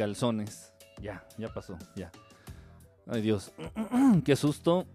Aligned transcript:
calzones. 0.00 0.72
Ya, 1.02 1.26
ya 1.36 1.52
pasó, 1.52 1.76
ya. 1.94 2.10
Ay 3.06 3.20
Dios, 3.20 3.52
qué 4.24 4.34
susto. 4.34 4.86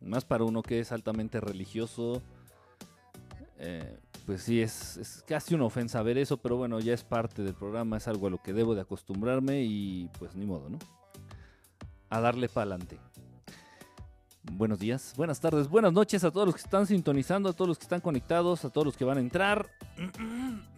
Más 0.00 0.24
para 0.24 0.42
uno 0.42 0.60
que 0.60 0.80
es 0.80 0.90
altamente 0.90 1.40
religioso. 1.40 2.20
Eh, 3.58 3.96
pues 4.26 4.42
sí, 4.42 4.60
es, 4.60 4.96
es, 4.96 5.24
casi 5.24 5.54
una 5.54 5.66
ofensa 5.66 6.02
ver 6.02 6.18
eso, 6.18 6.38
pero 6.38 6.56
bueno, 6.56 6.80
ya 6.80 6.94
es 6.94 7.04
parte 7.04 7.42
del 7.42 7.54
programa, 7.54 7.96
es 7.96 8.08
algo 8.08 8.26
a 8.26 8.30
lo 8.30 8.42
que 8.42 8.52
debo 8.52 8.74
de 8.74 8.80
acostumbrarme 8.80 9.62
y 9.62 10.10
pues 10.18 10.34
ni 10.34 10.46
modo, 10.46 10.68
¿no? 10.68 10.78
A 12.10 12.20
darle 12.20 12.48
para 12.48 12.72
adelante. 12.72 12.98
Buenos 14.50 14.80
días, 14.80 15.14
buenas 15.16 15.40
tardes, 15.40 15.68
buenas 15.68 15.92
noches 15.92 16.24
a 16.24 16.32
todos 16.32 16.46
los 16.46 16.56
que 16.56 16.62
están 16.62 16.86
sintonizando, 16.86 17.48
a 17.48 17.52
todos 17.52 17.68
los 17.68 17.78
que 17.78 17.84
están 17.84 18.00
conectados, 18.00 18.64
a 18.64 18.70
todos 18.70 18.84
los 18.84 18.96
que 18.96 19.04
van 19.04 19.18
a 19.18 19.20
entrar. 19.20 19.70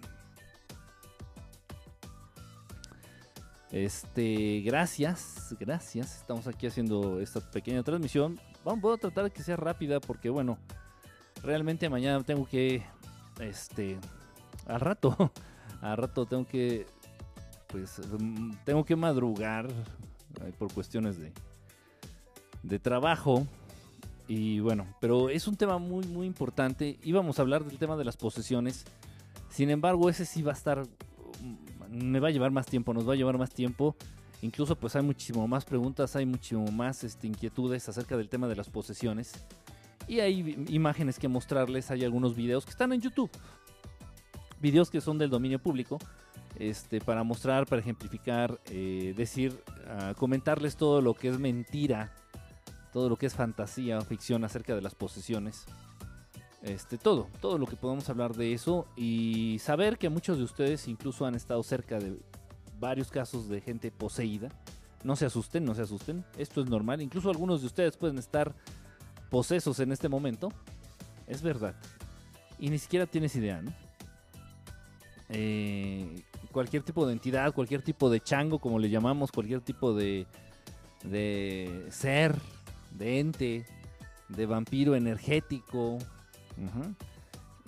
Este, 3.73 4.63
gracias, 4.65 5.55
gracias. 5.59 6.17
Estamos 6.17 6.47
aquí 6.47 6.67
haciendo 6.67 7.21
esta 7.21 7.41
pequeña 7.41 7.83
transmisión. 7.83 8.39
Vamos 8.65 8.95
a 8.95 9.01
tratar 9.01 9.25
de 9.25 9.31
que 9.31 9.43
sea 9.43 9.57
rápida 9.57 10.01
porque 10.01 10.31
bueno, 10.31 10.59
realmente 11.43 11.89
mañana 11.89 12.23
tengo 12.23 12.47
que 12.47 12.85
este 13.41 13.99
al 14.67 14.81
rato, 14.81 15.33
al 15.81 15.97
rato 15.97 16.27
tengo 16.27 16.47
que 16.47 16.87
pues 17.67 18.01
tengo 18.65 18.85
que 18.85 18.95
madrugar 18.95 19.69
por 20.59 20.73
cuestiones 20.73 21.19
de 21.19 21.33
de 22.63 22.79
trabajo 22.79 23.47
y 24.29 24.59
bueno, 24.61 24.87
pero 25.01 25.29
es 25.29 25.47
un 25.49 25.57
tema 25.57 25.79
muy 25.79 26.07
muy 26.07 26.27
importante. 26.27 26.99
Íbamos 27.03 27.39
a 27.39 27.43
hablar 27.43 27.65
del 27.65 27.79
tema 27.79 27.97
de 27.97 28.05
las 28.05 28.17
posesiones. 28.17 28.85
Sin 29.49 29.71
embargo, 29.71 30.09
ese 30.09 30.25
sí 30.25 30.43
va 30.43 30.53
a 30.53 30.55
estar 30.55 30.87
me 31.91 32.21
va 32.21 32.29
a 32.29 32.31
llevar 32.31 32.51
más 32.51 32.67
tiempo, 32.67 32.93
nos 32.95 33.09
va 33.09 33.13
a 33.13 33.17
llevar 33.17 33.39
más 33.39 33.51
tiempo. 33.51 33.97
Incluso 34.43 34.77
pues 34.77 34.95
hay 34.97 35.03
muchísimo 35.03 35.47
más 35.49 35.65
preguntas, 35.65 36.15
hay 36.15 36.27
muchísimo 36.27 36.71
más 36.71 37.05
este, 37.05 37.27
inquietudes 37.27 37.89
acerca 37.89 38.17
del 38.17 38.29
tema 38.29 38.49
de 38.49 38.57
las 38.57 38.69
posesiones. 38.69 39.45
Y 40.09 40.21
hay 40.21 40.67
imágenes 40.69 41.19
que 41.19 41.29
mostrarles, 41.29 41.91
hay 41.91 42.05
algunos 42.05 42.37
videos 42.37 42.65
que 42.65 42.71
están 42.71 42.93
en 42.93 43.01
YouTube. 43.01 43.31
Videos 44.61 44.91
que 44.91 45.01
son 45.01 45.19
del 45.19 45.31
dominio 45.31 45.59
público. 45.59 45.99
Este, 46.59 47.01
para 47.01 47.23
mostrar, 47.23 47.67
para 47.67 47.81
ejemplificar, 47.81 48.59
eh, 48.71 49.13
decir, 49.17 49.63
uh, 49.87 50.15
comentarles 50.15 50.77
todo 50.77 51.03
lo 51.03 51.13
que 51.13 51.29
es 51.29 51.39
mentira, 51.39 52.15
todo 52.93 53.11
lo 53.11 53.17
que 53.17 53.27
es 53.27 53.35
fantasía 53.35 53.99
o 53.99 54.01
ficción 54.03 54.43
acerca 54.43 54.75
de 54.75 54.81
las 54.81 54.95
posesiones. 54.95 55.67
Este, 56.67 56.99
todo, 56.99 57.29
todo 57.41 57.59
lo 57.59 57.67
que 57.67 57.77
podamos 57.77 58.09
hablar 58.11 58.35
de 58.35 58.53
eso 58.53 58.89
y 58.97 59.59
saber 59.61 59.99
que 59.99 60.09
muchos 60.09 60.39
de 60.39 60.43
ustedes 60.45 60.89
incluso 60.89 61.25
han 61.25 61.37
estado 61.37 61.63
cerca 61.63 62.01
de 62.01 62.19
varios 62.81 63.09
casos 63.09 63.49
de 63.49 63.61
gente 63.61 63.93
poseída. 63.93 64.49
No 65.05 65.15
se 65.15 65.27
asusten, 65.27 65.65
no 65.65 65.77
se 65.77 65.83
asusten, 65.83 66.25
esto 66.37 66.61
es 66.61 66.69
normal. 66.69 67.01
Incluso 67.01 67.31
algunos 67.31 67.61
de 67.61 67.69
ustedes 67.69 67.97
pueden 67.97 68.19
estar 68.19 68.53
posesos 69.31 69.79
en 69.79 69.93
este 69.93 70.09
momento. 70.09 70.49
Es 71.29 71.41
verdad. 71.41 71.77
Y 72.59 72.69
ni 72.69 72.79
siquiera 72.79 73.07
tienes 73.07 73.37
idea, 73.37 73.63
¿no? 73.63 73.73
Eh, 75.29 76.25
cualquier 76.51 76.83
tipo 76.83 77.07
de 77.07 77.13
entidad, 77.13 77.55
cualquier 77.55 77.83
tipo 77.83 78.11
de 78.11 78.21
chango, 78.21 78.59
como 78.59 78.81
le 78.81 78.91
llamamos, 78.91 79.31
cualquier 79.31 79.61
tipo 79.61 79.95
de, 79.95 80.27
de 81.05 81.87
ser, 81.91 82.35
de 82.91 83.21
ente, 83.21 83.67
de 84.29 84.47
vampiro 84.47 84.97
energético, 84.97 85.99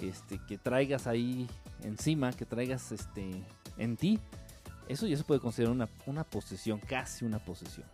este, 0.02 0.40
que 0.46 0.58
traigas 0.58 1.06
ahí 1.06 1.48
encima, 1.82 2.32
que 2.32 2.44
traigas 2.44 2.92
este, 2.92 3.42
en 3.76 3.96
ti, 3.96 4.18
eso 4.88 5.06
ya 5.06 5.16
se 5.16 5.24
puede 5.24 5.40
considerar 5.40 5.74
una, 5.74 5.88
una 6.06 6.24
posesión, 6.24 6.80
casi 6.80 7.24
una 7.24 7.38
posesión. 7.38 7.86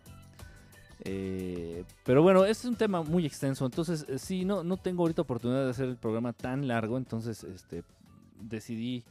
Eh, 1.03 1.83
pero 2.05 2.23
bueno, 2.23 2.45
es 2.45 2.63
un 2.65 2.75
tema 2.75 3.03
muy 3.03 3.25
extenso, 3.25 3.65
entonces 3.65 4.05
eh, 4.07 4.17
sí, 4.17 4.45
no, 4.45 4.63
no 4.63 4.77
tengo 4.77 5.03
ahorita 5.03 5.21
oportunidad 5.21 5.65
de 5.65 5.71
hacer 5.71 5.89
el 5.89 5.97
programa 5.97 6.31
tan 6.33 6.67
largo, 6.67 6.97
entonces 6.97 7.43
este, 7.43 7.83
decidí 8.39 9.03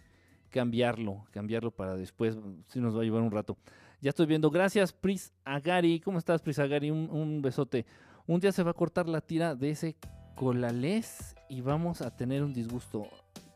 cambiarlo, 0.50 1.24
cambiarlo 1.30 1.70
para 1.70 1.94
después, 1.96 2.38
si 2.68 2.80
nos 2.80 2.96
va 2.96 3.02
a 3.02 3.04
llevar 3.04 3.22
un 3.22 3.30
rato. 3.30 3.56
Ya 4.00 4.10
estoy 4.10 4.26
viendo, 4.26 4.50
gracias 4.50 4.92
Pris 4.92 5.32
Agari, 5.44 6.00
¿cómo 6.00 6.18
estás 6.18 6.40
Pris 6.40 6.58
Agari? 6.58 6.90
Un, 6.90 7.08
un 7.10 7.42
besote. 7.42 7.86
Un 8.26 8.40
día 8.40 8.52
se 8.52 8.62
va 8.62 8.70
a 8.70 8.74
cortar 8.74 9.08
la 9.08 9.20
tira 9.20 9.54
de 9.54 9.70
ese 9.70 9.96
colales 10.34 11.36
y 11.48 11.60
vamos 11.60 12.00
a 12.00 12.10
tener 12.10 12.42
un 12.42 12.52
disgusto. 12.52 13.08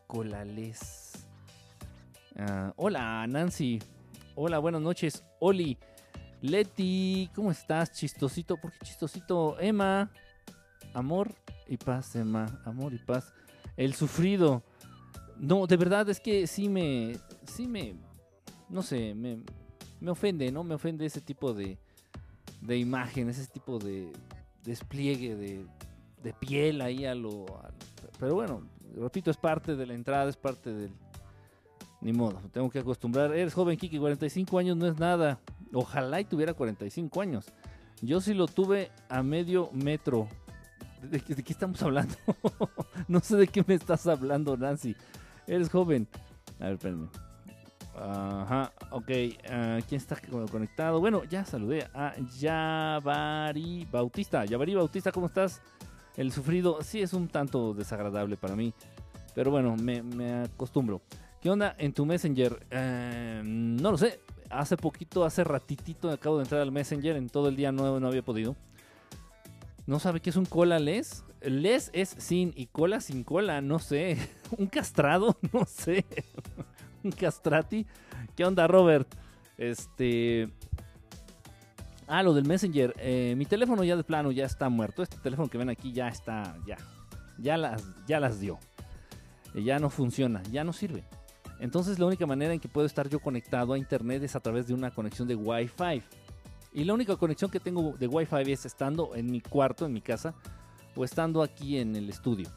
Colales. 0.07 1.25
Uh, 2.35 2.71
hola, 2.77 3.25
Nancy. 3.27 3.79
Hola, 4.35 4.59
buenas 4.59 4.81
noches. 4.81 5.23
Oli. 5.39 5.77
Leti, 6.41 7.29
¿cómo 7.35 7.51
estás? 7.51 7.91
Chistosito. 7.91 8.57
¿Por 8.57 8.71
qué 8.71 8.79
chistosito? 8.85 9.59
Emma. 9.59 10.09
Amor 10.93 11.33
y 11.67 11.77
paz, 11.77 12.15
Emma. 12.15 12.61
Amor 12.65 12.93
y 12.93 12.97
paz. 12.97 13.33
El 13.77 13.93
sufrido. 13.93 14.63
No, 15.37 15.67
de 15.67 15.77
verdad 15.77 16.09
es 16.09 16.19
que 16.19 16.47
sí 16.47 16.69
me. 16.69 17.17
Sí 17.45 17.67
me. 17.67 17.95
No 18.69 18.83
sé, 18.83 19.13
me, 19.15 19.39
me 19.99 20.11
ofende, 20.11 20.51
¿no? 20.51 20.63
Me 20.63 20.75
ofende 20.75 21.05
ese 21.05 21.21
tipo 21.21 21.53
de, 21.53 21.77
de 22.61 22.77
imagen, 22.77 23.29
ese 23.29 23.45
tipo 23.47 23.79
de 23.79 24.11
despliegue 24.63 25.35
de, 25.35 25.65
de 26.23 26.33
piel 26.33 26.81
ahí 26.81 27.05
a 27.05 27.15
lo, 27.15 27.45
Pero 28.19 28.35
bueno, 28.35 28.63
repito, 28.95 29.31
es 29.31 29.37
parte 29.37 29.75
de 29.75 29.85
la 29.85 29.93
entrada, 29.93 30.29
es 30.29 30.37
parte 30.37 30.73
del... 30.73 30.91
Ni 32.01 32.13
modo, 32.13 32.39
tengo 32.53 32.69
que 32.69 32.79
acostumbrar. 32.79 33.33
Eres 33.35 33.53
joven, 33.53 33.77
Kiki, 33.77 33.99
45 33.99 34.57
años 34.57 34.77
no 34.77 34.87
es 34.87 34.97
nada. 34.97 35.39
Ojalá 35.73 36.21
y 36.21 36.25
tuviera 36.25 36.53
45 36.53 37.21
años. 37.21 37.51
Yo 38.01 38.21
sí 38.21 38.33
lo 38.33 38.47
tuve 38.47 38.89
a 39.09 39.21
medio 39.21 39.69
metro. 39.73 40.29
¿De, 41.01 41.19
qué, 41.19 41.33
estamos 41.51 41.81
hablando? 41.81 42.15
no 43.09 43.19
sé 43.19 43.35
de 43.35 43.47
qué 43.47 43.65
me 43.67 43.73
estás 43.73 44.07
hablando, 44.07 44.55
Nancy. 44.55 44.95
Eres 45.45 45.69
joven. 45.69 46.07
A 46.59 46.65
ver, 46.65 46.73
espérenme. 46.73 47.09
Ajá, 47.97 48.71
ok. 48.91 49.09
Uh, 49.09 49.81
¿Quién 49.87 49.99
está 49.99 50.15
conectado? 50.49 51.01
Bueno, 51.01 51.25
ya 51.25 51.43
saludé 51.43 51.89
a 51.93 52.15
Yavari 52.39 53.85
Bautista. 53.91 54.45
Yavari 54.45 54.75
Bautista, 54.75 55.11
¿cómo 55.11 55.25
estás? 55.25 55.61
El 56.19 56.33
sufrido 56.33 56.79
sí 56.81 57.01
es 57.01 57.13
un 57.13 57.29
tanto 57.29 57.73
desagradable 57.73 58.35
para 58.35 58.53
mí. 58.53 58.73
Pero 59.33 59.51
bueno, 59.51 59.77
me, 59.77 60.41
acostumbro. 60.41 61.01
¿Qué 61.41 61.49
onda 61.49 61.73
en 61.77 61.93
tu 61.93 62.05
Messenger? 62.05 62.67
Eh, 62.71 63.41
no 63.45 63.91
lo 63.91 63.97
sé. 63.97 64.19
Hace 64.49 64.75
poquito, 64.75 65.23
hace 65.23 65.45
ratitito 65.45 66.11
acabo 66.11 66.35
de 66.35 66.43
entrar 66.43 66.59
al 66.59 66.73
Messenger. 66.73 67.15
En 67.15 67.29
todo 67.29 67.47
el 67.47 67.55
día 67.55 67.71
no, 67.71 68.01
no 68.01 68.07
había 68.09 68.21
podido. 68.21 68.57
¿No 69.87 69.97
sabe 69.97 70.19
qué 70.19 70.31
es 70.31 70.35
un 70.35 70.43
cola 70.43 70.77
les? 70.77 71.23
Les 71.39 71.89
es 71.93 72.15
sin 72.17 72.51
y 72.53 72.65
cola 72.65 72.99
sin 72.99 73.23
cola, 73.23 73.61
no 73.61 73.79
sé. 73.79 74.17
¿Un 74.57 74.67
castrado? 74.67 75.37
No 75.53 75.63
sé. 75.65 76.05
¿Un 77.01 77.13
castrati? 77.13 77.85
¿Qué 78.35 78.43
onda, 78.43 78.67
Robert? 78.67 79.07
Este. 79.57 80.49
Ah, 82.11 82.23
lo 82.23 82.33
del 82.33 82.43
Messenger. 82.43 82.95
Eh, 82.97 83.35
mi 83.37 83.45
teléfono 83.45 83.83
ya 83.83 83.95
de 83.95 84.03
plano 84.03 84.31
ya 84.31 84.43
está 84.43 84.67
muerto. 84.67 85.03
Este 85.03 85.17
teléfono 85.17 85.47
que 85.47 85.59
ven 85.59 85.69
aquí 85.69 85.93
ya 85.93 86.07
está, 86.07 86.57
ya. 86.65 86.75
Ya 87.37 87.55
las, 87.55 87.83
ya 88.07 88.19
las 88.19 88.39
dio. 88.39 88.57
Eh, 89.53 89.61
ya 89.61 89.77
no 89.77 89.91
funciona, 89.91 90.41
ya 90.51 90.63
no 90.63 90.73
sirve. 90.73 91.03
Entonces 91.59 91.99
la 91.99 92.07
única 92.07 92.25
manera 92.25 92.51
en 92.51 92.59
que 92.59 92.67
puedo 92.67 92.87
estar 92.87 93.07
yo 93.09 93.19
conectado 93.19 93.73
a 93.73 93.77
internet 93.77 94.23
es 94.23 94.35
a 94.35 94.39
través 94.39 94.67
de 94.67 94.73
una 94.73 94.89
conexión 94.89 95.27
de 95.27 95.35
Wi-Fi. 95.35 96.01
Y 96.73 96.83
la 96.83 96.95
única 96.95 97.15
conexión 97.15 97.51
que 97.51 97.59
tengo 97.59 97.95
de 97.99 98.07
Wi-Fi 98.07 98.51
es 98.51 98.65
estando 98.65 99.13
en 99.13 99.29
mi 99.29 99.39
cuarto, 99.39 99.85
en 99.85 99.93
mi 99.93 100.01
casa, 100.01 100.33
o 100.95 101.05
estando 101.05 101.43
aquí 101.43 101.77
en 101.77 101.95
el 101.95 102.09
estudio. 102.09 102.49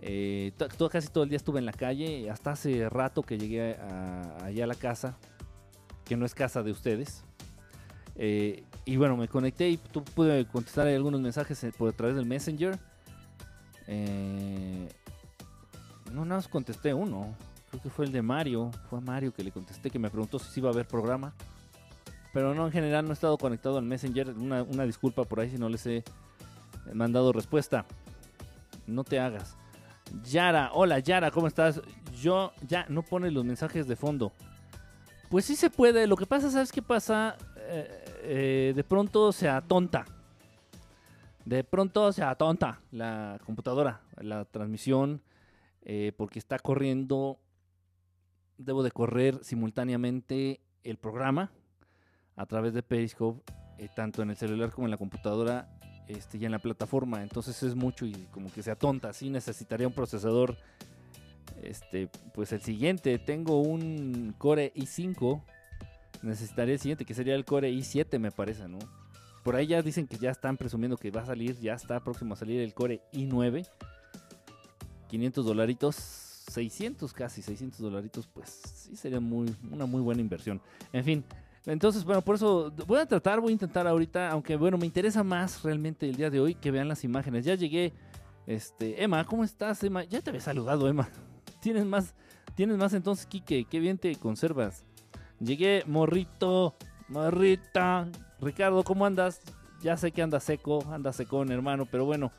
Eh, 0.00 0.52
casi 0.90 1.08
todo 1.08 1.24
el 1.24 1.30
día 1.30 1.36
estuve 1.36 1.58
en 1.58 1.66
la 1.66 1.72
calle, 1.74 2.30
hasta 2.30 2.52
hace 2.52 2.88
rato 2.88 3.22
que 3.22 3.36
llegué 3.36 3.76
allá 4.42 4.64
a 4.64 4.66
la 4.66 4.74
casa, 4.74 5.18
que 6.06 6.16
no 6.16 6.24
es 6.24 6.34
casa 6.34 6.62
de 6.62 6.70
ustedes. 6.70 7.22
Eh, 8.16 8.64
y 8.84 8.96
bueno, 8.96 9.16
me 9.16 9.28
conecté 9.28 9.70
y 9.70 9.76
pude 9.76 10.46
contestar 10.46 10.86
algunos 10.86 11.20
mensajes 11.20 11.62
eh, 11.64 11.72
por 11.76 11.88
a 11.88 11.92
través 11.92 12.16
del 12.16 12.26
Messenger. 12.26 12.78
Eh, 13.86 14.88
no, 16.12 16.24
nada 16.24 16.36
más 16.36 16.48
contesté 16.48 16.92
uno. 16.92 17.34
Creo 17.70 17.82
que 17.82 17.90
fue 17.90 18.04
el 18.04 18.12
de 18.12 18.20
Mario. 18.20 18.70
Fue 18.90 18.98
a 18.98 19.02
Mario 19.02 19.32
que 19.32 19.42
le 19.42 19.50
contesté, 19.50 19.90
que 19.90 19.98
me 19.98 20.10
preguntó 20.10 20.38
si 20.38 20.60
iba 20.60 20.68
a 20.68 20.72
haber 20.72 20.86
programa. 20.86 21.32
Pero 22.32 22.54
no, 22.54 22.66
en 22.66 22.72
general 22.72 23.04
no 23.04 23.10
he 23.10 23.14
estado 23.14 23.38
conectado 23.38 23.78
al 23.78 23.84
Messenger. 23.84 24.30
Una, 24.30 24.62
una 24.62 24.84
disculpa 24.84 25.24
por 25.24 25.40
ahí 25.40 25.50
si 25.50 25.56
no 25.56 25.68
les 25.68 25.86
he 25.86 26.04
mandado 26.92 27.32
respuesta. 27.32 27.86
No 28.86 29.02
te 29.02 29.18
hagas. 29.18 29.56
Yara, 30.24 30.70
hola 30.74 30.98
Yara, 30.98 31.30
¿cómo 31.30 31.46
estás? 31.46 31.80
Yo 32.20 32.52
ya 32.68 32.84
no 32.88 33.02
pone 33.02 33.30
los 33.30 33.44
mensajes 33.44 33.88
de 33.88 33.96
fondo. 33.96 34.32
Pues 35.30 35.46
sí 35.46 35.56
se 35.56 35.70
puede. 35.70 36.06
Lo 36.06 36.16
que 36.16 36.26
pasa, 36.26 36.50
¿sabes 36.50 36.70
qué 36.70 36.82
pasa? 36.82 37.36
Eh, 37.56 38.03
eh, 38.24 38.72
de 38.74 38.84
pronto 38.84 39.32
se 39.32 39.48
atonta. 39.48 40.04
De 41.44 41.62
pronto 41.62 42.10
se 42.12 42.22
atonta 42.22 42.80
la 42.90 43.38
computadora, 43.44 44.00
la 44.16 44.46
transmisión, 44.46 45.22
eh, 45.82 46.12
porque 46.16 46.38
está 46.38 46.58
corriendo. 46.58 47.38
Debo 48.56 48.82
de 48.82 48.90
correr 48.90 49.44
simultáneamente 49.44 50.60
el 50.82 50.96
programa. 50.96 51.50
a 52.36 52.46
través 52.46 52.74
de 52.74 52.82
Periscope, 52.82 53.44
eh, 53.78 53.88
tanto 53.94 54.20
en 54.20 54.30
el 54.30 54.36
celular 54.36 54.72
como 54.72 54.88
en 54.88 54.90
la 54.90 54.96
computadora 54.96 55.68
este, 56.08 56.36
y 56.38 56.44
en 56.44 56.50
la 56.50 56.58
plataforma. 56.58 57.22
Entonces 57.22 57.62
es 57.62 57.76
mucho 57.76 58.06
y 58.06 58.12
como 58.32 58.52
que 58.52 58.62
se 58.62 58.72
atonta. 58.72 59.10
Así 59.10 59.30
necesitaría 59.30 59.86
un 59.86 59.92
procesador. 59.92 60.56
Este, 61.62 62.08
pues 62.34 62.52
el 62.52 62.60
siguiente, 62.60 63.18
tengo 63.18 63.60
un 63.60 64.34
Core 64.36 64.72
i5. 64.74 65.42
Necesitaría 66.24 66.74
el 66.74 66.80
siguiente, 66.80 67.04
que 67.04 67.14
sería 67.14 67.34
el 67.34 67.44
Core 67.44 67.70
i7, 67.70 68.18
me 68.18 68.30
parece, 68.30 68.66
¿no? 68.66 68.78
Por 69.42 69.56
ahí 69.56 69.66
ya 69.66 69.82
dicen 69.82 70.06
que 70.06 70.16
ya 70.16 70.30
están 70.30 70.56
presumiendo 70.56 70.96
que 70.96 71.10
va 71.10 71.20
a 71.20 71.26
salir, 71.26 71.58
ya 71.60 71.74
está 71.74 72.00
próximo 72.00 72.32
a 72.32 72.36
salir 72.36 72.60
el 72.60 72.72
Core 72.72 73.02
i9. 73.12 73.68
500 75.08 75.44
dolaritos, 75.44 75.94
600 75.96 77.12
casi, 77.12 77.42
600 77.42 77.78
dolaritos, 77.78 78.26
pues 78.26 78.48
sí 78.48 78.96
sería 78.96 79.20
muy, 79.20 79.54
una 79.70 79.84
muy 79.84 80.00
buena 80.00 80.22
inversión. 80.22 80.62
En 80.92 81.04
fin, 81.04 81.24
entonces, 81.66 82.04
bueno, 82.04 82.22
por 82.22 82.36
eso 82.36 82.72
voy 82.86 83.00
a 83.00 83.06
tratar, 83.06 83.40
voy 83.40 83.50
a 83.50 83.52
intentar 83.52 83.86
ahorita, 83.86 84.30
aunque 84.30 84.56
bueno, 84.56 84.76
me 84.78 84.86
interesa 84.86 85.22
más 85.22 85.62
realmente 85.62 86.08
el 86.08 86.16
día 86.16 86.30
de 86.30 86.40
hoy 86.40 86.54
que 86.54 86.70
vean 86.70 86.88
las 86.88 87.04
imágenes. 87.04 87.44
Ya 87.44 87.54
llegué, 87.54 87.92
este, 88.46 89.02
Emma, 89.02 89.24
¿cómo 89.24 89.44
estás, 89.44 89.82
Emma? 89.82 90.04
Ya 90.04 90.20
te 90.20 90.30
había 90.30 90.42
saludado, 90.42 90.88
Emma. 90.88 91.08
Tienes 91.60 91.86
más, 91.86 92.14
tienes 92.54 92.76
más 92.76 92.92
entonces, 92.92 93.26
Kike, 93.26 93.66
qué 93.70 93.80
bien 93.80 93.96
te 93.96 94.14
conservas. 94.16 94.84
Llegué, 95.44 95.84
morrito, 95.86 96.74
morrita. 97.08 98.08
Ricardo, 98.40 98.82
¿cómo 98.82 99.04
andas? 99.04 99.42
Ya 99.82 99.94
sé 99.98 100.10
que 100.10 100.22
anda 100.22 100.40
seco, 100.40 100.82
anda 100.90 101.12
secón, 101.12 101.52
hermano, 101.52 101.84
pero 101.84 102.06
bueno, 102.06 102.32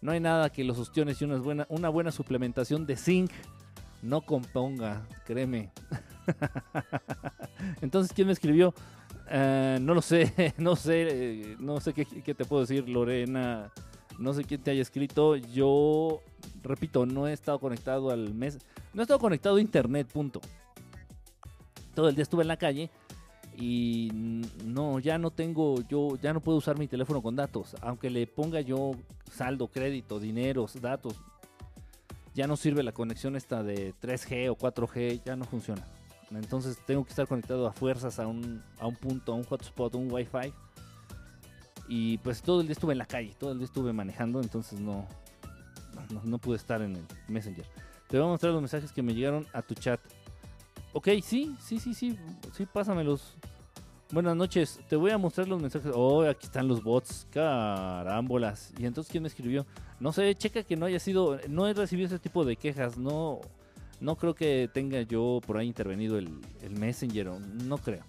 no 0.00 0.12
hay 0.12 0.20
nada 0.20 0.48
que 0.48 0.64
los 0.64 0.78
ostiones 0.78 1.20
y 1.20 1.26
una 1.26 1.36
buena, 1.36 1.66
una 1.68 1.90
buena 1.90 2.10
suplementación 2.10 2.86
de 2.86 2.96
zinc 2.96 3.30
no 4.00 4.22
componga, 4.22 5.06
créeme. 5.26 5.70
Entonces, 7.82 8.14
¿quién 8.14 8.26
me 8.26 8.32
escribió? 8.32 8.72
Eh, 9.28 9.78
no 9.82 9.92
lo 9.92 10.00
sé, 10.00 10.54
no 10.56 10.76
sé, 10.76 11.08
eh, 11.10 11.56
no 11.58 11.78
sé 11.80 11.92
qué, 11.92 12.06
qué, 12.06 12.34
te 12.34 12.46
puedo 12.46 12.62
decir, 12.62 12.88
Lorena. 12.88 13.70
No 14.18 14.32
sé 14.32 14.44
quién 14.44 14.62
te 14.62 14.70
haya 14.70 14.82
escrito. 14.82 15.36
Yo, 15.36 16.22
repito, 16.62 17.04
no 17.04 17.28
he 17.28 17.34
estado 17.34 17.58
conectado 17.58 18.10
al 18.10 18.32
mes. 18.32 18.58
No 18.94 19.02
he 19.02 19.04
estado 19.04 19.20
conectado 19.20 19.56
a 19.56 19.60
internet, 19.60 20.06
punto. 20.10 20.40
Todo 22.00 22.08
el 22.08 22.14
día 22.14 22.22
estuve 22.22 22.40
en 22.40 22.48
la 22.48 22.56
calle 22.56 22.88
y 23.58 24.08
no, 24.64 24.98
ya 25.00 25.18
no 25.18 25.30
tengo, 25.30 25.82
yo 25.86 26.16
ya 26.16 26.32
no 26.32 26.40
puedo 26.40 26.56
usar 26.56 26.78
mi 26.78 26.88
teléfono 26.88 27.20
con 27.20 27.36
datos. 27.36 27.76
Aunque 27.82 28.08
le 28.08 28.26
ponga 28.26 28.62
yo 28.62 28.92
saldo, 29.30 29.68
crédito, 29.68 30.18
dineros, 30.18 30.80
datos, 30.80 31.14
ya 32.34 32.46
no 32.46 32.56
sirve 32.56 32.82
la 32.82 32.92
conexión 32.92 33.36
esta 33.36 33.62
de 33.62 33.92
3G 34.00 34.50
o 34.50 34.56
4G, 34.56 35.22
ya 35.26 35.36
no 35.36 35.44
funciona. 35.44 35.84
Entonces 36.30 36.78
tengo 36.86 37.04
que 37.04 37.10
estar 37.10 37.26
conectado 37.26 37.66
a 37.66 37.72
fuerzas 37.74 38.18
a 38.18 38.26
un, 38.26 38.62
a 38.78 38.86
un 38.86 38.96
punto, 38.96 39.34
a 39.34 39.34
un 39.34 39.44
hotspot, 39.44 39.94
a 39.94 39.98
un 39.98 40.10
wifi. 40.10 40.54
Y 41.86 42.16
pues 42.16 42.40
todo 42.40 42.62
el 42.62 42.66
día 42.66 42.72
estuve 42.72 42.92
en 42.92 42.98
la 42.98 43.04
calle, 43.06 43.34
todo 43.38 43.52
el 43.52 43.58
día 43.58 43.66
estuve 43.66 43.92
manejando, 43.92 44.40
entonces 44.40 44.80
no, 44.80 45.06
no, 46.14 46.22
no 46.24 46.38
pude 46.38 46.56
estar 46.56 46.80
en 46.80 46.96
el 46.96 47.04
Messenger. 47.28 47.66
Te 48.08 48.16
voy 48.16 48.26
a 48.26 48.30
mostrar 48.30 48.54
los 48.54 48.62
mensajes 48.62 48.90
que 48.90 49.02
me 49.02 49.12
llegaron 49.12 49.46
a 49.52 49.60
tu 49.60 49.74
chat. 49.74 50.00
Ok, 50.92 51.08
sí, 51.22 51.56
sí, 51.60 51.78
sí, 51.78 51.94
sí, 51.94 52.18
sí, 52.52 52.66
pásamelos. 52.66 53.36
Buenas 54.10 54.34
noches, 54.34 54.80
te 54.88 54.96
voy 54.96 55.12
a 55.12 55.18
mostrar 55.18 55.46
los 55.46 55.62
mensajes. 55.62 55.92
Oh, 55.94 56.22
aquí 56.22 56.46
están 56.46 56.66
los 56.66 56.82
bots, 56.82 57.28
carámbolas. 57.30 58.72
¿Y 58.76 58.86
entonces 58.86 59.08
quién 59.08 59.22
me 59.22 59.28
escribió? 59.28 59.66
No 60.00 60.12
sé, 60.12 60.34
checa 60.34 60.64
que 60.64 60.76
no 60.76 60.86
haya 60.86 60.98
sido, 60.98 61.38
no 61.48 61.68
he 61.68 61.74
recibido 61.74 62.08
ese 62.08 62.18
tipo 62.18 62.44
de 62.44 62.56
quejas, 62.56 62.98
no, 62.98 63.40
no 64.00 64.16
creo 64.16 64.34
que 64.34 64.68
tenga 64.74 65.02
yo 65.02 65.40
por 65.46 65.58
ahí 65.58 65.68
intervenido 65.68 66.18
el, 66.18 66.40
el 66.60 66.72
Messenger, 66.72 67.26
no 67.28 67.78
creo, 67.78 68.02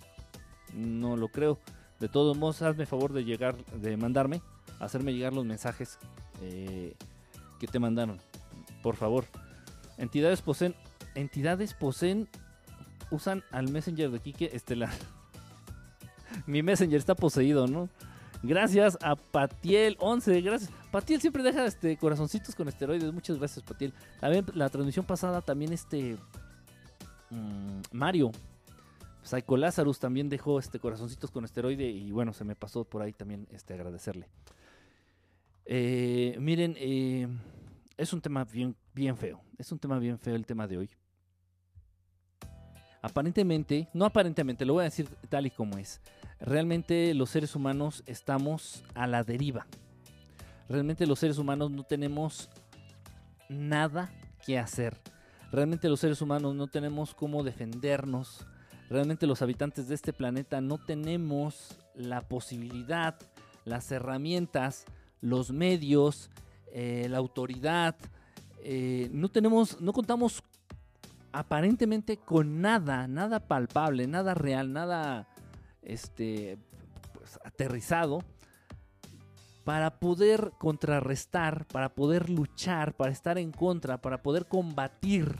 no 0.74 1.16
lo 1.18 1.28
creo. 1.28 1.60
De 2.00 2.10
todos 2.10 2.36
modos, 2.36 2.64
hazme 2.64 2.88
favor 2.88 3.14
de 3.14 3.24
llegar, 3.24 3.64
de 3.76 3.96
mandarme, 3.96 4.42
hacerme 4.80 5.14
llegar 5.14 5.34
los 5.34 5.46
mensajes 5.46 6.00
eh, 6.42 6.96
que 7.60 7.68
te 7.68 7.78
mandaron, 7.78 8.20
por 8.82 8.96
favor. 8.96 9.26
Entidades 10.00 10.42
poseen, 10.42 10.74
entidades 11.14 11.76
poseen, 11.76 12.28
usan 13.12 13.44
al 13.52 13.70
Messenger 13.70 14.10
de 14.10 14.20
Kike 14.20 14.56
Estelar. 14.56 14.92
Mi 16.48 16.64
Messenger 16.64 16.98
está 16.98 17.16
poseído, 17.16 17.68
¿no? 17.68 17.90
Gracias 18.44 18.98
a 19.02 19.16
Patiel11. 19.16 20.44
Gracias. 20.44 20.72
Patiel 20.92 21.22
siempre 21.22 21.44
deja 21.44 21.66
este 21.66 21.96
corazoncitos 21.98 22.56
con 22.56 22.68
esteroides. 22.68 23.14
Muchas 23.14 23.38
gracias, 23.38 23.64
Patiel. 23.64 23.94
También 24.20 24.46
la 24.56 24.70
transmisión 24.70 25.06
pasada, 25.06 25.42
también 25.42 25.74
este. 25.74 26.18
Mmm, 27.30 27.82
Mario. 27.92 28.32
Psycho 29.22 29.56
Lazarus 29.56 30.00
también 30.00 30.30
dejó 30.30 30.58
este 30.58 30.80
corazoncitos 30.80 31.30
con 31.30 31.46
esteroide. 31.46 31.88
Y 31.90 32.12
bueno, 32.12 32.34
se 32.34 32.44
me 32.44 32.56
pasó 32.56 32.84
por 32.84 33.04
ahí 33.04 33.14
también 33.14 33.48
este, 33.52 33.76
agradecerle. 33.76 34.28
Eh, 35.66 36.36
miren, 36.40 36.76
eh, 36.78 37.28
es 37.98 38.12
un 38.14 38.22
tema 38.22 38.44
bien, 38.46 38.76
bien 38.96 39.16
feo. 39.16 39.40
Es 39.60 39.72
un 39.72 39.78
tema 39.78 40.00
bien 40.00 40.18
feo 40.18 40.36
el 40.36 40.48
tema 40.48 40.68
de 40.68 40.80
hoy. 40.80 40.90
Aparentemente, 43.02 43.88
no 43.94 44.06
aparentemente, 44.06 44.66
lo 44.66 44.74
voy 44.74 44.82
a 44.82 44.86
decir 44.86 45.08
tal 45.30 45.48
y 45.48 45.52
como 45.52 45.78
es. 45.78 46.02
Realmente 46.40 47.14
los 47.14 47.30
seres 47.30 47.56
humanos 47.56 48.04
estamos 48.06 48.84
a 48.94 49.08
la 49.08 49.24
deriva. 49.24 49.66
Realmente 50.70 51.06
los 51.06 51.20
seres 51.20 51.38
humanos 51.38 51.72
no 51.72 51.84
tenemos 51.84 52.50
nada 53.50 54.12
que 54.46 54.58
hacer. 54.58 54.98
Realmente 55.52 55.90
los 55.90 56.00
seres 56.00 56.22
humanos 56.22 56.56
no 56.56 56.68
tenemos 56.68 57.14
cómo 57.14 57.44
defendernos. 57.44 58.46
Realmente 58.90 59.28
los 59.28 59.42
habitantes 59.42 59.88
de 59.88 59.96
este 59.96 60.14
planeta 60.14 60.62
no 60.62 60.78
tenemos 60.78 61.80
la 61.96 62.22
posibilidad, 62.22 63.16
las 63.66 63.92
herramientas, 63.92 64.86
los 65.22 65.52
medios, 65.52 66.30
eh, 66.72 67.08
la 67.10 67.18
autoridad. 67.18 67.96
Eh, 68.64 69.10
no 69.12 69.30
tenemos, 69.30 69.82
no 69.82 69.92
contamos 69.92 70.44
aparentemente 71.34 72.18
con 72.18 72.62
nada, 72.62 73.08
nada 73.08 73.40
palpable, 73.40 74.08
nada 74.08 74.34
real, 74.34 74.74
nada 74.74 75.28
este, 75.82 76.58
pues, 77.14 77.40
aterrizado 77.44 78.24
para 79.64 80.00
poder 80.00 80.52
contrarrestar, 80.58 81.66
para 81.68 81.90
poder 81.90 82.30
luchar, 82.30 82.96
para 82.96 83.12
estar 83.12 83.38
en 83.38 83.52
contra, 83.52 84.02
para 84.02 84.22
poder 84.22 84.48
combatir 84.48 85.40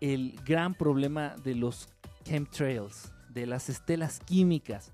el 0.00 0.38
gran 0.44 0.74
problema 0.74 1.34
de 1.42 1.54
los 1.54 1.88
chemtrails, 2.24 3.12
de 3.30 3.46
las 3.46 3.68
estelas 3.68 4.20
químicas. 4.20 4.92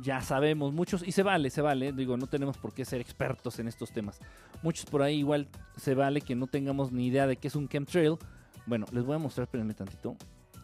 Ya 0.00 0.20
sabemos, 0.20 0.72
muchos, 0.72 1.06
y 1.06 1.12
se 1.12 1.24
vale, 1.24 1.50
se 1.50 1.60
vale, 1.60 1.92
digo, 1.92 2.16
no 2.16 2.28
tenemos 2.28 2.56
por 2.56 2.72
qué 2.72 2.84
ser 2.84 3.00
expertos 3.00 3.58
en 3.58 3.66
estos 3.66 3.90
temas. 3.90 4.20
Muchos 4.62 4.86
por 4.86 5.02
ahí 5.02 5.18
igual 5.18 5.48
se 5.76 5.94
vale 5.94 6.20
que 6.20 6.36
no 6.36 6.46
tengamos 6.46 6.92
ni 6.92 7.08
idea 7.08 7.26
de 7.26 7.36
qué 7.36 7.48
es 7.48 7.56
un 7.56 7.68
chemtrail, 7.68 8.16
bueno, 8.68 8.86
les 8.92 9.04
voy 9.04 9.16
a 9.16 9.18
mostrar, 9.18 9.44
espérenme 9.44 9.74
tantito. 9.74 10.14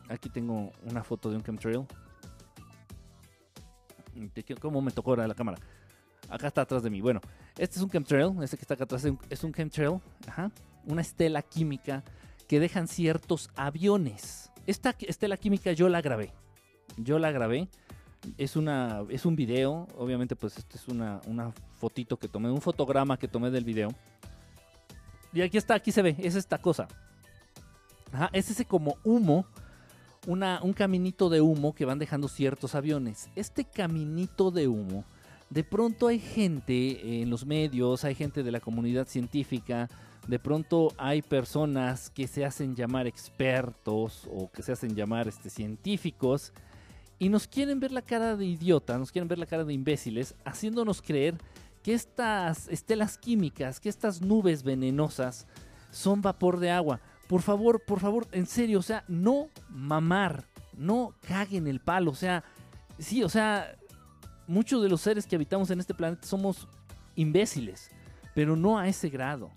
Aquí 0.09 0.29
tengo 0.29 0.71
una 0.85 1.03
foto 1.03 1.31
de 1.31 1.37
un 1.37 1.43
chemtrail. 1.43 1.87
¿Cómo 4.61 4.83
me 4.83 4.91
tocó 4.91 5.11
ahora 5.11 5.27
la 5.27 5.35
cámara? 5.35 5.59
Acá 6.29 6.49
está 6.49 6.61
atrás 6.63 6.83
de 6.83 6.91
mí. 6.91 7.01
Bueno, 7.01 7.21
este 7.59 7.77
es 7.77 7.83
un 7.83 7.91
chemtrail. 7.91 8.31
Este 8.43 8.57
que 8.57 8.63
está 8.63 8.75
acá 8.75 8.85
atrás 8.85 9.07
es 9.31 9.45
un 9.45 9.53
chemtrail. 9.53 10.01
Ajá. 10.29 10.51
Una 10.85 11.01
estela 11.01 11.41
química 11.43 12.05
que 12.47 12.61
dejan 12.61 12.87
ciertos 12.87 13.51
aviones. 13.57 14.53
Esta 14.67 14.95
estela 15.01 15.37
química 15.39 15.73
yo 15.73 15.89
la 15.89 16.03
grabé. 16.03 16.33
Yo 16.99 17.19
la 17.19 17.31
grabé. 17.33 17.69
Es, 18.37 18.57
una, 18.57 19.03
es 19.09 19.25
un 19.25 19.37
video. 19.37 19.89
Obviamente, 19.97 20.37
pues 20.37 20.59
esto 20.59 20.77
es 20.77 20.87
una, 20.89 21.21
una 21.27 21.51
fotito 21.79 22.19
que 22.19 22.29
tomé. 22.29 22.51
Un 22.51 22.61
fotograma 22.61 23.19
que 23.19 23.29
tomé 23.29 23.51
del 23.51 23.65
video. 23.65 23.89
Y 25.33 25.41
aquí 25.41 25.57
está, 25.57 25.75
aquí 25.75 25.91
se 25.91 26.03
ve. 26.03 26.15
Es 26.19 26.35
esta 26.35 26.59
cosa. 26.59 26.87
Ajá, 28.15 28.31
es 28.33 28.49
ese 28.49 28.65
como 28.65 28.97
humo, 29.03 29.45
un 30.29 30.73
caminito 30.73 31.29
de 31.29 31.41
humo 31.41 31.75
que 31.75 31.85
van 31.85 31.99
dejando 31.99 32.29
ciertos 32.29 32.77
aviones. 32.77 33.29
Este 33.35 33.65
caminito 33.65 34.53
de 34.53 34.69
humo, 34.69 35.05
de 35.51 35.65
pronto 35.65 36.07
hay 36.07 36.21
gente 36.21 37.23
en 37.23 37.29
los 37.29 37.45
medios, 37.45 38.05
hay 38.05 38.15
gente 38.15 38.45
de 38.45 38.53
la 38.53 38.61
comunidad 38.61 39.09
científica, 39.09 39.91
de 40.29 40.39
pronto 40.39 40.93
hay 40.97 41.23
personas 41.23 42.09
que 42.09 42.29
se 42.29 42.45
hacen 42.45 42.77
llamar 42.77 43.09
expertos 43.09 44.29
o 44.31 44.49
que 44.49 44.63
se 44.63 44.71
hacen 44.71 44.95
llamar 44.95 45.27
este, 45.27 45.51
científicos 45.51 46.53
y 47.19 47.29
nos 47.29 47.49
quieren 47.49 47.81
ver 47.81 47.91
la 47.91 48.03
cara 48.03 48.37
de 48.37 48.47
idiota, 48.47 48.97
nos 48.97 49.11
quieren 49.11 49.27
ver 49.27 49.39
la 49.39 49.47
cara 49.47 49.65
de 49.65 49.75
imbéciles, 49.75 50.37
haciéndonos 50.45 51.03
creer 51.03 51.35
que 51.83 51.95
estas 51.95 52.69
estelas 52.69 53.19
químicas, 53.19 53.81
que 53.81 53.89
estas 53.89 54.23
nubes 54.23 54.63
venenosas 54.63 55.49
son 55.91 56.23
vapor 56.23 56.61
de 56.61 56.71
agua 56.71 57.01
por 57.29 57.43
favor, 57.43 57.83
por 57.85 58.01
favor, 58.01 58.27
en 58.33 58.47
serio, 58.47 58.79
o 58.79 58.83
sea, 58.83 59.05
no 59.09 59.49
mamar, 59.69 60.45
no 60.77 61.15
caguen 61.27 61.67
el 61.67 61.81
palo, 61.81 62.11
o 62.11 62.15
sea, 62.15 62.45
sí, 62.99 63.23
o 63.23 63.29
sea, 63.29 63.77
muchos 64.47 64.83
de 64.83 64.89
los 64.89 65.01
seres 65.01 65.27
que 65.27 65.37
habitamos 65.37 65.71
en 65.71 65.81
este 65.81 65.95
planeta 65.95 66.27
somos 66.27 66.69
imbéciles, 67.15 67.91
pero 68.35 68.57
no 68.57 68.79
a 68.79 68.89
ese 68.89 69.09
grado. 69.09 69.51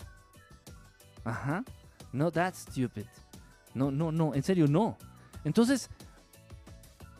Ajá, 1.24 1.64
no, 2.12 2.30
that's 2.30 2.60
stupid. 2.60 3.06
No, 3.74 3.90
no, 3.90 4.10
no, 4.10 4.34
en 4.34 4.42
serio, 4.42 4.66
no. 4.66 4.96
Entonces, 5.44 5.90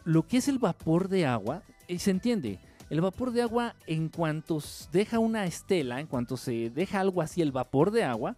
lo 0.05 0.27
que 0.27 0.39
es 0.39 0.49
el 0.49 0.59
vapor 0.59 1.09
de 1.09 1.27
agua, 1.27 1.63
y 1.87 1.99
se 1.99 2.11
entiende, 2.11 2.59
el 2.91 3.01
vapor 3.03 3.33
de 3.33 3.43
agua 3.43 3.75
en 3.87 4.09
cuanto 4.09 4.63
deja 4.91 5.19
una 5.19 5.45
estela, 5.45 6.01
en 6.01 6.07
cuanto 6.07 6.37
se 6.37 6.71
deja 6.71 7.01
algo 7.01 7.21
así, 7.21 7.43
el 7.43 7.53
vapor 7.53 7.91
de 7.91 8.05
agua, 8.05 8.37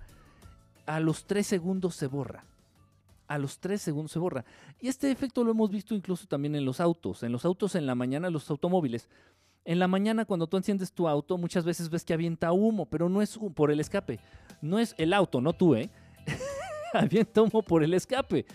a 0.87 1.01
los 1.01 1.25
3 1.25 1.47
segundos 1.47 1.95
se 1.95 2.07
borra. 2.07 2.45
A 3.27 3.39
los 3.39 3.59
3 3.59 3.81
segundos 3.81 4.13
se 4.13 4.19
borra. 4.19 4.45
Y 4.81 4.89
este 4.89 5.11
efecto 5.11 5.45
lo 5.45 5.53
hemos 5.53 5.71
visto 5.71 5.95
incluso 5.95 6.27
también 6.27 6.57
en 6.57 6.65
los 6.65 6.81
autos. 6.81 7.23
En 7.23 7.33
los 7.33 7.45
autos 7.45 7.75
en 7.75 7.87
la 7.87 7.95
mañana, 7.95 8.31
los 8.31 8.51
automóviles. 8.51 9.09
En 9.65 9.79
la 9.79 9.89
mañana 9.89 10.25
cuando 10.25 10.47
tú 10.47 10.57
enciendes 10.57 10.93
tu 10.93 11.07
auto, 11.07 11.37
muchas 11.39 11.65
veces 11.65 11.91
ves 11.91 12.05
que 12.05 12.15
avienta 12.15 12.53
humo, 12.53 12.87
pero 12.87 13.09
no 13.09 13.23
es 13.23 13.39
por 13.55 13.71
el 13.71 13.81
escape. 13.81 14.19
No 14.63 14.79
es 14.79 14.95
el 14.99 15.13
auto, 15.13 15.41
no 15.41 15.53
tú, 15.53 15.75
¿eh? 15.75 15.91
avienta 16.95 17.43
humo 17.43 17.63
por 17.63 17.83
el 17.83 17.95
escape. 17.95 18.47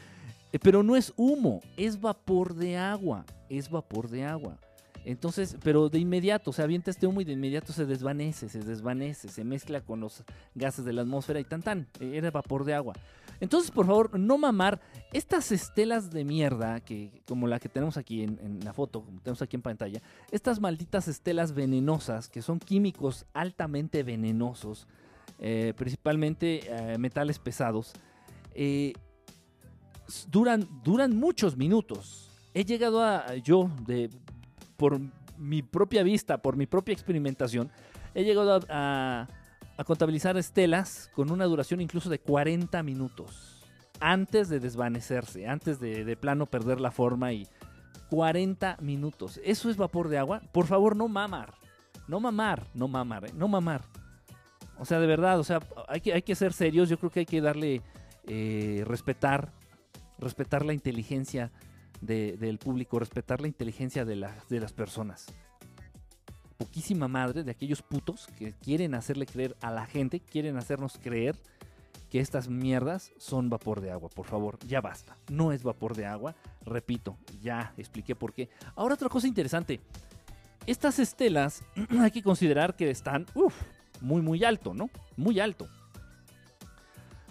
Eh, 0.52 0.60
pero 0.60 0.84
no 0.84 0.96
es 0.96 1.14
humo, 1.16 1.62
es 1.78 2.00
vapor 2.00 2.56
de 2.56 2.78
agua. 2.78 3.26
Es 3.50 3.70
vapor 3.70 4.10
de 4.10 4.26
agua. 4.26 4.58
Entonces, 5.06 5.56
pero 5.64 5.88
de 5.88 6.00
inmediato, 6.00 6.52
se 6.52 6.64
avienta 6.64 6.90
este 6.90 7.06
humo 7.06 7.22
y 7.22 7.26
de 7.26 7.34
inmediato 7.34 7.72
se 7.72 7.86
desvanece, 7.86 8.50
se 8.50 8.60
desvanece, 8.60 9.28
se 9.28 9.44
mezcla 9.44 9.80
con 9.82 10.00
los 10.00 10.24
gases 10.56 10.84
de 10.84 10.94
la 10.94 11.04
atmósfera 11.04 11.40
y 11.40 11.44
tan 11.44 11.62
tan, 11.62 11.88
eh, 12.00 12.14
era 12.16 12.32
vapor 12.32 12.66
de 12.66 12.74
agua. 12.74 12.94
Entonces, 13.40 13.70
por 13.70 13.86
favor, 13.86 14.18
no 14.20 14.40
mamar 14.40 14.82
estas 15.14 15.52
estelas 15.52 16.10
de 16.10 16.24
mierda, 16.24 16.80
que, 16.80 17.22
como 17.28 17.46
la 17.46 17.60
que 17.60 17.70
tenemos 17.70 17.98
aquí 17.98 18.24
en, 18.24 18.60
la 18.64 18.74
foto, 18.74 19.04
como 19.04 19.20
tenemos 19.20 19.44
aquí 19.44 19.56
en 19.56 19.62
pantalla, 19.62 20.02
estas 20.32 20.60
malditas 20.60 21.08
estelas 21.08 21.54
venenosas, 21.54 22.28
que 22.28 22.42
son 22.42 22.58
químicos 22.58 23.26
altamente 23.34 24.02
venenosos, 24.02 24.88
eh, 25.38 25.74
principalmente 25.78 26.62
eh, 26.66 26.98
metales 26.98 27.38
pesados, 27.38 27.94
duran, 30.32 30.68
duran 30.84 31.16
muchos 31.16 31.56
minutos. 31.58 32.32
He 32.54 32.64
llegado 32.64 33.04
a, 33.04 33.36
yo, 33.36 33.70
de 33.86 34.10
por 34.78 35.00
mi 35.38 35.62
propia 35.62 36.04
vista, 36.04 36.38
por 36.38 36.56
mi 36.56 36.66
propia 36.66 36.94
experimentación, 36.94 37.72
he 38.14 38.24
llegado 38.24 38.60
a, 38.70 39.28
contabilizar 39.86 40.38
estelas 40.38 41.12
con 41.14 41.32
una 41.32 41.46
duración 41.46 41.82
incluso 41.82 42.10
de 42.10 42.20
40 42.20 42.82
minutos. 42.84 43.62
Antes 44.00 44.50
de 44.50 44.60
desvanecerse, 44.60 45.48
antes 45.48 45.80
de, 45.80 46.18
plano 46.18 46.46
perder 46.46 46.80
la 46.80 46.92
forma 46.92 47.34
y 47.34 47.48
40 48.10 48.78
minutos. 48.82 49.40
¿Eso 49.44 49.70
es 49.70 49.78
vapor 49.78 50.10
de 50.10 50.18
agua? 50.18 50.42
Por 50.52 50.66
favor, 50.66 50.96
no 50.96 51.08
mamar. 51.08 51.54
No 52.08 52.20
mamar, 52.20 52.68
no 52.74 52.88
mamar, 52.88 53.26
¿eh? 53.26 53.32
no 53.36 53.48
mamar. 53.48 53.82
O 54.78 54.86
sea, 54.86 55.00
de 55.00 55.08
verdad, 55.08 55.40
o 55.40 55.44
sea, 55.44 55.60
hay 55.88 56.02
que, 56.02 56.14
hay 56.14 56.22
que 56.22 56.36
ser 56.36 56.54
serios. 56.54 56.90
Yo 56.90 57.00
creo 57.00 57.10
que 57.10 57.22
hay 57.22 57.26
que 57.26 57.42
darle, 57.42 57.82
eh, 58.28 58.84
respetar, 58.86 59.52
respetar 60.20 60.66
la 60.66 60.74
inteligencia 60.74 61.52
del 62.06 62.58
público, 62.58 63.00
respetar 63.00 63.42
la 63.42 63.48
inteligencia 63.48 64.06
de, 64.06 64.28
de 64.50 64.60
las 64.60 64.74
personas. 64.74 65.28
Poquísima 66.58 67.08
madre 67.08 67.44
de 67.44 67.52
aquellos 67.52 67.82
putos 67.82 68.28
que 68.38 68.54
quieren 68.54 68.96
hacerle 68.96 69.26
creer 69.26 69.56
a 69.62 69.72
la 69.72 69.86
gente, 69.86 70.20
quieren 70.20 70.58
hacernos 70.58 70.98
creer 71.02 71.36
que 72.10 72.20
estas 72.20 72.48
mierdas 72.48 73.12
son 73.18 73.50
vapor 73.50 73.82
de 73.82 73.92
agua. 73.92 74.10
Por 74.10 74.26
favor, 74.26 74.58
ya 74.66 74.80
basta. 74.80 75.18
No 75.30 75.52
es 75.52 75.64
vapor 75.64 75.96
de 75.96 76.06
agua. 76.06 76.36
Repito, 76.66 77.18
ya 77.42 77.74
expliqué 77.78 78.16
por 78.16 78.34
qué. 78.34 78.50
Ahora 78.76 78.94
otra 78.94 79.10
cosa 79.10 79.28
interesante. 79.28 79.82
Estas 80.66 81.00
estelas 81.00 81.64
hay 82.00 82.12
que 82.12 82.24
considerar 82.24 82.76
que 82.76 82.90
están 82.90 83.26
muy 84.02 84.22
muy 84.22 84.44
alto, 84.44 84.74
¿no? 84.74 84.90
Muy 85.18 85.40
alto. 85.40 85.68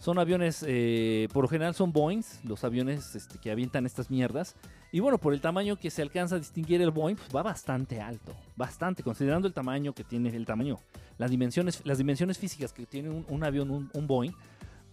Son 0.04 0.18
aviones, 0.18 0.62
eh, 0.68 1.28
por 1.32 1.44
lo 1.44 1.48
general 1.48 1.74
son 1.74 1.90
Boeings, 1.90 2.44
los 2.44 2.62
aviones 2.62 3.14
este, 3.14 3.38
que 3.38 3.50
avientan 3.50 3.86
estas 3.86 4.10
mierdas. 4.10 4.54
Y 4.92 5.00
bueno, 5.00 5.16
por 5.16 5.32
el 5.32 5.40
tamaño 5.40 5.78
que 5.78 5.90
se 5.90 6.02
alcanza 6.02 6.36
a 6.36 6.38
distinguir 6.38 6.82
el 6.82 6.90
Boeing, 6.90 7.16
pues 7.16 7.34
va 7.34 7.42
bastante 7.42 8.02
alto. 8.02 8.36
Bastante, 8.54 9.02
considerando 9.02 9.48
el 9.48 9.54
tamaño 9.54 9.94
que 9.94 10.04
tiene, 10.04 10.28
el 10.28 10.44
tamaño, 10.44 10.78
las 11.16 11.30
dimensiones, 11.30 11.80
las 11.86 11.96
dimensiones 11.96 12.36
físicas 12.36 12.74
que 12.74 12.84
tiene 12.84 13.08
un, 13.08 13.44
avión, 13.44 13.90
un, 13.94 14.06
Boeing, 14.06 14.32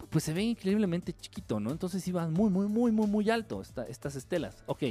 pues 0.08 0.24
se 0.24 0.32
ve 0.32 0.44
increíblemente 0.44 1.12
chiquito, 1.12 1.60
¿no? 1.60 1.72
Entonces 1.72 2.08
iban 2.08 2.32
muy, 2.32 2.48
muy, 2.48 2.66
muy, 2.66 2.90
muy, 2.90 3.06
muy 3.06 3.28
alto 3.28 3.60
estas 3.60 4.16
estelas. 4.16 4.64
Ok. 4.64 4.84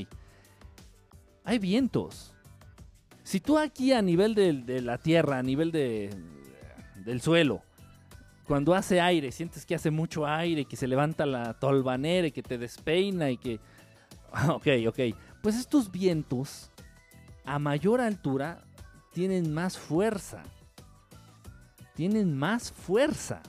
Hay 1.45 1.57
vientos. 1.57 2.35
Si 3.23 3.39
tú 3.39 3.57
aquí 3.57 3.91
a 3.91 4.03
nivel 4.03 4.35
de, 4.35 4.53
de 4.53 4.81
la 4.81 4.99
tierra, 4.99 5.39
a 5.39 5.43
nivel 5.43 5.71
de, 5.71 6.11
del 7.05 7.21
suelo, 7.21 7.63
cuando 8.51 8.75
hace 8.75 8.99
aire, 8.99 9.31
sientes 9.31 9.65
que 9.65 9.75
hace 9.75 9.91
mucho 9.91 10.27
aire, 10.27 10.65
que 10.65 10.75
se 10.75 10.85
levanta 10.85 11.25
la 11.25 11.53
tolvanera 11.53 12.27
y 12.27 12.33
que 12.33 12.43
te 12.43 12.57
despeina 12.57 13.31
y 13.31 13.37
que... 13.37 13.61
Ok, 14.49 14.67
ok. 14.89 14.99
Pues 15.41 15.55
estos 15.55 15.89
vientos 15.89 16.69
a 17.45 17.59
mayor 17.59 18.01
altura 18.01 18.61
tienen 19.13 19.53
más 19.53 19.77
fuerza. 19.77 20.43
Tienen 21.95 22.37
más 22.37 22.73
fuerza. 22.73 23.41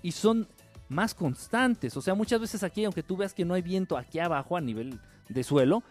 Y 0.00 0.12
son 0.12 0.46
más 0.88 1.12
constantes. 1.12 1.96
O 1.96 2.00
sea, 2.00 2.14
muchas 2.14 2.40
veces 2.40 2.62
aquí, 2.62 2.84
aunque 2.84 3.02
tú 3.02 3.16
veas 3.16 3.34
que 3.34 3.44
no 3.44 3.54
hay 3.54 3.62
viento 3.62 3.96
aquí 3.96 4.20
abajo 4.20 4.56
a 4.56 4.60
nivel 4.60 5.00
de 5.28 5.42
suelo, 5.42 5.82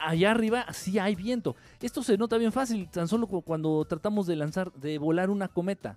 allá 0.00 0.32
arriba 0.32 0.66
sí 0.72 0.98
hay 0.98 1.14
viento. 1.14 1.54
Esto 1.80 2.02
se 2.02 2.18
nota 2.18 2.36
bien 2.36 2.50
fácil, 2.50 2.90
tan 2.90 3.06
solo 3.06 3.28
cuando 3.28 3.84
tratamos 3.84 4.26
de 4.26 4.34
lanzar, 4.34 4.72
de 4.72 4.98
volar 4.98 5.30
una 5.30 5.46
cometa 5.46 5.96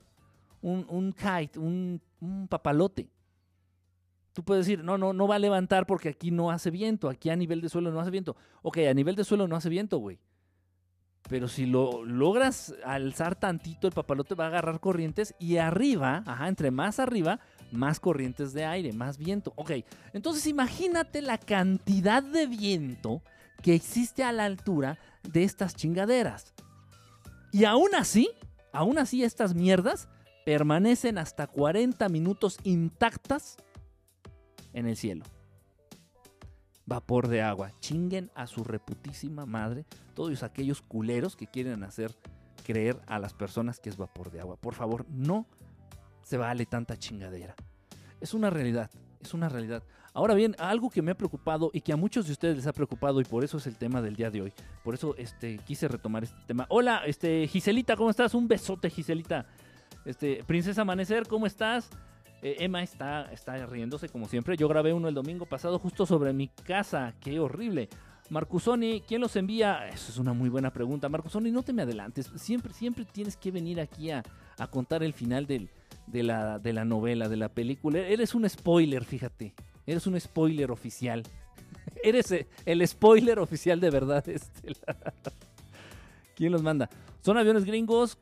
un, 0.62 1.14
kite, 1.14 1.60
un, 1.60 2.02
papalote. 2.50 3.10
Tú 4.34 4.44
puedes 4.44 4.66
decir, 4.66 4.84
no, 4.84 4.98
no, 4.98 5.14
no 5.14 5.28
va 5.28 5.36
a 5.36 5.40
levantar 5.40 5.88
porque 5.88 6.10
aquí 6.10 6.30
no 6.30 6.52
hace 6.52 6.70
viento, 6.70 7.10
aquí 7.10 7.30
a 7.30 7.36
nivel 7.36 7.62
de 7.62 7.70
suelo 7.70 7.92
no 7.92 8.00
hace 8.00 8.12
viento. 8.12 8.36
Ok, 8.62 8.78
a 8.90 8.94
nivel 8.94 9.16
de 9.16 9.24
suelo 9.24 9.48
no 9.48 9.56
hace 9.56 9.70
viento, 9.70 9.98
güey. 9.98 10.20
Pero 11.30 11.48
si 11.48 11.66
lo 11.66 12.06
logras 12.06 12.74
alzar 12.86 13.36
tantito, 13.36 13.88
el 13.88 13.94
papalote 13.94 14.36
va 14.36 14.46
a 14.46 14.48
agarrar 14.48 14.80
corrientes 14.80 15.36
y 15.40 15.58
arriba, 15.58 16.24
ajá, 16.26 16.48
entre 16.48 16.72
más 16.72 17.00
arriba, 17.00 17.40
más 17.72 18.00
corrientes 18.00 18.54
de 18.54 18.66
aire, 18.66 18.94
más 18.94 19.18
viento. 19.18 19.52
Ok, 19.56 19.72
entonces 20.14 20.48
imagínate 20.48 21.22
la 21.22 21.38
cantidad 21.38 22.24
de 22.24 22.48
viento 22.48 23.22
que 23.62 23.76
existe 23.76 24.24
a 24.24 24.32
la 24.32 24.46
altura 24.46 24.98
de 25.24 25.44
estas 25.44 25.76
chingaderas. 25.76 26.54
Y 27.52 27.66
aún 27.66 27.94
así, 27.96 28.30
aún 28.72 28.98
así 28.98 29.24
estas 29.24 29.54
mierdas 29.54 30.08
permanecen 30.48 31.18
hasta 31.18 31.46
40 31.46 32.08
minutos 32.08 32.58
intactas 32.64 33.58
en 34.72 34.88
el 34.88 34.96
cielo. 34.96 35.26
Vapor 36.86 37.28
de 37.28 37.42
agua. 37.42 37.74
Chinguen 37.82 38.32
a 38.34 38.48
su 38.48 38.64
reputísima 38.64 39.46
madre 39.46 39.86
todos 40.14 40.44
aquellos 40.44 40.82
culeros 40.82 41.36
que 41.36 41.48
quieren 41.48 41.84
hacer 41.84 42.16
creer 42.66 42.98
a 43.08 43.20
las 43.20 43.34
personas 43.34 43.82
que 43.82 43.90
es 43.90 43.98
vapor 43.98 44.32
de 44.32 44.40
agua. 44.40 44.56
Por 44.56 44.74
favor, 44.74 45.06
no 45.10 45.48
se 46.24 46.38
vale 46.38 46.66
tanta 46.66 46.96
chingadera. 46.96 47.54
Es 48.22 48.34
una 48.34 48.50
realidad, 48.50 48.90
es 49.20 49.34
una 49.34 49.50
realidad. 49.50 49.84
Ahora 50.14 50.34
bien, 50.34 50.56
algo 50.60 50.90
que 50.90 51.02
me 51.02 51.12
ha 51.12 51.18
preocupado 51.18 51.72
y 51.74 51.82
que 51.82 51.92
a 51.92 51.98
muchos 51.98 52.26
de 52.26 52.32
ustedes 52.32 52.56
les 52.56 52.68
ha 52.68 52.74
preocupado 52.74 53.20
y 53.20 53.26
por 53.26 53.44
eso 53.44 53.58
es 53.58 53.68
el 53.68 53.76
tema 53.76 54.02
del 54.02 54.16
día 54.16 54.32
de 54.32 54.44
hoy. 54.44 54.54
Por 54.82 54.94
eso 54.94 55.14
este, 55.18 55.58
quise 55.58 55.90
retomar 55.90 56.24
este 56.24 56.40
tema. 56.48 56.68
Hola, 56.70 57.02
este, 57.06 57.46
Giselita, 57.50 57.98
¿cómo 57.98 58.10
estás? 58.10 58.34
Un 58.34 58.48
besote, 58.48 58.90
Giselita. 58.90 59.46
Este, 60.08 60.42
Princesa 60.46 60.84
Amanecer, 60.84 61.28
¿cómo 61.28 61.46
estás? 61.46 61.90
Eh, 62.42 62.56
Emma 62.60 62.82
está, 62.82 63.30
está 63.34 63.66
riéndose 63.66 64.08
como 64.08 64.30
siempre. 64.30 64.56
Yo 64.56 64.70
grabé 64.70 64.94
uno 64.94 65.10
el 65.10 65.14
domingo 65.14 65.46
pasado 65.46 65.80
justo 65.80 66.06
sobre 66.06 66.32
mi 66.32 66.48
casa. 66.48 67.14
Qué 67.20 67.42
horrible. 67.42 67.90
Marcusoni, 68.30 69.04
¿quién 69.06 69.20
los 69.20 69.36
envía? 69.36 69.90
Eso 69.90 70.14
es 70.14 70.18
una 70.18 70.32
muy 70.32 70.48
buena 70.48 70.72
pregunta. 70.72 71.10
Marcusoni, 71.10 71.52
no 71.52 71.62
te 71.62 71.74
me 71.74 71.82
adelantes. 71.82 72.32
Siempre, 72.38 72.74
siempre 72.74 73.04
tienes 73.04 73.36
que 73.36 73.52
venir 73.52 73.82
aquí 73.82 74.12
a, 74.12 74.24
contar 74.70 75.04
el 75.04 75.12
final 75.12 75.46
de, 75.46 75.68
la, 76.24 76.58
de 76.58 76.72
la 76.72 76.86
novela, 76.86 77.28
de 77.28 77.36
la 77.36 77.50
película. 77.50 78.00
Eres 78.00 78.34
un 78.34 78.50
spoiler, 78.50 79.04
fíjate. 79.04 79.54
Eres 79.86 80.08
un 80.08 80.18
spoiler 80.18 80.72
oficial. 80.72 81.24
Eres 82.02 82.34
el 82.66 82.88
spoiler 82.88 83.40
oficial 83.40 83.82
de 83.82 83.90
verdad. 83.90 84.24
¿Quién 86.36 86.54
los 86.54 86.64
manda? 86.64 86.90
¿Son 87.22 87.38
aviones 87.38 87.66
gringos? 87.66 88.18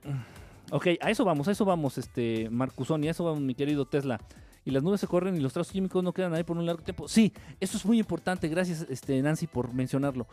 Ok, 0.72 0.88
a 1.00 1.12
eso 1.12 1.24
vamos, 1.24 1.48
a 1.48 1.52
eso 1.52 1.64
vamos, 1.66 1.98
este, 1.98 2.50
Marcusoni, 2.50 3.08
a 3.08 3.12
eso 3.12 3.24
vamos, 3.24 3.42
mi 3.42 3.56
querido 3.56 3.86
Tesla. 3.86 4.20
Y 4.66 4.72
las 4.72 4.82
nubes 4.82 5.00
se 5.00 5.08
corren 5.08 5.36
y 5.36 5.40
los 5.40 5.54
trazos 5.54 5.72
químicos 5.72 6.04
no 6.04 6.12
quedan 6.12 6.34
ahí 6.34 6.44
por 6.44 6.58
un 6.58 6.66
largo 6.66 6.82
tiempo. 6.82 7.08
Sí, 7.08 7.32
eso 7.60 7.78
es 7.78 7.86
muy 7.86 8.00
importante, 8.00 8.48
gracias 8.48 8.86
este, 8.90 9.22
Nancy 9.22 9.46
por 9.46 9.74
mencionarlo. 9.74 10.26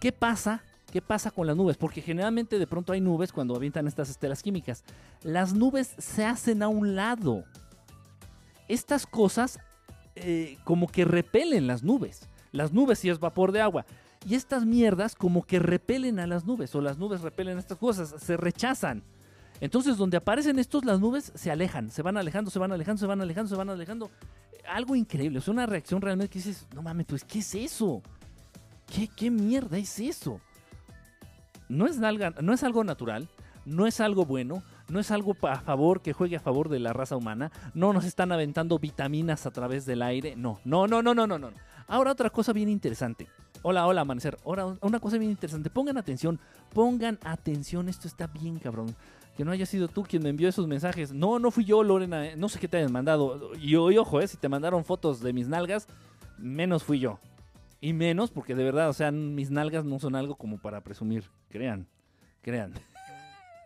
¿Qué 0.00 0.10
pasa? 0.10 0.62
¿Qué 0.90 1.02
pasa 1.02 1.30
con 1.30 1.46
las 1.46 1.56
nubes? 1.56 1.76
Porque 1.76 2.00
generalmente 2.00 2.58
de 2.58 2.66
pronto 2.66 2.94
hay 2.94 3.00
nubes 3.02 3.32
cuando 3.32 3.54
avientan 3.54 3.86
estas 3.86 4.08
estelas 4.08 4.42
químicas. 4.42 4.84
Las 5.22 5.52
nubes 5.52 5.94
se 5.98 6.24
hacen 6.24 6.62
a 6.62 6.68
un 6.68 6.94
lado. 6.94 7.44
Estas 8.68 9.06
cosas 9.06 9.58
eh, 10.16 10.56
como 10.64 10.86
que 10.86 11.04
repelen 11.04 11.66
las 11.66 11.82
nubes. 11.82 12.28
Las 12.52 12.72
nubes 12.72 13.00
sí 13.00 13.10
es 13.10 13.18
vapor 13.18 13.52
de 13.52 13.60
agua. 13.60 13.84
Y 14.26 14.34
estas 14.34 14.64
mierdas 14.64 15.14
como 15.14 15.42
que 15.42 15.58
repelen 15.58 16.18
a 16.20 16.26
las 16.26 16.46
nubes 16.46 16.74
o 16.74 16.80
las 16.80 16.96
nubes 16.96 17.20
repelen 17.20 17.58
estas 17.58 17.76
cosas, 17.76 18.14
se 18.18 18.36
rechazan. 18.38 19.02
Entonces, 19.60 19.96
donde 19.96 20.16
aparecen 20.16 20.58
estos, 20.58 20.84
las 20.84 21.00
nubes 21.00 21.32
se 21.34 21.50
alejan, 21.50 21.90
se 21.90 22.02
van 22.02 22.16
alejando, 22.16 22.50
se 22.50 22.58
van 22.58 22.72
alejando, 22.72 23.00
se 23.00 23.06
van 23.06 23.20
alejando, 23.20 23.48
se 23.48 23.56
van 23.56 23.70
alejando. 23.70 24.10
Algo 24.68 24.96
increíble, 24.96 25.38
es 25.38 25.48
una 25.48 25.66
reacción 25.66 26.00
realmente 26.00 26.30
que 26.30 26.38
dices, 26.38 26.66
no 26.74 26.82
mames, 26.82 27.06
pues, 27.06 27.24
¿qué 27.24 27.38
es 27.38 27.54
eso? 27.54 28.02
¿Qué, 28.86 29.08
qué 29.08 29.30
mierda 29.30 29.78
es 29.78 29.98
eso? 29.98 30.40
No 31.68 31.86
es, 31.86 31.98
no 31.98 32.52
es 32.52 32.62
algo 32.62 32.84
natural, 32.84 33.28
no 33.64 33.86
es 33.86 34.00
algo 34.00 34.24
bueno, 34.26 34.62
no 34.88 35.00
es 35.00 35.10
algo 35.10 35.36
a 35.42 35.60
favor 35.60 36.02
que 36.02 36.12
juegue 36.12 36.36
a 36.36 36.40
favor 36.40 36.68
de 36.68 36.78
la 36.78 36.92
raza 36.92 37.16
humana, 37.16 37.50
no 37.72 37.92
nos 37.92 38.04
están 38.04 38.32
aventando 38.32 38.78
vitaminas 38.78 39.46
a 39.46 39.50
través 39.50 39.86
del 39.86 40.02
aire, 40.02 40.36
no, 40.36 40.60
no, 40.64 40.86
no, 40.86 41.02
no, 41.02 41.14
no, 41.14 41.26
no, 41.26 41.38
no. 41.38 41.50
Ahora 41.86 42.12
otra 42.12 42.30
cosa 42.30 42.52
bien 42.52 42.68
interesante. 42.68 43.28
Hola, 43.62 43.86
hola, 43.86 44.02
amanecer. 44.02 44.38
Ahora 44.44 44.66
una 44.80 45.00
cosa 45.00 45.18
bien 45.18 45.30
interesante. 45.30 45.70
Pongan 45.70 45.96
atención, 45.96 46.38
pongan 46.72 47.18
atención, 47.24 47.88
esto 47.88 48.08
está 48.08 48.26
bien 48.26 48.58
cabrón. 48.58 48.94
Que 49.36 49.44
no 49.44 49.50
haya 49.50 49.66
sido 49.66 49.88
tú 49.88 50.04
quien 50.04 50.22
me 50.22 50.28
envió 50.28 50.48
esos 50.48 50.68
mensajes. 50.68 51.12
No, 51.12 51.38
no 51.38 51.50
fui 51.50 51.64
yo, 51.64 51.82
Lorena. 51.82 52.26
Eh, 52.26 52.36
no 52.36 52.48
sé 52.48 52.60
qué 52.60 52.68
te 52.68 52.76
hayan 52.76 52.92
mandado. 52.92 53.54
Y, 53.56 53.74
hoy, 53.74 53.98
ojo, 53.98 54.20
eh, 54.20 54.28
si 54.28 54.36
te 54.36 54.48
mandaron 54.48 54.84
fotos 54.84 55.20
de 55.20 55.32
mis 55.32 55.48
nalgas, 55.48 55.88
menos 56.38 56.84
fui 56.84 57.00
yo. 57.00 57.18
Y 57.80 57.92
menos 57.92 58.30
porque 58.30 58.54
de 58.54 58.64
verdad, 58.64 58.88
o 58.88 58.92
sea, 58.92 59.10
mis 59.10 59.50
nalgas 59.50 59.84
no 59.84 59.98
son 59.98 60.14
algo 60.14 60.36
como 60.36 60.58
para 60.58 60.82
presumir. 60.82 61.24
Crean, 61.48 61.86
crean. 62.42 62.72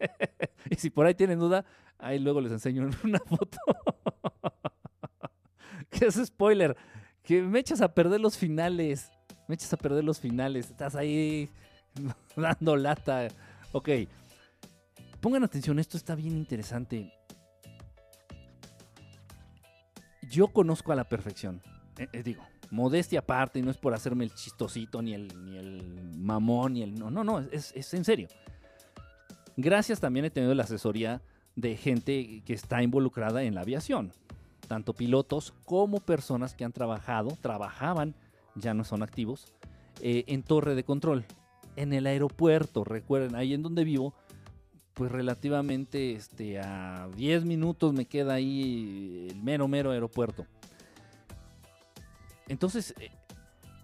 y 0.71 0.77
si 0.77 0.91
por 0.91 1.07
ahí 1.07 1.15
tienen 1.15 1.39
duda, 1.39 1.65
ahí 1.99 2.19
luego 2.19 2.41
les 2.41 2.53
enseño 2.53 2.89
una 3.05 3.19
foto. 3.19 3.59
¿Qué 5.91 6.07
es 6.07 6.15
spoiler? 6.25 6.77
Que 7.23 7.43
me 7.43 7.59
echas 7.59 7.83
a 7.83 7.93
perder 7.93 8.21
los 8.21 8.39
finales. 8.39 9.11
Me 9.47 9.55
echas 9.55 9.73
a 9.73 9.77
perder 9.77 10.05
los 10.05 10.19
finales. 10.19 10.71
Estás 10.71 10.97
ahí 10.97 11.51
dando 12.37 12.77
lata. 12.77 13.29
Ok. 13.73 13.89
Pongan 15.21 15.43
atención, 15.43 15.79
esto 15.79 15.97
está 15.97 16.15
bien 16.15 16.37
interesante. 16.37 17.13
Yo 20.31 20.49
conozco 20.49 20.93
a 20.93 20.97
la 20.97 21.09
perfección. 21.09 21.61
Eh, 21.99 22.09
eh, 22.13 22.23
digo, 22.23 22.45
modestia 22.71 23.21
aparte, 23.21 23.59
y 23.59 23.63
no 23.63 23.71
es 23.71 23.79
por 23.79 23.95
hacerme 23.95 24.25
el 24.25 24.35
chistosito, 24.35 25.03
ni 25.03 25.15
el, 25.15 25.29
ni 25.45 25.57
el 25.57 26.13
mamón, 26.17 26.75
ni 26.75 26.83
el. 26.83 26.95
No, 26.95 27.11
no, 27.11 27.25
no, 27.25 27.41
es, 27.41 27.73
es 27.75 27.93
en 27.95 28.05
serio. 28.05 28.29
Gracias 29.57 29.99
también 29.99 30.25
he 30.25 30.31
tenido 30.31 30.55
la 30.55 30.63
asesoría 30.63 31.21
de 31.57 31.77
gente 31.77 32.43
que 32.45 32.53
está 32.53 32.81
involucrada 32.85 33.43
en 33.43 33.57
la 33.57 33.63
aviación, 33.63 34.13
tanto 34.69 34.93
pilotos 34.93 35.53
como 35.65 35.99
personas 35.99 36.55
que 36.55 36.65
han 36.65 36.73
trabajado, 36.73 37.37
trabajaban, 37.41 38.15
ya 38.55 38.75
no 38.75 38.85
son 38.85 39.03
activos, 39.03 39.53
eh, 40.01 40.23
en 40.29 40.45
torre 40.45 40.77
de 40.77 40.85
control, 40.85 41.25
en 41.75 41.93
el 41.93 42.07
aeropuerto. 42.07 42.85
Recuerden, 42.85 43.35
ahí 43.35 43.53
en 43.53 43.63
donde 43.63 43.83
vivo, 43.83 44.15
pues 44.99 45.12
relativamente 45.12 46.11
este, 46.11 46.59
a 46.59 47.09
10 47.14 47.45
minutos 47.45 47.93
me 47.93 48.07
queda 48.07 48.35
ahí 48.35 49.28
el 49.31 49.40
mero, 49.40 49.69
mero 49.69 49.93
aeropuerto. 49.93 50.45
Entonces, 52.49 52.95
eh, 52.99 53.12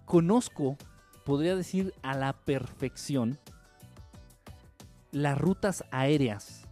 conozco, 0.03 0.75
podría 1.23 1.55
decir 1.55 1.93
a 2.03 2.17
la 2.17 2.33
perfección, 2.33 3.39
las 5.13 5.37
rutas 5.37 5.85
aéreas, 5.89 6.67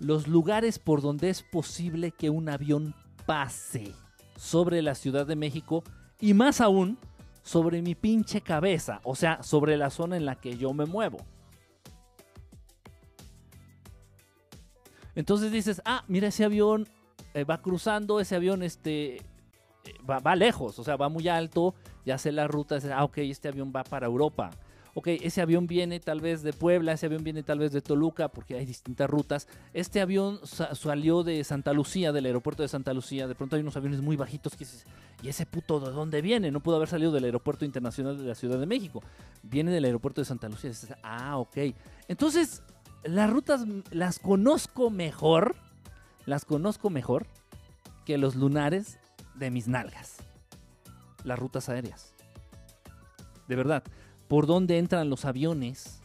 los 0.00 0.26
lugares 0.26 0.80
por 0.80 1.00
donde 1.00 1.30
es 1.30 1.44
posible 1.44 2.10
que 2.10 2.30
un 2.30 2.48
avión 2.48 2.92
pase 3.24 3.92
sobre 4.36 4.82
la 4.82 4.96
Ciudad 4.96 5.28
de 5.28 5.36
México 5.36 5.84
y 6.18 6.34
más 6.34 6.60
aún 6.60 6.98
sobre 7.42 7.82
mi 7.82 7.94
pinche 7.94 8.40
cabeza, 8.40 9.00
o 9.04 9.14
sea, 9.14 9.44
sobre 9.44 9.76
la 9.76 9.90
zona 9.90 10.16
en 10.16 10.26
la 10.26 10.40
que 10.40 10.56
yo 10.56 10.74
me 10.74 10.86
muevo. 10.86 11.18
Entonces 15.14 15.52
dices, 15.52 15.82
ah, 15.84 16.04
mira, 16.08 16.28
ese 16.28 16.44
avión 16.44 16.88
eh, 17.34 17.44
va 17.44 17.60
cruzando, 17.60 18.20
ese 18.20 18.36
avión 18.36 18.62
este, 18.62 19.16
eh, 19.16 19.22
va, 20.08 20.18
va, 20.18 20.36
lejos, 20.36 20.78
o 20.78 20.84
sea, 20.84 20.96
va 20.96 21.08
muy 21.08 21.28
alto, 21.28 21.74
ya 22.04 22.18
sé 22.18 22.32
la 22.32 22.46
ruta, 22.46 22.78
ah, 22.94 23.04
ok, 23.04 23.18
este 23.18 23.48
avión 23.48 23.72
va 23.74 23.84
para 23.84 24.06
Europa 24.06 24.50
ok, 24.94 25.08
ese 25.08 25.42
avión 25.42 25.66
viene 25.66 26.00
tal 26.00 26.20
vez 26.20 26.42
de 26.42 26.52
Puebla, 26.52 26.92
ese 26.92 27.06
avión 27.06 27.24
viene 27.24 27.42
tal 27.42 27.58
vez 27.58 27.72
de 27.72 27.80
Toluca, 27.80 28.28
porque 28.28 28.54
hay 28.54 28.64
distintas 28.64 29.10
rutas. 29.10 29.48
Este 29.72 30.00
avión 30.00 30.40
salió 30.44 31.22
de 31.24 31.42
Santa 31.44 31.72
Lucía, 31.72 32.12
del 32.12 32.26
aeropuerto 32.26 32.62
de 32.62 32.68
Santa 32.68 32.94
Lucía. 32.94 33.26
De 33.26 33.34
pronto 33.34 33.56
hay 33.56 33.62
unos 33.62 33.76
aviones 33.76 34.00
muy 34.00 34.16
bajitos 34.16 34.52
que 34.52 34.60
dices, 34.60 34.86
¿y 35.22 35.28
ese 35.28 35.46
puto 35.46 35.80
de 35.80 35.90
dónde 35.90 36.22
viene? 36.22 36.50
No 36.50 36.60
pudo 36.60 36.76
haber 36.76 36.88
salido 36.88 37.10
del 37.12 37.24
aeropuerto 37.24 37.64
internacional 37.64 38.16
de 38.16 38.24
la 38.24 38.34
Ciudad 38.34 38.58
de 38.58 38.66
México. 38.66 39.02
Viene 39.42 39.72
del 39.72 39.84
aeropuerto 39.84 40.20
de 40.20 40.26
Santa 40.26 40.48
Lucía. 40.48 40.70
Dices, 40.70 40.94
ah, 41.02 41.38
ok. 41.38 41.58
Entonces, 42.06 42.62
las 43.04 43.30
rutas 43.30 43.64
las 43.90 44.18
conozco 44.18 44.90
mejor, 44.90 45.56
las 46.26 46.44
conozco 46.44 46.90
mejor 46.90 47.26
que 48.04 48.18
los 48.18 48.34
lunares 48.34 48.98
de 49.34 49.50
mis 49.50 49.68
nalgas. 49.68 50.16
Las 51.22 51.38
rutas 51.38 51.68
aéreas. 51.68 52.14
De 53.48 53.56
verdad 53.56 53.82
por 54.28 54.46
dónde 54.46 54.78
entran 54.78 55.10
los 55.10 55.24
aviones, 55.24 56.00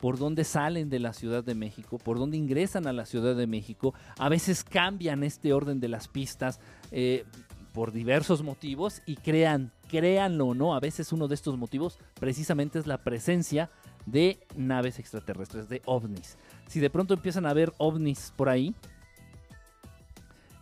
por 0.00 0.18
dónde 0.18 0.44
salen 0.44 0.90
de 0.90 0.98
la 0.98 1.12
Ciudad 1.12 1.44
de 1.44 1.54
México, 1.54 1.98
por 1.98 2.18
dónde 2.18 2.36
ingresan 2.36 2.86
a 2.86 2.92
la 2.92 3.06
Ciudad 3.06 3.36
de 3.36 3.46
México. 3.46 3.94
A 4.18 4.28
veces 4.28 4.64
cambian 4.64 5.22
este 5.22 5.52
orden 5.52 5.80
de 5.80 5.88
las 5.88 6.08
pistas 6.08 6.60
eh, 6.90 7.24
por 7.72 7.92
diversos 7.92 8.42
motivos 8.42 9.02
y 9.06 9.16
crean, 9.16 9.72
créanlo 9.88 10.48
o 10.48 10.54
no, 10.54 10.74
a 10.74 10.80
veces 10.80 11.12
uno 11.12 11.28
de 11.28 11.34
estos 11.34 11.56
motivos 11.56 11.98
precisamente 12.20 12.78
es 12.78 12.86
la 12.86 12.98
presencia 12.98 13.70
de 14.06 14.40
naves 14.56 14.98
extraterrestres, 14.98 15.68
de 15.68 15.82
ovnis. 15.84 16.36
Si 16.66 16.80
de 16.80 16.90
pronto 16.90 17.14
empiezan 17.14 17.46
a 17.46 17.54
ver 17.54 17.72
ovnis 17.78 18.32
por 18.36 18.48
ahí, 18.48 18.74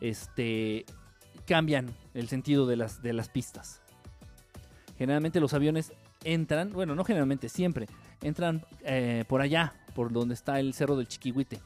este, 0.01 0.85
cambian 1.47 1.95
el 2.15 2.29
sentido 2.29 2.67
de 2.67 2.77
las, 2.77 3.03
de 3.03 3.13
las 3.13 3.29
pistas. 3.29 3.83
Generalmente 4.99 5.41
los 5.41 5.55
aviones 5.55 5.93
entran, 6.25 6.73
bueno, 6.73 6.95
no 6.95 7.05
generalmente, 7.05 7.49
siempre, 7.49 7.87
entran 8.23 8.65
eh, 8.85 9.25
por 9.29 9.41
allá, 9.41 9.75
por 9.95 10.13
donde 10.13 10.35
está 10.35 10.61
el 10.61 10.75
Cerro 10.75 10.97
del 10.97 11.09
Chiquihuite. 11.09 11.59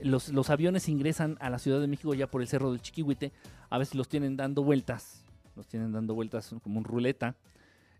Los, 0.00 0.30
los, 0.30 0.50
aviones 0.50 0.88
ingresan 0.88 1.36
a 1.40 1.50
la 1.50 1.58
Ciudad 1.58 1.80
de 1.80 1.86
México 1.86 2.14
ya 2.14 2.26
por 2.26 2.40
el 2.40 2.48
Cerro 2.48 2.72
del 2.72 2.80
Chiquihuite, 2.80 3.32
a 3.68 3.78
veces 3.78 3.94
los 3.94 4.08
tienen 4.08 4.36
dando 4.36 4.62
vueltas, 4.62 5.24
los 5.56 5.66
tienen 5.66 5.92
dando 5.92 6.14
vueltas 6.14 6.54
como 6.62 6.78
un 6.78 6.84
ruleta, 6.84 7.36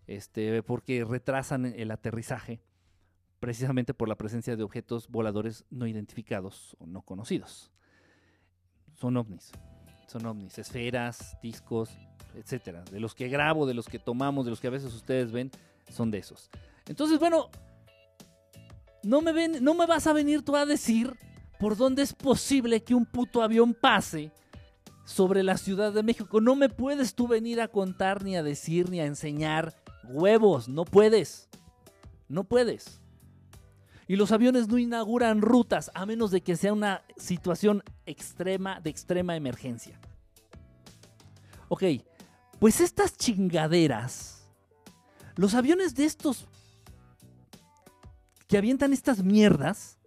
este, 0.07 0.63
porque 0.63 1.05
retrasan 1.05 1.65
el 1.65 1.91
aterrizaje, 1.91 2.59
precisamente 3.41 3.95
por 3.95 4.07
la 4.07 4.15
presencia 4.15 4.55
de 4.55 4.63
objetos 4.63 5.09
voladores 5.09 5.65
no 5.71 5.87
identificados 5.87 6.77
o 6.79 6.85
no 6.85 7.01
conocidos. 7.01 7.71
Son 8.93 9.17
ovnis, 9.17 9.51
son 10.07 10.27
ovnis, 10.27 10.59
esferas, 10.59 11.35
discos, 11.41 11.89
etcétera, 12.35 12.83
de 12.83 12.99
los 12.99 13.15
que 13.15 13.27
grabo, 13.29 13.65
de 13.65 13.73
los 13.73 13.87
que 13.87 13.97
tomamos, 13.97 14.45
de 14.45 14.51
los 14.51 14.61
que 14.61 14.67
a 14.67 14.71
veces 14.71 14.93
ustedes 14.93 15.31
ven, 15.31 15.49
son 15.89 16.11
de 16.11 16.19
esos. 16.19 16.51
Entonces, 16.87 17.19
bueno, 17.19 17.49
no 19.01 19.21
me, 19.21 19.33
ven, 19.33 19.63
no 19.63 19.73
me 19.73 19.87
vas 19.87 20.05
a 20.05 20.13
venir 20.13 20.45
tú 20.45 20.55
a 20.55 20.67
decir 20.67 21.17
por 21.59 21.75
dónde 21.75 22.03
es 22.03 22.13
posible 22.13 22.83
que 22.83 22.93
un 22.93 23.07
puto 23.07 23.41
avión 23.41 23.73
pase 23.73 24.31
sobre 25.03 25.41
la 25.41 25.57
Ciudad 25.57 25.91
de 25.91 26.03
México. 26.03 26.41
No 26.41 26.55
me 26.55 26.69
puedes 26.69 27.15
tú 27.15 27.27
venir 27.27 27.59
a 27.59 27.69
contar, 27.69 28.23
ni 28.23 28.35
a 28.35 28.43
decir, 28.43 28.91
ni 28.91 28.99
a 28.99 29.05
enseñar 29.05 29.75
huevos. 30.03 30.69
No 30.69 30.85
puedes. 30.85 31.49
No 32.29 32.43
puedes. 32.43 33.00
Y 34.11 34.17
los 34.17 34.33
aviones 34.33 34.67
no 34.67 34.77
inauguran 34.77 35.41
rutas 35.41 35.89
a 35.93 36.05
menos 36.05 36.31
de 36.31 36.41
que 36.41 36.57
sea 36.57 36.73
una 36.73 37.01
situación 37.15 37.81
extrema, 38.05 38.81
de 38.81 38.89
extrema 38.89 39.37
emergencia. 39.37 39.97
Ok, 41.69 41.83
pues 42.59 42.81
estas 42.81 43.15
chingaderas 43.15 44.51
los 45.37 45.53
aviones 45.53 45.95
de 45.95 46.03
estos 46.03 46.45
que 48.49 48.57
avientan 48.57 48.91
estas 48.91 49.23
mierdas 49.23 49.97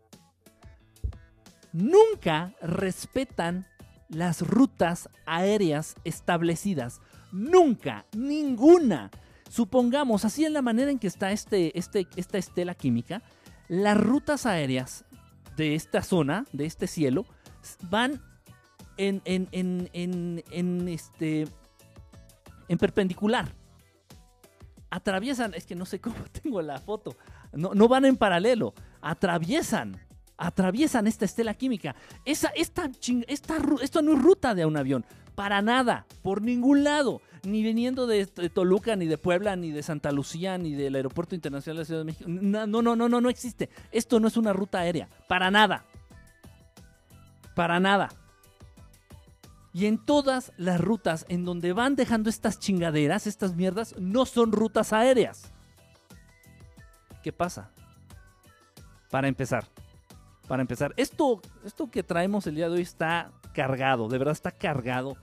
nunca 1.73 2.55
respetan 2.61 3.67
las 4.11 4.43
rutas 4.43 5.09
aéreas 5.25 5.95
establecidas. 6.05 7.01
Nunca, 7.33 8.05
ninguna. 8.15 9.11
Supongamos, 9.49 10.27
así 10.27 10.45
en 10.45 10.53
la 10.53 10.61
manera 10.61 10.91
en 10.91 10.99
que 10.99 11.07
está 11.07 11.33
este, 11.33 11.79
este, 11.79 12.07
esta 12.17 12.37
estela 12.37 12.75
química, 12.75 13.23
las 13.69 13.97
rutas 13.97 14.47
aéreas 14.47 15.05
de 15.57 15.75
esta 15.75 16.03
zona, 16.03 16.45
de 16.53 16.67
este 16.67 16.87
cielo, 16.87 17.27
van 17.89 18.21
en, 18.97 19.23
en, 19.25 19.49
en, 19.53 20.45
en 20.51 20.89
este, 20.89 21.47
en 22.69 22.79
perpendicular. 22.79 23.53
Atraviesan, 24.91 25.55
es 25.55 25.67
que 25.67 25.75
no 25.75 25.87
sé 25.87 26.01
cómo 26.03 26.17
tengo 26.43 26.63
la 26.63 26.79
foto, 26.79 27.17
no, 27.53 27.75
no 27.75 27.89
van 27.89 28.05
en 28.05 28.17
paralelo, 28.17 28.75
atraviesan, 29.01 30.01
atraviesan 30.37 31.07
esta 31.07 31.25
estela 31.25 31.55
química. 31.55 31.95
Esa, 32.25 32.49
esta, 32.49 32.91
esta, 33.27 33.57
esto 33.81 34.03
no 34.03 34.13
es 34.13 34.23
ruta 34.23 34.55
de 34.55 34.67
un 34.67 34.77
avión, 34.77 35.05
para 35.35 35.63
nada, 35.63 36.07
por 36.23 36.43
ningún 36.43 36.85
lado, 36.85 37.21
ni 37.45 37.63
viniendo 37.63 38.07
de, 38.07 38.27
Toluca, 38.27 38.97
ni 38.97 39.07
de 39.07 39.19
Puebla, 39.19 39.57
ni 39.57 39.71
de 39.71 39.83
Santa 39.83 40.13
Lucía, 40.13 40.59
ni 40.59 40.75
del 40.75 40.95
Aeropuerto 40.95 41.35
Internacional 41.35 41.77
de 41.77 41.81
la 41.81 41.85
Ciudad 41.85 42.01
de 42.01 42.05
México. 42.05 42.29
No, 42.29 42.67
no, 42.67 42.83
no, 42.83 43.09
no, 43.09 43.21
no 43.21 43.29
existe. 43.29 43.71
Esto 43.93 44.21
no 44.21 44.29
es 44.29 44.37
una 44.37 44.53
ruta 44.53 44.81
aérea, 44.81 45.09
para 45.29 45.51
nada. 45.51 45.85
Para 47.55 47.81
nada. 47.81 48.09
Y 49.73 49.87
en 49.87 49.99
todas 49.99 50.53
las 50.57 50.81
rutas 50.81 51.27
en 51.29 51.45
donde 51.45 51.73
van 51.73 51.97
dejando 51.97 52.31
estas 52.31 52.59
chingaderas, 52.61 53.27
estas 53.27 53.55
mierdas, 53.55 53.95
no 53.99 54.25
son 54.25 54.53
rutas 54.53 54.93
aéreas. 54.93 55.55
¿qué 57.25 57.33
pasa? 57.33 57.71
Para 59.11 59.29
empezar, 59.29 59.65
para 60.47 60.61
empezar, 60.61 60.93
esto, 60.99 61.41
esto 61.65 61.91
que 61.91 62.03
traemos 62.03 62.47
el 62.47 62.55
día 62.55 62.69
de 62.69 62.75
hoy 62.75 62.83
está 62.83 63.33
cargado, 63.55 64.09
de 64.09 64.19
verdad 64.19 64.33
está 64.33 64.51
cargado 64.51 65.17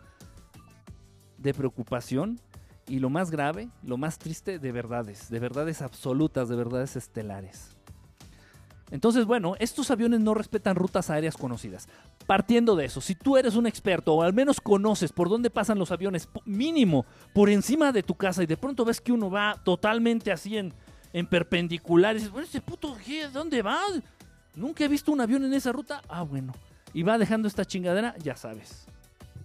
de 1.42 1.54
preocupación 1.54 2.40
y 2.88 3.00
lo 3.00 3.10
más 3.10 3.32
grave, 3.32 3.70
lo 3.84 3.98
más 3.98 4.20
triste, 4.20 4.60
de 4.60 4.72
verdades, 4.72 5.30
de 5.30 5.40
verdades 5.40 5.82
absolutas, 5.82 6.50
de 6.50 6.56
verdades 6.56 6.96
estelares. 6.96 7.76
Entonces, 8.92 9.26
bueno, 9.26 9.56
estos 9.60 9.90
aviones 9.90 10.20
no 10.20 10.34
respetan 10.34 10.76
rutas 10.76 11.10
aéreas 11.10 11.38
conocidas. 11.38 11.88
Partiendo 12.28 12.76
de 12.76 12.86
eso, 12.86 13.00
si 13.00 13.16
tú 13.16 13.38
eres 13.38 13.56
un 13.56 13.66
experto 13.66 14.14
o 14.14 14.22
al 14.22 14.34
menos 14.34 14.60
conoces 14.60 15.14
por 15.14 15.30
dónde 15.30 15.50
pasan 15.50 15.80
los 15.80 15.92
aviones, 15.92 16.28
mínimo 16.46 17.06
por 17.34 17.50
encima 17.50 17.94
de 17.94 18.04
tu 18.04 18.16
casa 18.16 18.44
y 18.44 18.48
de 18.48 18.58
pronto 18.58 18.84
ves 18.84 19.00
que 19.00 19.14
uno 19.14 19.32
va 19.32 19.56
totalmente 19.64 20.32
así 20.32 20.58
en, 20.58 20.74
en 21.14 21.26
perpendicular 21.26 22.16
y 22.16 22.20
dices, 22.20 22.32
bueno, 22.32 22.46
ese 22.46 22.60
puto. 22.60 22.98
¿dónde 23.32 23.62
va? 23.62 23.80
Nunca 24.56 24.84
he 24.84 24.90
visto 24.90 25.14
un 25.14 25.22
avión 25.22 25.46
en 25.46 25.54
esa 25.54 25.72
ruta. 25.72 26.02
Ah, 26.10 26.24
bueno. 26.24 26.54
Y 26.94 27.04
va 27.04 27.18
dejando 27.18 27.48
esta 27.48 27.64
chingadera, 27.64 28.16
ya 28.18 28.36
sabes. 28.36 28.88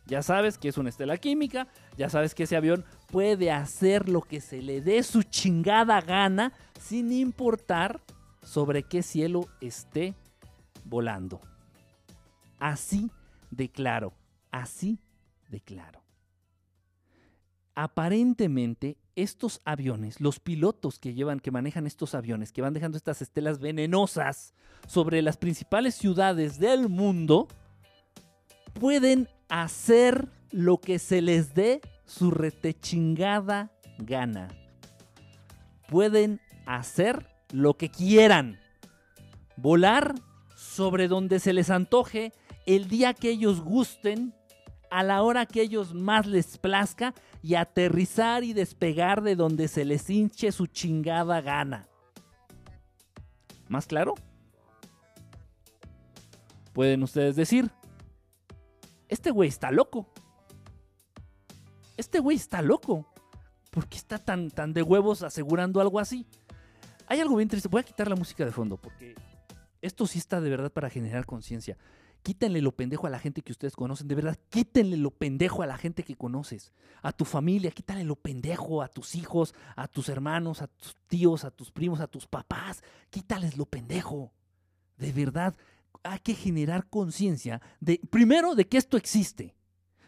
Ya 0.07 0.23
sabes 0.23 0.57
que 0.57 0.69
es 0.69 0.79
una 0.79 0.89
estela 0.89 1.17
química, 1.19 1.67
ya 1.97 2.09
sabes 2.09 2.35
que 2.35 2.45
ese 2.45 2.57
avión 2.57 2.85
puede 3.11 3.51
hacer 3.51 4.09
lo 4.09 4.23
que 4.23 4.41
se 4.41 4.63
le 4.63 4.81
dé 4.81 5.03
su 5.03 5.25
chingada 5.25 6.01
gana 6.01 6.53
sin 6.81 7.11
importar 7.13 8.01
sobre 8.43 8.85
qué 8.85 9.03
cielo 9.03 9.49
esté 9.61 10.15
volando. 10.85 11.41
Así 12.59 13.11
de 13.51 13.69
claro, 13.69 14.15
así 14.53 15.01
de 15.49 15.61
claro. 15.61 16.03
Aparentemente, 17.75 18.97
estos 19.17 19.61
aviones, 19.65 20.21
los 20.21 20.41
pilotos 20.41 20.99
que 20.99 21.15
llevan, 21.15 21.41
que 21.41 21.51
manejan 21.51 21.87
estos 21.87 22.15
aviones, 22.15 22.53
que 22.53 22.63
van 22.63 22.73
dejando 22.73 22.97
estas 22.97 23.21
estelas 23.21 23.59
venenosas 23.59 24.55
sobre 24.87 25.21
las 25.21 25.37
principales 25.37 25.95
ciudades 25.95 26.59
del 26.59 26.89
mundo, 26.89 27.49
pueden 28.75 29.29
hacer 29.49 30.29
lo 30.51 30.79
que 30.79 30.99
se 30.99 31.23
les 31.23 31.55
dé 31.55 31.81
su 32.05 32.31
retechingada 32.31 33.73
gana. 33.99 34.49
Pueden 35.89 36.41
hacer 36.67 37.27
lo 37.53 37.75
que 37.75 37.91
quieran. 37.91 38.59
Volar 39.57 40.15
sobre 40.55 41.09
donde 41.09 41.39
se 41.39 41.53
les 41.53 41.71
antoje, 41.71 42.33
el 42.67 42.89
día 42.89 43.15
que 43.15 43.31
ellos 43.31 43.61
gusten, 43.61 44.35
a 44.91 45.03
la 45.03 45.23
hora 45.23 45.47
que 45.47 45.63
ellos 45.63 45.95
más 45.95 46.27
les 46.27 46.59
plazca 46.59 47.15
y 47.43 47.55
aterrizar 47.55 48.45
y 48.45 48.53
despegar 48.53 49.23
de 49.23 49.37
donde 49.37 49.69
se 49.69 49.85
les 49.85 50.09
hinche 50.09 50.53
su 50.53 50.67
chingada 50.67 51.41
gana. 51.41 51.87
¿Más 53.69 53.87
claro? 53.87 54.15
Pueden 56.73 57.03
ustedes 57.03 57.37
decir, 57.37 57.71
este 59.09 59.31
güey 59.31 59.49
está 59.49 59.71
loco. 59.71 60.09
Este 61.97 62.19
güey 62.19 62.37
está 62.37 62.63
loco. 62.63 63.07
¿Por 63.71 63.89
qué 63.89 63.97
está 63.97 64.19
tan, 64.19 64.51
tan 64.51 64.73
de 64.73 64.83
huevos 64.83 65.23
asegurando 65.23 65.81
algo 65.81 65.99
así? 65.99 66.27
Hay 67.07 67.21
algo 67.21 67.37
bien 67.37 67.49
triste. 67.49 67.69
Voy 67.69 67.81
a 67.81 67.85
quitar 67.85 68.09
la 68.09 68.17
música 68.17 68.45
de 68.45 68.53
fondo 68.53 68.77
porque 68.77 69.15
esto 69.83 70.07
sí 70.07 70.19
está 70.19 70.41
de 70.41 70.51
verdad 70.51 70.73
para 70.73 70.91
generar 70.91 71.27
conciencia. 71.27 71.77
Quítenle 72.23 72.61
lo 72.61 72.73
pendejo 72.73 73.07
a 73.07 73.11
la 73.11 73.21
gente 73.21 73.43
que 73.43 73.53
ustedes 73.53 73.77
conocen. 73.77 74.09
De 74.09 74.17
verdad, 74.17 74.37
quítenle 74.51 74.97
lo 74.97 75.13
pendejo 75.13 75.63
a 75.63 75.67
la 75.67 75.79
gente 75.79 76.03
que 76.03 76.17
conoces. 76.17 76.73
A 77.03 77.13
tu 77.13 77.25
familia, 77.25 77.71
quítale 77.71 78.03
lo 78.03 78.17
pendejo 78.17 78.83
a 78.83 78.89
tus 78.89 79.15
hijos, 79.15 79.55
a 79.77 79.87
tus 79.87 80.09
hermanos, 80.09 80.61
a 80.61 80.67
tus 80.67 80.97
tíos, 81.07 81.45
a 81.45 81.53
tus 81.53 81.71
primos, 81.71 82.01
a 82.01 82.09
tus 82.09 82.27
papás. 82.27 82.83
Quítales 83.11 83.57
lo 83.57 83.67
pendejo. 83.67 84.33
De 84.97 85.13
verdad, 85.13 85.55
hay 86.03 86.19
que 86.21 86.35
generar 86.35 86.89
conciencia 86.89 87.61
de, 87.81 88.01
primero, 88.11 88.55
de 88.55 88.67
que 88.67 88.79
esto 88.79 88.97
existe. 88.97 89.55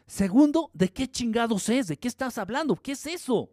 Segundo, 0.07 0.71
de 0.73 0.89
qué 0.91 1.11
chingados 1.11 1.69
es, 1.69 1.87
de 1.89 1.99
qué 1.99 2.09
estás 2.09 2.39
hablando, 2.39 2.77
qué 2.77 2.93
es 2.93 3.07
eso. 3.07 3.51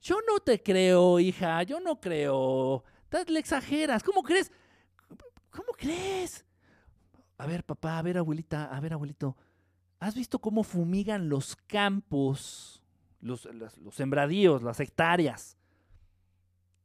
Yo 0.00 0.18
no 0.26 0.40
te 0.40 0.62
creo, 0.62 1.20
hija, 1.20 1.62
yo 1.62 1.78
no 1.78 2.00
creo. 2.00 2.84
Le 3.28 3.38
exageras, 3.38 4.02
¿cómo 4.02 4.22
crees? 4.22 4.50
¿Cómo 5.50 5.72
crees? 5.76 6.44
A 7.36 7.46
ver, 7.46 7.64
papá, 7.64 7.98
a 7.98 8.02
ver, 8.02 8.18
abuelita, 8.18 8.64
a 8.64 8.80
ver, 8.80 8.92
abuelito. 8.92 9.36
¿Has 9.98 10.14
visto 10.14 10.38
cómo 10.38 10.64
fumigan 10.64 11.28
los 11.28 11.56
campos, 11.56 12.82
los, 13.20 13.44
los, 13.44 13.94
sembradíos, 13.94 14.62
las 14.62 14.80
hectáreas? 14.80 15.58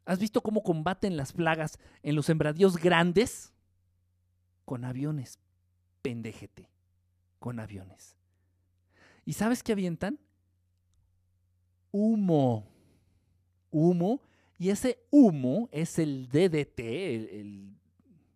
¿Has 0.05 0.19
visto 0.19 0.41
cómo 0.41 0.63
combaten 0.63 1.17
las 1.17 1.33
plagas 1.33 1.79
en 2.03 2.15
los 2.15 2.27
sembradíos 2.27 2.77
grandes? 2.77 3.53
Con 4.63 4.85
aviones, 4.85 5.39
pendejete, 6.01 6.69
con 7.39 7.59
aviones. 7.59 8.15
¿Y 9.25 9.33
sabes 9.33 9.63
qué 9.63 9.71
avientan? 9.71 10.19
Humo 11.91 12.75
humo 13.75 14.21
y 14.57 14.69
ese 14.69 15.05
humo 15.11 15.67
es 15.73 15.99
el 15.99 16.29
DDT, 16.29 16.79
el, 16.79 17.75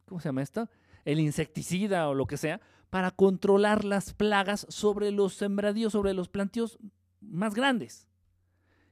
¿cómo 0.05 0.19
se 0.19 0.27
llama 0.27 0.41
esto? 0.41 0.69
El 1.05 1.21
insecticida 1.21 2.09
o 2.09 2.13
lo 2.13 2.27
que 2.27 2.35
sea, 2.35 2.59
para 2.89 3.11
controlar 3.11 3.85
las 3.85 4.13
plagas 4.13 4.67
sobre 4.69 5.11
los 5.11 5.33
sembradíos, 5.35 5.93
sobre 5.93 6.13
los 6.13 6.27
plantíos 6.27 6.77
más 7.21 7.53
grandes. 7.55 8.08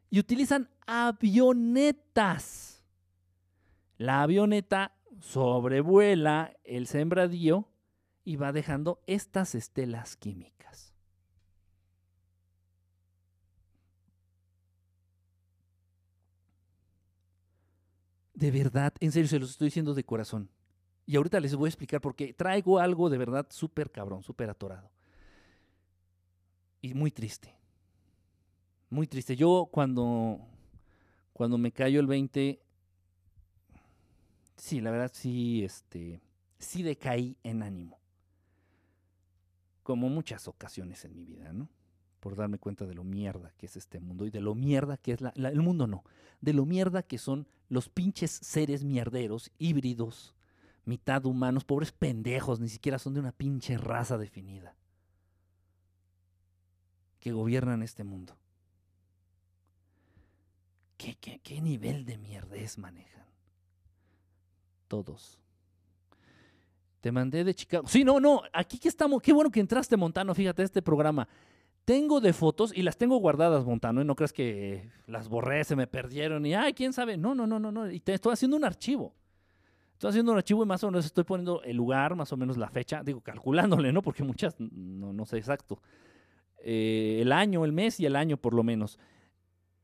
Y 0.10 0.20
utilizan 0.20 0.70
avionetas. 0.86 2.84
La 3.98 4.22
avioneta 4.22 4.96
sobrevuela 5.20 6.56
el 6.64 6.88
sembradío 6.88 7.68
y 8.24 8.36
va 8.36 8.52
dejando 8.52 9.02
estas 9.08 9.56
estelas 9.56 10.16
químicas. 10.18 10.94
De 18.34 18.52
verdad, 18.52 18.94
en 19.00 19.12
serio, 19.12 19.28
se 19.28 19.40
los 19.40 19.50
estoy 19.50 19.68
diciendo 19.68 19.96
de 19.96 20.04
corazón. 20.04 20.52
Y 21.08 21.16
ahorita 21.16 21.40
les 21.40 21.56
voy 21.56 21.68
a 21.68 21.70
explicar 21.70 22.02
porque 22.02 22.34
traigo 22.34 22.78
algo 22.78 23.10
de 23.10 23.18
verdad 23.18 23.48
súper 23.50 23.90
cabrón, 23.92 24.22
súper 24.22 24.50
atorado. 24.50 24.92
Y 26.82 26.94
muy 26.94 27.10
triste. 27.10 27.56
Muy 28.90 29.08
triste. 29.08 29.36
Yo 29.36 29.68
cuando, 29.72 30.40
cuando 31.34 31.58
me 31.58 31.72
cayó 31.72 32.00
el 32.00 32.08
20, 32.08 32.62
sí, 34.56 34.82
la 34.82 34.92
verdad 34.92 35.12
sí, 35.14 35.64
este, 35.64 36.22
sí 36.58 36.84
decaí 36.84 37.38
en 37.44 37.64
ánimo. 37.64 38.00
Como 39.84 40.10
muchas 40.10 40.48
ocasiones 40.48 41.04
en 41.06 41.16
mi 41.16 41.26
vida, 41.26 41.54
¿no? 41.54 41.70
por 42.20 42.36
darme 42.36 42.58
cuenta 42.58 42.86
de 42.86 42.94
lo 42.94 43.04
mierda 43.04 43.54
que 43.58 43.68
es 43.68 43.78
este 43.78 44.00
mundo 44.00 44.26
y 44.26 44.32
de 44.32 44.42
lo 44.42 44.56
mierda 44.56 44.98
que 44.98 45.14
es 45.14 45.22
la, 45.22 45.30
el 45.36 45.62
mundo 45.62 45.88
no, 45.88 46.04
de 46.42 46.52
lo 46.52 46.66
mierda 46.66 47.04
que 47.04 47.18
son 47.18 47.48
los 47.70 47.90
pinches 47.90 48.32
seres 48.32 48.84
mierderos, 48.84 49.52
híbridos, 49.58 50.36
mitad 50.86 51.26
humanos, 51.26 51.64
pobres 51.64 51.92
pendejos, 51.92 52.60
ni 52.60 52.70
siquiera 52.70 53.00
son 53.00 53.14
de 53.14 53.20
una 53.20 53.32
pinche 53.32 53.78
raza 53.78 54.18
definida, 54.18 54.76
que 57.20 57.32
gobiernan 57.32 57.84
este 57.84 58.04
mundo. 58.04 58.38
¿Qué, 60.98 61.16
qué, 61.20 61.40
qué 61.40 61.62
nivel 61.62 62.06
de 62.06 62.18
mierdez 62.18 62.78
manejan? 62.78 63.26
Todos. 64.88 65.40
Te 67.02 67.12
mandé 67.12 67.44
de 67.44 67.54
Chicago. 67.54 67.88
Sí, 67.88 68.04
no, 68.04 68.20
no, 68.20 68.42
aquí 68.52 68.80
que 68.80 68.88
estamos. 68.88 69.22
Qué 69.22 69.32
bueno 69.32 69.52
que 69.52 69.60
entraste, 69.60 69.96
Montano, 69.96 70.34
fíjate, 70.34 70.64
este 70.64 70.82
programa. 70.82 71.28
Tengo 71.86 72.20
de 72.20 72.34
fotos 72.34 72.76
y 72.76 72.82
las 72.82 72.98
tengo 72.98 73.18
guardadas, 73.18 73.64
Montano, 73.64 74.02
y 74.02 74.06
no 74.06 74.16
crees 74.16 74.34
que 74.34 74.90
las 75.06 75.30
borré, 75.30 75.64
se 75.64 75.76
me 75.76 75.88
perdieron 75.88 76.46
y, 76.46 76.54
ay, 76.54 76.74
quién 76.74 76.92
sabe. 76.92 77.16
No, 77.16 77.34
no, 77.34 77.48
no, 77.48 77.60
no, 77.60 77.72
no. 77.72 77.90
Y 77.90 78.00
te 78.00 78.14
estoy 78.14 78.34
haciendo 78.34 78.58
un 78.58 78.66
archivo. 78.66 79.14
Estoy 79.94 80.10
haciendo 80.10 80.32
un 80.32 80.38
archivo 80.38 80.64
y 80.64 80.66
más 80.66 80.84
o 80.84 80.88
menos 80.88 81.06
estoy 81.06 81.24
poniendo 81.24 81.62
el 81.64 81.78
lugar, 81.78 82.16
más 82.16 82.32
o 82.34 82.38
menos 82.38 82.58
la 82.58 82.70
fecha, 82.70 83.04
digo, 83.04 83.22
calculándole, 83.22 83.94
¿no? 83.94 84.02
Porque 84.02 84.24
muchas, 84.24 84.56
no, 84.60 85.14
no 85.14 85.26
sé 85.26 85.38
exacto. 85.38 85.82
Eh, 86.60 87.20
el 87.22 87.32
año, 87.32 87.64
el 87.64 87.72
mes 87.72 88.00
y 88.00 88.06
el 88.06 88.16
año 88.16 88.38
por 88.38 88.54
lo 88.54 88.64
menos. 88.64 89.00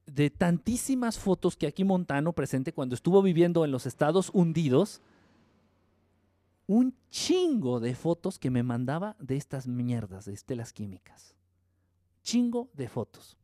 De 0.05 0.29
tantísimas 0.29 1.17
fotos 1.17 1.55
que 1.55 1.67
aquí 1.67 1.83
Montano 1.83 2.33
presente 2.33 2.73
cuando 2.73 2.95
estuvo 2.95 3.21
viviendo 3.21 3.65
en 3.65 3.71
los 3.71 3.85
Estados 3.85 4.29
Hundidos, 4.33 5.01
un 6.67 6.95
chingo 7.09 7.79
de 7.79 7.95
fotos 7.95 8.39
que 8.39 8.49
me 8.49 8.63
mandaba 8.63 9.15
de 9.19 9.37
estas 9.37 9.67
mierdas, 9.67 10.25
de 10.25 10.33
estelas 10.33 10.73
químicas 10.73 11.35
chingo 12.23 12.69
de 12.73 12.87
fotos. 12.87 13.37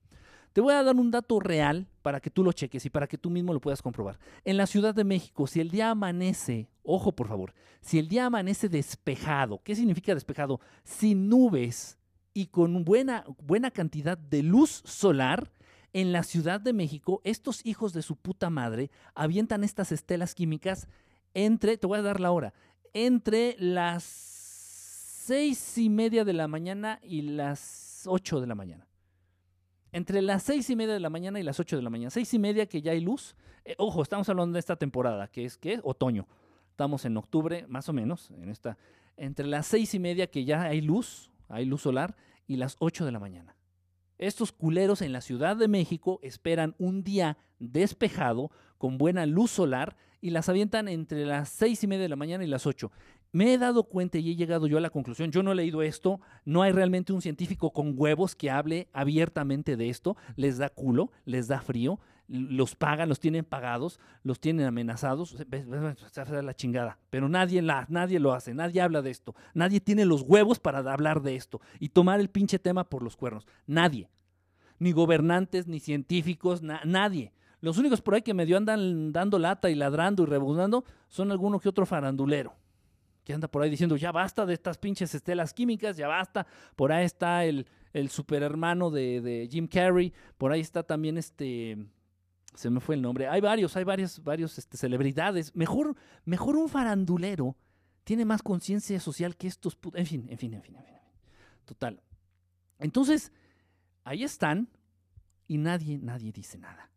Te 0.54 0.62
voy 0.62 0.74
a 0.74 0.82
dar 0.82 0.95
un 0.95 1.12
dato 1.12 1.39
real 1.39 1.88
para 2.02 2.19
que 2.19 2.32
tú 2.32 2.43
lo 2.43 2.52
cheques 2.52 2.84
y 2.84 2.89
para 2.89 3.08
que 3.08 3.19
tú 3.19 3.30
mismo 3.30 3.54
lo 3.54 3.62
puedas 3.62 3.84
comprobar. 3.84 4.17
En 4.43 4.58
la 4.58 4.65
Ciudad 4.65 4.95
de 4.95 5.04
México, 5.04 5.45
si 5.45 5.60
el 5.60 5.69
día 5.69 5.91
amanece, 5.91 6.69
ojo 6.82 7.12
por 7.12 7.28
favor, 7.28 7.54
si 7.82 8.00
el 8.00 8.08
día 8.08 8.26
amanece 8.26 8.67
despejado, 8.67 9.62
¿qué 9.63 9.76
significa 9.76 10.15
despejado? 10.15 10.60
Sin 10.84 11.30
nubes 11.30 12.00
y 12.34 12.48
con 12.48 12.84
buena, 12.84 13.26
buena 13.43 13.69
cantidad 13.69 14.17
de 14.17 14.41
luz 14.41 14.82
solar, 14.86 15.52
en 15.93 16.12
la 16.12 16.23
Ciudad 16.23 16.62
de 16.62 16.73
México, 16.73 17.21
estos 17.23 17.65
hijos 17.65 17.93
de 17.93 18.02
su 18.02 18.15
puta 18.15 18.49
madre 18.49 18.91
avientan 19.15 19.63
estas 19.63 19.91
estelas 19.91 20.36
químicas 20.36 20.88
entre, 21.34 21.78
te 21.78 21.88
voy 21.88 21.99
a 21.99 22.04
dar 22.04 22.19
la 22.19 22.32
hora, 22.32 22.54
entre 22.93 23.56
las 23.60 24.04
seis 24.04 25.78
y 25.78 25.89
media 25.89 26.25
de 26.25 26.34
la 26.34 26.47
mañana 26.47 26.99
y 27.04 27.21
las 27.21 28.04
ocho 28.08 28.41
de 28.41 28.47
la 28.47 28.56
mañana. 28.56 28.88
Entre 29.91 30.21
las 30.21 30.43
seis 30.43 30.69
y 30.69 30.75
media 30.75 30.93
de 30.93 30.99
la 30.99 31.10
mañana 31.10 31.39
y 31.39 31.43
las 31.43 31.60
ocho 31.60 31.75
de 31.75 31.82
la 31.82 31.89
mañana. 31.89 32.10
Seis 32.10 32.34
y 32.34 32.39
media 32.39 32.67
que 32.67 32.82
ya 32.82 32.91
hay 32.91 32.99
luz. 32.99 33.36
Eh, 33.65 33.75
ojo, 33.78 34.04
estamos 34.04 34.30
hablando 34.30 34.54
de 34.54 34.60
esta 34.60 34.75
temporada, 34.75 35.28
que 35.28 35.45
es 35.45 35.58
que 35.58 35.80
otoño. 35.84 36.28
Estamos 36.71 37.06
en 37.06 37.17
octubre, 37.17 37.65
más 37.67 37.89
o 37.89 37.93
menos, 37.93 38.32
en 38.32 38.49
esta. 38.49 38.78
Entre 39.17 39.45
las 39.45 39.67
seis 39.67 39.93
y 39.93 39.99
media 39.99 40.28
que 40.28 40.45
ya 40.45 40.63
hay 40.63 40.82
luz, 40.82 41.30
hay 41.47 41.65
luz 41.65 41.82
solar, 41.82 42.15
y 42.47 42.56
las 42.56 42.75
ocho 42.80 43.06
de 43.06 43.12
la 43.12 43.19
mañana. 43.19 43.56
Estos 44.19 44.51
culeros 44.51 45.01
en 45.01 45.13
la 45.13 45.21
Ciudad 45.21 45.55
de 45.55 45.69
México 45.69 46.19
esperan 46.21 46.75
un 46.77 47.03
día 47.03 47.38
despejado, 47.58 48.51
con 48.77 48.97
buena 48.97 49.25
luz 49.25 49.49
solar, 49.49 49.95
y 50.19 50.32
las 50.32 50.49
avientan 50.49 50.89
entre 50.89 51.25
las 51.25 51.47
seis 51.47 51.82
y 51.86 51.88
media 51.88 52.03
de 52.03 52.10
la 52.10 52.17
mañana 52.17 52.43
y 52.43 52.47
las 52.47 52.67
ocho. 52.67 52.91
Me 53.32 53.53
he 53.53 53.58
dado 53.58 53.86
cuenta 53.86 54.17
y 54.17 54.29
he 54.29 54.36
llegado 54.36 54.67
yo 54.67 54.77
a 54.77 54.82
la 54.82 54.89
conclusión, 54.89 55.32
yo 55.32 55.41
no 55.41 55.53
he 55.53 55.55
leído 55.55 55.82
esto, 55.82 56.19
no 56.43 56.63
hay 56.63 56.73
realmente 56.73 57.13
un 57.13 57.21
científico 57.21 57.71
con 57.71 57.93
huevos 57.95 58.36
que 58.36 58.51
hable 58.51 58.89
abiertamente 58.91 59.77
de 59.77 59.88
esto, 59.88 60.17
les 60.36 60.58
da 60.58 60.67
culo, 60.67 61.12
les 61.23 61.47
da 61.47 61.62
frío, 61.62 61.99
los 62.30 62.76
pagan, 62.76 63.10
los 63.10 63.20
tienen 63.20 63.44
pagados, 63.44 64.00
los 64.24 64.39
tienen 64.39 64.68
amenazados, 64.68 65.36
se 65.36 66.42
la 66.44 66.54
chingada, 66.54 67.00
pero 67.10 67.28
nadie, 67.28 67.62
la, 67.62 67.86
nadie 67.89 68.20
lo 68.20 68.34
hace, 68.34 68.54
nadie 68.54 68.82
habla 68.82 69.02
de 69.02 69.10
esto, 69.10 69.36
nadie 69.54 69.82
tiene 69.82 70.06
los 70.06 70.22
huevos 70.22 70.60
para 70.60 70.80
hablar 70.80 71.22
de 71.22 71.36
esto 71.36 71.60
y 71.80 71.89
tomar 71.89 72.20
el 72.20 72.30
pinche 72.30 72.60
tema 72.60 72.84
por 72.84 73.02
los 73.02 73.18
cuernos, 73.18 73.48
nadie, 73.65 74.10
ni 74.78 74.92
gobernantes, 74.92 75.68
ni 75.68 75.80
científicos, 75.80 76.62
nadie. 76.62 77.34
Los 77.62 77.78
únicos 77.78 78.02
por 78.02 78.13
ahí 78.13 78.22
que 78.22 78.34
medio 78.34 78.56
andan 78.56 79.12
dando 79.12 79.38
lata 79.38 79.70
y 79.70 79.76
ladrando 79.76 80.24
y 80.24 80.28
rebuznando 80.28 80.86
son 81.10 81.32
alguno 81.32 81.60
que 81.60 81.68
otro 81.68 81.86
farandulero 81.86 82.56
que 83.26 83.34
anda 83.34 83.48
por 83.48 83.62
ahí 83.62 83.70
diciendo, 83.70 83.96
ya 83.96 84.12
basta 84.12 84.44
de 84.44 84.56
estas 84.56 84.80
pinches 84.80 85.13
estelas 85.13 85.54
químicas, 85.54 85.96
ya 85.96 86.08
basta. 86.08 86.48
Por 86.76 86.92
ahí 86.92 87.06
está 87.06 87.46
el, 87.46 87.68
el 87.94 88.10
superhermano 88.10 88.89
de, 88.89 89.22
de 89.22 89.48
Jim 89.52 89.68
Carrey, 89.68 90.12
por 90.39 90.52
ahí 90.52 90.62
está 90.62 90.82
también 90.82 91.15
este, 91.15 91.78
se 92.56 92.70
me 92.70 92.80
fue 92.80 92.96
el 92.96 93.02
nombre. 93.02 93.28
Hay 93.28 93.42
varios, 93.42 93.76
hay 93.78 93.84
varios, 93.84 94.24
varios 94.24 94.58
este, 94.58 94.78
celebridades. 94.78 95.56
Mejor, 95.56 95.96
mejor 96.26 96.56
un 96.56 96.70
farandulero 96.70 97.56
tiene 98.04 98.26
más 98.26 98.42
conciencia 98.42 99.00
social 99.00 99.36
que 99.36 99.48
estos. 99.48 99.78
En 99.94 100.06
fin, 100.06 100.28
en 100.30 100.38
fin, 100.38 100.54
en 100.54 100.62
fin, 100.62 100.76
en 100.76 100.84
fin. 100.84 100.96
Total. 101.66 102.02
Entonces, 102.80 103.32
ahí 104.04 104.24
están 104.24 104.70
y 105.48 105.58
nadie, 105.58 105.98
nadie 105.98 106.32
dice 106.32 106.58
nada. 106.58 106.90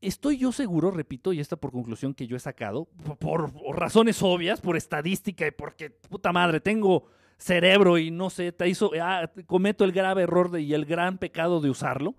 Estoy 0.00 0.36
yo 0.36 0.50
seguro, 0.50 0.90
repito, 0.90 1.32
y 1.32 1.38
esta 1.38 1.56
por 1.56 1.70
conclusión 1.70 2.12
que 2.12 2.26
yo 2.26 2.36
he 2.36 2.40
sacado, 2.40 2.86
por, 3.20 3.52
razones 3.76 4.20
obvias, 4.20 4.60
por 4.60 4.76
estadística 4.76 5.46
y 5.46 5.52
porque, 5.52 5.90
puta 5.90 6.32
madre, 6.32 6.60
tengo 6.60 7.06
cerebro 7.38 7.98
y 7.98 8.10
no 8.10 8.28
sé, 8.28 8.50
te 8.50 8.68
hizo, 8.68 8.90
ah, 9.00 9.30
cometo 9.46 9.84
el 9.84 9.92
grave 9.92 10.22
error 10.22 10.50
de, 10.50 10.62
y 10.62 10.74
el 10.74 10.86
gran 10.86 11.18
pecado 11.18 11.60
de 11.60 11.70
usarlo. 11.70 12.16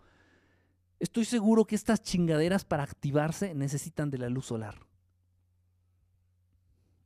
Estoy 1.03 1.25
seguro 1.25 1.65
que 1.65 1.75
estas 1.75 2.01
chingaderas 2.01 2.63
para 2.63 2.83
activarse 2.83 3.53
necesitan 3.53 4.09
de 4.09 4.19
la 4.19 4.29
luz 4.29 4.45
solar. 4.45 4.87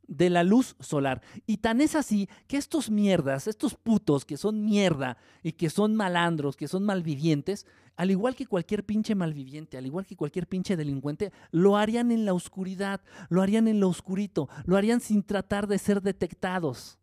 De 0.06 0.30
la 0.30 0.44
luz 0.44 0.76
solar. 0.78 1.20
Y 1.46 1.56
tan 1.56 1.80
es 1.80 1.96
así 1.96 2.28
que 2.46 2.58
estos 2.58 2.90
mierdas, 2.90 3.48
estos 3.48 3.74
putos 3.74 4.24
que 4.24 4.36
son 4.36 4.64
mierda 4.64 5.18
y 5.42 5.50
que 5.50 5.68
son 5.68 5.96
malandros, 5.96 6.56
que 6.56 6.68
son 6.68 6.84
malvivientes, 6.84 7.66
al 7.96 8.12
igual 8.12 8.36
que 8.36 8.46
cualquier 8.46 8.86
pinche 8.86 9.16
malviviente, 9.16 9.76
al 9.76 9.86
igual 9.86 10.06
que 10.06 10.14
cualquier 10.14 10.46
pinche 10.46 10.76
delincuente, 10.76 11.32
lo 11.50 11.76
harían 11.76 12.12
en 12.12 12.24
la 12.24 12.34
oscuridad, 12.34 13.00
lo 13.30 13.42
harían 13.42 13.66
en 13.66 13.80
lo 13.80 13.88
oscurito, 13.88 14.48
lo 14.64 14.76
harían 14.76 15.00
sin 15.00 15.24
tratar 15.24 15.66
de 15.66 15.76
ser 15.78 16.02
detectados, 16.02 17.00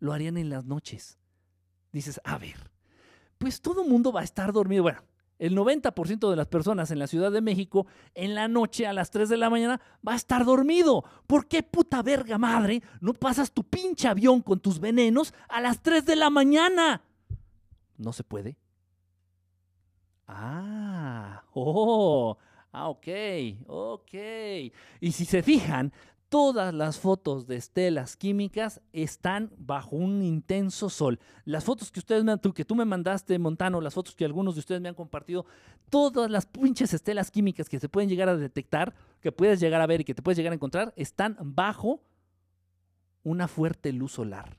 lo 0.00 0.14
harían 0.14 0.38
en 0.38 0.48
las 0.48 0.64
noches. 0.64 1.18
Dices, 1.92 2.22
a 2.24 2.38
ver, 2.38 2.70
pues 3.36 3.60
todo 3.60 3.84
mundo 3.84 4.12
va 4.12 4.22
a 4.22 4.24
estar 4.24 4.50
dormido. 4.54 4.84
Bueno, 4.84 5.02
el 5.38 5.56
90% 5.56 6.30
de 6.30 6.36
las 6.36 6.46
personas 6.46 6.90
en 6.90 6.98
la 6.98 7.06
Ciudad 7.06 7.30
de 7.30 7.40
México 7.40 7.86
en 8.14 8.34
la 8.34 8.48
noche 8.48 8.86
a 8.86 8.92
las 8.92 9.10
3 9.10 9.28
de 9.28 9.36
la 9.36 9.50
mañana 9.50 9.80
va 10.06 10.12
a 10.12 10.16
estar 10.16 10.44
dormido. 10.44 11.04
¿Por 11.26 11.46
qué 11.46 11.62
puta 11.62 12.02
verga 12.02 12.38
madre 12.38 12.82
no 13.00 13.12
pasas 13.12 13.52
tu 13.52 13.64
pinche 13.64 14.08
avión 14.08 14.40
con 14.40 14.60
tus 14.60 14.80
venenos 14.80 15.34
a 15.48 15.60
las 15.60 15.82
3 15.82 16.04
de 16.06 16.16
la 16.16 16.30
mañana? 16.30 17.02
No 17.96 18.12
se 18.12 18.24
puede. 18.24 18.56
Ah, 20.28 21.44
oh, 21.52 22.36
ah, 22.72 22.88
ok, 22.88 23.06
ok. 23.68 24.14
Y 25.00 25.12
si 25.12 25.24
se 25.24 25.42
fijan, 25.42 25.92
todas 26.28 26.74
las 26.74 26.98
fotos 26.98 27.46
de 27.46 27.56
estelas 27.56 28.16
químicas 28.16 28.80
están 28.92 29.52
bajo 29.56 29.96
un 29.96 30.22
intenso 30.22 30.90
sol. 30.90 31.20
Las 31.44 31.64
fotos 31.64 31.90
que 31.90 32.00
ustedes 32.00 32.24
me, 32.24 32.38
que 32.54 32.64
tú 32.64 32.74
me 32.74 32.84
mandaste, 32.84 33.38
Montano, 33.38 33.80
las 33.80 33.94
fotos 33.94 34.14
que 34.14 34.24
algunos 34.24 34.54
de 34.54 34.60
ustedes 34.60 34.80
me 34.80 34.88
han 34.88 34.94
compartido, 34.94 35.46
todas 35.90 36.30
las 36.30 36.46
pinches 36.46 36.92
estelas 36.92 37.30
químicas 37.30 37.68
que 37.68 37.80
se 37.80 37.88
pueden 37.88 38.08
llegar 38.08 38.28
a 38.28 38.36
detectar, 38.36 38.94
que 39.20 39.32
puedes 39.32 39.60
llegar 39.60 39.80
a 39.80 39.86
ver 39.86 40.00
y 40.00 40.04
que 40.04 40.14
te 40.14 40.22
puedes 40.22 40.36
llegar 40.36 40.52
a 40.52 40.56
encontrar, 40.56 40.92
están 40.96 41.36
bajo 41.40 42.02
una 43.22 43.48
fuerte 43.48 43.92
luz 43.92 44.12
solar. 44.12 44.58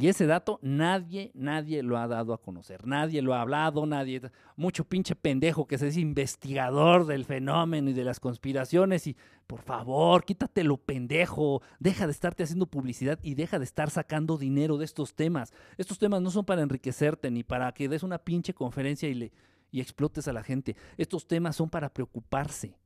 Y 0.00 0.06
ese 0.06 0.26
dato 0.26 0.60
nadie, 0.62 1.32
nadie 1.34 1.82
lo 1.82 1.98
ha 1.98 2.06
dado 2.06 2.32
a 2.32 2.40
conocer, 2.40 2.86
nadie 2.86 3.20
lo 3.20 3.34
ha 3.34 3.40
hablado, 3.40 3.84
nadie, 3.84 4.22
mucho 4.54 4.84
pinche 4.84 5.16
pendejo 5.16 5.66
que 5.66 5.76
se 5.76 5.86
dice 5.86 5.98
investigador 5.98 7.04
del 7.04 7.24
fenómeno 7.24 7.90
y 7.90 7.94
de 7.94 8.04
las 8.04 8.20
conspiraciones 8.20 9.08
y 9.08 9.16
por 9.48 9.60
favor, 9.60 10.24
quítatelo 10.24 10.76
pendejo, 10.76 11.62
deja 11.80 12.06
de 12.06 12.12
estarte 12.12 12.44
haciendo 12.44 12.66
publicidad 12.66 13.18
y 13.24 13.34
deja 13.34 13.58
de 13.58 13.64
estar 13.64 13.90
sacando 13.90 14.38
dinero 14.38 14.78
de 14.78 14.84
estos 14.84 15.14
temas. 15.14 15.52
Estos 15.78 15.98
temas 15.98 16.22
no 16.22 16.30
son 16.30 16.44
para 16.44 16.62
enriquecerte 16.62 17.32
ni 17.32 17.42
para 17.42 17.72
que 17.72 17.88
des 17.88 18.04
una 18.04 18.18
pinche 18.18 18.54
conferencia 18.54 19.08
y, 19.08 19.14
le, 19.14 19.32
y 19.72 19.80
explotes 19.80 20.28
a 20.28 20.32
la 20.32 20.44
gente. 20.44 20.76
Estos 20.96 21.26
temas 21.26 21.56
son 21.56 21.70
para 21.70 21.92
preocuparse. 21.92 22.78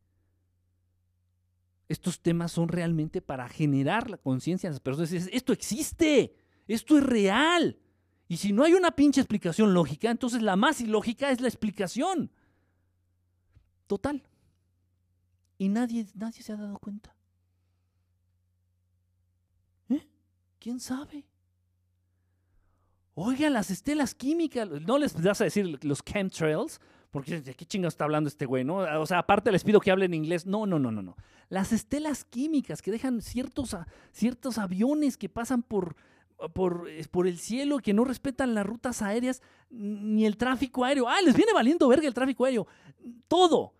Estos 1.90 2.22
temas 2.22 2.52
son 2.52 2.68
realmente 2.68 3.20
para 3.20 3.46
generar 3.50 4.08
la 4.08 4.16
conciencia 4.16 4.66
en 4.66 4.72
las 4.72 4.80
personas. 4.80 5.12
Esto 5.12 5.52
existe. 5.52 6.41
Esto 6.72 6.96
es 6.96 7.04
real. 7.04 7.78
Y 8.28 8.38
si 8.38 8.52
no 8.52 8.64
hay 8.64 8.72
una 8.72 8.92
pinche 8.92 9.20
explicación 9.20 9.74
lógica, 9.74 10.10
entonces 10.10 10.42
la 10.42 10.56
más 10.56 10.80
ilógica 10.80 11.30
es 11.30 11.40
la 11.40 11.48
explicación. 11.48 12.30
Total. 13.86 14.22
Y 15.58 15.68
nadie, 15.68 16.06
nadie 16.14 16.42
se 16.42 16.52
ha 16.52 16.56
dado 16.56 16.78
cuenta. 16.78 17.14
¿Eh? 19.90 20.06
¿Quién 20.58 20.80
sabe? 20.80 21.26
Oigan, 23.14 23.52
las 23.52 23.70
estelas 23.70 24.14
químicas, 24.14 24.68
no 24.70 24.96
les 24.96 25.20
vas 25.22 25.42
a 25.42 25.44
decir 25.44 25.78
los 25.84 26.02
chemtrails, 26.02 26.80
porque 27.10 27.42
de 27.42 27.54
qué 27.54 27.66
chingados 27.66 27.92
está 27.92 28.04
hablando 28.04 28.28
este 28.28 28.46
güey, 28.46 28.64
¿no? 28.64 28.78
O 28.98 29.06
sea, 29.06 29.18
aparte 29.18 29.52
les 29.52 29.62
pido 29.62 29.78
que 29.80 29.90
hablen 29.90 30.14
inglés. 30.14 30.46
No, 30.46 30.64
no, 30.64 30.78
no, 30.78 30.90
no, 30.90 31.02
no. 31.02 31.16
Las 31.50 31.72
estelas 31.72 32.24
químicas 32.24 32.80
que 32.80 32.90
dejan 32.90 33.20
ciertos, 33.20 33.76
ciertos 34.12 34.56
aviones 34.56 35.18
que 35.18 35.28
pasan 35.28 35.62
por, 35.62 35.94
por, 36.54 36.88
por, 37.10 37.26
el 37.26 37.38
cielo, 37.38 37.78
que 37.78 37.92
no 37.92 38.04
respetan 38.04 38.54
las 38.54 38.66
rutas 38.66 39.02
aéreas 39.02 39.42
ni 39.70 40.26
el 40.26 40.36
tráfico 40.36 40.84
aéreo. 40.84 41.08
Ah, 41.08 41.20
les 41.24 41.34
viene 41.34 41.52
valiendo 41.52 41.88
verga 41.88 42.06
el 42.06 42.14
tráfico 42.14 42.44
aéreo. 42.44 42.66
Todo. 43.28 43.74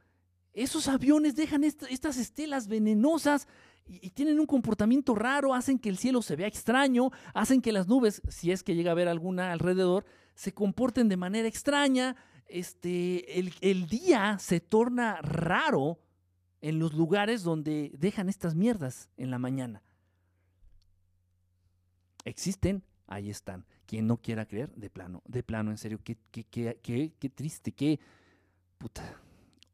Esos 0.52 0.88
aviones 0.88 1.34
dejan 1.34 1.64
estas 1.64 2.18
estelas 2.18 2.68
venenosas 2.68 3.48
y, 3.86 4.10
tienen 4.10 4.38
un 4.38 4.46
comportamiento 4.46 5.14
raro, 5.14 5.54
hacen 5.54 5.78
que 5.78 5.88
el 5.88 5.98
cielo 5.98 6.22
se 6.22 6.36
vea 6.36 6.46
extraño, 6.46 7.10
hacen 7.34 7.62
que 7.62 7.72
las 7.72 7.88
nubes, 7.88 8.22
si 8.28 8.52
es 8.52 8.62
que 8.62 8.74
llega 8.74 8.90
a 8.90 8.92
haber 8.92 9.08
alguna 9.08 9.52
alrededor, 9.52 10.04
se 10.34 10.52
comporten 10.52 11.08
de 11.08 11.16
manera 11.16 11.48
extraña. 11.48 12.16
Este, 12.46 13.38
el, 13.38 13.54
el 13.60 13.86
día 13.86 14.38
se 14.38 14.60
torna 14.60 15.20
raro 15.22 15.98
en 16.60 16.78
los 16.78 16.92
lugares 16.92 17.42
donde 17.42 17.90
dejan 17.98 18.28
estas 18.28 18.54
mierdas 18.54 19.08
en 19.16 19.30
la 19.30 19.38
mañana 19.38 19.82
existen, 22.24 22.82
ahí 23.06 23.30
están. 23.30 23.64
Quien 23.86 24.06
no 24.06 24.16
quiera 24.16 24.46
creer, 24.46 24.70
de 24.74 24.90
plano, 24.90 25.22
de 25.26 25.42
plano, 25.42 25.70
en 25.70 25.78
serio, 25.78 26.00
qué, 26.02 26.16
qué, 26.30 26.44
qué, 26.44 26.78
qué, 26.82 27.12
qué 27.18 27.28
triste, 27.28 27.72
qué 27.72 28.00
puta. 28.78 29.02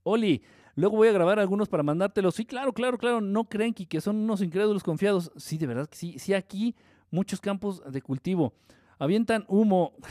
Oli, 0.02 0.42
luego 0.74 0.96
voy 0.96 1.08
a 1.08 1.12
grabar 1.12 1.38
algunos 1.38 1.68
para 1.68 1.82
mandártelos. 1.82 2.34
Sí, 2.34 2.44
claro, 2.44 2.72
claro, 2.72 2.98
claro, 2.98 3.20
no 3.20 3.44
creen 3.44 3.74
que 3.74 4.00
son 4.00 4.16
unos 4.16 4.40
incrédulos 4.40 4.82
confiados. 4.82 5.30
Sí, 5.36 5.58
de 5.58 5.66
verdad 5.66 5.88
que 5.88 5.96
sí. 5.96 6.18
Sí, 6.18 6.34
aquí 6.34 6.74
muchos 7.10 7.40
campos 7.40 7.82
de 7.90 8.02
cultivo. 8.02 8.54
Avientan 8.98 9.44
humo. 9.48 9.92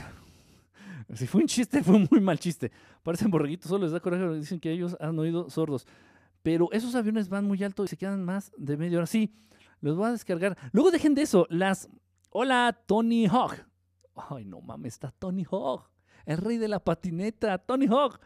Si 1.14 1.26
fue 1.26 1.40
un 1.40 1.48
chiste, 1.48 1.82
fue 1.84 1.96
un 1.96 2.06
muy 2.12 2.20
mal 2.20 2.38
chiste. 2.38 2.70
Parecen 3.02 3.32
borreguitos, 3.32 3.70
solo 3.70 3.86
les 3.86 3.94
da 3.94 4.02
coraje. 4.02 4.28
Dicen 4.40 4.60
que 4.60 4.70
ellos 4.70 4.98
han 5.00 5.18
oído 5.18 5.50
sordos. 5.50 5.88
Pero 6.44 6.70
esos 6.74 6.96
aviones 6.96 7.30
van 7.30 7.46
muy 7.46 7.64
alto 7.64 7.86
y 7.86 7.88
se 7.88 7.96
quedan 7.96 8.26
más 8.26 8.52
de 8.58 8.76
media 8.76 8.98
hora. 8.98 9.08
Sí, 9.08 9.34
los 9.80 9.96
voy 9.96 10.10
a 10.10 10.12
descargar. 10.12 10.58
Luego 10.74 10.92
dejen 10.92 11.16
de 11.16 11.22
eso. 11.22 11.48
Las 11.50 11.90
Hola, 12.30 12.78
Tony 12.86 13.28
Hawk. 13.28 13.66
Ay, 14.16 14.46
no 14.46 14.62
mames, 14.62 14.94
está 14.94 15.12
Tony 15.12 15.46
Hawk. 15.50 15.90
el 16.26 16.38
rey 16.38 16.58
de 16.58 16.68
la 16.68 16.80
patineta, 16.80 17.58
Tony 17.58 17.88
Hawk. 17.88 18.20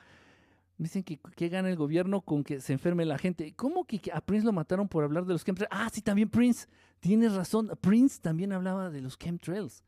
Dicen 0.78 1.04
que, 1.04 1.20
que 1.36 1.50
gana 1.50 1.70
el 1.70 1.76
gobierno 1.76 2.22
con 2.22 2.44
que 2.44 2.60
se 2.60 2.74
enferme 2.74 3.06
la 3.06 3.20
gente. 3.20 3.54
¿Cómo 3.56 3.86
que, 3.86 4.02
a 4.12 4.20
Prince 4.22 4.46
lo 4.46 4.52
mataron 4.52 4.88
por 4.88 5.04
hablar 5.04 5.26
de 5.26 5.34
los 5.34 5.44
chemtrails? 5.46 5.70
Ah, 5.72 5.90
sí, 5.92 6.02
también 6.02 6.30
Prince. 6.30 6.68
Tienes 7.00 7.36
razón. 7.36 7.72
Prince 7.82 8.20
también 8.20 8.52
hablaba 8.52 8.90
de 8.90 9.02
los 9.02 9.18
chemtrails. 9.20 9.84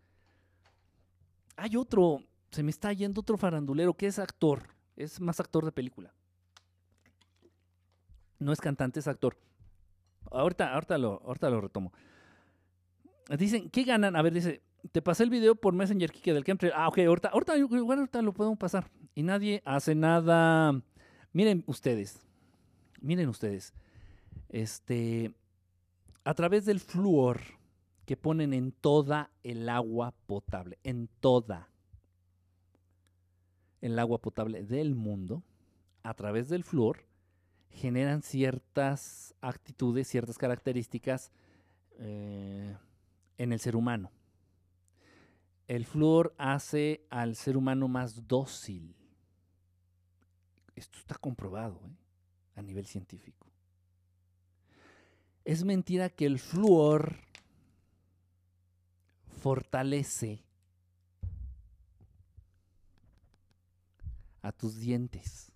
Hay 1.56 1.76
otro, 1.76 2.22
se 2.52 2.62
me 2.62 2.70
está 2.70 2.94
yendo 2.94 3.22
otro 3.22 3.38
farandulero 3.38 3.96
que 3.96 4.06
es 4.06 4.20
actor. 4.20 4.68
Es 4.96 5.20
más 5.20 5.40
actor 5.40 5.66
de 5.66 5.72
película. 5.72 6.14
No 8.38 8.52
es 8.52 8.62
cantante, 8.62 9.00
es 9.00 9.08
actor. 9.08 9.36
Ahorita, 10.30 10.74
ahorita, 10.74 10.98
lo, 11.00 11.22
ahorita 11.26 11.50
lo 11.50 11.62
retomo. 11.62 11.92
Dicen, 13.38 13.70
¿qué 13.70 13.84
ganan? 13.84 14.16
A 14.16 14.22
ver, 14.22 14.34
dice, 14.34 14.62
te 14.92 15.02
pasé 15.02 15.24
el 15.24 15.30
video 15.30 15.56
por 15.56 15.74
Messenger 15.74 16.12
Kike 16.12 16.34
del 16.34 16.44
chemtrail. 16.44 16.74
Ah, 16.76 16.88
ok, 16.88 17.00
ahorita, 17.00 17.30
ahorita, 17.30 17.54
ahorita 17.54 18.22
lo 18.22 18.34
podemos 18.34 18.58
pasar 18.58 18.90
y 19.16 19.24
nadie 19.24 19.62
hace 19.66 19.96
nada. 19.96 20.82
Miren 21.32 21.64
ustedes, 21.66 22.20
miren 23.02 23.30
ustedes, 23.30 23.74
este, 24.50 25.34
a 26.24 26.34
través 26.34 26.66
del 26.66 26.80
flúor 26.80 27.42
que 28.06 28.18
ponen 28.18 28.54
en 28.54 28.72
toda 28.72 29.32
el 29.44 29.70
agua 29.70 30.14
potable, 30.28 30.78
en 30.84 31.10
toda 31.20 31.70
el 33.82 33.98
agua 33.98 34.20
potable 34.20 34.64
del 34.64 34.96
mundo, 34.96 35.44
a 36.04 36.14
través 36.14 36.50
del 36.50 36.64
flúor, 36.64 37.06
generan 37.70 38.22
ciertas 38.22 39.34
actitudes, 39.42 40.08
ciertas 40.08 40.38
características 40.38 41.32
eh, 41.98 42.76
en 43.38 43.54
el 43.54 43.60
ser 43.60 43.76
humano. 43.76 44.12
El 45.68 45.86
flúor 45.86 46.36
hace 46.38 47.06
al 47.10 47.36
ser 47.36 47.58
humano 47.58 47.88
más 47.88 48.28
dócil 48.28 48.96
esto 50.76 50.98
está 50.98 51.16
comprobado 51.16 51.80
¿eh? 51.86 51.96
a 52.56 52.62
nivel 52.62 52.86
científico. 52.86 53.48
Es 55.46 55.64
mentira 55.64 56.10
que 56.10 56.26
el 56.26 56.40
flúor 56.40 57.18
fortalece 59.42 60.44
a 64.42 64.52
tus 64.52 64.80
dientes. 64.80 65.52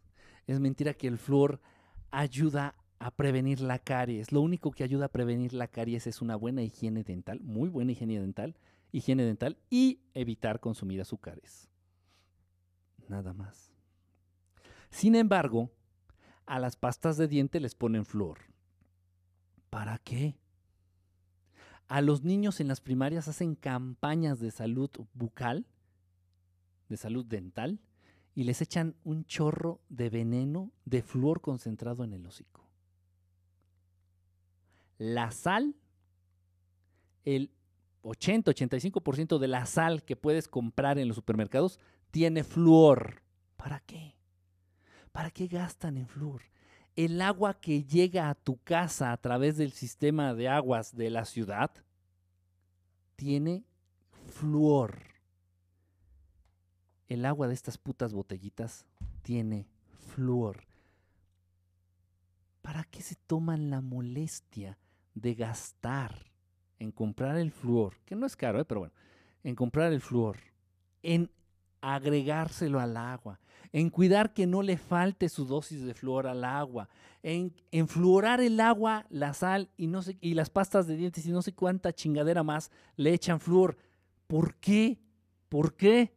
Es 0.45 0.59
mentira 0.59 0.93
que 0.93 1.07
el 1.07 1.17
flúor 1.17 1.61
ayuda 2.11 2.75
a 2.99 3.11
prevenir 3.11 3.61
la 3.61 3.79
caries. 3.79 4.31
Lo 4.31 4.41
único 4.41 4.71
que 4.71 4.83
ayuda 4.83 5.05
a 5.05 5.11
prevenir 5.11 5.53
la 5.53 5.67
caries 5.67 6.07
es 6.07 6.21
una 6.21 6.35
buena 6.35 6.63
higiene 6.63 7.03
dental, 7.03 7.39
muy 7.41 7.69
buena 7.69 7.91
higiene 7.91 8.19
dental, 8.19 8.55
higiene 8.91 9.23
dental 9.23 9.57
y 9.69 10.01
evitar 10.13 10.59
consumir 10.59 11.01
azúcares. 11.01 11.69
Nada 13.07 13.33
más. 13.33 13.71
Sin 14.89 15.15
embargo, 15.15 15.71
a 16.45 16.59
las 16.59 16.75
pastas 16.75 17.17
de 17.17 17.27
diente 17.27 17.59
les 17.59 17.75
ponen 17.75 18.05
flor. 18.05 18.39
¿Para 19.69 19.97
qué? 19.99 20.37
A 21.87 22.01
los 22.01 22.23
niños 22.23 22.59
en 22.59 22.67
las 22.67 22.81
primarias 22.81 23.27
hacen 23.27 23.55
campañas 23.55 24.39
de 24.39 24.51
salud 24.51 24.89
bucal, 25.13 25.65
de 26.89 26.97
salud 26.97 27.25
dental, 27.25 27.79
y 28.33 28.43
les 28.43 28.61
echan 28.61 28.95
un 29.03 29.25
chorro 29.25 29.81
de 29.89 30.09
veneno 30.09 30.71
de 30.85 31.01
flúor 31.01 31.41
concentrado 31.41 32.03
en 32.03 32.13
el 32.13 32.25
hocico. 32.25 32.66
La 34.97 35.31
sal, 35.31 35.75
el 37.23 37.51
80-85% 38.03 39.37
de 39.37 39.47
la 39.47 39.65
sal 39.65 40.03
que 40.03 40.15
puedes 40.15 40.47
comprar 40.47 40.97
en 40.97 41.07
los 41.07 41.15
supermercados 41.15 41.79
tiene 42.11 42.43
flúor. 42.43 43.21
¿Para 43.57 43.79
qué? 43.81 44.15
¿Para 45.11 45.31
qué 45.31 45.47
gastan 45.47 45.97
en 45.97 46.07
flúor? 46.07 46.43
El 46.95 47.21
agua 47.21 47.59
que 47.59 47.83
llega 47.83 48.29
a 48.29 48.35
tu 48.35 48.57
casa 48.63 49.11
a 49.11 49.17
través 49.17 49.57
del 49.57 49.71
sistema 49.71 50.33
de 50.33 50.47
aguas 50.47 50.95
de 50.95 51.09
la 51.09 51.25
ciudad 51.25 51.71
tiene 53.15 53.65
flúor. 54.29 54.99
El 57.07 57.25
agua 57.25 57.47
de 57.47 57.53
estas 57.53 57.77
putas 57.77 58.13
botellitas 58.13 58.85
tiene 59.21 59.67
flúor. 60.13 60.65
¿Para 62.61 62.83
qué 62.85 63.01
se 63.01 63.15
toman 63.15 63.69
la 63.69 63.81
molestia 63.81 64.77
de 65.21 65.33
gastar 65.33 66.15
en 66.79 66.91
comprar 66.91 67.37
el 67.37 67.51
flúor? 67.51 67.97
Que 68.05 68.15
no 68.15 68.25
es 68.25 68.35
caro, 68.35 68.59
¿eh? 68.59 68.65
pero 68.65 68.81
bueno, 68.81 68.93
en 69.43 69.55
comprar 69.55 69.91
el 69.91 70.01
flúor, 70.01 70.37
en 71.01 71.29
agregárselo 71.81 72.79
al 72.79 72.97
agua, 72.97 73.39
en 73.71 73.89
cuidar 73.89 74.33
que 74.33 74.47
no 74.47 74.61
le 74.61 74.77
falte 74.77 75.29
su 75.29 75.45
dosis 75.45 75.83
de 75.83 75.93
flúor 75.93 76.27
al 76.27 76.43
agua, 76.43 76.89
en, 77.23 77.53
en 77.71 77.87
fluorar 77.87 78.41
el 78.41 78.59
agua, 78.59 79.05
la 79.09 79.33
sal 79.33 79.69
y, 79.77 79.87
no 79.87 80.01
sé, 80.01 80.17
y 80.21 80.33
las 80.33 80.49
pastas 80.49 80.87
de 80.87 80.95
dientes 80.95 81.25
y 81.25 81.31
no 81.31 81.41
sé 81.41 81.53
cuánta 81.53 81.93
chingadera 81.93 82.43
más 82.43 82.71
le 82.95 83.13
echan 83.13 83.39
flúor. 83.39 83.77
¿Por 84.27 84.55
qué? 84.55 84.99
¿Por 85.49 85.75
qué? 85.75 86.13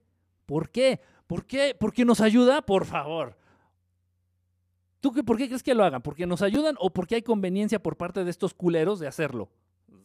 ¿Por 0.46 0.70
qué? 0.70 1.00
¿Por 1.26 1.46
qué? 1.46 1.76
¿Porque 1.78 2.04
nos 2.04 2.20
ayuda? 2.20 2.62
Por 2.62 2.84
favor. 2.84 3.39
¿Tú 5.00 5.12
qué, 5.12 5.24
por 5.24 5.36
qué 5.38 5.46
crees 5.46 5.62
que 5.62 5.74
lo 5.74 5.84
hagan? 5.84 6.02
¿Porque 6.02 6.26
nos 6.26 6.42
ayudan 6.42 6.76
o 6.78 6.90
porque 6.90 7.14
hay 7.14 7.22
conveniencia 7.22 7.82
por 7.82 7.96
parte 7.96 8.24
de 8.24 8.30
estos 8.30 8.54
culeros 8.54 8.98
de 9.00 9.08
hacerlo? 9.08 9.50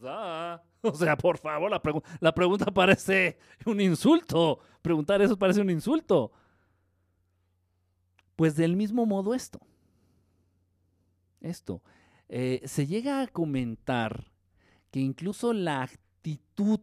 O 0.81 0.93
sea, 0.93 1.17
por 1.17 1.39
favor, 1.39 1.71
la, 1.71 1.81
la 2.19 2.35
pregunta 2.35 2.65
parece 2.65 3.39
un 3.65 3.81
insulto. 3.81 4.59
Preguntar 4.83 5.19
eso 5.19 5.35
parece 5.35 5.61
un 5.61 5.71
insulto. 5.71 6.31
Pues 8.35 8.55
del 8.55 8.75
mismo 8.75 9.07
modo 9.07 9.33
esto. 9.33 9.59
Esto. 11.41 11.81
Eh, 12.29 12.61
se 12.65 12.85
llega 12.85 13.21
a 13.21 13.27
comentar 13.27 14.31
que 14.91 14.99
incluso 14.99 15.53
la 15.53 15.81
actitud 15.81 16.81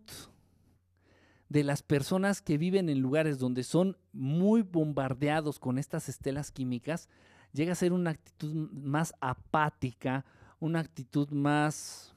de 1.48 1.64
las 1.64 1.83
personas 1.83 2.40
que 2.42 2.59
viven 2.59 2.88
en 2.88 3.01
lugares 3.01 3.38
donde 3.38 3.62
son 3.62 3.98
muy 4.12 4.62
bombardeados 4.62 5.59
con 5.59 5.79
estas 5.79 6.09
estelas 6.09 6.51
químicas 6.51 7.09
llega 7.53 7.73
a 7.73 7.77
ser 7.77 7.93
una 7.93 8.11
actitud 8.11 8.71
más 8.73 9.15
apática, 9.21 10.25
una 10.61 10.81
actitud 10.81 11.31
más... 11.31 12.15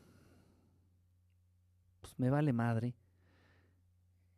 Pues 2.02 2.14
me 2.18 2.30
vale 2.30 2.54
madre. 2.54 2.96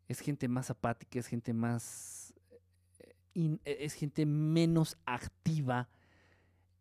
Es 0.08 0.20
gente 0.20 0.48
más 0.48 0.70
apática, 0.70 1.20
es 1.20 1.28
gente 1.28 1.54
más 1.54 2.28
e, 3.38 3.60
es 3.66 3.94
gente 3.94 4.26
menos 4.26 4.98
activa, 5.06 5.90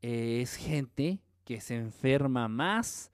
es 0.01 0.57
gente 0.57 1.21
que 1.45 1.61
se 1.61 1.77
enferma 1.77 2.49
más. 2.49 3.13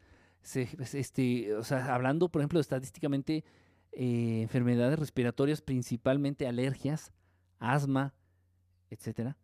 Pues, 0.76 0.94
este, 0.94 1.54
o 1.54 1.64
sea, 1.64 1.94
hablando, 1.94 2.28
por 2.28 2.40
ejemplo, 2.40 2.60
estadísticamente, 2.60 3.44
eh, 3.92 4.42
enfermedades 4.42 4.98
respiratorias, 4.98 5.60
principalmente 5.60 6.46
alergias, 6.46 7.12
asma, 7.58 8.14
etcétera, 8.90 9.36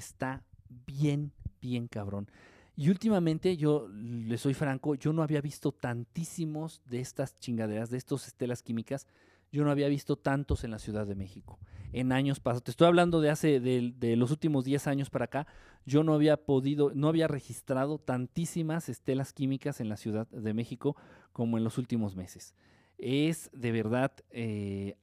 está 0.00 0.42
bien, 0.86 1.32
bien 1.60 1.86
cabrón. 1.86 2.28
Y 2.76 2.88
últimamente, 2.88 3.56
yo 3.56 3.88
le 3.88 4.38
soy 4.38 4.54
franco, 4.54 4.94
yo 4.96 5.12
no 5.12 5.22
había 5.22 5.40
visto 5.40 5.70
tantísimos 5.70 6.82
de 6.86 7.00
estas 7.00 7.38
chingaderas, 7.38 7.90
de 7.90 7.98
estos 7.98 8.26
estelas 8.26 8.62
químicas 8.62 9.06
yo 9.52 9.64
no 9.64 9.70
había 9.70 9.88
visto 9.88 10.16
tantos 10.16 10.64
en 10.64 10.70
la 10.70 10.78
Ciudad 10.78 11.06
de 11.06 11.14
México. 11.14 11.58
En 11.92 12.12
años 12.12 12.38
pasados, 12.38 12.62
te 12.62 12.70
estoy 12.70 12.86
hablando 12.86 13.20
de 13.20 13.30
hace, 13.30 13.60
de, 13.60 14.16
los 14.16 14.30
últimos 14.30 14.64
10 14.64 14.86
años 14.86 15.10
para 15.10 15.24
acá, 15.24 15.46
yo 15.84 16.04
no 16.04 16.14
había 16.14 16.36
podido, 16.36 16.92
no 16.94 17.08
había 17.08 17.26
registrado 17.26 17.98
tantísimas 17.98 18.88
estelas 18.88 19.32
químicas 19.32 19.80
en 19.80 19.88
la 19.88 19.96
Ciudad 19.96 20.28
de 20.28 20.54
México 20.54 20.96
como 21.32 21.58
en 21.58 21.64
los 21.64 21.78
últimos 21.78 22.14
meses. 22.14 22.54
Es 22.98 23.50
de 23.52 23.72
verdad 23.72 24.12
eh, 24.30 24.96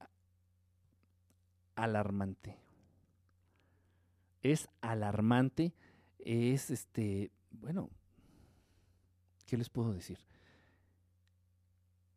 alarmante. 1.75 2.57
Es 4.51 4.69
alarmante. 4.79 5.73
Es 6.19 6.71
este, 6.71 7.31
bueno, 7.51 7.89
¿qué 9.45 9.57
les 9.57 9.69
puedo 9.69 9.91
decir? 9.91 10.17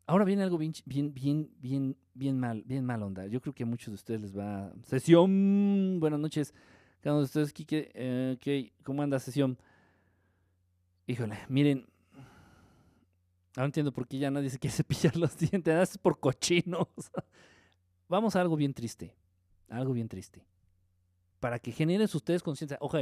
Ahora 0.07 0.25
viene 0.25 0.45
algo 0.45 0.57
bien, 0.57 0.73
bien, 0.87 1.13
bien, 1.13 1.51
bien, 1.59 1.97
bien 2.15 2.39
mal, 2.39 2.63
bien 2.65 2.85
mal 2.85 3.03
onda. 3.03 3.27
Yo 3.27 3.41
creo 3.41 3.53
que 3.53 3.65
a 3.65 3.67
muchos 3.67 3.89
de 3.89 3.95
ustedes 3.95 4.21
les 4.21 4.37
va. 4.37 4.73
Sesión. 4.85 5.99
Buenas 5.99 6.21
noches. 6.21 6.55
Cada 7.01 7.15
uno 7.15 7.23
de 7.23 7.27
ustedes, 7.27 7.53
Kike. 7.53 7.91
Eh, 7.95 8.73
¿Cómo 8.85 9.03
anda 9.03 9.19
sesión? 9.19 9.59
Híjole, 11.09 11.37
miren. 11.49 11.85
Ahora 13.57 13.67
entiendo 13.67 13.93
por 13.93 14.07
qué 14.07 14.19
ya 14.19 14.31
nadie 14.31 14.51
se 14.51 14.59
quiere 14.61 14.77
cepillar 14.77 15.17
los 15.17 15.37
dientes. 15.37 15.91
Es 15.91 15.99
por 15.99 16.21
cochinos. 16.21 16.87
Vamos 18.09 18.37
a 18.37 18.41
algo 18.41 18.55
bien 18.55 18.73
triste. 18.73 19.17
Algo 19.69 19.93
bien 19.93 20.09
triste. 20.09 20.45
Para 21.41 21.59
que 21.59 21.73
generen 21.73 22.09
ustedes 22.13 22.43
conciencia. 22.43 22.79
Ok, 22.81 22.97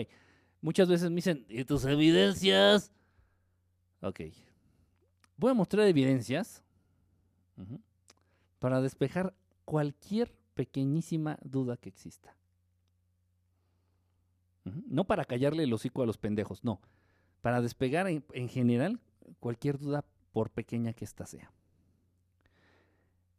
muchas 0.61 0.89
veces 0.89 1.11
me 1.11 1.17
dicen, 1.17 1.45
¿y 1.49 1.65
tus 1.65 1.85
evidencias? 1.85 2.93
Ok. 4.01 4.21
Voy 5.37 5.51
a 5.51 5.55
mostrar 5.55 5.87
evidencias 5.87 6.63
para 8.59 8.81
despejar 8.81 9.35
cualquier 9.65 10.33
pequeñísima 10.55 11.39
duda 11.43 11.77
que 11.77 11.89
exista. 11.89 12.35
No 14.87 15.05
para 15.05 15.25
callarle 15.25 15.65
el 15.65 15.73
hocico 15.73 16.03
a 16.03 16.07
los 16.07 16.19
pendejos, 16.19 16.65
no. 16.65 16.81
Para 17.41 17.61
despegar 17.61 18.07
en, 18.09 18.49
general 18.49 19.01
cualquier 19.41 19.79
duda, 19.79 20.05
por 20.33 20.51
pequeña 20.51 20.93
que 20.93 21.05
ésta 21.05 21.27
sea. 21.27 21.53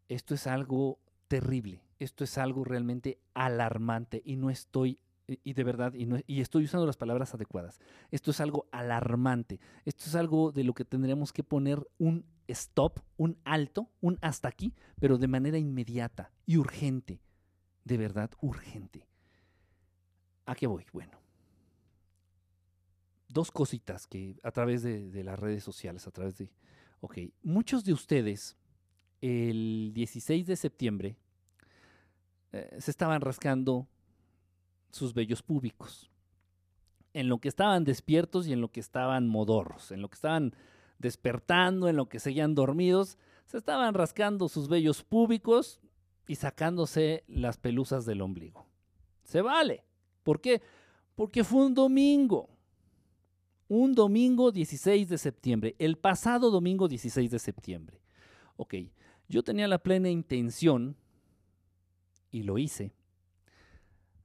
Esto 0.07 0.33
es 0.33 0.47
algo 0.47 0.97
terrible, 1.27 1.81
esto 1.99 2.23
es 2.23 2.37
algo 2.37 2.63
realmente 2.63 3.19
alarmante 3.33 4.21
y 4.25 4.37
no 4.37 4.49
estoy, 4.49 4.99
y 5.27 5.53
de 5.53 5.63
verdad, 5.63 5.93
y, 5.93 6.07
y 6.25 6.41
estoy 6.41 6.63
usando 6.63 6.85
las 6.85 6.97
palabras 6.97 7.33
adecuadas. 7.33 7.79
Esto 8.09 8.31
es 8.31 8.39
algo 8.39 8.67
alarmante, 8.71 9.59
esto 9.85 10.05
es 10.05 10.15
algo 10.15 10.51
de 10.51 10.63
lo 10.63 10.73
que 10.73 10.85
tendríamos 10.85 11.33
que 11.33 11.43
poner 11.43 11.87
un 11.97 12.25
stop, 12.47 12.99
un 13.17 13.37
alto, 13.43 13.91
un 14.01 14.17
hasta 14.21 14.47
aquí, 14.47 14.73
pero 14.99 15.17
de 15.17 15.27
manera 15.27 15.57
inmediata 15.57 16.31
y 16.45 16.57
urgente, 16.57 17.21
de 17.83 17.97
verdad 17.97 18.31
urgente. 18.41 19.07
¿A 20.45 20.55
qué 20.55 20.65
voy? 20.65 20.85
Bueno, 20.91 21.19
dos 23.27 23.51
cositas 23.51 24.07
que 24.07 24.39
a 24.43 24.51
través 24.51 24.81
de, 24.81 25.23
las 25.23 25.39
redes 25.39 25.63
sociales, 25.63 26.07
a 26.07 26.11
través 26.11 26.37
de... 26.37 26.49
Ok, 27.01 27.17
muchos 27.43 27.85
de 27.85 27.93
ustedes 27.93 28.57
el 29.21 29.91
16 29.93 30.47
de 30.47 30.55
septiembre 30.55 31.17
eh, 32.51 32.77
se 32.79 32.91
estaban 32.91 33.21
rascando 33.21 33.87
sus 34.91 35.13
vellos 35.13 35.43
públicos. 35.43 36.09
En 37.13 37.27
lo 37.27 37.39
que 37.39 37.49
estaban 37.49 37.83
despiertos 37.83 38.47
y 38.47 38.53
en 38.53 38.61
lo 38.61 38.71
que 38.71 38.79
estaban 38.79 39.27
modorros, 39.27 39.91
en 39.91 40.01
lo 40.01 40.09
que 40.09 40.15
estaban 40.15 40.55
despertando, 40.99 41.87
en 41.87 41.95
lo 41.95 42.07
que 42.07 42.19
seguían 42.19 42.55
dormidos, 42.55 43.17
se 43.45 43.57
estaban 43.57 43.93
rascando 43.93 44.47
sus 44.47 44.67
vellos 44.67 45.03
públicos 45.03 45.79
y 46.27 46.35
sacándose 46.35 47.23
las 47.27 47.57
pelusas 47.57 48.05
del 48.05 48.21
ombligo. 48.21 48.67
Se 49.23 49.41
vale. 49.41 49.83
¿Por 50.23 50.39
qué? 50.41 50.61
Porque 51.15 51.43
fue 51.43 51.65
un 51.65 51.73
domingo. 51.73 52.49
Un 53.67 53.93
domingo 53.95 54.51
16 54.51 55.09
de 55.09 55.17
septiembre. 55.17 55.75
El 55.79 55.97
pasado 55.97 56.51
domingo 56.51 56.87
16 56.87 57.31
de 57.31 57.39
septiembre. 57.39 58.01
Ok, 58.57 58.75
yo 59.27 59.43
tenía 59.43 59.67
la 59.67 59.79
plena 59.79 60.09
intención, 60.09 60.95
y 62.31 62.43
lo 62.43 62.57
hice, 62.57 62.93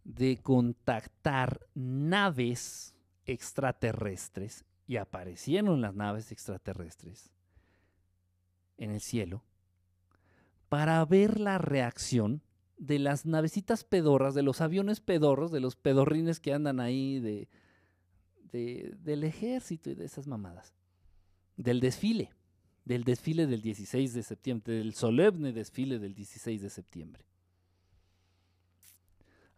de 0.05 0.37
contactar 0.37 1.67
naves 1.75 2.95
extraterrestres 3.27 4.65
y 4.87 4.97
aparecieron 4.97 5.81
las 5.81 5.95
naves 5.95 6.31
extraterrestres 6.31 7.33
en 8.77 8.91
el 8.91 9.01
cielo 9.01 9.43
para 10.69 11.05
ver 11.05 11.41
la 11.41 11.59
reacción 11.59 12.43
de 12.77 12.99
las 12.99 13.25
navecitas 13.25 13.85
pedorras, 13.85 14.35
de 14.35 14.43
los 14.43 14.61
aviones 14.61 15.01
pedorros, 15.01 15.53
de 15.53 15.61
los 15.61 15.77
pedorrines 15.77 16.41
que 16.41 16.53
andan 16.53 16.81
ahí 16.81 17.21
de, 17.21 17.49
del 18.53 19.25
ejército 19.25 19.91
y 19.91 19.95
de 19.95 20.05
esas 20.05 20.27
mamadas. 20.27 20.75
Del 21.57 21.81
desfile, 21.81 22.31
del 22.85 23.05
desfile 23.05 23.47
del 23.47 23.63
16 23.63 24.15
de 24.15 24.23
septiembre, 24.23 24.75
del 24.75 24.95
solemne 24.95 25.53
desfile 25.53 25.99
del 25.99 26.15
16 26.15 26.63
de 26.63 26.71
septiembre. 26.71 27.25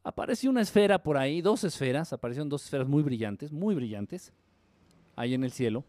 Apareció 0.07 0.50
una 0.50 0.61
esfera 0.61 1.02
por 1.02 1.16
ahí, 1.16 1.42
dos 1.42 1.64
esferas, 1.64 2.12
aparecieron 2.12 2.48
dos 2.48 2.64
esferas 2.64 2.86
muy 2.86 3.02
brillantes, 3.02 3.50
muy 3.50 3.74
brillantes 3.74 4.32
ahí 5.16 5.34
en 5.34 5.42
el 5.42 5.50
cielo. 5.50 5.84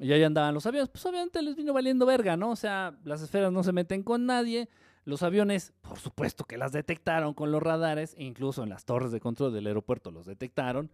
Y 0.00 0.10
ahí 0.10 0.24
andaban 0.24 0.54
los 0.54 0.66
aviones. 0.66 0.88
Pues 0.88 1.06
obviamente 1.06 1.40
les 1.40 1.54
vino 1.54 1.72
valiendo 1.72 2.04
verga, 2.04 2.36
¿no? 2.36 2.50
O 2.50 2.56
sea, 2.56 2.98
las 3.04 3.22
esferas 3.22 3.52
no 3.52 3.62
se 3.62 3.70
meten 3.70 4.02
con 4.02 4.26
nadie. 4.26 4.68
Los 5.04 5.22
aviones, 5.22 5.72
por 5.82 6.00
supuesto 6.00 6.44
que 6.44 6.58
las 6.58 6.72
detectaron 6.72 7.32
con 7.32 7.52
los 7.52 7.62
radares, 7.62 8.16
e 8.18 8.24
incluso 8.24 8.64
en 8.64 8.70
las 8.70 8.84
torres 8.84 9.12
de 9.12 9.20
control 9.20 9.52
del 9.52 9.68
aeropuerto 9.68 10.10
los 10.10 10.26
detectaron. 10.26 10.90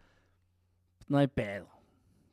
no 1.09 1.17
hay 1.17 1.29
pedo. 1.29 1.71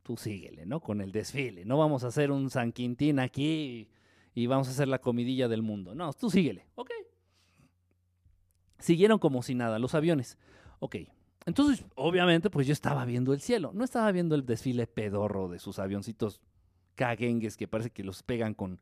Tú 0.02 0.18
síguele, 0.18 0.66
¿no? 0.66 0.82
Con 0.82 1.00
el 1.00 1.14
desfile. 1.14 1.64
No 1.64 1.78
vamos 1.78 2.04
a 2.04 2.08
hacer 2.08 2.32
un 2.32 2.50
San 2.50 2.74
Quintín 2.74 3.18
aquí 3.18 3.88
y 4.36 4.46
vamos 4.46 4.68
a 4.68 4.72
hacer 4.72 4.90
la 4.90 5.00
comidilla 5.00 5.48
del 5.48 5.62
mundo. 5.62 5.96
No, 5.96 6.12
tú 6.12 6.30
síguele. 6.30 6.68
Ok. 6.76 6.92
Siguieron 8.80 9.20
como 9.20 9.44
si 9.44 9.56
nada 9.56 9.80
los 9.80 9.96
aviones. 9.96 10.38
Ok. 10.80 10.98
Entonces, 11.46 11.86
obviamente, 11.96 12.50
pues 12.50 12.68
yo 12.68 12.74
estaba 12.74 13.06
viendo 13.06 13.34
el 13.34 13.42
cielo. 13.42 13.72
No 13.74 13.84
estaba 13.84 14.12
viendo 14.12 14.36
el 14.36 14.46
desfile 14.46 14.88
pedorro 14.88 15.50
de 15.50 15.60
sus 15.60 15.80
avioncitos 15.80 16.42
caguengues 16.96 17.58
que 17.58 17.68
parece 17.68 17.90
que 17.90 18.04
los 18.04 18.24
pegan 18.24 18.54
con, 18.54 18.80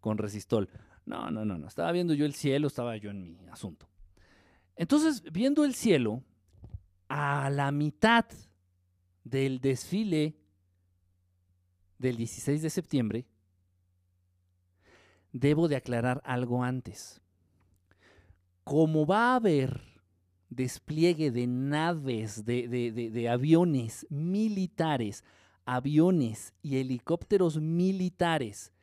con 0.00 0.18
resistol. 0.18 0.68
No, 1.06 1.30
no, 1.30 1.44
no, 1.44 1.58
no. 1.58 1.66
Estaba 1.66 1.90
viendo 1.92 2.14
yo 2.14 2.24
el 2.24 2.34
cielo, 2.34 2.66
estaba 2.66 2.96
yo 2.96 3.10
en 3.10 3.36
mi 3.36 3.48
asunto. 3.48 3.88
Entonces, 4.76 5.22
viendo 5.32 5.64
el 5.64 5.74
cielo, 5.74 6.22
a 7.08 7.50
la 7.50 7.72
mitad 7.72 8.26
del 9.24 9.60
desfile 9.60 10.36
del 11.98 12.16
16 12.16 12.62
de 12.62 12.70
septiembre, 12.70 13.26
debo 15.32 15.68
de 15.68 15.76
aclarar 15.76 16.20
algo 16.24 16.62
antes. 16.62 17.20
Como 18.68 19.06
va 19.06 19.32
a 19.32 19.36
haber 19.36 19.80
despliegue 20.50 21.30
de 21.30 21.46
naves, 21.46 22.44
de, 22.44 23.26
aviones 23.32 24.06
militares, 24.10 25.24
aviones 25.64 26.52
y 26.60 26.76
helicópteros 26.76 27.62
militares 27.62 28.74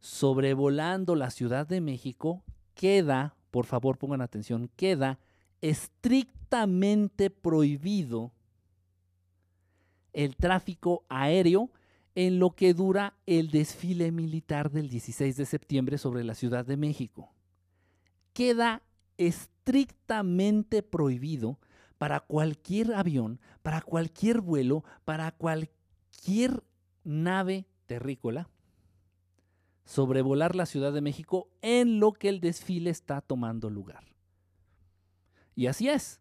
sobrevolando 0.00 1.14
la 1.14 1.30
Ciudad 1.30 1.66
de 1.66 1.80
México, 1.80 2.44
queda, 2.74 3.34
por 3.50 3.64
favor 3.64 3.96
pongan 3.96 4.20
atención, 4.20 4.68
queda 4.76 5.18
estrictamente 5.62 7.30
prohibido 7.30 8.32
el 10.12 10.36
tráfico 10.36 11.06
aéreo 11.08 11.70
en 12.14 12.38
lo 12.38 12.50
que 12.50 12.74
dura 12.74 13.14
el 13.24 13.50
desfile 13.50 14.12
militar 14.12 14.70
del 14.70 14.90
16 14.90 15.38
de 15.38 15.46
septiembre 15.46 15.96
sobre 15.96 16.22
la 16.22 16.34
Ciudad 16.34 16.66
de 16.66 16.76
México. 16.76 17.32
Queda 18.34 18.82
estrictamente 19.26 20.82
prohibido 20.82 21.58
para 21.98 22.20
cualquier 22.20 22.94
avión, 22.94 23.40
para 23.62 23.80
cualquier 23.80 24.40
vuelo, 24.40 24.84
para 25.04 25.30
cualquier 25.32 26.62
nave 27.04 27.66
terrícola 27.86 28.48
sobrevolar 29.84 30.56
la 30.56 30.66
Ciudad 30.66 30.92
de 30.92 31.00
México 31.00 31.48
en 31.60 32.00
lo 32.00 32.12
que 32.12 32.28
el 32.28 32.40
desfile 32.40 32.90
está 32.90 33.20
tomando 33.20 33.70
lugar. 33.70 34.04
Y 35.54 35.66
así 35.66 35.88
es. 35.88 36.20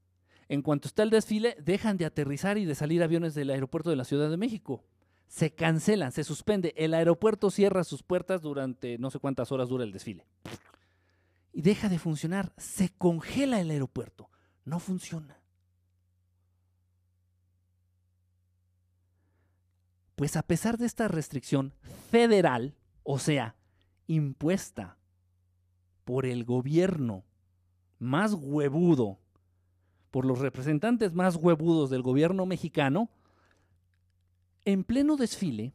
En 0.50 0.62
cuanto 0.62 0.88
está 0.88 1.04
el 1.04 1.10
desfile, 1.10 1.56
dejan 1.64 1.98
de 1.98 2.06
aterrizar 2.06 2.58
y 2.58 2.66
de 2.66 2.76
salir 2.76 3.02
aviones 3.02 3.34
del 3.34 3.50
aeropuerto 3.50 3.90
de 3.90 3.96
la 3.96 4.04
Ciudad 4.04 4.30
de 4.30 4.36
México. 4.38 4.84
Se 5.28 5.54
cancelan, 5.54 6.12
se 6.12 6.26
suspende. 6.26 6.74
El 6.76 6.94
aeropuerto 6.94 7.50
cierra 7.50 7.86
sus 7.86 8.04
puertas 8.04 8.42
durante 8.42 8.98
no 8.98 9.10
sé 9.10 9.20
cuántas 9.20 9.52
horas 9.54 9.70
dura 9.70 9.86
el 9.86 9.94
desfile 9.94 10.26
y 11.54 11.62
deja 11.62 11.90
de 11.90 12.00
funcionar. 12.00 12.54
Se 12.58 12.90
congela 12.90 13.60
el 13.60 13.72
aeropuerto. 13.72 14.30
No 14.66 14.80
funciona. 14.80 15.42
Pues 20.16 20.36
a 20.36 20.44
pesar 20.44 20.78
de 20.78 20.86
esta 20.86 21.08
restricción 21.08 21.74
federal, 22.12 22.76
o 23.04 23.18
sea, 23.18 23.56
impuesta 24.08 24.98
por 26.06 26.26
el 26.26 26.44
gobierno 26.44 27.24
más 27.98 28.34
huevudo, 28.34 29.20
por 30.12 30.26
los 30.26 30.40
representantes 30.40 31.14
más 31.14 31.38
huevudos 31.38 31.90
del 31.90 32.02
gobierno 32.02 32.46
mexicano, 32.46 33.10
en 34.66 34.84
pleno 34.84 35.16
desfile, 35.16 35.74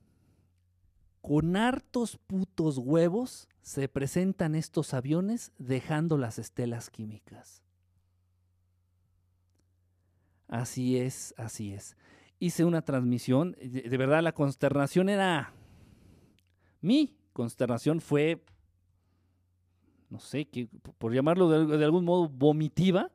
con 1.27 1.57
hartos 1.57 2.19
putos 2.19 2.79
huevos, 2.79 3.49
se 3.61 3.89
presentan 3.89 4.55
estos 4.55 4.95
aviones 4.95 5.51
dejando 5.59 6.19
las 6.19 6.39
estelas 6.39 6.89
químicas. 6.89 7.65
Así 10.47 10.97
es, 10.99 11.35
así 11.37 11.73
es. 11.73 11.97
Hice 12.39 12.65
una 12.65 12.83
transmisión, 12.83 13.57
de 13.61 13.97
verdad 13.97 14.23
la 14.23 14.35
consternación 14.35 15.09
era... 15.09 15.53
Mi 16.81 17.17
consternación 17.33 18.01
fue, 18.01 18.45
no 20.11 20.21
sé, 20.21 20.45
que, 20.45 20.69
por 20.97 21.13
llamarlo 21.13 21.49
de, 21.49 21.77
de 21.77 21.85
algún 21.85 22.05
modo 22.05 22.29
vomitiva, 22.29 23.11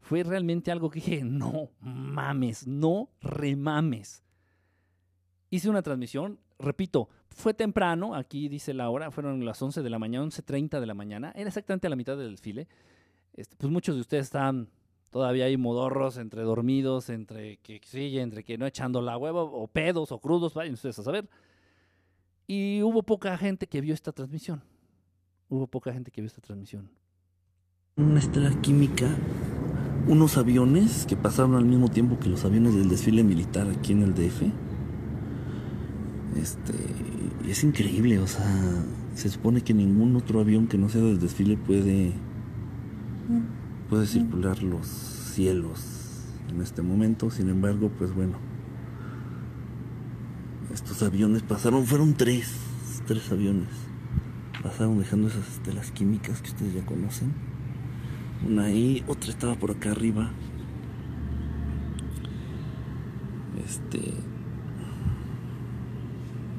fue 0.00 0.22
realmente 0.22 0.70
algo 0.70 0.90
que 0.90 1.00
dije, 1.00 1.24
no 1.24 1.70
mames, 1.80 2.66
no 2.66 3.08
remames. 3.22 4.22
Hice 5.48 5.70
una 5.70 5.80
transmisión, 5.80 6.38
repito, 6.58 7.08
fue 7.34 7.52
temprano, 7.52 8.14
aquí 8.14 8.48
dice 8.48 8.72
la 8.72 8.88
hora, 8.88 9.10
fueron 9.10 9.44
las 9.44 9.60
11 9.60 9.82
de 9.82 9.90
la 9.90 9.98
mañana, 9.98 10.24
11.30 10.24 10.80
de 10.80 10.86
la 10.86 10.94
mañana, 10.94 11.32
era 11.34 11.48
exactamente 11.48 11.86
a 11.86 11.90
la 11.90 11.96
mitad 11.96 12.16
del 12.16 12.30
desfile. 12.30 12.68
Este, 13.34 13.56
pues 13.56 13.70
muchos 13.70 13.96
de 13.96 14.00
ustedes 14.00 14.26
están 14.26 14.68
todavía 15.10 15.44
ahí 15.44 15.56
modorros, 15.56 16.16
entre 16.16 16.42
dormidos, 16.42 17.10
entre 17.10 17.58
que 17.58 17.80
sí, 17.84 18.18
entre 18.18 18.44
que 18.44 18.56
no 18.58 18.66
echando 18.66 19.02
la 19.02 19.18
hueva, 19.18 19.42
o 19.42 19.66
pedos, 19.66 20.12
o 20.12 20.18
crudos, 20.18 20.54
vayan 20.54 20.74
ustedes 20.74 20.98
a 20.98 21.02
saber. 21.02 21.28
Y 22.46 22.82
hubo 22.82 23.02
poca 23.02 23.36
gente 23.36 23.66
que 23.66 23.80
vio 23.80 23.94
esta 23.94 24.12
transmisión. 24.12 24.62
Hubo 25.48 25.66
poca 25.66 25.92
gente 25.92 26.10
que 26.10 26.20
vio 26.20 26.26
esta 26.26 26.40
transmisión. 26.40 26.90
Una 27.96 28.18
estela 28.18 28.50
química, 28.60 29.08
unos 30.08 30.36
aviones 30.36 31.06
que 31.06 31.16
pasaron 31.16 31.54
al 31.54 31.64
mismo 31.64 31.88
tiempo 31.88 32.18
que 32.18 32.28
los 32.28 32.44
aviones 32.44 32.74
del 32.74 32.88
desfile 32.88 33.22
militar 33.22 33.68
aquí 33.68 33.92
en 33.92 34.02
el 34.02 34.14
DF. 34.14 34.42
Este, 36.36 36.72
es 37.50 37.64
increíble, 37.64 38.18
o 38.18 38.26
sea, 38.26 38.46
se 39.14 39.28
supone 39.28 39.60
que 39.62 39.74
ningún 39.74 40.16
otro 40.16 40.40
avión 40.40 40.66
que 40.66 40.78
no 40.78 40.88
sea 40.88 41.02
del 41.02 41.18
desfile 41.18 41.56
puede 41.56 42.12
puede 43.88 44.06
circular 44.06 44.62
los 44.62 44.86
cielos 44.86 45.80
en 46.50 46.60
este 46.60 46.82
momento. 46.82 47.30
Sin 47.30 47.48
embargo, 47.48 47.90
pues 47.96 48.14
bueno, 48.14 48.38
estos 50.72 51.02
aviones 51.02 51.42
pasaron, 51.42 51.86
fueron 51.86 52.14
tres, 52.14 52.56
tres 53.06 53.30
aviones. 53.30 53.68
Pasaron 54.62 54.98
dejando 54.98 55.28
esas 55.28 55.46
estelas 55.48 55.90
químicas 55.90 56.40
que 56.40 56.50
ustedes 56.50 56.74
ya 56.74 56.86
conocen. 56.86 57.32
Una 58.46 58.64
ahí, 58.64 59.04
otra 59.06 59.30
estaba 59.30 59.54
por 59.54 59.72
acá 59.72 59.90
arriba. 59.90 60.30
Este. 63.64 64.33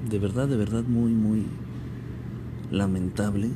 De 0.09 0.19
verdad, 0.19 0.47
de 0.47 0.57
verdad, 0.57 0.83
muy, 0.83 1.11
muy 1.13 1.45
lamentable. 2.71 3.49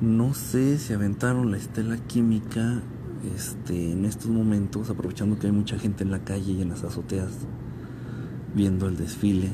No 0.00 0.34
sé 0.34 0.78
si 0.78 0.92
aventaron 0.92 1.50
la 1.50 1.56
estela 1.56 1.96
química 1.96 2.82
este, 3.34 3.92
en 3.92 4.04
estos 4.04 4.30
momentos, 4.30 4.90
aprovechando 4.90 5.38
que 5.38 5.46
hay 5.46 5.52
mucha 5.52 5.78
gente 5.78 6.04
en 6.04 6.10
la 6.10 6.20
calle 6.20 6.52
y 6.52 6.62
en 6.62 6.68
las 6.70 6.84
azoteas 6.84 7.30
viendo 8.54 8.88
el 8.88 8.96
desfile. 8.96 9.50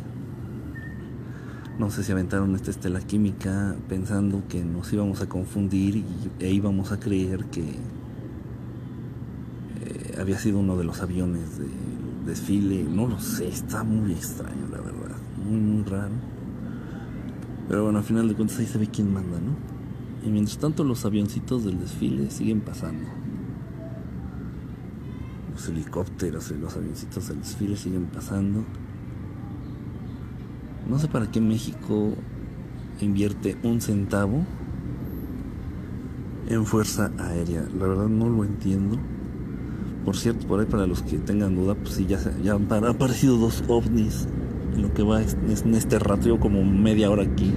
No 1.79 1.91
sé 1.91 2.03
si 2.03 2.13
aventaron 2.13 2.55
esta 2.55 2.71
estela 2.71 3.01
química 3.01 3.77
pensando 3.89 4.43
que 4.49 4.65
nos 4.65 4.93
íbamos 4.93 5.21
a 5.21 5.29
confundir 5.29 5.97
y, 5.97 6.05
e 6.41 6.51
íbamos 6.51 6.91
a 6.91 6.99
creer 6.99 7.45
que 7.47 7.63
eh, 9.83 10.17
había 10.19 10.39
sido 10.39 10.59
uno 10.59 10.77
de 10.77 10.85
los 10.85 11.03
aviones 11.03 11.59
del 11.59 11.69
desfile. 12.27 12.85
No 12.85 13.07
lo 13.07 13.19
sé, 13.19 13.49
está 13.49 13.85
muy 13.85 14.13
extraño, 14.13 14.69
la 14.71 14.79
verdad. 14.79 15.17
Muy, 15.45 15.61
muy 15.61 15.85
raro. 15.85 16.15
Pero 17.69 17.85
bueno, 17.85 17.99
al 17.99 18.05
final 18.05 18.29
de 18.29 18.35
cuentas 18.35 18.59
ahí 18.59 18.67
se 18.67 18.79
ve 18.79 18.89
quién 18.89 19.13
manda, 19.13 19.39
¿no? 19.41 19.57
Y 20.27 20.31
mientras 20.31 20.59
tanto 20.59 20.85
los 20.85 21.05
avioncitos 21.05 21.65
del 21.65 21.81
desfile 21.81 22.31
siguen 22.31 22.61
pasando. 22.61 23.09
Los 25.53 25.69
helicópteros 25.69 26.51
y 26.51 26.59
los 26.59 26.77
avioncitos 26.77 27.29
del 27.29 27.41
desfile 27.41 27.77
siguen 27.77 28.07
pasando. 28.07 28.65
No 30.89 30.99
sé 30.99 31.09
para 31.09 31.31
qué 31.31 31.41
México 31.41 32.15
invierte 33.01 33.57
un 33.63 33.81
centavo 33.81 34.45
en 36.49 36.65
fuerza 36.65 37.11
aérea. 37.19 37.63
La 37.77 37.87
verdad 37.87 38.09
no 38.09 38.29
lo 38.29 38.45
entiendo. 38.45 38.99
Por 40.07 40.17
cierto, 40.17 40.47
por 40.47 40.61
ahí 40.61 40.67
para 40.67 40.87
los 40.87 41.03
que 41.03 41.19
tengan 41.19 41.55
duda, 41.55 41.75
pues 41.75 41.97
sí, 41.97 42.07
ya, 42.07 42.19
ya 42.43 42.55
han 42.55 42.85
aparecido 42.87 43.37
dos 43.37 43.63
ovnis 43.69 44.27
en 44.75 44.81
lo 44.81 44.95
que 44.95 45.03
va 45.03 45.21
en 45.21 45.75
este 45.75 45.99
rato, 45.99 46.41
como 46.41 46.65
media 46.65 47.11
hora 47.11 47.25
aquí 47.25 47.53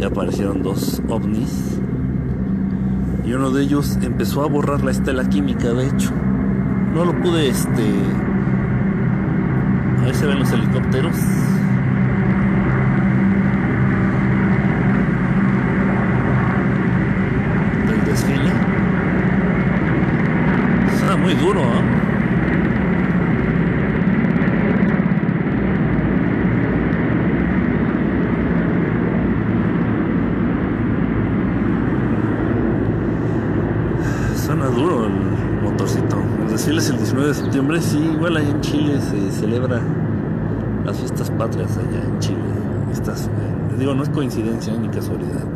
ya 0.00 0.06
aparecieron 0.06 0.62
dos 0.62 1.02
ovnis. 1.08 1.78
Y 3.26 3.34
uno 3.34 3.50
de 3.50 3.62
ellos 3.64 3.98
empezó 4.02 4.42
a 4.42 4.46
borrar 4.46 4.82
la 4.82 4.92
estela 4.92 5.28
química, 5.28 5.68
de 5.68 5.88
hecho. 5.88 6.10
No 6.94 7.04
lo 7.04 7.12
pude, 7.20 7.48
este... 7.48 7.84
Ahí 10.02 10.14
se 10.14 10.26
ven 10.26 10.38
los 10.38 10.50
helicópteros. 10.50 11.16
Del 17.86 18.04
desfile. 18.06 18.52
Suena 20.98 21.16
muy 21.18 21.34
duro, 21.34 21.60
¿eh? 21.60 22.00
el 36.68 36.98
19 36.98 37.28
de 37.28 37.34
septiembre, 37.34 37.80
sí, 37.80 38.09
igual 38.20 38.36
allá 38.36 38.50
en 38.50 38.60
Chile 38.60 39.00
se 39.00 39.32
celebra 39.32 39.80
las 40.84 40.98
fiestas 40.98 41.30
patrias 41.30 41.78
allá 41.78 42.04
en 42.04 42.18
Chile. 42.18 42.38
Estas, 42.92 43.28
eh, 43.28 43.76
digo, 43.78 43.94
no 43.94 44.02
es 44.02 44.10
coincidencia 44.10 44.76
ni 44.76 44.88
casualidad. 44.88 45.48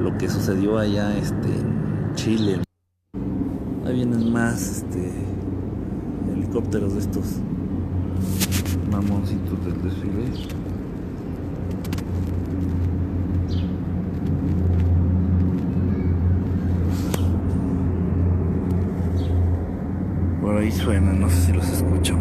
Lo 0.00 0.16
que 0.16 0.30
sucedió 0.30 0.78
allá 0.78 1.14
este, 1.18 1.48
en 1.48 2.14
Chile. 2.14 2.62
Ahí 3.84 3.96
vienen 3.96 4.32
más 4.32 4.78
este, 4.78 5.12
helicópteros 6.32 6.94
de 6.94 7.00
estos 7.00 7.24
mamoncitos 8.90 9.62
del 9.62 9.82
desfile. 9.82 10.56
ahí 20.66 20.72
suena, 20.72 21.12
no 21.12 21.28
sé 21.28 21.40
si 21.42 21.52
los 21.52 21.68
escucho. 21.68 22.16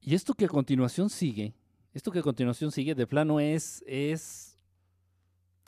Y 0.00 0.14
esto 0.28 0.36
que 0.36 0.44
a 0.44 0.48
continuación 0.48 1.08
sigue, 1.08 1.54
esto 1.94 2.12
que 2.12 2.18
a 2.18 2.22
continuación 2.22 2.70
sigue, 2.70 2.94
de 2.94 3.06
plano 3.06 3.40
es, 3.40 3.82
es, 3.86 4.58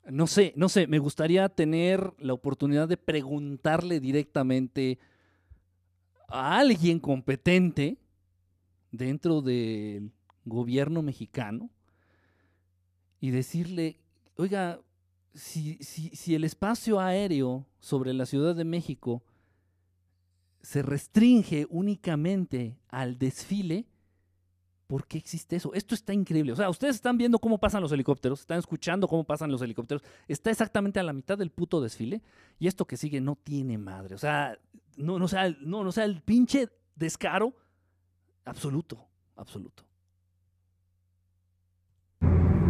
no 0.05 0.27
sé, 0.27 0.53
no 0.55 0.69
sé, 0.69 0.87
me 0.87 0.99
gustaría 0.99 1.49
tener 1.49 2.13
la 2.19 2.35
oportunidad 2.35 2.87
de 2.87 2.99
preguntarle 2.99 4.01
directamente 4.01 4.99
a 6.29 6.59
alguien 6.59 7.01
competente 7.01 7.97
dentro 8.93 9.41
del 9.41 10.13
gobierno 10.45 11.01
mexicano 11.01 11.71
y 13.19 13.31
decirle 13.31 13.99
oiga, 14.37 14.79
si, 15.33 15.79
si, 15.83 16.35
el 16.35 16.45
espacio 16.45 17.01
aéreo 17.01 17.67
sobre 17.79 18.13
la 18.13 18.27
Ciudad 18.27 18.55
de 18.55 18.65
México 18.65 19.23
se 20.61 20.83
restringe 20.83 21.67
únicamente 21.71 22.77
al 22.91 23.17
desfile, 23.19 23.87
¿por 24.91 25.07
qué 25.07 25.19
existe 25.19 25.55
eso? 25.55 25.73
Esto 25.73 25.95
está 25.95 26.13
increíble. 26.13 26.51
O 26.51 26.57
sea, 26.57 26.69
ustedes 26.69 26.97
están 26.97 27.17
viendo 27.17 27.39
cómo 27.39 27.59
pasan 27.59 27.81
los 27.81 27.93
helicópteros, 27.93 28.41
están 28.41 28.59
escuchando 28.59 29.07
cómo 29.07 29.23
pasan 29.23 29.53
los 29.53 29.63
helicópteros, 29.63 30.03
está 30.27 30.51
exactamente 30.51 30.99
a 30.99 31.05
la 31.05 31.13
mitad 31.13 31.39
del 31.39 31.53
puto 31.53 31.81
desfile 31.81 32.23
y 32.59 32.67
esto 32.67 32.85
que 32.89 32.97
sigue 32.97 33.21
no 33.21 33.37
tiene 33.37 33.79
madre. 33.79 34.17
O 34.17 34.19
sea, 34.19 34.59
no, 34.97 35.21
no, 35.21 35.29
sea, 35.29 35.49
no, 35.61 35.85
no 35.85 35.93
sea 35.93 36.07
el 36.07 36.21
pinche 36.23 36.71
descaro 36.97 37.55
absoluto, 38.45 39.07
absoluto. 39.37 39.85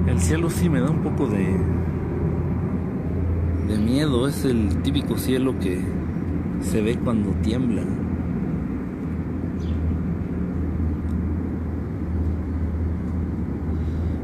El 0.06 0.20
cielo 0.20 0.50
sí 0.50 0.68
me 0.68 0.80
da 0.80 0.90
un 0.90 1.02
poco 1.02 1.26
de 1.26 1.56
de 3.66 3.78
miedo, 3.78 4.28
es 4.28 4.44
el 4.44 4.82
típico 4.82 5.16
cielo 5.16 5.58
que 5.58 5.82
se 6.60 6.82
ve 6.82 6.98
cuando 6.98 7.30
tiembla. 7.40 8.09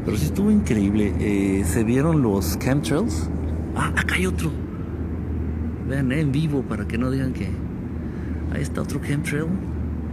Pero 0.07 0.17
sí 0.17 0.27
estuvo 0.27 0.53
increíble. 0.53 1.13
Eh, 1.19 1.65
¿Se 1.65 1.83
vieron 1.83 2.23
los 2.23 2.59
chemtrails? 2.61 3.29
Ah, 3.75 3.93
acá 3.97 4.15
hay 4.15 4.27
otro. 4.27 4.53
Vean 5.89 6.13
en 6.13 6.31
vivo 6.31 6.63
para 6.63 6.87
que 6.87 6.97
no 6.97 7.11
digan 7.11 7.33
que. 7.33 7.49
Ahí 8.53 8.63
está 8.63 8.83
otro 8.83 9.01
chemtrail. 9.05 9.47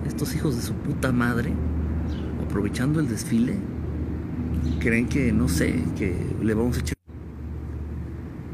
Estos 0.08 0.36
hijos 0.36 0.56
de 0.56 0.64
su 0.64 0.74
puta 0.74 1.12
madre. 1.12 1.54
Aprovechando 2.44 3.00
el 3.00 3.08
desfile 3.08 3.56
creen 4.80 5.08
que, 5.08 5.32
no 5.32 5.48
sé, 5.48 5.84
que 5.96 6.16
le 6.42 6.54
vamos 6.54 6.78
a 6.78 6.80
echar... 6.82 6.98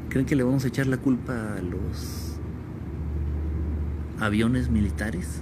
¿Creen 0.10 0.26
que 0.26 0.36
le 0.36 0.44
vamos 0.44 0.66
a 0.66 0.68
echar 0.68 0.88
la 0.88 0.98
culpa 0.98 1.56
a 1.56 1.62
los 1.62 2.40
aviones 4.20 4.70
militares? 4.70 5.42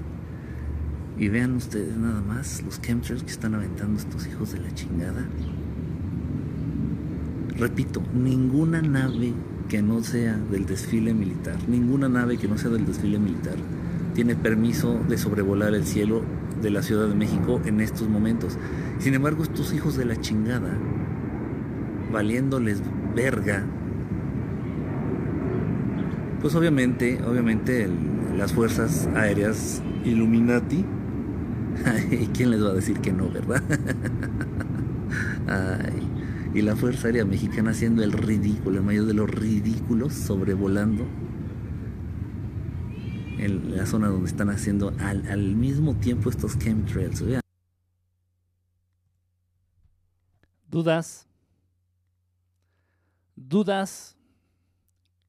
Y 1.18 1.30
vean 1.30 1.56
ustedes 1.56 1.98
nada 1.98 2.22
más 2.22 2.62
los 2.64 2.80
chemtrails 2.82 3.24
que 3.24 3.32
están 3.32 3.56
aventando 3.56 4.00
estos 4.00 4.28
hijos 4.28 4.54
de 4.54 4.60
la 4.60 4.74
chingada. 4.74 5.26
Repito, 7.58 8.02
ninguna 8.14 8.82
nave 8.82 9.34
que 9.68 9.82
no 9.82 10.04
sea 10.04 10.38
del 10.52 10.66
desfile 10.66 11.14
militar, 11.14 11.58
ninguna 11.68 12.08
nave 12.08 12.38
que 12.38 12.48
no 12.48 12.58
sea 12.58 12.70
del 12.70 12.86
desfile 12.86 13.20
militar 13.20 13.56
tiene 14.14 14.36
permiso 14.36 15.00
de 15.08 15.18
sobrevolar 15.18 15.76
el 15.76 15.86
cielo 15.86 16.24
de 16.62 16.72
la 16.72 16.82
Ciudad 16.82 17.08
de 17.08 17.14
México 17.14 17.62
en 17.66 17.82
estos 17.82 18.10
momentos. 18.10 18.58
Sin 18.98 19.14
embargo, 19.14 19.44
estos 19.44 19.74
hijos 19.74 19.96
de 19.96 20.06
la 20.06 20.20
chingada, 20.20 20.76
valiéndoles 22.12 22.82
verga, 23.16 23.64
pues 26.42 26.56
obviamente, 26.56 27.20
obviamente 27.24 27.88
las 28.36 28.54
fuerzas 28.54 29.08
aéreas 29.16 29.84
Illuminati 30.04 30.84
¿Y 32.12 32.28
quién 32.28 32.52
les 32.52 32.64
va 32.64 32.70
a 32.70 32.74
decir 32.74 33.00
que 33.00 33.12
no, 33.12 33.30
verdad? 33.30 33.62
Ay, 35.48 36.08
y 36.58 36.64
la 36.64 36.76
Fuerza 36.76 37.08
Aérea 37.08 37.24
Mexicana 37.24 37.70
haciendo 37.70 38.04
el 38.04 38.12
ridículo, 38.12 38.80
el 38.80 38.84
mayor 38.84 39.06
de 39.06 39.14
los 39.14 39.30
ridículos, 39.30 40.12
sobrevolando 40.14 41.04
en 43.38 43.78
la 43.78 43.86
zona 43.86 44.08
donde 44.08 44.28
están 44.28 44.50
haciendo 44.50 44.92
al, 44.98 45.28
al 45.28 45.56
mismo 45.56 45.96
tiempo 45.98 46.32
estos 46.32 46.58
chemtrails. 46.58 47.22
Vean. 47.22 47.42
¿Dudas? 50.68 51.28
¿Dudas? 53.36 54.18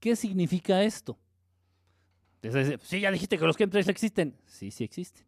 ¿Qué 0.00 0.16
significa 0.16 0.82
esto? 0.82 1.18
Sí, 2.80 3.00
ya 3.00 3.10
dijiste 3.10 3.36
que 3.36 3.44
los 3.44 3.58
chemtrails 3.58 3.88
existen. 3.88 4.34
Sí, 4.46 4.70
sí 4.70 4.82
existen. 4.82 5.26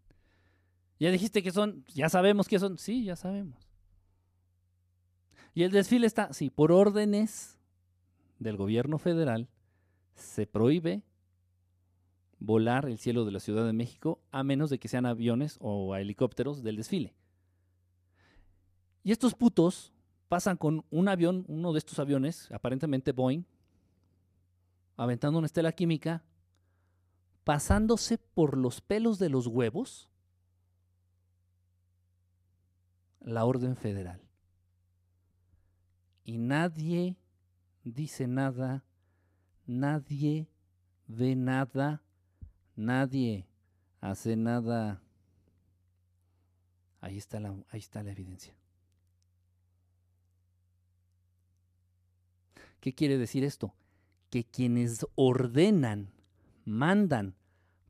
Ya 0.98 1.10
dijiste 1.10 1.42
que 1.42 1.50
son, 1.50 1.84
ya 1.92 2.08
sabemos 2.08 2.48
que 2.48 2.58
son. 2.58 2.78
Sí, 2.78 3.04
ya 3.04 3.16
sabemos. 3.16 3.69
Y 5.54 5.64
el 5.64 5.72
desfile 5.72 6.06
está, 6.06 6.32
sí, 6.32 6.50
por 6.50 6.72
órdenes 6.72 7.58
del 8.38 8.56
gobierno 8.56 8.98
federal, 8.98 9.48
se 10.14 10.46
prohíbe 10.46 11.02
volar 12.38 12.86
el 12.86 12.98
cielo 12.98 13.24
de 13.24 13.32
la 13.32 13.40
Ciudad 13.40 13.66
de 13.66 13.72
México 13.72 14.20
a 14.30 14.42
menos 14.42 14.70
de 14.70 14.78
que 14.78 14.88
sean 14.88 15.06
aviones 15.06 15.58
o 15.60 15.94
helicópteros 15.94 16.62
del 16.62 16.76
desfile. 16.76 17.14
Y 19.02 19.12
estos 19.12 19.34
putos 19.34 19.92
pasan 20.28 20.56
con 20.56 20.84
un 20.90 21.08
avión, 21.08 21.44
uno 21.48 21.72
de 21.72 21.78
estos 21.78 21.98
aviones, 21.98 22.50
aparentemente 22.52 23.12
Boeing, 23.12 23.44
aventando 24.96 25.38
una 25.38 25.46
estela 25.46 25.72
química, 25.72 26.22
pasándose 27.44 28.18
por 28.18 28.56
los 28.56 28.80
pelos 28.80 29.18
de 29.18 29.28
los 29.28 29.46
huevos 29.46 30.08
la 33.20 33.44
orden 33.44 33.76
federal. 33.76 34.20
Y 36.24 36.38
nadie 36.38 37.16
dice 37.84 38.26
nada, 38.26 38.84
nadie 39.66 40.48
ve 41.06 41.34
nada, 41.34 42.02
nadie 42.76 43.46
hace 44.00 44.36
nada. 44.36 45.02
Ahí 47.00 47.16
está 47.16 47.40
la, 47.40 47.54
ahí 47.70 47.80
está 47.80 48.02
la 48.02 48.12
evidencia. 48.12 48.54
¿Qué 52.80 52.94
quiere 52.94 53.18
decir 53.18 53.44
esto? 53.44 53.74
Que 54.30 54.44
quienes 54.44 55.06
ordenan, 55.14 56.12
mandan, 56.64 57.34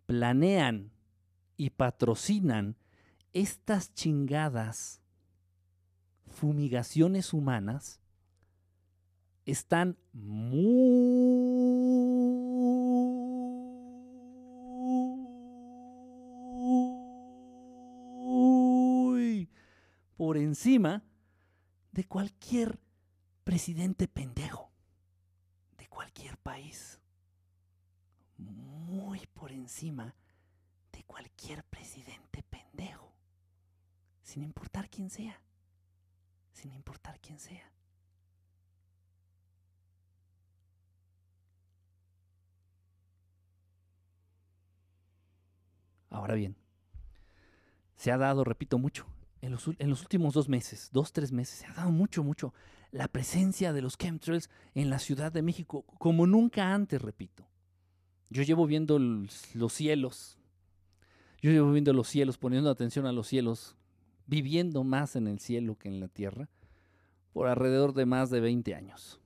planean 0.07 0.91
y 1.57 1.71
patrocinan 1.71 2.77
estas 3.33 3.95
chingadas 3.95 5.01
fumigaciones 6.27 7.33
humanas 7.33 8.01
están 9.47 9.97
muy 10.13 10.71
por 20.17 20.37
encima 20.37 21.03
de 21.93 22.05
cualquier 22.05 22.79
presidente 23.43 24.07
pendejo 24.07 24.71
de 25.77 25.89
cualquier 25.89 26.37
país. 26.39 27.01
Muy 28.37 29.27
por 29.33 29.51
encima 29.51 30.15
de 30.93 31.03
cualquier 31.05 31.65
presidente 31.65 32.43
pendejo, 32.43 33.13
sin 34.23 34.43
importar 34.43 34.89
quién 34.89 35.11
sea, 35.11 35.41
sin 36.53 36.73
importar 36.73 37.19
quién 37.21 37.39
sea. 37.39 37.73
Ahora 46.11 46.35
bien, 46.35 46.57
se 47.97 48.11
ha 48.11 48.19
dado, 48.19 48.45
repito, 48.45 48.79
mucho. 48.79 49.07
En 49.41 49.53
los, 49.53 49.67
últimos 49.67 50.35
dos 50.35 50.49
meses, 50.49 50.91
dos, 50.93 51.13
tres 51.13 51.33
meses, 51.33 51.61
se 51.61 51.67
ha 51.67 51.73
dado 51.73 51.91
mucho, 51.91 52.23
mucho 52.23 52.53
la 52.91 53.09
presencia 53.09 53.73
de 53.73 53.81
los 53.81 53.97
chemtrails 53.97 54.51
en 54.75 54.91
la 54.91 54.99
Ciudad 54.99 55.33
de 55.33 55.41
México, 55.41 55.85
como 55.99 56.27
nunca 56.27 56.75
antes, 56.75 57.01
repito. 57.01 57.47
Yo 58.29 58.43
llevo 58.43 58.67
viendo 58.67 58.99
los 58.99 59.73
cielos, 59.73 60.39
yo 61.41 61.51
llevo 61.51 61.73
viendo 61.73 61.93
los 61.93 62.09
cielos, 62.09 62.37
poniendo 62.37 62.69
atención 62.71 63.07
a 63.07 63.13
los 63.13 63.29
cielos, 63.29 63.77
viviendo 64.27 64.85
más 64.85 65.17
en 65.17 65.27
el 65.27 65.39
cielo 65.39 65.79
que 65.79 65.89
en 65.89 66.01
la 66.01 66.09
tierra, 66.09 66.49
por 67.33 67.49
alrededor 67.49 67.95
de 67.95 68.07
más 68.07 68.29
de 68.31 68.41
20 68.41 68.75
años. 68.75 69.21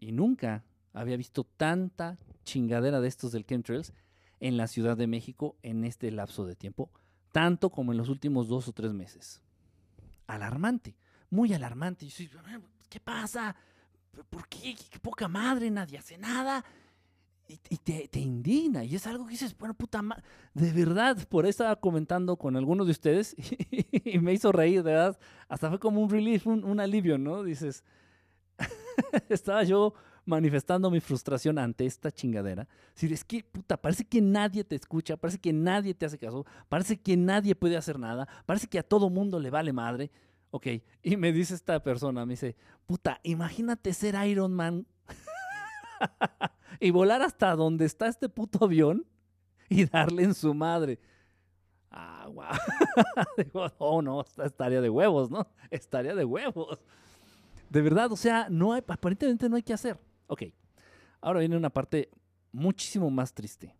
Y 0.00 0.12
nunca 0.12 0.64
había 0.92 1.16
visto 1.16 1.44
tanta 1.44 2.18
chingadera 2.48 3.00
de 3.00 3.08
estos 3.08 3.32
del 3.32 3.44
chemtrails 3.44 3.92
en 4.40 4.56
la 4.56 4.66
Ciudad 4.66 4.96
de 4.96 5.06
México 5.06 5.56
en 5.62 5.84
este 5.84 6.10
lapso 6.10 6.46
de 6.46 6.56
tiempo, 6.56 6.90
tanto 7.32 7.70
como 7.70 7.92
en 7.92 7.98
los 7.98 8.08
últimos 8.08 8.48
dos 8.48 8.68
o 8.68 8.72
tres 8.72 8.92
meses. 8.92 9.42
Alarmante, 10.26 10.96
muy 11.30 11.52
alarmante. 11.52 12.08
¿Qué 12.88 13.00
pasa? 13.00 13.54
¿Por 14.30 14.48
qué? 14.48 14.74
¿Qué 14.90 14.98
poca 14.98 15.28
madre? 15.28 15.70
Nadie 15.70 15.98
hace 15.98 16.16
nada. 16.16 16.64
Y, 17.70 17.78
te, 17.78 18.20
indigna. 18.20 18.84
Y 18.84 18.94
es 18.94 19.06
algo 19.06 19.24
que 19.24 19.30
dices, 19.32 19.56
bueno, 19.56 19.72
puta 19.72 20.02
madre. 20.02 20.22
De 20.52 20.70
verdad, 20.70 21.16
por 21.28 21.44
ahí 21.44 21.50
estaba 21.50 21.76
comentando 21.76 22.36
con 22.36 22.56
algunos 22.56 22.86
de 22.86 22.90
ustedes 22.92 23.34
y, 24.04 24.18
me 24.18 24.34
hizo 24.34 24.52
reír, 24.52 24.82
de 24.82 24.92
verdad. 24.92 25.18
Hasta 25.48 25.68
fue 25.70 25.78
como 25.78 26.00
un 26.02 26.10
relief, 26.10 26.46
un, 26.46 26.64
un 26.64 26.78
alivio, 26.78 27.16
¿no? 27.16 27.42
Dices, 27.42 27.84
estaba 29.30 29.64
yo 29.64 29.94
manifestando 30.28 30.90
mi 30.90 31.00
frustración 31.00 31.58
ante 31.58 31.86
esta 31.86 32.12
chingadera. 32.12 32.68
Si 32.94 33.12
es 33.12 33.24
que, 33.24 33.42
puta, 33.42 33.76
parece 33.76 34.04
que 34.04 34.20
nadie 34.20 34.62
te 34.62 34.76
escucha, 34.76 35.16
parece 35.16 35.38
que 35.38 35.52
nadie 35.52 35.94
te 35.94 36.06
hace 36.06 36.18
caso, 36.18 36.44
parece 36.68 37.00
que 37.00 37.16
nadie 37.16 37.54
puede 37.54 37.76
hacer 37.76 37.98
nada, 37.98 38.28
parece 38.44 38.66
que 38.66 38.78
a 38.78 38.82
todo 38.82 39.08
mundo 39.08 39.40
le 39.40 39.50
vale 39.50 39.72
madre. 39.72 40.10
Ok, 40.50 40.66
y 41.02 41.16
me 41.16 41.32
dice 41.32 41.54
esta 41.54 41.82
persona, 41.82 42.24
me 42.26 42.34
dice, 42.34 42.56
puta, 42.86 43.20
imagínate 43.22 43.92
ser 43.94 44.14
Iron 44.26 44.52
Man 44.52 44.86
y 46.80 46.90
volar 46.90 47.22
hasta 47.22 47.54
donde 47.56 47.86
está 47.86 48.06
este 48.06 48.28
puto 48.28 48.66
avión 48.66 49.06
y 49.68 49.86
darle 49.86 50.24
en 50.24 50.34
su 50.34 50.52
madre. 50.52 50.98
Ah, 51.90 52.28
wow. 52.30 52.44
Digo, 53.38 53.72
oh, 53.78 54.02
no, 54.02 54.24
estaría 54.44 54.82
de 54.82 54.90
huevos, 54.90 55.30
¿no? 55.30 55.46
Estaría 55.70 56.14
de 56.14 56.24
huevos. 56.24 56.78
De 57.70 57.82
verdad, 57.82 58.12
o 58.12 58.16
sea, 58.16 58.48
no 58.50 58.74
hay, 58.74 58.82
aparentemente 58.86 59.48
no 59.48 59.56
hay 59.56 59.62
que 59.62 59.72
hacer. 59.72 59.98
Ok, 60.28 60.44
ahora 61.20 61.40
viene 61.40 61.56
una 61.56 61.70
parte 61.70 62.10
muchísimo 62.52 63.10
más 63.10 63.34
triste. 63.34 63.74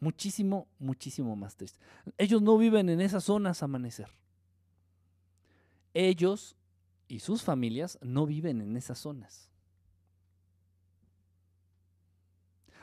Muchísimo, 0.00 0.68
muchísimo 0.78 1.36
más 1.36 1.56
triste. 1.56 1.78
Ellos 2.18 2.42
no 2.42 2.58
viven 2.58 2.88
en 2.88 3.00
esas 3.00 3.24
zonas 3.24 3.62
amanecer. 3.62 4.08
Ellos 5.94 6.56
y 7.08 7.20
sus 7.20 7.42
familias 7.42 7.98
no 8.02 8.26
viven 8.26 8.60
en 8.60 8.76
esas 8.76 8.98
zonas. 8.98 9.50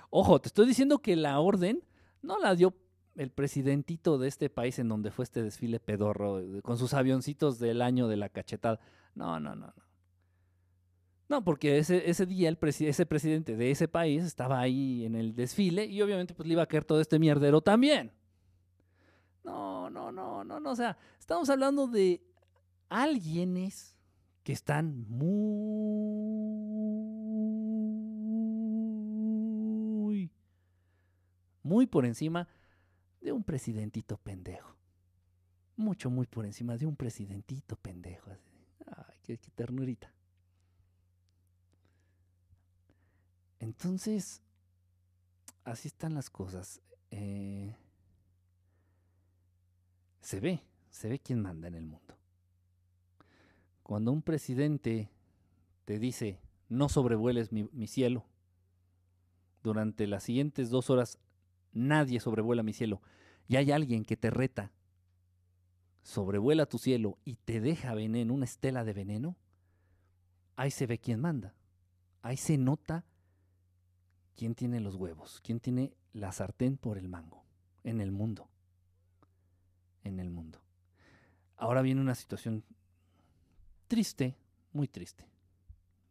Ojo, 0.10 0.40
te 0.40 0.48
estoy 0.48 0.68
diciendo 0.68 1.00
que 1.00 1.16
la 1.16 1.40
orden 1.40 1.84
no 2.22 2.40
la 2.40 2.56
dio 2.56 2.76
el 3.16 3.32
presidentito 3.32 4.18
de 4.18 4.28
este 4.28 4.50
país 4.50 4.80
en 4.80 4.90
donde 4.90 5.12
fue 5.12 5.24
este 5.24 5.44
desfile 5.44 5.80
pedorro 5.80 6.42
con 6.64 6.78
sus 6.78 6.94
avioncitos 6.94 7.60
del 7.60 7.82
año 7.82 8.08
de 8.08 8.18
la 8.18 8.30
cachetada. 8.30 8.80
No, 9.16 9.40
no, 9.40 9.56
no, 9.56 9.68
no. 9.68 9.93
No, 11.30 11.44
porque 11.44 11.78
ese, 11.78 12.10
ese 12.10 12.26
día 12.26 12.50
el 12.50 12.58
ese 12.62 13.06
presidente 13.06 13.56
de 13.56 13.72
ese 13.72 13.88
país 13.88 14.24
estaba 14.24 14.60
ahí 14.60 15.06
en 15.06 15.16
el 15.16 15.36
desfile 15.36 15.86
y 15.86 16.02
obviamente 16.02 16.34
pues 16.34 16.48
le 16.48 16.54
iba 16.54 16.64
a 16.64 16.68
caer 16.68 16.84
todo 16.86 17.00
este 17.02 17.18
mierdero 17.20 17.62
también. 17.62 18.12
No, 19.44 19.90
no, 19.90 20.12
no, 20.12 20.44
no, 20.44 20.60
no. 20.60 20.72
O 20.72 20.76
sea, 20.76 20.98
estamos 21.20 21.50
hablando 21.50 21.88
de 21.88 22.22
alguienes 22.90 23.96
que 24.44 24.52
están 24.54 25.06
muy, 25.10 25.34
muy 31.64 31.88
por 31.88 32.06
encima 32.06 32.48
de 33.22 33.32
un 33.32 33.44
presidentito 33.44 34.18
pendejo. 34.18 34.76
Mucho, 35.76 36.10
muy 36.12 36.28
por 36.28 36.46
encima 36.46 36.78
de 36.78 36.86
un 36.86 36.96
presidentito 36.96 37.76
pendejo. 37.78 38.30
Ay, 38.86 39.18
qué 39.24 39.38
ternurita. 39.56 40.14
Entonces, 43.64 44.42
así 45.64 45.88
están 45.88 46.16
las 46.16 46.30
cosas. 46.30 46.82
Eh, 47.12 47.74
se 50.20 50.42
ve, 50.42 50.62
se 50.90 51.08
ve 51.08 51.20
quién 51.20 51.42
manda 51.42 51.70
en 51.70 51.76
el 51.76 51.86
mundo. 51.86 52.18
Cuando 53.82 54.12
un 54.12 54.22
presidente 54.22 55.10
te 55.86 55.98
dice, 55.98 56.42
no 56.68 56.90
sobrevueles 56.90 57.54
mi, 57.54 57.88
cielo, 57.88 58.26
durante 59.64 60.08
las 60.08 60.24
siguientes 60.24 60.70
dos 60.70 60.90
horas 60.90 61.18
nadie 61.72 62.20
sobrevuela 62.20 62.64
mi 62.64 62.74
cielo, 62.74 63.02
y 63.48 63.56
hay 63.56 63.72
alguien 63.72 64.04
que 64.04 64.18
te 64.18 64.30
reta, 64.30 64.74
sobrevuela 66.02 66.66
tu 66.66 66.80
cielo 66.80 67.18
y 67.24 67.36
te 67.36 67.62
deja 67.62 67.94
veneno, 67.94 68.34
una 68.34 68.44
estela 68.44 68.84
de 68.84 68.92
veneno, 68.92 69.38
ahí 70.58 70.70
se 70.70 70.86
ve 70.86 71.00
quién 71.00 71.22
manda. 71.22 71.56
Ahí 72.22 72.38
se 72.38 72.58
nota 72.58 73.06
quién 74.36 74.56
tiene 74.56 74.80
los 74.80 74.96
huevos, 74.96 75.40
quién 75.44 75.60
tiene 75.60 75.94
la 76.14 76.32
sartén 76.32 76.78
por 76.78 76.98
el 76.98 77.08
mango 77.08 77.44
en 77.84 78.02
el 78.02 78.12
mundo. 78.12 78.50
En 80.04 80.20
el 80.20 80.30
mundo. 80.30 80.60
Ahora 81.56 81.82
viene 81.82 82.02
una 82.02 82.16
situación 82.16 82.64
triste, 83.88 84.36
muy 84.72 84.88
triste. 84.88 85.26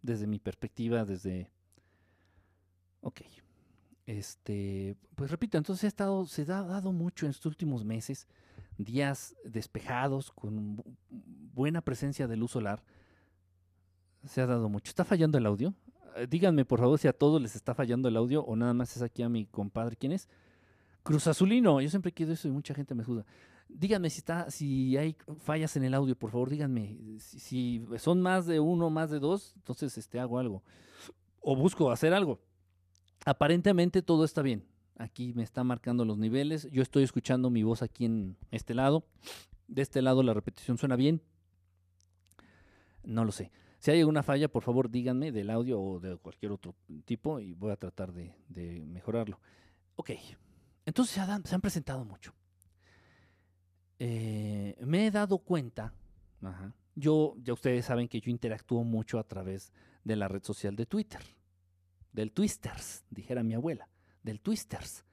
Desde 0.01 0.27
mi 0.27 0.39
perspectiva, 0.39 1.05
desde... 1.05 1.51
Ok. 3.01 3.23
Este, 4.07 4.97
pues 5.15 5.31
repito, 5.31 5.59
entonces 5.59 5.85
ha 5.85 5.89
estado, 5.89 6.27
se 6.27 6.43
ha 6.43 6.63
dado 6.63 6.93
mucho 6.93 7.27
en 7.27 7.31
estos 7.31 7.47
últimos 7.47 7.85
meses, 7.85 8.27
días 8.79 9.37
despejados, 9.45 10.33
con 10.33 10.83
buena 11.09 11.83
presencia 11.83 12.27
de 12.27 12.37
luz 12.37 12.53
solar. 12.53 12.83
Se 14.25 14.41
ha 14.41 14.47
dado 14.47 14.69
mucho. 14.69 14.91
¿Está 14.91 15.05
fallando 15.05 15.39
el 15.39 15.47
audio? 15.47 15.75
Eh, 16.17 16.27
díganme 16.29 16.65
por 16.65 16.81
favor 16.81 16.99
si 16.99 17.09
a 17.09 17.13
todos 17.13 17.41
les 17.41 17.57
está 17.57 17.75
fallando 17.75 18.09
el 18.09 18.17
audio 18.17 18.43
o 18.43 18.57
nada 18.57 18.75
más 18.75 18.97
es 18.97 19.03
aquí 19.03 19.23
a 19.23 19.29
mi 19.29 19.47
compadre. 19.47 19.97
¿Quién 19.97 20.13
es? 20.13 20.29
Cruz 21.03 21.27
Azulino. 21.27 21.81
Yo 21.81 21.89
siempre 21.89 22.13
quiero 22.13 22.33
eso 22.33 22.49
y 22.49 22.51
mucha 22.51 22.75
gente 22.75 22.95
me 22.95 23.05
juzga. 23.05 23.25
Díganme 23.69 24.11
si 24.11 24.19
está, 24.19 24.51
si 24.51 24.97
hay 24.97 25.17
fallas 25.39 25.77
en 25.77 25.85
el 25.85 25.95
audio, 25.95 26.15
por 26.15 26.31
favor, 26.31 26.51
díganme. 26.51 26.97
Si, 27.19 27.85
son 27.99 28.21
más 28.21 28.47
de 28.47 28.61
uno, 28.61 28.91
más 28.91 29.11
de 29.11 29.19
dos, 29.19 29.55
entonces 29.57 29.97
este, 29.97 30.21
hago 30.21 30.39
algo. 30.39 30.63
O 31.41 31.57
busco 31.57 31.91
hacer 31.91 32.13
algo. 32.13 32.39
Aparentemente 33.25 34.03
todo 34.03 34.25
está 34.25 34.43
bien. 34.43 34.65
Aquí 34.99 35.33
me 35.35 35.43
está 35.43 35.65
marcando 35.65 36.05
los 36.05 36.19
niveles. 36.19 36.69
Yo 36.71 36.83
estoy 36.83 37.03
escuchando 37.03 37.51
mi 37.51 37.63
voz 37.63 37.83
aquí 37.83 38.05
en 38.05 38.37
este 38.51 38.75
lado. 38.75 39.05
De 39.69 39.81
este 39.81 40.03
lado 40.03 40.23
la 40.23 40.35
repetición 40.35 40.77
suena 40.77 40.97
bien. 40.97 41.23
No 43.05 43.25
lo 43.25 43.33
sé. 43.33 43.51
Si 43.83 43.91
hay 43.91 43.99
alguna 43.99 44.23
falla, 44.23 44.47
por 44.47 44.63
favor 44.63 44.89
díganme 44.89 45.33
del 45.33 45.51
audio 45.51 45.83
o 45.83 45.99
de 45.99 46.17
cualquier 46.17 46.53
otro 46.53 46.77
tipo 47.05 47.41
y 47.41 47.53
voy 47.53 47.73
a 47.73 47.77
tratar 47.77 48.13
de, 48.13 48.33
mejorarlo. 48.87 49.41
Ok, 49.97 50.11
entonces 50.87 51.17
se, 51.17 51.55
han 51.55 51.61
presentado 51.61 52.05
mucho. 52.05 52.33
Eh, 53.99 54.77
me 54.87 55.09
he 55.09 55.11
dado 55.11 55.39
cuenta, 55.39 55.93
yo, 56.95 57.35
ya 57.43 57.55
ustedes 57.55 57.85
saben 57.85 58.07
que 58.07 58.21
yo 58.21 58.31
interactúo 58.31 58.85
mucho 58.85 59.19
a 59.19 59.25
través 59.25 59.73
de 60.05 60.15
la 60.15 60.29
red 60.29 60.45
social 60.45 60.77
de 60.77 60.87
Twitter, 60.87 61.21
del 62.13 62.31
Twisters, 62.31 63.05
dijera 63.11 63.43
mi 63.43 63.55
abuela, 63.55 63.89
del 64.23 64.41
Twisters. 64.41 65.05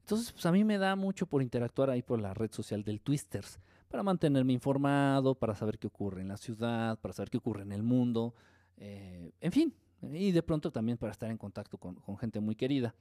Entonces, 0.00 0.32
pues 0.32 0.44
a 0.44 0.50
mí 0.50 0.64
me 0.64 0.78
da 0.78 0.96
mucho 0.96 1.26
por 1.26 1.40
interactuar 1.40 1.88
ahí 1.88 2.02
por 2.02 2.20
la 2.20 2.34
red 2.34 2.50
social 2.50 2.82
del 2.82 3.00
Twisters 3.00 3.60
para 3.88 4.02
mantenerme 4.02 4.52
informado, 4.52 5.34
para 5.34 5.54
saber 5.54 5.78
qué 5.78 5.86
ocurre 5.86 6.20
en 6.20 6.28
la 6.28 6.36
ciudad, 6.36 6.98
para 7.00 7.14
saber 7.14 7.30
qué 7.30 7.38
ocurre 7.38 7.62
en 7.62 7.72
el 7.72 7.82
mundo, 7.82 8.34
eh, 8.76 9.32
en 9.40 9.52
fin, 9.52 9.74
y 10.02 10.30
de 10.30 10.42
pronto 10.42 10.70
también 10.70 10.98
para 10.98 11.12
estar 11.12 11.30
en 11.30 11.38
contacto 11.38 11.78
con, 11.78 11.98
gente 12.18 12.40
muy 12.40 12.54
querida. 12.54 12.94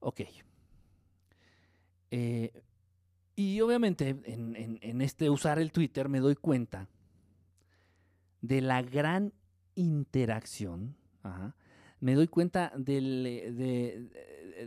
Ok. 0.00 0.22
Eh, 2.10 2.62
y 3.36 3.60
obviamente 3.60 4.16
en, 4.24 5.00
este 5.00 5.30
usar 5.30 5.58
el 5.58 5.70
Twitter 5.70 6.08
me 6.08 6.18
doy 6.18 6.34
cuenta 6.34 6.88
de 8.40 8.60
la 8.60 8.82
gran 8.82 9.32
interacción, 9.76 10.96
me 12.00 12.14
doy 12.14 12.26
cuenta 12.26 12.72
de, 12.76 14.08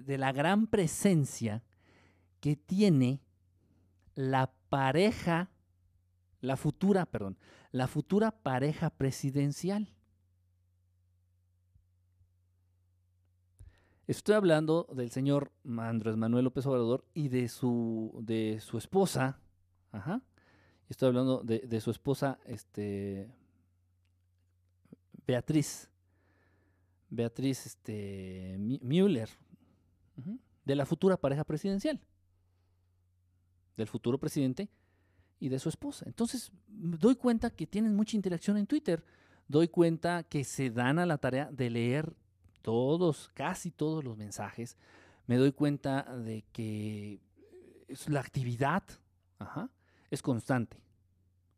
de 0.06 0.18
la 0.18 0.32
gran 0.32 0.68
presencia 0.68 1.64
que 2.40 2.56
tiene 2.56 3.20
la 4.16 4.52
pareja, 4.74 5.52
la 6.42 6.58
futura, 6.58 7.06
perdón, 7.06 7.38
la 7.72 7.86
futura 7.86 8.32
pareja 8.32 8.90
presidencial. 8.90 9.94
Estoy 14.08 14.34
hablando 14.34 14.88
del 14.96 15.12
señor 15.12 15.52
Andrés 15.78 16.18
Manuel 16.18 16.46
López 16.46 16.66
Obrador 16.66 17.06
y 17.14 17.28
de 17.28 17.50
su, 17.50 18.18
de 18.24 18.60
su 18.62 18.80
esposa. 18.80 19.38
Ajá. 19.92 20.24
Estoy 20.90 21.10
hablando 21.10 21.44
de, 21.44 21.80
su 21.80 21.92
esposa, 21.92 22.40
este, 22.44 23.32
Beatriz. 25.28 25.88
Beatriz 27.12 27.68
este, 27.68 28.56
Müller. 28.58 29.30
De 30.66 30.76
la 30.76 30.88
futura 30.88 31.16
pareja 31.16 31.44
presidencial 31.44 32.02
del 33.78 33.88
futuro 33.88 34.18
presidente 34.18 34.70
y 35.40 35.50
de 35.50 35.60
su 35.60 35.70
esposa. 35.70 36.06
Entonces, 36.08 36.52
doy 36.68 37.16
cuenta 37.16 37.50
que 37.50 37.68
tienen 37.68 37.96
mucha 37.96 38.16
interacción 38.16 38.58
en 38.58 38.68
Twitter. 38.68 39.04
Doy 39.48 39.68
cuenta 39.68 40.24
que 40.24 40.44
se 40.44 40.70
dan 40.70 41.00
a 41.00 41.06
la 41.06 41.18
tarea 41.18 41.52
de 41.52 41.70
leer 41.70 42.16
todos, 42.62 43.30
casi 43.34 43.72
todos 43.72 44.04
los 44.04 44.18
mensajes. 44.18 44.78
Me 45.28 45.38
doy 45.38 45.52
cuenta 45.52 46.04
de 46.18 46.44
que 46.52 47.20
la 48.08 48.20
actividad 48.20 48.84
es 50.10 50.22
constante. 50.22 50.78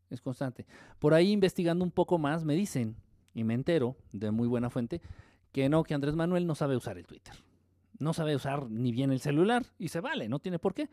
Es 0.09 0.21
constante. 0.21 0.65
Por 0.99 1.13
ahí 1.13 1.31
investigando 1.31 1.83
un 1.83 1.91
poco 1.91 2.17
más 2.17 2.43
me 2.43 2.55
dicen, 2.55 2.95
y 3.33 3.43
me 3.43 3.53
entero 3.53 3.97
de 4.11 4.31
muy 4.31 4.47
buena 4.47 4.69
fuente, 4.69 5.01
que 5.51 5.69
no, 5.69 5.83
que 5.83 5.93
Andrés 5.93 6.15
Manuel 6.15 6.47
no 6.47 6.55
sabe 6.55 6.75
usar 6.75 6.97
el 6.97 7.05
Twitter. 7.05 7.33
No 7.99 8.13
sabe 8.13 8.35
usar 8.35 8.69
ni 8.69 8.91
bien 8.91 9.11
el 9.11 9.19
celular 9.19 9.65
y 9.77 9.89
se 9.89 10.01
vale, 10.01 10.27
no 10.27 10.39
tiene 10.39 10.59
por 10.59 10.73
qué. 10.73 10.89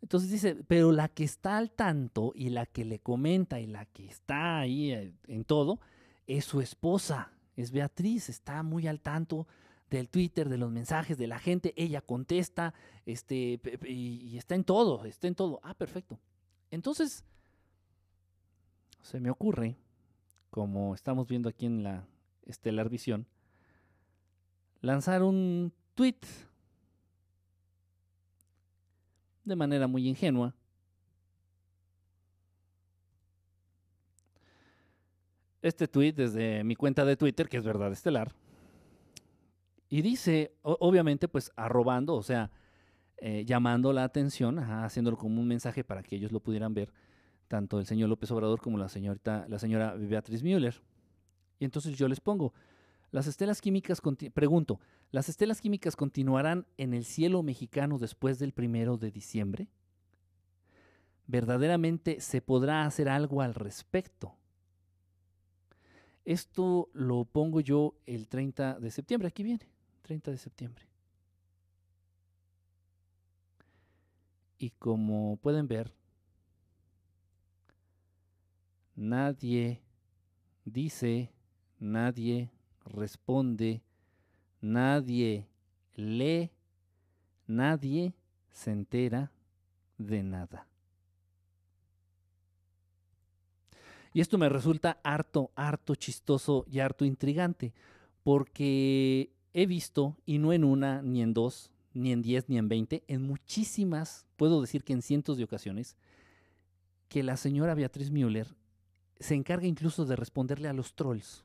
Entonces 0.00 0.30
dice, 0.30 0.56
pero 0.66 0.92
la 0.92 1.08
que 1.08 1.24
está 1.24 1.56
al 1.56 1.70
tanto 1.70 2.32
y 2.34 2.50
la 2.50 2.66
que 2.66 2.84
le 2.84 3.00
comenta 3.00 3.60
y 3.60 3.66
la 3.66 3.84
que 3.86 4.06
está 4.06 4.60
ahí 4.60 4.92
eh, 4.92 5.12
en 5.26 5.44
todo 5.44 5.80
es 6.26 6.44
su 6.44 6.60
esposa, 6.60 7.32
es 7.56 7.72
Beatriz, 7.72 8.28
está 8.28 8.62
muy 8.62 8.86
al 8.86 9.00
tanto 9.00 9.46
del 9.90 10.08
Twitter, 10.08 10.48
de 10.48 10.58
los 10.58 10.70
mensajes 10.70 11.18
de 11.18 11.26
la 11.26 11.38
gente, 11.38 11.72
ella 11.76 12.00
contesta, 12.00 12.74
este, 13.06 13.60
y, 13.86 14.36
está 14.36 14.54
en 14.54 14.64
todo, 14.64 15.04
está 15.04 15.26
en 15.26 15.34
todo. 15.34 15.60
Ah, 15.62 15.74
perfecto. 15.74 16.18
Entonces, 16.70 17.24
se 19.00 19.20
me 19.20 19.30
ocurre, 19.30 19.76
como 20.50 20.94
estamos 20.94 21.26
viendo 21.26 21.48
aquí 21.48 21.66
en 21.66 21.82
la 21.82 22.06
Estelar 22.44 22.90
Visión, 22.90 23.26
lanzar 24.80 25.22
un 25.22 25.72
tweet 25.94 26.20
de 29.48 29.56
manera 29.56 29.86
muy 29.86 30.06
ingenua. 30.06 30.54
Este 35.60 35.88
tweet 35.88 36.12
desde 36.12 36.62
mi 36.62 36.76
cuenta 36.76 37.04
de 37.04 37.16
Twitter, 37.16 37.48
que 37.48 37.56
es 37.56 37.64
verdad 37.64 37.90
estelar, 37.90 38.32
y 39.88 40.02
dice, 40.02 40.52
obviamente, 40.62 41.28
pues 41.28 41.50
arrobando, 41.56 42.14
o 42.14 42.22
sea, 42.22 42.50
eh, 43.16 43.44
llamando 43.44 43.92
la 43.92 44.04
atención, 44.04 44.58
haciéndolo 44.58 45.16
como 45.16 45.40
un 45.40 45.48
mensaje 45.48 45.82
para 45.82 46.02
que 46.02 46.14
ellos 46.14 46.30
lo 46.30 46.40
pudieran 46.40 46.74
ver, 46.74 46.92
tanto 47.48 47.80
el 47.80 47.86
señor 47.86 48.08
López 48.08 48.30
Obrador 48.30 48.60
como 48.60 48.78
la 48.78 48.88
señorita, 48.88 49.46
la 49.48 49.58
señora 49.58 49.94
Beatriz 49.94 50.42
Müller. 50.42 50.80
Y 51.58 51.64
entonces 51.64 51.96
yo 51.96 52.06
les 52.06 52.20
pongo, 52.20 52.52
las 53.10 53.26
estelas 53.26 53.60
químicas, 53.60 54.00
pregunto, 54.34 54.78
¿las 55.10 55.28
estelas 55.28 55.60
químicas 55.60 55.96
continuarán 55.96 56.66
en 56.76 56.94
el 56.94 57.04
cielo 57.04 57.42
mexicano 57.42 57.98
después 57.98 58.38
del 58.38 58.52
primero 58.52 58.96
de 58.96 59.10
diciembre? 59.10 59.68
¿Verdaderamente 61.26 62.20
se 62.20 62.40
podrá 62.40 62.84
hacer 62.84 63.08
algo 63.08 63.42
al 63.42 63.54
respecto? 63.54 64.34
Esto 66.24 66.90
lo 66.92 67.24
pongo 67.24 67.60
yo 67.60 67.94
el 68.04 68.28
30 68.28 68.78
de 68.80 68.90
septiembre, 68.90 69.28
aquí 69.28 69.42
viene, 69.42 69.66
30 70.02 70.30
de 70.30 70.36
septiembre. 70.36 70.88
Y 74.58 74.70
como 74.70 75.36
pueden 75.36 75.68
ver, 75.68 75.94
nadie 78.96 79.80
dice, 80.64 81.32
nadie 81.78 82.50
responde, 82.84 83.82
nadie 84.60 85.46
lee, 85.94 86.50
nadie 87.46 88.14
se 88.50 88.70
entera 88.70 89.30
de 89.98 90.22
nada. 90.22 90.66
Y 94.12 94.20
esto 94.20 94.38
me 94.38 94.48
resulta 94.48 94.98
harto, 95.02 95.50
harto 95.54 95.94
chistoso 95.94 96.64
y 96.70 96.80
harto 96.80 97.04
intrigante, 97.04 97.72
porque 98.22 99.30
he 99.52 99.66
visto, 99.66 100.16
y 100.24 100.38
no 100.38 100.52
en 100.52 100.64
una, 100.64 101.02
ni 101.02 101.22
en 101.22 101.34
dos, 101.34 101.70
ni 101.94 102.12
en 102.12 102.22
diez, 102.22 102.48
ni 102.48 102.58
en 102.58 102.68
veinte, 102.68 103.04
en 103.06 103.22
muchísimas, 103.22 104.26
puedo 104.36 104.60
decir 104.60 104.84
que 104.84 104.92
en 104.92 105.02
cientos 105.02 105.36
de 105.36 105.44
ocasiones, 105.44 105.96
que 107.08 107.22
la 107.22 107.36
señora 107.36 107.74
Beatriz 107.74 108.10
Müller 108.10 108.54
se 109.18 109.34
encarga 109.34 109.66
incluso 109.66 110.04
de 110.04 110.16
responderle 110.16 110.68
a 110.68 110.72
los 110.72 110.94
trolls. 110.94 111.44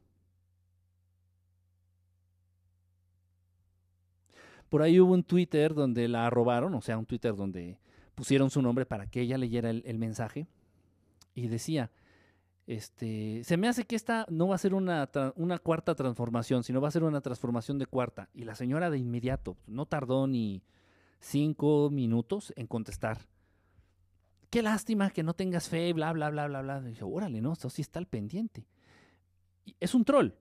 Por 4.74 4.82
ahí 4.82 5.00
hubo 5.00 5.14
un 5.14 5.24
Twitter 5.24 5.76
donde 5.76 6.08
la 6.08 6.28
robaron, 6.32 6.74
o 6.74 6.82
sea, 6.82 6.98
un 6.98 7.06
Twitter 7.06 7.36
donde 7.36 7.78
pusieron 8.16 8.50
su 8.50 8.60
nombre 8.60 8.88
para 8.88 9.06
que 9.06 9.22
ella 9.22 9.38
leyera 9.38 9.70
el, 9.70 10.00
mensaje 10.00 10.48
y 11.36 11.46
decía, 11.46 11.92
este, 12.66 13.44
se 13.44 13.56
me 13.56 13.68
hace 13.68 13.84
que 13.86 13.96
esta 13.96 14.26
no 14.32 14.48
va 14.48 14.56
a 14.56 14.58
ser 14.58 14.74
una, 14.74 15.08
cuarta 15.62 15.94
transformación, 15.94 16.64
sino 16.64 16.82
va 16.82 16.88
a 16.88 16.92
ser 16.92 17.04
una 17.04 17.22
transformación 17.22 17.78
de 17.78 17.86
cuarta. 17.86 18.30
Y 18.34 18.46
la 18.46 18.56
señora 18.56 18.90
de 18.90 18.98
inmediato, 18.98 19.58
no 19.68 19.86
tardó 19.86 20.26
ni 20.26 20.64
cinco 21.20 21.92
minutos 21.92 22.52
en 22.56 22.66
contestar. 22.66 23.20
Qué 24.50 24.64
lástima 24.64 25.12
que 25.12 25.22
no 25.22 25.36
tengas 25.36 25.70
fe, 25.70 25.94
bla, 25.94 26.12
bla, 26.14 26.32
bla, 26.32 26.48
bla, 26.48 26.64
bla. 26.64 26.82
Y 26.84 26.90
dije, 26.90 27.04
órale, 27.04 27.42
no, 27.42 27.54
esto 27.54 27.70
sí 27.70 27.84
está 27.84 28.00
al 28.00 28.08
pendiente. 28.08 28.66
es 29.80 29.94
un 29.94 30.04
troll. 30.04 30.32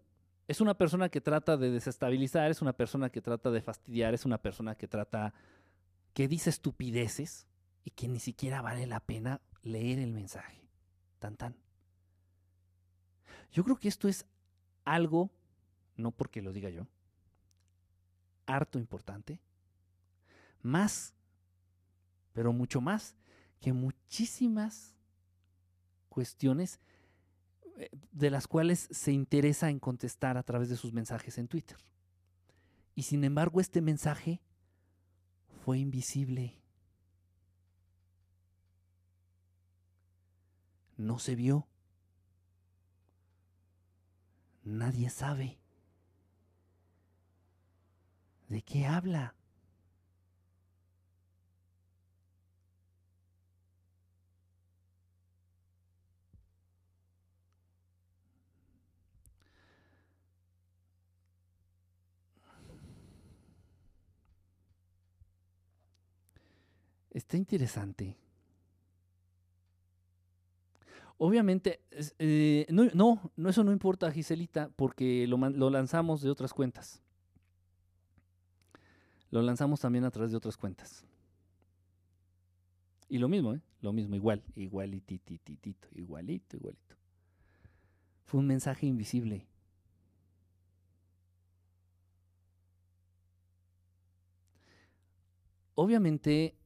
Es 0.48 0.60
una 0.60 0.74
persona 0.74 1.08
que 1.08 1.20
trata 1.20 1.56
de 1.56 1.70
desestabilizar, 1.70 2.50
es 2.50 2.62
una 2.62 2.72
persona 2.72 3.10
que 3.10 3.22
trata 3.22 3.50
de 3.50 3.62
fastidiar, 3.62 4.14
es 4.14 4.24
una 4.24 4.38
persona 4.38 4.74
que 4.74 4.88
trata, 4.88 5.32
que 6.14 6.28
dice 6.28 6.50
estupideces 6.50 7.46
y 7.84 7.90
que 7.90 8.08
ni 8.08 8.18
siquiera 8.18 8.60
vale 8.60 8.86
la 8.86 9.00
pena 9.00 9.40
leer 9.62 9.98
el 9.98 10.12
mensaje. 10.12 10.68
Tan 11.18 11.36
tan. 11.36 11.56
Yo 13.52 13.64
creo 13.64 13.76
que 13.76 13.88
esto 13.88 14.08
es 14.08 14.26
algo, 14.84 15.30
no 15.96 16.10
porque 16.10 16.42
lo 16.42 16.52
diga 16.52 16.70
yo, 16.70 16.86
harto 18.46 18.78
importante, 18.78 19.40
más, 20.62 21.14
pero 22.32 22.52
mucho 22.52 22.80
más 22.80 23.14
que 23.60 23.72
muchísimas 23.72 24.96
cuestiones 26.08 26.80
de 28.12 28.30
las 28.30 28.46
cuales 28.46 28.88
se 28.90 29.12
interesa 29.12 29.70
en 29.70 29.78
contestar 29.78 30.36
a 30.36 30.42
través 30.42 30.68
de 30.68 30.76
sus 30.76 30.92
mensajes 30.92 31.38
en 31.38 31.48
Twitter. 31.48 31.78
Y 32.94 33.02
sin 33.02 33.24
embargo 33.24 33.60
este 33.60 33.80
mensaje 33.80 34.40
fue 35.64 35.78
invisible. 35.78 36.62
no 41.02 41.18
se 41.18 41.34
vio. 41.34 41.66
Nadie 44.64 45.10
sabe. 45.10 45.58
¿De 48.48 48.62
qué 48.62 48.86
habla? 48.86 49.34
Está 67.12 67.36
interesante. 67.36 68.16
Obviamente, 71.18 71.80
eh, 72.18 72.66
no, 72.70 72.88
no, 73.36 73.48
eso 73.48 73.62
no 73.62 73.70
importa, 73.70 74.10
Giselita, 74.10 74.70
porque 74.74 75.26
lo, 75.28 75.70
lanzamos 75.70 76.22
de 76.22 76.30
otras 76.30 76.54
cuentas. 76.54 77.02
Lo 79.30 79.42
lanzamos 79.42 79.80
también 79.80 80.04
a 80.04 80.10
través 80.10 80.30
de 80.30 80.38
otras 80.38 80.56
cuentas. 80.56 81.04
Y 83.08 83.18
lo 83.18 83.28
mismo, 83.28 83.54
¿eh? 83.54 83.60
Lo 83.82 83.92
mismo, 83.92 84.16
igual, 84.16 84.42
igualitititito, 84.56 85.88
igualito, 85.92 86.56
igualito. 86.56 86.96
Fue 88.24 88.40
un 88.40 88.46
mensaje 88.46 88.86
invisible. 88.86 89.46
Obviamente 95.74 96.56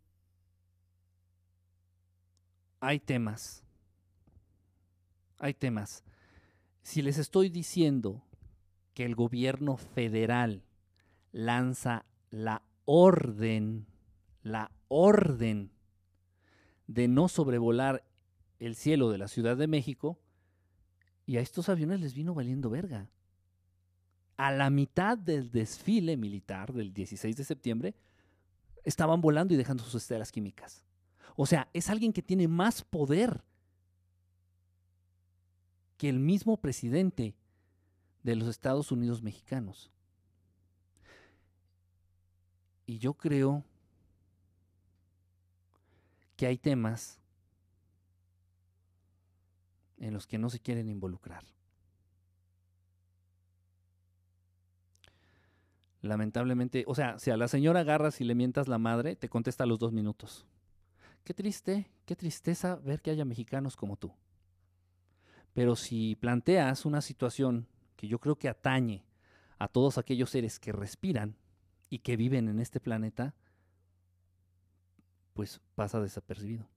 hay 2.81 2.99
temas 3.01 3.63
hay 5.39 5.55
temas. 5.55 6.05
Si 6.83 7.03
les 7.03 7.19
estoy 7.19 7.49
diciendo 7.49 8.23
que 8.95 9.05
el 9.05 9.15
gobierno 9.15 9.77
federal 9.77 10.63
lanza 11.33 12.05
la 12.31 12.63
orden, 12.85 13.87
la 14.43 14.71
orden 14.89 15.71
de 16.87 17.09
no 17.09 17.29
sobrevolar 17.29 18.05
el 18.59 18.77
cielo 18.77 19.11
de 19.11 19.19
la 19.19 19.29
Ciudad 19.29 19.57
de 19.57 19.67
México, 19.67 20.19
y 21.27 21.37
a 21.39 21.41
estos 21.41 21.69
aviones 21.69 22.01
les 22.01 22.15
vino 22.15 22.35
valiendo 22.35 22.71
verga. 22.71 23.11
A 24.37 24.53
la 24.53 24.71
mitad 24.71 25.19
del 25.19 25.51
desfile 25.51 26.17
militar 26.17 26.73
del 26.73 26.95
16 26.95 27.37
de 27.37 27.45
septiembre, 27.45 27.95
estaban 28.85 29.21
volando 29.21 29.53
y 29.53 29.57
dejando 29.57 29.83
sus 29.83 30.03
estelas 30.03 30.31
químicas. 30.31 30.86
O 31.37 31.45
sea, 31.47 31.69
es 31.75 31.91
alguien 31.91 32.13
que 32.13 32.23
tiene 32.23 32.49
más 32.49 32.83
poder 32.83 33.45
que 35.99 36.09
el 36.09 36.19
mismo 36.19 36.57
presidente 36.57 37.35
de 38.23 38.37
los 38.37 38.49
Estados 38.49 38.91
Unidos 38.91 39.23
mexicanos. 39.23 39.91
Y 42.87 42.99
yo 42.99 43.15
creo 43.15 43.65
que 46.37 46.47
hay 46.47 46.57
temas 46.57 47.21
en 49.99 50.13
los 50.15 50.27
que 50.27 50.39
no 50.39 50.51
se 50.51 50.61
quieren 50.61 50.89
involucrar. 50.89 51.45
Lamentablemente, 56.03 56.85
o 56.87 56.95
sea, 56.95 57.19
si 57.19 57.31
a 57.31 57.37
la 57.37 57.49
señora 57.49 57.81
agarras 57.81 58.21
y 58.21 58.25
le 58.25 58.35
mientas 58.35 58.69
la 58.69 58.79
madre, 58.79 59.17
te 59.17 59.29
contesta 59.29 59.65
a 59.65 59.67
los 59.67 59.79
dos 59.79 59.93
minutos. 59.93 60.47
Qué 61.27 61.35
triste, 61.35 61.91
qué 62.05 62.15
tristeza 62.15 62.77
ver 62.77 63.03
que 63.03 63.11
haya 63.11 63.25
mexicanos 63.25 63.75
como 63.75 63.97
tú. 63.97 64.13
Pero 65.55 65.75
si 65.75 66.15
planteas 66.15 66.87
una 66.87 67.01
situación 67.01 67.67
que 67.97 68.07
yo 68.07 68.21
creo 68.21 68.37
que 68.37 68.49
atañe 68.49 69.03
a 69.59 69.67
todos 69.67 69.99
aquellos 69.99 70.31
seres 70.31 70.61
que 70.61 70.71
respiran 70.71 71.35
y 71.91 71.99
que 71.99 72.17
viven 72.17 72.49
en 72.49 72.61
este 72.61 72.79
planeta, 72.79 73.35
pues 75.35 75.61
pasa 75.75 76.01
desapercibido. 76.01 76.69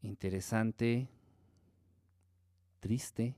Interesante, 0.00 1.10
triste, 2.80 3.36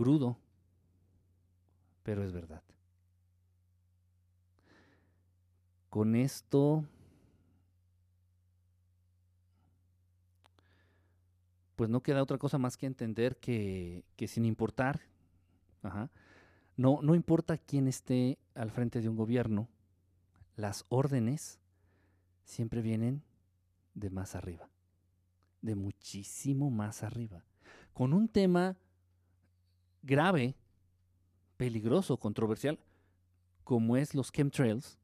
crudo, 0.00 0.38
pero 2.02 2.24
es 2.24 2.32
verdad. 2.32 2.62
con 5.90 6.14
esto, 6.14 6.84
pues 11.74 11.90
no 11.90 12.00
queda 12.00 12.22
otra 12.22 12.38
cosa 12.38 12.58
más 12.58 12.76
que 12.76 12.86
entender 12.86 13.36
que, 13.36 14.04
sin 14.28 14.44
importar, 14.44 15.00
no, 16.76 17.00
no 17.02 17.14
importa 17.14 17.58
quién 17.58 17.88
esté 17.88 18.38
al 18.54 18.70
frente 18.70 19.00
de 19.00 19.08
un 19.08 19.16
gobierno, 19.16 19.68
las 20.56 20.86
órdenes 20.88 21.58
siempre 22.44 22.82
vienen 22.82 23.22
de 23.94 24.10
más 24.10 24.36
arriba, 24.36 24.70
de 25.60 25.74
muchísimo 25.74 26.70
más 26.70 27.02
arriba, 27.02 27.44
con 27.92 28.12
un 28.12 28.28
tema 28.28 28.76
grave, 30.02 30.54
peligroso, 31.56 32.16
controversial, 32.16 32.78
como 33.64 33.96
es 33.96 34.14
los 34.14 34.32
chemtrails, 34.32 34.98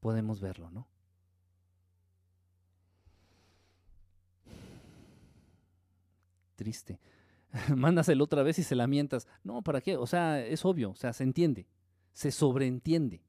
podemos 0.00 0.40
verlo, 0.40 0.70
¿no? 0.70 0.86
Triste. 6.56 7.00
Mándaselo 7.76 8.24
otra 8.24 8.42
vez 8.42 8.58
y 8.58 8.62
se 8.62 8.74
la 8.74 8.86
mientas. 8.86 9.26
No, 9.44 9.62
¿para 9.62 9.80
qué? 9.80 9.96
O 9.96 10.06
sea, 10.06 10.44
es 10.44 10.64
obvio, 10.64 10.90
o 10.90 10.96
sea, 10.96 11.12
se 11.12 11.24
entiende. 11.24 11.66
Se 12.12 12.30
sobreentiende. 12.30 13.22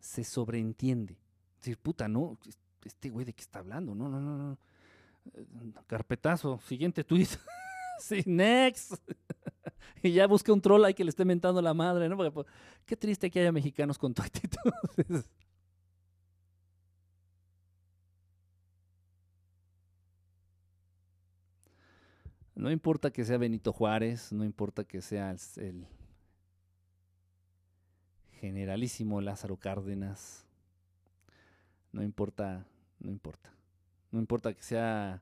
Se 0.00 0.24
sobreentiende. 0.24 1.18
Decir, 1.58 1.78
puta, 1.78 2.08
no, 2.08 2.38
este 2.84 3.10
güey 3.10 3.24
de 3.24 3.32
qué 3.32 3.42
está 3.42 3.60
hablando. 3.60 3.94
No, 3.94 4.08
no, 4.08 4.20
no, 4.20 4.36
no. 4.36 4.58
Carpetazo, 5.86 6.58
siguiente 6.60 7.04
tweet. 7.04 7.28
sí, 7.98 8.22
next. 8.26 8.94
y 10.02 10.12
ya 10.12 10.26
busqué 10.26 10.52
un 10.52 10.60
troll 10.60 10.84
ahí 10.84 10.94
que 10.94 11.04
le 11.04 11.10
esté 11.10 11.24
mentando 11.24 11.60
la 11.62 11.74
madre, 11.74 12.08
¿no? 12.08 12.16
Porque, 12.16 12.30
pues, 12.30 12.46
qué 12.86 12.96
triste 12.96 13.30
que 13.30 13.40
haya 13.40 13.52
mexicanos 13.52 13.98
con 13.98 14.14
tu 14.14 14.22
actitud. 14.22 14.72
No 22.56 22.70
importa 22.70 23.10
que 23.10 23.24
sea 23.24 23.36
Benito 23.36 23.72
Juárez, 23.72 24.32
no 24.32 24.44
importa 24.44 24.84
que 24.84 25.02
sea 25.02 25.34
el, 25.56 25.86
generalísimo 28.40 29.20
Lázaro 29.20 29.56
Cárdenas, 29.56 30.46
no 31.92 32.02
importa, 32.02 32.66
no 33.00 33.10
importa. 33.10 33.50
No 34.12 34.20
importa 34.20 34.54
que 34.54 34.62
sea 34.62 35.20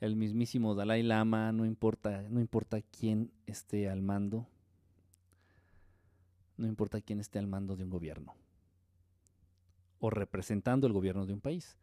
el 0.00 0.16
mismísimo 0.16 0.74
Dalai 0.74 1.02
Lama, 1.02 1.52
no 1.52 1.64
importa, 1.64 2.22
no 2.28 2.40
importa 2.40 2.80
quién 2.82 3.30
esté 3.46 3.88
al 3.88 4.02
mando, 4.02 4.46
no 6.56 6.66
importa 6.66 7.00
quién 7.00 7.20
esté 7.20 7.38
al 7.38 7.46
mando 7.46 7.76
de 7.76 7.84
un 7.84 7.90
gobierno 7.90 8.34
o 9.98 10.10
representando 10.10 10.86
el 10.86 10.92
gobierno 10.92 11.26
de 11.26 11.32
un 11.32 11.40
país. 11.40 11.78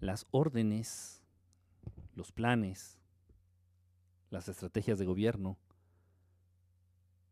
Las 0.00 0.26
órdenes, 0.30 1.22
los 2.14 2.32
planes, 2.32 2.98
las 4.30 4.48
estrategias 4.48 4.98
de 4.98 5.06
gobierno 5.06 5.56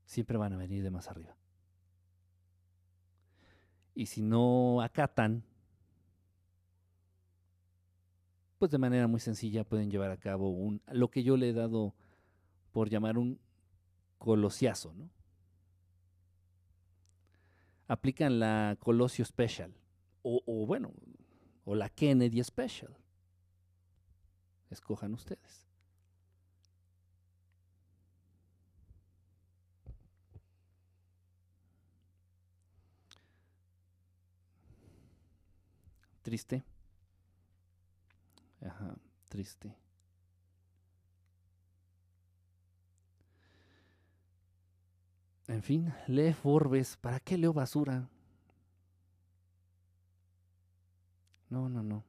siempre 0.07 0.39
van 0.39 0.53
a 0.53 0.57
venir 0.57 0.83
de 0.83 0.91
más 0.91 1.09
arriba. 1.09 1.37
Y 3.95 4.07
si 4.07 4.23
no 4.23 4.83
acatan, 4.83 5.43
pues 8.67 8.73
de 8.73 8.79
manera 8.79 9.07
muy 9.07 9.21
sencilla 9.21 9.63
pueden 9.63 9.93
llevar 9.93 10.11
a 10.11 10.17
cabo 10.17 10.51
un, 10.51 10.83
lo 10.89 11.09
que 11.09 11.23
yo 11.23 11.37
le 11.37 11.51
he 11.51 11.53
dado 11.53 11.95
por 12.73 12.91
llamar 12.91 13.17
un 13.17 13.39
colosiazo, 14.19 14.93
¿no? 14.93 15.09
Aplican 17.87 18.41
la 18.41 18.77
Colosio 18.81 19.25
Special, 19.25 19.73
o, 20.23 20.43
o 20.47 20.67
bueno, 20.67 20.93
o 21.65 21.77
la 21.77 21.89
Kennedy 21.89 22.43
Special. 22.43 22.93
Escojan 24.69 25.15
ustedes. 25.15 25.69
Triste. 36.23 36.65
Ajá, 38.67 38.97
triste. 39.29 39.75
En 45.49 45.63
fin, 45.63 45.93
lee 46.09 46.33
Forbes. 46.33 46.97
¿Para 46.97 47.21
qué 47.21 47.39
leo 47.39 47.53
basura? 47.53 48.09
No, 51.49 51.69
no, 51.69 51.83
no. 51.83 52.05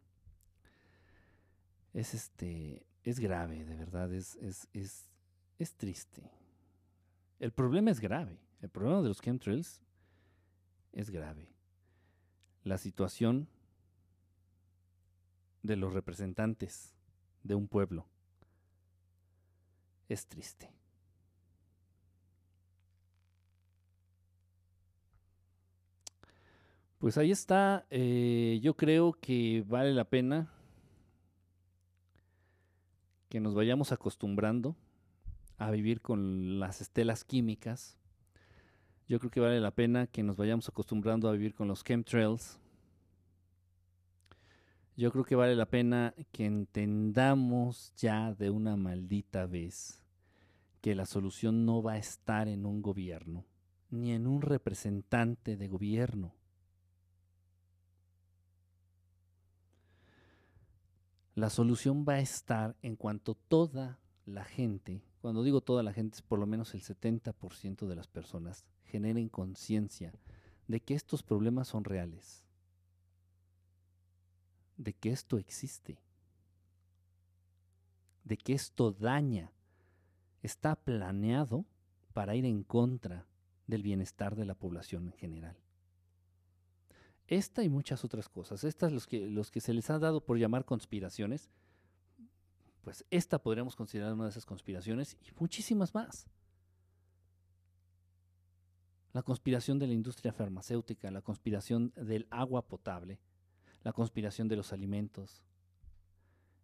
Es 1.94 2.14
este. 2.14 2.86
Es 3.04 3.20
grave, 3.20 3.64
de 3.64 3.76
verdad. 3.76 4.12
Es, 4.14 4.36
es, 4.38 4.68
es, 4.74 5.06
es 5.60 5.76
triste. 5.76 6.30
El 7.40 7.52
problema 7.52 7.92
es 7.92 8.00
grave. 8.00 8.40
El 8.62 8.70
problema 8.70 9.02
de 9.02 9.10
los 9.10 9.22
chemtrails 9.22 9.82
es 10.92 11.12
grave. 11.12 11.48
La 12.64 12.78
situación 12.78 13.48
de 15.68 15.76
los 15.76 15.94
representantes 15.94 16.96
de 17.44 17.56
un 17.56 17.68
pueblo. 17.68 18.08
Es 20.10 20.26
triste. 20.26 20.72
Pues 26.98 27.18
ahí 27.18 27.32
está. 27.32 27.86
Eh, 27.92 28.60
yo 28.64 28.76
creo 28.76 29.14
que 29.14 29.64
vale 29.68 29.94
la 29.94 30.06
pena 30.06 30.52
que 33.30 33.40
nos 33.40 33.54
vayamos 33.54 33.92
acostumbrando 33.92 34.76
a 35.58 35.70
vivir 35.72 36.02
con 36.02 36.60
las 36.60 36.82
estelas 36.82 37.24
químicas. 37.24 38.00
Yo 39.08 39.20
creo 39.20 39.30
que 39.30 39.40
vale 39.40 39.60
la 39.60 39.72
pena 39.72 40.08
que 40.08 40.24
nos 40.24 40.38
vayamos 40.38 40.70
acostumbrando 40.70 41.30
a 41.30 41.34
vivir 41.34 41.54
con 41.54 41.68
los 41.68 41.84
chemtrails 41.84 42.60
yo 44.98 45.12
creo 45.12 45.24
que 45.24 45.36
vale 45.36 45.56
la 45.56 45.68
pena 45.68 46.16
que 46.32 46.46
entendamos 46.46 47.94
ya 47.96 48.34
de 48.34 48.50
una 48.50 48.76
maldita 48.76 49.46
vez 49.46 50.02
que 50.82 50.96
la 50.96 51.06
solución 51.06 51.68
no 51.68 51.84
va 51.84 51.94
a 51.94 51.98
estar 51.98 52.48
en 52.48 52.66
un 52.66 52.82
gobierno, 52.82 53.46
ni 53.92 54.12
en 54.12 54.26
un 54.26 54.42
representante 54.42 55.56
de 55.56 55.68
gobierno. 55.68 56.34
La 61.36 61.52
solución 61.52 62.04
va 62.08 62.14
a 62.14 62.20
estar 62.20 62.76
en 62.82 62.96
cuanto 62.96 63.36
toda 63.36 64.00
la 64.26 64.46
gente, 64.46 65.04
cuando 65.22 65.44
digo 65.44 65.62
toda 65.62 65.84
la 65.84 65.94
gente 65.94 66.16
es 66.16 66.22
por 66.24 66.40
lo 66.40 66.48
menos 66.48 66.74
el 66.74 66.82
70% 66.82 67.86
de 67.86 67.96
las 67.96 68.08
personas, 68.08 68.66
generen 68.86 69.30
conciencia 69.30 70.12
de 70.68 70.80
que 70.80 70.96
estos 70.96 71.22
problemas 71.22 71.68
son 71.68 71.84
reales 71.84 72.47
de 74.78 74.94
que 74.94 75.12
esto 75.12 75.38
existe, 75.38 76.00
de 78.24 78.38
que 78.38 78.54
esto 78.54 78.92
daña, 78.92 79.52
está 80.42 80.76
planeado 80.76 81.66
para 82.14 82.36
ir 82.36 82.46
en 82.46 82.64
contra 82.64 83.26
del 83.68 83.84
bienestar 83.84 84.36
de 84.36 84.46
la 84.46 84.56
población 84.56 85.08
en 85.08 85.14
general. 85.14 85.58
Esta 87.28 87.64
y 87.64 87.70
muchas 87.70 88.06
otras 88.06 88.30
cosas, 88.30 88.64
estas 88.64 88.94
los 88.94 89.06
que, 89.06 89.28
los 89.28 89.52
que 89.52 89.60
se 89.60 89.74
les 89.74 89.90
ha 89.90 90.00
dado 90.00 90.22
por 90.22 90.38
llamar 90.38 90.64
conspiraciones, 90.64 91.50
pues 92.82 93.06
esta 93.12 93.42
podríamos 93.42 93.76
considerar 93.76 94.14
una 94.14 94.24
de 94.26 94.30
esas 94.30 94.46
conspiraciones 94.46 95.18
y 95.22 95.32
muchísimas 95.38 95.94
más. 95.94 96.26
La 99.12 99.24
conspiración 99.24 99.78
de 99.78 99.88
la 99.88 99.94
industria 99.94 100.32
farmacéutica, 100.32 101.12
la 101.12 101.22
conspiración 101.22 101.92
del 101.98 102.28
agua 102.30 102.66
potable, 102.66 103.20
la 103.84 103.94
conspiración 103.94 104.48
de 104.48 104.56
los 104.56 104.74
alimentos. 104.74 105.44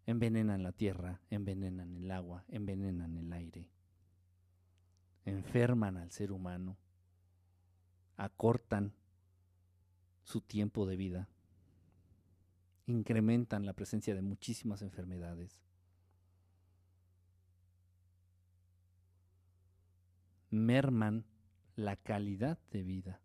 Envenenan 0.06 0.62
la 0.62 0.72
tierra, 0.72 1.20
envenenan 1.30 1.94
el 1.96 2.10
agua, 2.10 2.44
envenenan 2.48 3.16
el 3.16 3.32
aire. 3.32 3.70
Enferman 5.24 5.96
al 5.96 6.10
ser 6.10 6.32
humano, 6.32 6.76
acortan 8.16 8.92
su 10.22 10.42
tiempo 10.42 10.86
de 10.86 10.96
vida, 10.96 11.28
incrementan 12.86 13.64
la 13.64 13.72
presencia 13.72 14.14
de 14.14 14.20
muchísimas 14.20 14.82
enfermedades. 14.82 15.64
merman 20.54 21.24
la 21.76 21.96
calidad 21.96 22.58
de 22.70 22.82
vida. 22.82 23.20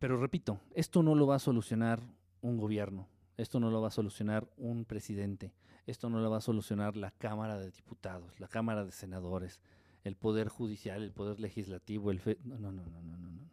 Pero 0.00 0.16
repito, 0.16 0.58
esto 0.74 1.02
no 1.02 1.14
lo 1.14 1.26
va 1.26 1.36
a 1.36 1.38
solucionar 1.38 2.00
un 2.40 2.56
gobierno, 2.56 3.06
esto 3.36 3.60
no 3.60 3.70
lo 3.70 3.82
va 3.82 3.88
a 3.88 3.92
solucionar 3.92 4.48
un 4.56 4.86
presidente, 4.86 5.52
esto 5.86 6.08
no 6.08 6.20
lo 6.20 6.30
va 6.30 6.38
a 6.38 6.40
solucionar 6.40 6.96
la 6.96 7.10
Cámara 7.10 7.58
de 7.58 7.70
Diputados, 7.70 8.40
la 8.40 8.48
Cámara 8.48 8.86
de 8.86 8.92
Senadores, 8.92 9.60
el 10.02 10.16
Poder 10.16 10.48
Judicial, 10.48 11.02
el 11.02 11.12
Poder 11.12 11.38
Legislativo, 11.38 12.10
el 12.10 12.18
FE... 12.18 12.38
No, 12.44 12.58
no, 12.58 12.72
no, 12.72 12.86
no, 12.86 13.02
no, 13.02 13.18
no, 13.18 13.30
no. 13.30 13.50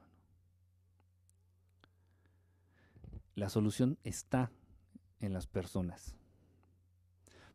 La 3.36 3.50
solución 3.50 3.98
está 4.06 4.50
en 5.20 5.34
las 5.34 5.48
personas. 5.48 6.16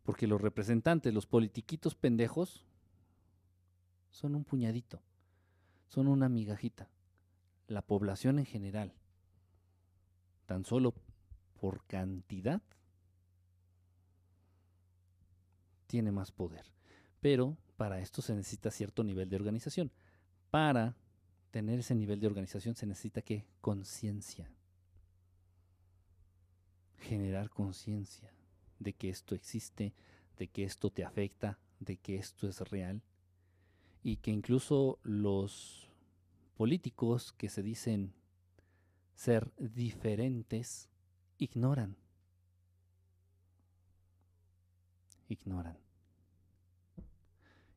Porque 0.03 0.27
los 0.27 0.43
representantes, 0.43 1.15
los 1.15 1.27
politiquitos 1.27 1.95
pendejos, 1.95 2.67
son 4.11 4.35
un 4.35 4.45
puñadito, 4.45 5.01
son 5.89 6.09
una 6.09 6.29
migajita 6.29 6.92
la 7.73 7.83
población 7.83 8.39
en 8.39 8.47
general, 8.47 8.95
tan 10.47 10.65
solo 10.65 10.95
por 11.61 11.85
cantidad, 11.87 12.63
tiene 15.87 16.13
más 16.13 16.33
poder. 16.33 16.73
Pero 17.21 17.57
para 17.77 18.01
esto 18.01 18.23
se 18.23 18.35
necesita 18.35 18.71
cierto 18.71 19.05
nivel 19.05 19.29
de 19.29 19.37
organización. 19.37 19.91
Para 20.51 20.97
tener 21.51 21.81
ese 21.81 21.95
nivel 21.95 22.21
de 22.21 22.27
organización 22.27 22.75
se 22.75 22.87
necesita 22.87 23.23
que 23.23 23.45
conciencia. 23.61 24.51
Generar 26.99 27.51
conciencia 27.51 28.33
de 28.79 28.93
que 28.93 29.09
esto 29.11 29.35
existe, 29.35 29.95
de 30.39 30.49
que 30.49 30.65
esto 30.65 30.91
te 30.91 31.05
afecta, 31.05 31.59
de 31.79 31.97
que 31.97 32.17
esto 32.17 32.49
es 32.49 32.61
real 32.61 33.03
y 34.03 34.17
que 34.17 34.31
incluso 34.31 34.99
los 35.03 35.92
políticos 36.57 37.33
que 37.33 37.49
se 37.49 37.63
dicen 37.63 38.15
ser 39.15 39.53
diferentes 39.59 40.89
ignoran. 41.39 41.97
Ignoran. 45.29 45.79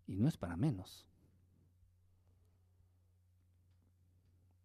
Y 0.07 0.15
no 0.15 0.28
es 0.28 0.38
para 0.38 0.55
menos. 0.55 1.05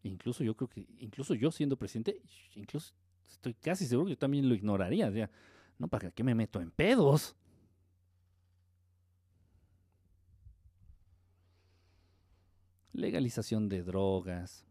Incluso 0.02 0.42
yo 0.44 0.54
creo 0.54 0.68
que, 0.68 0.86
incluso 0.98 1.34
yo 1.34 1.50
siendo 1.50 1.76
presidente, 1.76 2.20
incluso 2.54 2.94
estoy 3.28 3.54
casi 3.54 3.86
seguro 3.86 4.06
que 4.06 4.12
yo 4.12 4.18
también 4.18 4.48
lo 4.48 4.54
ignoraría. 4.54 5.30
no, 5.78 5.88
¿para 5.88 6.11
qué 6.11 6.24
me 6.24 6.34
meto 6.34 6.61
en 6.61 6.70
pedos? 6.70 7.36
Legalización 13.01 13.68
de 13.68 13.82
drogas, 13.82 14.64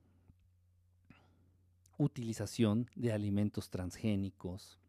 utilización 1.97 2.89
de 2.95 3.11
alimentos 3.11 3.69
transgénicos, 3.69 4.79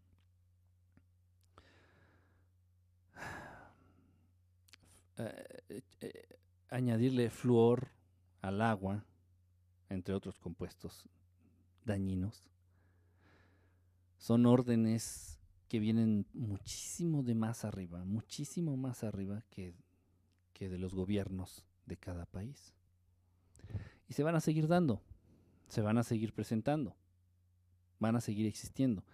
eh, 5.18 5.82
eh, 6.01 6.38
añadirle 6.68 7.30
flúor 7.30 7.88
al 8.43 8.62
agua, 8.62 9.05
entre 9.88 10.14
otros 10.14 10.38
compuestos 10.38 11.09
dañinos. 11.84 12.49
Son 14.18 14.47
órdenes 14.47 15.41
que 15.68 15.80
vienen 15.80 16.26
muchísimo 16.32 17.22
de 17.22 17.34
más 17.34 17.64
arriba, 17.64 18.05
muchísimo 18.05 18.76
más 18.76 19.03
arriba 19.03 19.43
que, 19.51 19.74
que 20.53 20.68
de 20.68 20.78
los 20.78 20.95
gobiernos 20.95 21.64
de 21.86 21.97
cada 21.97 22.26
país. 22.26 22.74
Y 24.11 24.15
se 24.15 24.25
van 24.25 24.35
a 24.35 24.41
seguir 24.41 24.67
dando, 24.67 25.01
se 25.69 25.83
van 25.83 25.97
a 25.97 26.03
seguir 26.03 26.33
presentando, 26.33 26.97
van 28.01 28.17
a 28.17 28.21
seguir 28.21 28.45
existiendo. 28.45 29.05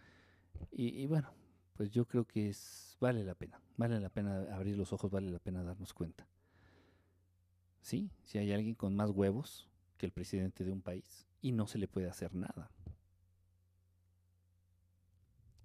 Y, 0.72 1.04
bueno, 1.04 1.34
pues 1.74 1.90
yo 1.90 2.06
creo 2.06 2.24
que 2.24 2.48
es, 2.48 2.96
vale 2.98 3.22
la 3.22 3.34
pena, 3.34 3.60
vale 3.76 4.00
la 4.00 4.08
pena 4.08 4.46
abrir 4.54 4.74
los 4.74 4.94
ojos, 4.94 5.10
vale 5.10 5.30
la 5.30 5.38
pena 5.38 5.62
darnos 5.62 5.92
cuenta. 5.92 6.26
Sí, 7.82 8.10
si 8.24 8.38
hay 8.38 8.52
alguien 8.52 8.74
con 8.74 8.96
más 8.96 9.10
huevos 9.10 9.68
que 9.98 10.06
el 10.06 10.12
presidente 10.12 10.64
de 10.64 10.72
un 10.72 10.80
país 10.80 11.26
y 11.42 11.52
no 11.52 11.66
se 11.66 11.76
le 11.76 11.88
puede 11.88 12.08
hacer 12.08 12.34
nada. 12.34 12.70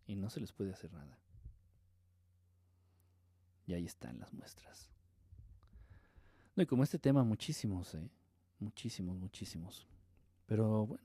Y 0.08 0.18
no 0.18 0.30
se 0.30 0.42
les 0.42 0.52
puede 0.52 0.74
hacer 0.74 0.92
nada. 0.92 1.18
Y 3.66 3.76
ahí 3.76 3.86
están 3.86 4.20
las 4.20 4.34
muestras. 4.34 4.90
No, 6.54 6.64
y 6.64 6.66
como 6.66 6.84
este 6.84 7.00
tema, 7.00 7.24
muchísimos, 7.24 7.96
¿eh? 7.96 8.10
Muchísimos, 8.62 9.18
muchísimos. 9.18 9.88
Pero 10.46 10.86
bueno, 10.86 11.04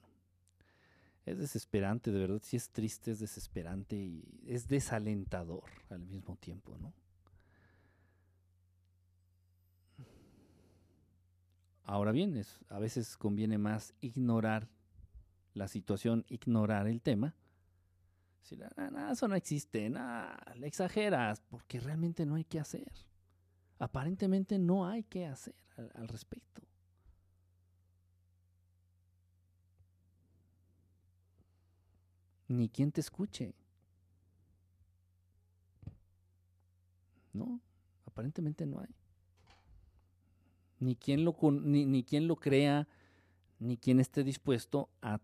es 1.24 1.38
desesperante, 1.38 2.12
de 2.12 2.20
verdad, 2.20 2.40
sí 2.42 2.56
es 2.56 2.68
triste, 2.68 3.10
es 3.10 3.18
desesperante 3.18 3.96
y 3.96 4.22
es 4.46 4.68
desalentador 4.68 5.64
al 5.90 6.06
mismo 6.06 6.36
tiempo, 6.36 6.76
¿no? 6.78 6.92
Ahora 11.84 12.12
bien, 12.12 12.36
es, 12.36 12.60
a 12.68 12.78
veces 12.78 13.16
conviene 13.16 13.58
más 13.58 13.94
ignorar 14.00 14.68
la 15.54 15.68
situación, 15.68 16.26
ignorar 16.28 16.88
el 16.88 17.00
tema. 17.00 17.34
Si 18.42 18.56
nada, 18.56 19.12
eso 19.12 19.28
no 19.28 19.34
existe, 19.34 19.88
nada, 19.88 20.36
le 20.56 20.66
exageras, 20.66 21.40
porque 21.48 21.80
realmente 21.80 22.26
no 22.26 22.34
hay 22.34 22.44
que 22.44 22.60
hacer. 22.60 22.92
Aparentemente 23.78 24.58
no 24.58 24.86
hay 24.86 25.04
que 25.04 25.26
hacer 25.26 25.54
al 25.94 26.08
respecto. 26.08 26.62
Ni 32.48 32.68
quien 32.68 32.92
te 32.92 33.00
escuche. 33.00 33.54
No, 37.32 37.60
aparentemente 38.06 38.66
no 38.66 38.80
hay. 38.80 38.94
Ni 40.78 40.96
quien 40.96 41.24
lo, 41.24 41.36
ni, 41.50 41.86
ni 41.86 42.02
quien 42.02 42.28
lo 42.28 42.36
crea, 42.36 42.86
ni 43.58 43.76
quien 43.76 44.00
esté 44.00 44.24
dispuesto 44.24 44.90
a, 45.02 45.20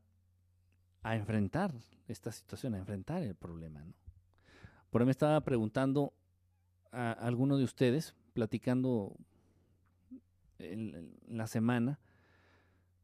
a, 1.02 1.16
enfrentar 1.16 1.74
esta 2.08 2.32
situación, 2.32 2.74
a 2.74 2.78
enfrentar 2.78 3.22
el 3.22 3.34
problema. 3.34 3.84
¿no? 3.84 3.94
Por 4.90 5.02
ahí 5.02 5.06
me 5.06 5.12
estaba 5.12 5.40
preguntando 5.42 6.12
a 6.90 7.12
alguno 7.12 7.56
de 7.56 7.64
ustedes, 7.64 8.14
platicando 8.34 9.16
la 11.28 11.46
semana, 11.46 11.98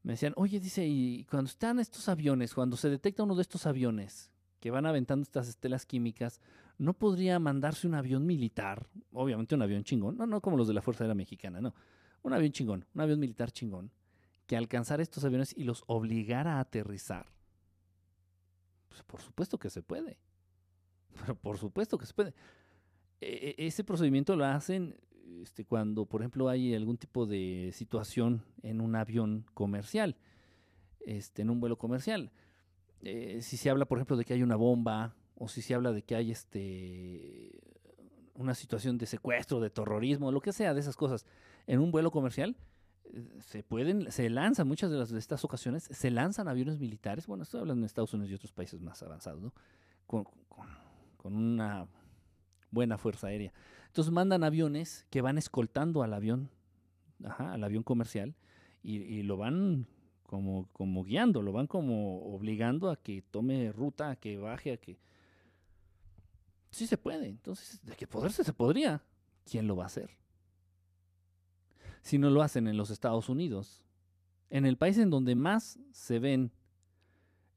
me 0.02 0.12
decían, 0.12 0.32
oye, 0.36 0.60
dice, 0.60 0.86
y 0.86 1.24
cuando 1.24 1.48
están 1.48 1.78
estos 1.80 2.08
aviones, 2.08 2.54
cuando 2.54 2.76
se 2.76 2.88
detecta 2.88 3.22
uno 3.22 3.34
de 3.34 3.42
estos 3.42 3.66
aviones 3.66 4.30
que 4.60 4.70
van 4.70 4.86
aventando 4.86 5.22
estas 5.22 5.48
estelas 5.48 5.86
químicas, 5.86 6.40
¿no 6.78 6.94
podría 6.94 7.38
mandarse 7.38 7.86
un 7.86 7.94
avión 7.94 8.26
militar? 8.26 8.88
Obviamente 9.12 9.54
un 9.54 9.62
avión 9.62 9.84
chingón, 9.84 10.16
no, 10.16 10.26
no 10.26 10.40
como 10.40 10.56
los 10.56 10.68
de 10.68 10.74
la 10.74 10.82
Fuerza 10.82 11.04
Aérea 11.04 11.14
Mexicana, 11.14 11.60
no. 11.60 11.74
Un 12.22 12.32
avión 12.32 12.52
chingón, 12.52 12.86
un 12.94 13.00
avión 13.00 13.20
militar 13.20 13.52
chingón, 13.52 13.92
que 14.46 14.56
alcanzara 14.56 15.02
estos 15.02 15.24
aviones 15.24 15.54
y 15.56 15.64
los 15.64 15.84
obligara 15.86 16.56
a 16.56 16.60
aterrizar. 16.60 17.26
Pues 18.88 19.02
por 19.02 19.20
supuesto 19.20 19.58
que 19.58 19.70
se 19.70 19.82
puede. 19.82 20.18
Pero 21.20 21.34
por 21.36 21.58
supuesto 21.58 21.98
que 21.98 22.06
se 22.06 22.14
puede. 22.14 22.34
E 23.20 23.54
ese 23.58 23.82
procedimiento 23.82 24.36
lo 24.36 24.44
hacen 24.44 24.96
este, 25.42 25.64
cuando, 25.64 26.06
por 26.06 26.22
ejemplo, 26.22 26.48
hay 26.48 26.74
algún 26.74 26.96
tipo 26.96 27.26
de 27.26 27.70
situación 27.72 28.42
en 28.62 28.80
un 28.80 28.96
avión 28.96 29.44
comercial, 29.54 30.16
este, 31.00 31.42
en 31.42 31.50
un 31.50 31.60
vuelo 31.60 31.78
comercial. 31.78 32.30
Eh, 33.02 33.40
si 33.42 33.56
se 33.56 33.70
habla, 33.70 33.84
por 33.84 33.98
ejemplo, 33.98 34.16
de 34.16 34.24
que 34.24 34.34
hay 34.34 34.42
una 34.42 34.56
bomba, 34.56 35.14
o 35.36 35.48
si 35.48 35.62
se 35.62 35.74
habla 35.74 35.92
de 35.92 36.02
que 36.02 36.16
hay 36.16 36.30
este, 36.30 37.60
una 38.34 38.54
situación 38.54 38.98
de 38.98 39.06
secuestro, 39.06 39.60
de 39.60 39.70
terrorismo, 39.70 40.32
lo 40.32 40.40
que 40.40 40.52
sea, 40.52 40.74
de 40.74 40.80
esas 40.80 40.96
cosas, 40.96 41.26
en 41.66 41.80
un 41.80 41.90
vuelo 41.90 42.10
comercial, 42.10 42.56
eh, 43.12 43.38
se 43.40 43.62
pueden, 43.62 44.10
se 44.10 44.28
lanzan, 44.30 44.66
muchas 44.66 44.90
de, 44.90 44.98
las, 44.98 45.10
de 45.10 45.18
estas 45.18 45.44
ocasiones, 45.44 45.84
se 45.84 46.10
lanzan 46.10 46.48
aviones 46.48 46.78
militares, 46.78 47.26
bueno, 47.26 47.44
estoy 47.44 47.60
hablando 47.60 47.82
de 47.82 47.86
Estados 47.86 48.12
Unidos 48.14 48.30
y 48.30 48.34
otros 48.34 48.52
países 48.52 48.80
más 48.80 49.02
avanzados, 49.02 49.42
¿no? 49.42 49.52
con, 50.08 50.26
una 51.22 51.86
buena 52.70 52.96
fuerza 52.96 53.26
aérea. 53.26 53.52
Entonces 53.88 54.12
mandan 54.12 54.44
aviones 54.44 55.06
que 55.10 55.20
van 55.20 55.38
escoltando 55.38 56.02
al 56.02 56.14
avión, 56.14 56.50
al 57.38 57.64
avión 57.64 57.82
comercial, 57.82 58.34
y, 58.82 59.22
lo 59.22 59.36
van 59.36 59.86
como, 60.22 61.04
guiando, 61.04 61.42
lo 61.42 61.52
van 61.52 61.66
como 61.66 62.22
obligando 62.34 62.90
a 62.90 62.96
que 62.96 63.22
tome 63.22 63.72
ruta, 63.72 64.10
a 64.10 64.16
que 64.16 64.38
baje, 64.38 64.72
a 64.72 64.76
que... 64.76 64.98
Sí 66.70 66.86
se 66.86 66.96
puede, 66.96 67.28
entonces, 67.28 67.84
de 67.84 67.96
que 67.96 68.06
poderse 68.06 68.44
se 68.44 68.52
podría. 68.52 69.02
¿Quién 69.44 69.66
lo 69.66 69.76
va 69.76 69.84
a 69.84 69.86
hacer? 69.86 70.10
Si 72.02 72.18
no 72.18 72.30
lo 72.30 72.42
hacen 72.42 72.68
en 72.68 72.76
los 72.76 72.90
Estados 72.90 73.28
Unidos, 73.28 73.84
en 74.50 74.64
el 74.64 74.76
país 74.76 74.96
en 74.98 75.10
donde 75.10 75.34
más 75.34 75.78
se 75.92 76.18
ven 76.18 76.52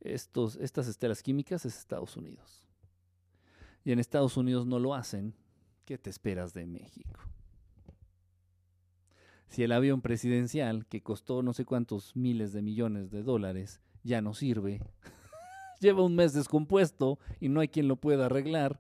estas 0.01 0.87
estelas 0.87 1.21
químicas 1.21 1.65
es 1.65 1.77
Estados 1.77 2.17
Unidos. 2.17 2.65
Y 3.83 3.91
en 3.91 3.99
Estados 3.99 4.37
Unidos 4.37 4.65
no 4.65 4.79
lo 4.79 4.95
hacen 4.95 5.35
¿Qué 5.85 5.97
te 5.97 6.09
esperas 6.09 6.53
de 6.53 6.65
México? 6.65 7.19
Si 9.47 9.63
el 9.63 9.71
avión 9.71 10.01
presidencial, 10.01 10.85
que 10.85 11.01
costó 11.01 11.43
no 11.43 11.53
sé 11.53 11.65
cuántos 11.65 12.15
miles 12.15 12.53
de 12.53 12.61
millones 12.61 13.11
de 13.11 13.23
dólares, 13.23 13.81
ya 14.03 14.21
no 14.21 14.33
sirve, 14.33 14.81
lleva 15.81 16.03
un 16.03 16.15
mes 16.15 16.33
descompuesto 16.33 17.19
y 17.39 17.49
no 17.49 17.59
hay 17.59 17.67
quien 17.67 17.87
lo 17.87 17.97
pueda 17.97 18.27
arreglar. 18.27 18.79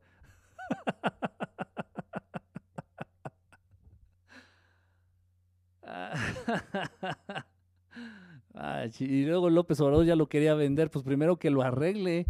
y 8.99 9.25
luego 9.25 9.49
López 9.49 9.79
Obrador 9.81 10.05
ya 10.05 10.15
lo 10.15 10.27
quería 10.27 10.53
vender, 10.53 10.91
pues 10.91 11.03
primero 11.03 11.37
que 11.37 11.49
lo 11.49 11.61
arregle 11.61 12.27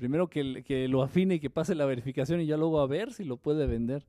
primero 0.00 0.30
que, 0.30 0.88
lo 0.88 1.02
afine 1.02 1.34
y 1.34 1.40
que 1.40 1.50
pase 1.50 1.74
la 1.74 1.84
verificación 1.84 2.40
y 2.40 2.46
ya 2.46 2.56
luego 2.56 2.80
a 2.80 2.86
ver 2.86 3.12
si 3.12 3.22
lo 3.22 3.36
puede 3.36 3.66
vender. 3.66 4.06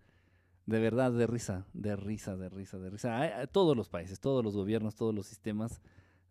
De 0.65 0.79
verdad, 0.79 1.11
de 1.11 1.27
risa, 1.27 1.65
de 1.73 1.97
risa, 1.97 2.37
de 2.37 2.47
risa, 2.47 2.79
de 2.79 2.89
risa. 2.89 3.47
todos 3.47 3.75
los 3.75 3.89
países, 3.89 4.21
todos 4.21 4.41
los 4.41 4.55
gobiernos, 4.55 4.95
todos 4.95 5.13
los 5.13 5.27
sistemas 5.27 5.81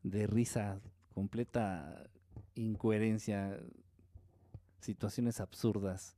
de 0.02 0.26
risa, 0.26 0.80
completa 1.12 2.08
incoherencia, 2.54 3.60
situaciones 4.78 5.40
absurdas. 5.40 6.16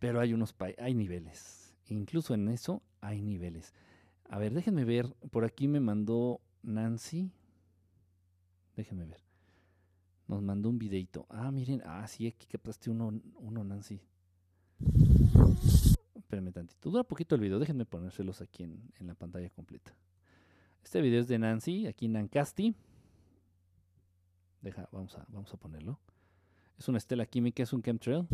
Pero 0.00 0.18
hay 0.18 0.34
unos 0.34 0.56
hay 0.78 0.94
niveles. 0.94 1.72
Incluso 1.86 2.34
en 2.34 2.48
eso 2.48 2.82
hay 3.00 3.22
niveles. 3.22 3.72
A 4.28 4.38
ver, 4.38 4.52
déjenme 4.52 4.84
ver. 4.84 5.14
Por 5.30 5.44
aquí 5.44 5.68
me 5.68 5.78
mandó 5.78 6.40
Nancy. 6.64 7.30
Déjenme 8.82 9.04
ver. 9.04 9.22
Nos 10.26 10.42
mandó 10.42 10.68
un 10.68 10.76
videito. 10.76 11.24
Ah, 11.28 11.52
miren. 11.52 11.82
Ah, 11.86 12.04
sí, 12.08 12.26
aquí 12.26 12.48
captaste 12.48 12.90
uno, 12.90 13.12
uno 13.36 13.62
Nancy. 13.62 14.00
Espérenme 16.16 16.50
tantito. 16.50 16.90
Dura 16.90 17.04
poquito 17.04 17.36
el 17.36 17.42
video. 17.42 17.60
Déjenme 17.60 17.84
ponérselos 17.84 18.40
aquí 18.40 18.64
en, 18.64 18.82
en 18.98 19.06
la 19.06 19.14
pantalla 19.14 19.48
completa. 19.50 19.94
Este 20.82 21.00
video 21.00 21.20
es 21.20 21.28
de 21.28 21.38
Nancy, 21.38 21.86
aquí 21.86 22.08
Nancasti. 22.08 22.74
Deja, 24.62 24.88
vamos 24.90 25.14
a, 25.16 25.24
vamos 25.28 25.54
a 25.54 25.56
ponerlo. 25.56 26.00
Es 26.76 26.88
una 26.88 26.98
estela 26.98 27.24
química, 27.24 27.62
es 27.62 27.72
un 27.72 27.82
chemtrail. 27.82 28.26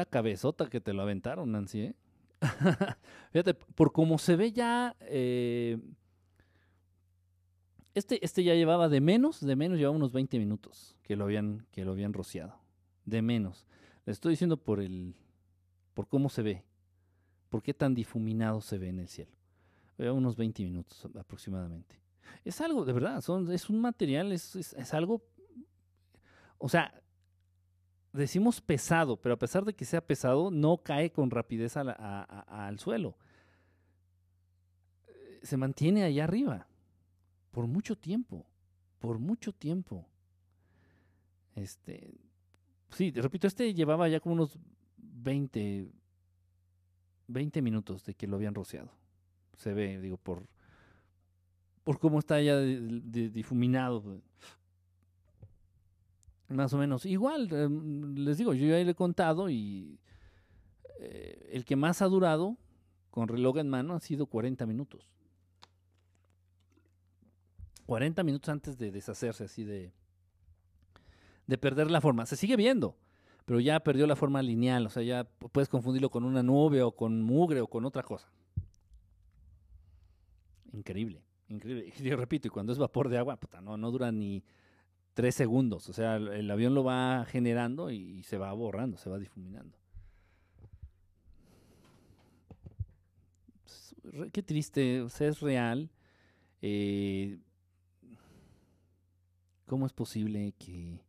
En 0.00 0.04
la 0.04 0.06
mera 0.06 0.10
cabezota 0.10 0.70
que 0.70 0.80
te 0.80 0.94
lo 0.94 1.02
aventaron, 1.02 1.52
Nancy, 1.52 1.80
¿eh? 1.80 1.94
Fíjate, 3.32 3.52
por 3.52 3.92
cómo 3.92 4.16
se 4.16 4.34
ve 4.34 4.50
ya, 4.50 4.96
eh, 5.00 5.78
este, 7.94 8.24
este 8.24 8.42
ya 8.42 8.54
llevaba 8.54 8.88
de 8.88 9.02
menos, 9.02 9.40
de 9.40 9.56
menos 9.56 9.76
llevaba 9.76 9.94
unos 9.94 10.12
20 10.12 10.38
minutos 10.38 10.96
que 11.02 11.16
lo 11.16 11.24
habían, 11.24 11.66
que 11.70 11.84
lo 11.84 11.92
habían 11.92 12.14
rociado. 12.14 12.54
De 13.04 13.20
menos. 13.20 13.66
Le 14.06 14.12
estoy 14.12 14.30
diciendo 14.30 14.56
por 14.56 14.80
el, 14.80 15.14
por 15.92 16.08
cómo 16.08 16.30
se 16.30 16.40
ve, 16.40 16.64
por 17.50 17.62
qué 17.62 17.74
tan 17.74 17.94
difuminado 17.94 18.62
se 18.62 18.78
ve 18.78 18.88
en 18.88 19.00
el 19.00 19.08
cielo. 19.08 19.32
Lleva 19.98 20.14
unos 20.14 20.34
20 20.34 20.62
minutos 20.62 21.06
aproximadamente. 21.14 22.00
Es 22.42 22.62
algo, 22.62 22.86
de 22.86 22.94
verdad, 22.94 23.22
es 23.52 23.68
un 23.68 23.80
material, 23.82 24.32
es, 24.32 24.56
es 24.56 24.94
algo, 24.94 25.22
o 26.56 26.70
sea, 26.70 26.94
decimos 28.12 28.60
pesado, 28.60 29.16
pero 29.16 29.34
a 29.34 29.38
pesar 29.38 29.64
de 29.64 29.74
que 29.74 29.84
sea 29.84 30.00
pesado, 30.00 30.50
no 30.50 30.78
cae 30.78 31.10
con 31.10 31.30
rapidez 31.30 31.76
al 31.76 32.78
suelo. 32.78 33.16
Eh, 35.06 35.40
Se 35.42 35.56
mantiene 35.56 36.04
allá 36.04 36.24
arriba 36.24 36.66
por 37.50 37.66
mucho 37.66 37.96
tiempo, 37.96 38.46
por 38.98 39.18
mucho 39.18 39.52
tiempo. 39.52 40.06
Este, 41.54 42.14
sí, 42.90 43.10
repito, 43.10 43.46
este 43.46 43.74
llevaba 43.74 44.08
ya 44.08 44.20
como 44.20 44.34
unos 44.34 44.58
20, 44.96 45.88
20 47.26 47.62
minutos 47.62 48.04
de 48.04 48.14
que 48.14 48.26
lo 48.26 48.36
habían 48.36 48.54
rociado. 48.54 48.90
Se 49.56 49.74
ve, 49.74 50.00
digo, 50.00 50.16
por, 50.16 50.46
por 51.84 51.98
cómo 51.98 52.18
está 52.18 52.40
ya 52.40 52.58
difuminado. 52.58 54.22
Más 56.50 56.72
o 56.72 56.78
menos. 56.78 57.06
Igual, 57.06 57.48
eh, 57.52 57.68
les 58.20 58.36
digo, 58.36 58.54
yo 58.54 58.66
ya 58.66 58.82
le 58.84 58.90
he 58.90 58.94
contado 58.94 59.48
y 59.48 60.00
eh, 60.98 61.48
el 61.52 61.64
que 61.64 61.76
más 61.76 62.02
ha 62.02 62.06
durado 62.06 62.56
con 63.10 63.28
reloj 63.28 63.58
en 63.58 63.68
mano 63.68 63.94
ha 63.94 64.00
sido 64.00 64.26
40 64.26 64.66
minutos. 64.66 65.08
40 67.86 68.22
minutos 68.24 68.48
antes 68.48 68.78
de 68.78 68.90
deshacerse 68.90 69.44
así 69.44 69.64
de, 69.64 69.92
de 71.46 71.58
perder 71.58 71.88
la 71.88 72.00
forma. 72.00 72.26
Se 72.26 72.36
sigue 72.36 72.56
viendo, 72.56 72.96
pero 73.44 73.60
ya 73.60 73.78
perdió 73.80 74.08
la 74.08 74.16
forma 74.16 74.42
lineal. 74.42 74.86
O 74.86 74.90
sea, 74.90 75.04
ya 75.04 75.24
puedes 75.24 75.68
confundirlo 75.68 76.10
con 76.10 76.24
una 76.24 76.42
nube 76.42 76.82
o 76.82 76.90
con 76.92 77.22
mugre 77.22 77.60
o 77.60 77.68
con 77.68 77.84
otra 77.84 78.02
cosa. 78.02 78.28
Increíble, 80.72 81.22
increíble. 81.48 81.92
Y 81.98 82.02
yo 82.02 82.16
repito, 82.16 82.48
y 82.48 82.50
cuando 82.50 82.72
es 82.72 82.78
vapor 82.78 83.08
de 83.08 83.18
agua, 83.18 83.36
puta, 83.36 83.60
no, 83.60 83.76
no 83.76 83.90
dura 83.92 84.10
ni 84.10 84.42
tres 85.20 85.34
segundos. 85.34 85.86
O 85.90 85.92
sea, 85.92 86.16
el, 86.16 86.50
avión 86.50 86.72
lo 86.74 86.82
va 86.82 87.26
generando 87.26 87.90
y, 87.90 88.22
se 88.22 88.38
va 88.38 88.50
borrando, 88.54 88.96
se 88.96 89.10
va 89.10 89.18
difuminando. 89.18 89.76
Qué 94.32 94.42
triste, 94.42 95.02
o 95.02 95.10
sea, 95.10 95.28
es 95.28 95.40
real. 95.40 95.90
Eh, 96.62 97.38
¿Cómo 99.66 99.84
es 99.84 99.92
posible 99.92 100.54
que, 100.58 101.04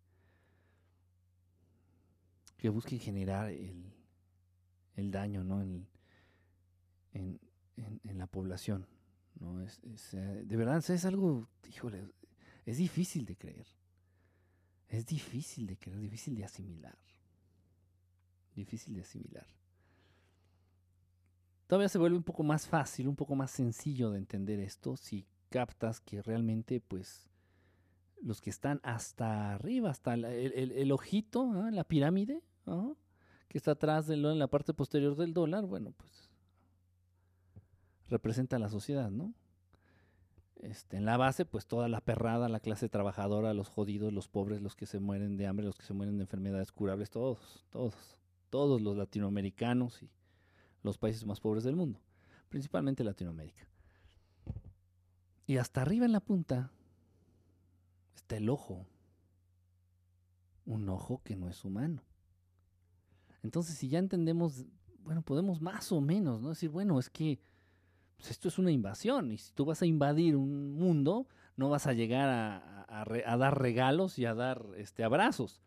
que 2.58 2.68
busquen 2.68 3.00
generar 3.00 3.50
el, 3.50 3.94
el 4.98 5.10
daño 5.10 5.46
¿no? 5.46 5.62
en, 5.62 5.88
en, 7.14 7.40
en- 7.78 8.18
la 8.18 8.28
población? 8.28 8.88
¿no? 9.40 9.62
Es, 9.62 9.80
eh, 10.14 10.44
de 10.46 10.58
verdad, 10.58 10.84
es 10.86 11.06
algo, 11.06 11.48
híjole, 11.70 12.04
es 12.66 12.78
difícil 12.78 13.26
de 13.26 13.38
creer. 13.38 13.68
Es 14.92 15.06
difícil 15.06 15.66
de 15.68 15.78
creer, 15.78 16.00
difícil 16.02 16.36
de 16.36 16.44
asimilar. 16.44 16.98
Difícil 18.54 18.94
de 18.94 19.02
asimilar. 19.02 19.48
Todavía 21.68 21.88
se 21.88 21.98
vuelve 21.98 22.18
un 22.18 22.24
poco 22.24 22.44
más 22.44 22.68
fácil, 22.68 23.08
un 23.08 23.16
poco 23.16 23.34
más 23.34 23.52
sencillo 23.52 24.12
de 24.12 24.18
entender 24.18 24.60
esto 24.60 24.98
si 24.98 25.26
captas 25.50 26.02
que 26.02 26.22
realmente, 26.22 26.82
pues, 26.82 27.30
los 28.22 28.42
que 28.42 28.50
están 28.50 28.82
hasta 28.84 29.54
arriba, 29.54 29.90
hasta 29.90 30.14
el, 30.14 30.26
el- 30.26 30.72
el 30.74 30.92
ojito, 30.92 31.54
la 31.72 31.86
pirámide, 31.86 32.42
que 33.48 33.58
está 33.58 33.72
atrás 33.72 34.08
de 34.08 34.16
en 34.16 34.40
la 34.40 34.48
parte 34.48 34.74
posterior 34.74 35.16
del 35.16 35.34
dólar, 35.34 35.66
bueno, 35.66 35.92
pues 35.92 36.30
representa 38.10 38.58
a 38.58 38.60
la 38.60 38.68
sociedad, 38.70 39.10
¿no? 39.10 39.34
Este, 40.62 40.98
en 40.98 41.06
la 41.06 41.18
base, 41.18 41.44
pues 41.44 41.66
toda 41.66 41.88
la 41.88 42.02
perrada, 42.02 42.48
la 42.48 42.60
clase 42.60 42.88
trabajadora, 42.88 43.56
los 43.56 43.68
jodidos, 43.68 44.14
los 44.14 44.28
pobres, 44.28 44.62
los 44.62 44.76
que 44.76 44.86
se 44.86 45.00
mueren 45.00 45.36
de 45.36 45.48
hambre, 45.48 45.66
los 45.66 45.76
que 45.76 45.86
se 45.86 45.94
mueren 45.94 46.18
de 46.18 46.24
enfermedades 46.24 46.72
curables, 46.72 47.10
todos, 47.10 47.66
todos, 47.72 47.96
todos 48.52 48.80
los 48.80 48.96
latinoamericanos 48.96 50.04
y 50.04 50.12
los 50.84 51.00
países 51.00 51.26
más 51.26 51.40
pobres 51.40 51.64
del 51.64 51.76
mundo, 51.76 52.00
principalmente 52.48 53.04
Latinoamérica. 53.04 53.68
Y 55.48 55.58
hasta 55.58 55.82
arriba 55.82 56.06
en 56.06 56.12
la 56.12 56.20
punta 56.20 56.72
está 58.16 58.38
el 58.38 58.48
ojo, 58.48 58.86
un 60.66 60.88
ojo 60.90 61.22
que 61.24 61.36
no 61.36 61.50
es 61.50 61.66
humano. 61.66 62.04
Entonces, 63.42 63.78
si 63.78 63.90
ya 63.90 63.98
entendemos, 63.98 64.64
bueno, 65.00 65.24
podemos 65.24 65.60
más 65.60 65.92
o 65.92 66.02
menos, 66.02 66.40
¿no? 66.40 66.50
Decir, 66.50 66.70
bueno, 66.70 67.00
es 67.00 67.10
que 67.10 67.40
pues, 68.22 68.30
esto 68.30 68.50
es 68.50 68.60
una 68.60 68.70
invasión 68.70 69.32
y 69.32 69.40
si 69.40 69.52
tú 69.52 69.66
vas 69.66 69.82
a 69.82 69.88
invadir 69.88 70.36
un 70.36 70.74
mundo, 70.74 71.28
no 71.58 71.70
vas 71.70 71.88
a 71.88 71.94
llegar 71.94 72.30
a, 72.30 73.36
dar 73.36 73.60
regalos 73.60 74.20
y 74.20 74.26
a 74.26 74.36
dar 74.36 74.64
este, 74.78 75.04
abrazos. 75.04 75.64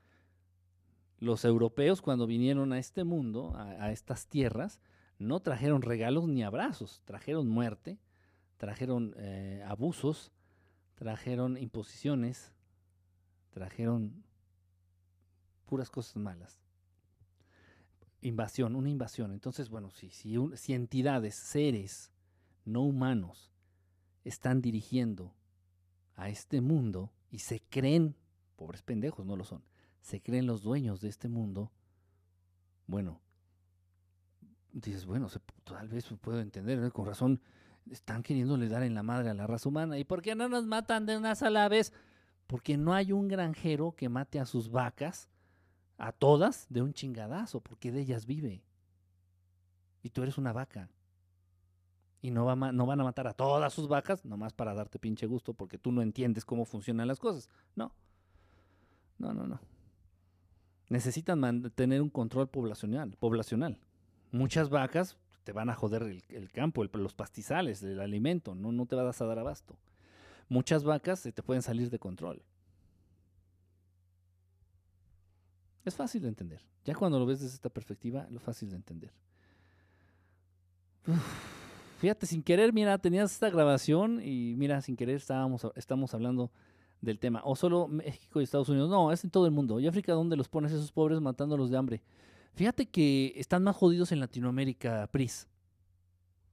Los 1.18 1.44
europeos 1.44 2.00
cuando 2.00 2.28
vinieron 2.28 2.72
a 2.72 2.78
este 2.78 3.02
mundo, 3.02 3.54
a, 3.56 3.90
estas 3.90 4.28
tierras, 4.28 4.80
no 5.18 5.40
trajeron 5.40 5.82
regalos 5.82 6.28
ni 6.28 6.44
abrazos, 6.44 7.02
trajeron 7.04 7.48
muerte, 7.48 7.98
trajeron 8.56 9.16
eh, 9.16 9.64
abusos, 9.66 10.30
trajeron 10.94 11.56
imposiciones, 11.56 12.52
trajeron 13.50 14.22
puras 15.66 15.90
cosas 15.90 16.18
malas. 16.18 16.60
Invasión, 18.20 18.76
una 18.76 18.90
invasión. 18.90 19.32
Entonces, 19.32 19.70
bueno, 19.70 19.90
si, 19.90 20.10
si, 20.10 20.36
si 20.54 20.72
entidades, 20.72 21.34
seres 21.34 22.13
no 22.64 22.82
humanos 22.82 23.52
están 24.24 24.60
dirigiendo 24.60 25.34
a 26.16 26.28
este 26.28 26.60
mundo 26.60 27.12
y 27.30 27.40
se 27.40 27.60
creen, 27.60 28.16
pobres 28.56 28.82
pendejos, 28.82 29.26
no 29.26 29.36
lo 29.36 29.44
son, 29.44 29.62
se 30.00 30.20
creen 30.20 30.46
los 30.46 30.62
dueños 30.62 31.00
de 31.00 31.08
este 31.08 31.28
mundo, 31.28 31.72
bueno, 32.86 33.20
dices, 34.72 35.06
bueno, 35.06 35.28
tal 35.64 35.88
vez 35.88 36.06
puedo 36.20 36.40
entender, 36.40 36.92
con 36.92 37.06
razón, 37.06 37.40
están 37.90 38.22
queriéndole 38.22 38.68
dar 38.68 38.82
en 38.82 38.94
la 38.94 39.02
madre 39.02 39.30
a 39.30 39.34
la 39.34 39.46
raza 39.46 39.68
humana. 39.68 39.98
¿Y 39.98 40.04
por 40.04 40.22
qué 40.22 40.34
no 40.34 40.48
nos 40.48 40.66
matan 40.66 41.06
de 41.06 41.16
una 41.16 41.34
sola 41.34 41.68
vez? 41.68 41.92
Porque 42.46 42.76
no 42.76 42.94
hay 42.94 43.12
un 43.12 43.28
granjero 43.28 43.92
que 43.92 44.08
mate 44.08 44.40
a 44.40 44.46
sus 44.46 44.70
vacas, 44.70 45.28
a 45.96 46.12
todas, 46.12 46.66
de 46.68 46.82
un 46.82 46.92
chingadazo, 46.92 47.60
porque 47.60 47.92
de 47.92 48.00
ellas 48.00 48.26
vive. 48.26 48.62
Y 50.02 50.10
tú 50.10 50.22
eres 50.22 50.38
una 50.38 50.52
vaca. 50.52 50.90
Y 52.24 52.30
no, 52.30 52.46
van 52.46 52.62
a 52.62 53.04
matar 53.04 53.26
a 53.26 53.34
todas 53.34 53.70
sus 53.70 53.86
vacas, 53.86 54.24
nomás 54.24 54.54
para 54.54 54.72
darte 54.72 54.98
pinche 54.98 55.26
gusto, 55.26 55.52
porque 55.52 55.76
tú 55.76 55.92
no 55.92 56.00
entiendes 56.00 56.46
cómo 56.46 56.64
funcionan 56.64 57.06
las 57.06 57.20
cosas. 57.20 57.50
No. 57.76 57.92
No, 59.18 59.34
no, 59.34 59.46
no. 59.46 59.60
Necesitan 60.88 61.38
man- 61.38 61.70
tener 61.74 62.00
un 62.00 62.08
control 62.08 62.48
poblacional. 62.48 63.14
poblacional. 63.20 63.78
Muchas 64.32 64.70
vacas 64.70 65.18
te 65.44 65.52
van 65.52 65.68
a 65.68 65.74
joder 65.74 66.22
el, 66.30 66.50
campo, 66.50 66.82
los 66.84 67.12
pastizales, 67.12 67.82
el 67.82 68.00
alimento, 68.00 68.54
no, 68.54 68.72
no 68.72 68.86
te 68.86 68.96
vas 68.96 69.20
a 69.20 69.26
dar 69.26 69.38
abasto. 69.38 69.76
Muchas 70.48 70.82
vacas 70.82 71.20
te 71.20 71.42
pueden 71.42 71.60
salir 71.60 71.90
de 71.90 71.98
control. 71.98 72.42
Es 75.84 75.94
fácil 75.94 76.22
de 76.22 76.28
entender. 76.28 76.62
Ya 76.86 76.94
cuando 76.94 77.18
lo 77.18 77.26
ves 77.26 77.40
desde 77.40 77.56
esta 77.56 77.68
perspectiva, 77.68 78.26
lo 78.30 78.40
fácil 78.40 78.70
de 78.70 78.76
entender. 78.76 79.12
Uf, 81.06 81.53
fíjate, 82.04 82.26
sin 82.26 82.42
querer, 82.42 82.70
mira, 82.74 82.98
tenías 82.98 83.32
esta 83.32 83.48
grabación 83.48 84.20
y 84.22 84.54
mira, 84.58 84.82
sin 84.82 84.94
querer 84.94 85.16
estábamos, 85.16 85.66
estamos 85.74 86.12
hablando 86.12 86.52
del 87.00 87.18
tema. 87.18 87.40
O 87.44 87.56
solo 87.56 87.88
México 87.88 88.42
y 88.42 88.44
Estados 88.44 88.68
Unidos. 88.68 88.90
No, 88.90 89.10
es 89.10 89.24
en 89.24 89.30
todo 89.30 89.46
el 89.46 89.52
mundo. 89.52 89.80
¿Y 89.80 89.86
África 89.86 90.12
dónde 90.12 90.36
los 90.36 90.46
pones 90.46 90.70
esos 90.70 90.92
pobres 90.92 91.18
matándolos 91.22 91.70
de 91.70 91.78
hambre? 91.78 92.02
Fíjate 92.52 92.84
que 92.84 93.32
están 93.36 93.62
más 93.62 93.74
jodidos 93.74 94.12
en 94.12 94.20
Latinoamérica, 94.20 95.06
Pris. 95.12 95.48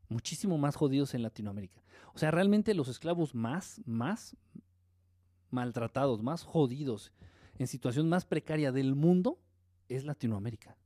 Muchísimo 0.07 0.57
más 0.57 0.77
jodidos 0.77 1.13
en 1.15 1.21
Latinoamérica. 1.21 1.83
O 2.13 2.17
sea, 2.17 2.31
realmente 2.31 2.73
los 2.73 2.87
esclavos 2.87 3.35
más, 3.35 3.81
más 3.85 4.37
maltratados, 5.49 6.23
más 6.23 6.43
jodidos, 6.43 7.11
en 7.59 7.67
situación 7.67 8.07
más 8.07 8.23
precaria 8.23 8.71
del 8.71 8.95
mundo, 8.95 9.37
es 9.89 10.05
Latinoamérica. 10.05 10.77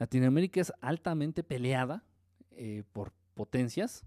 Latinoamérica 0.00 0.60
es 0.60 0.72
altamente 0.80 1.44
peleada 1.44 2.02
eh, 2.50 2.82
por 2.92 3.12
potencias, 3.40 4.04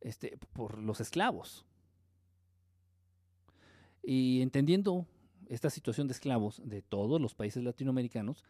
este, 0.00 0.38
por 0.54 0.78
los 0.78 1.02
esclavos. 1.02 1.66
Y 4.02 4.40
entendiendo 4.40 5.04
esta 5.46 5.68
situación 5.68 6.06
de 6.06 6.14
esclavos 6.14 6.62
de 6.64 6.80
todos 6.80 7.20
los 7.20 7.34
países 7.34 7.62
latinoamericanos, 7.62 8.44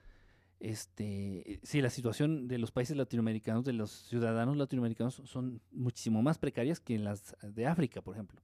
este, 0.61 1.59
la 1.73 1.91
situación 1.91 2.47
de 2.47 2.59
los 2.59 2.71
países 2.71 2.97
latinoamericanos, 2.97 3.65
de 3.65 3.73
los 3.73 3.91
ciudadanos 3.91 4.57
latinoamericanos, 4.57 5.23
son 5.25 5.61
muchísimo 5.73 6.23
más 6.23 6.39
precarias 6.39 6.79
que 6.79 7.01
las 7.01 7.37
de 7.43 7.67
África, 7.67 8.01
por 8.01 8.15
ejemplo. 8.15 8.41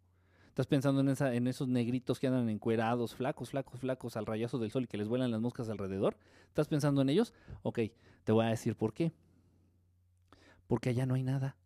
Estás 0.49 0.67
pensando 0.67 1.01
en, 1.01 1.15
en 1.33 1.47
esos 1.47 1.69
negritos 1.69 2.19
que 2.19 2.27
andan 2.27 2.49
encuerados, 2.49 3.15
flacos, 3.15 3.51
flacos, 3.51 3.79
flacos, 3.79 4.17
al 4.17 4.27
rayazo 4.27 4.59
del 4.59 4.73
sol 4.73 4.83
y 4.83 4.87
que 4.89 4.99
les 4.99 5.07
vuelan 5.07 5.31
las 5.31 5.41
moscas 5.41 5.69
alrededor. 5.69 6.17
¿Estás 6.49 6.67
pensando 6.67 7.03
en 7.03 7.09
ellos? 7.09 7.33
Ok, 7.63 7.79
te 8.25 8.33
voy 8.33 8.47
a 8.47 8.49
decir 8.49 8.75
por 8.75 8.93
qué. 8.93 9.13
Porque 10.73 10.89
allá 10.89 11.05
no 11.05 11.13
hay 11.13 11.23
nada. 11.23 11.59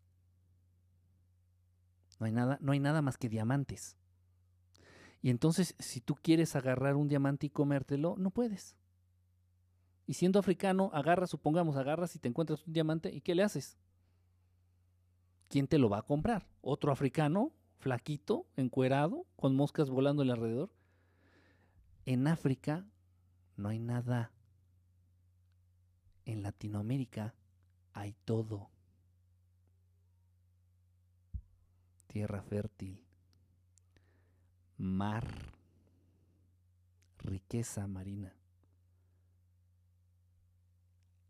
No 2.19 2.27
hay 2.27 2.33
nada, 2.33 2.59
no 2.61 2.73
hay 2.73 2.81
nada 2.81 3.03
más 3.03 3.17
que 3.17 3.29
diamantes. 3.29 3.97
Y 5.23 5.31
entonces, 5.31 5.77
si 5.79 6.01
tú 6.01 6.17
quieres 6.17 6.57
agarrar 6.57 6.97
un 6.97 7.07
diamante 7.07 7.47
y 7.47 7.51
comértelo, 7.51 8.17
no 8.19 8.33
puedes. 8.33 8.75
Y 10.09 10.15
siendo 10.15 10.41
africano, 10.41 10.91
agarras, 10.93 11.31
supongamos, 11.31 11.77
agarras 11.77 12.17
y 12.17 12.19
te 12.19 12.27
encuentras 12.27 12.67
un 12.67 12.73
diamante, 12.73 13.13
¿y 13.13 13.21
qué 13.21 13.37
le 13.37 13.45
haces? 13.45 13.79
¿Quién 15.49 15.69
te 15.69 15.79
lo 15.79 15.89
va 15.89 15.99
a 15.99 16.03
comprar? 16.03 16.49
¿Otro 16.61 16.91
africano, 16.91 17.53
flaquito, 17.79 18.49
encuerado, 18.57 19.25
con 19.37 19.55
moscas 19.55 19.89
volando 19.89 20.23
alrededor? 20.23 20.73
En 22.07 22.27
África 22.27 22.85
no 23.57 23.69
hay 23.69 23.79
nada. 23.79 24.33
En 26.25 26.43
Latinoamérica 26.43 27.37
hay 27.93 28.17
todo. 28.25 28.71
Tierra 32.07 32.43
fértil, 32.43 33.01
mar, 34.79 35.27
riqueza 37.19 37.87
marina 37.87 38.35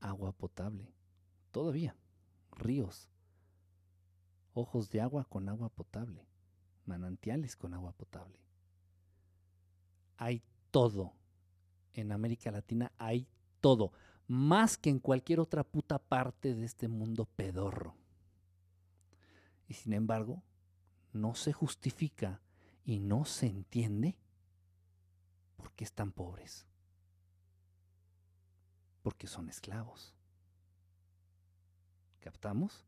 agua 0.07 0.33
potable. 0.33 0.93
Todavía. 1.51 1.97
Ríos. 2.53 3.09
Ojos 4.55 4.91
de 4.91 5.01
agua 5.01 5.25
con 5.25 5.49
agua 5.49 5.69
potable. 5.69 6.27
Manantiales 6.85 7.57
con 7.57 7.75
agua 7.75 7.93
potable. 7.93 8.39
Hay 10.17 10.43
todo. 10.71 11.13
En 11.93 12.13
América 12.13 12.51
Latina 12.51 12.93
hay 12.99 13.27
todo. 13.61 13.93
Más 14.29 14.79
que 14.79 14.91
en 14.91 14.99
cualquier 14.99 15.41
otra 15.41 15.65
puta 15.65 15.99
parte 15.99 16.55
de 16.55 16.65
este 16.65 16.89
mundo 16.89 17.27
pedorro. 17.37 17.95
Y 19.69 19.75
sin 19.75 19.93
embargo, 19.93 20.43
no 21.13 21.35
se 21.35 21.53
justifica 21.53 22.41
y 22.85 23.01
no 23.01 23.25
se 23.25 23.47
entiende 23.47 24.17
por 25.57 25.73
qué 25.73 25.85
están 25.85 26.13
pobres 26.13 26.67
porque 29.07 29.29
son 29.29 29.49
esclavos. 29.49 30.13
¿Captamos? 32.19 32.85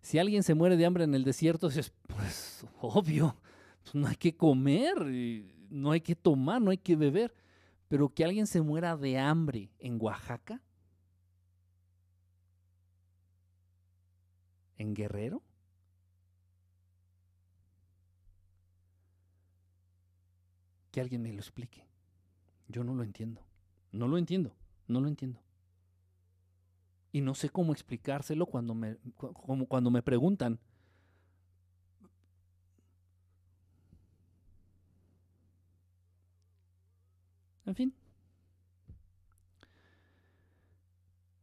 Si 0.00 0.20
alguien 0.20 0.44
se 0.44 0.54
muere 0.54 0.76
de 0.76 0.86
hambre 0.86 1.02
en 1.02 1.16
el 1.16 1.24
desierto, 1.24 1.66
es 1.66 1.92
pues 2.06 2.64
obvio, 2.80 3.34
pues, 3.82 3.96
no 3.96 4.06
hay 4.06 4.14
que 4.14 4.36
comer, 4.36 4.94
no 5.68 5.90
hay 5.90 6.00
que 6.00 6.14
tomar, 6.14 6.62
no 6.62 6.70
hay 6.70 6.78
que 6.78 6.94
beber. 6.94 7.34
Pero 7.88 8.08
que 8.08 8.24
alguien 8.24 8.46
se 8.46 8.60
muera 8.62 8.96
de 8.96 9.18
hambre 9.18 9.72
en 9.80 9.98
Oaxaca, 10.00 10.62
en 14.76 14.94
Guerrero, 14.94 15.42
que 20.92 21.00
alguien 21.00 21.22
me 21.22 21.32
lo 21.32 21.38
explique. 21.40 21.84
Yo 22.68 22.84
no 22.84 22.94
lo 22.94 23.02
entiendo. 23.02 23.42
No 23.90 24.06
lo 24.06 24.18
entiendo, 24.18 24.54
no 24.86 25.00
lo 25.00 25.08
entiendo. 25.08 25.40
Y 27.10 27.20
no 27.20 27.34
sé 27.34 27.50
cómo 27.50 27.72
explicárselo 27.72 28.46
cuando 28.46 28.74
me, 28.74 28.96
cuando 29.68 29.90
me 29.90 30.02
preguntan. 30.02 30.60
En 37.66 37.74
fin. 37.74 37.94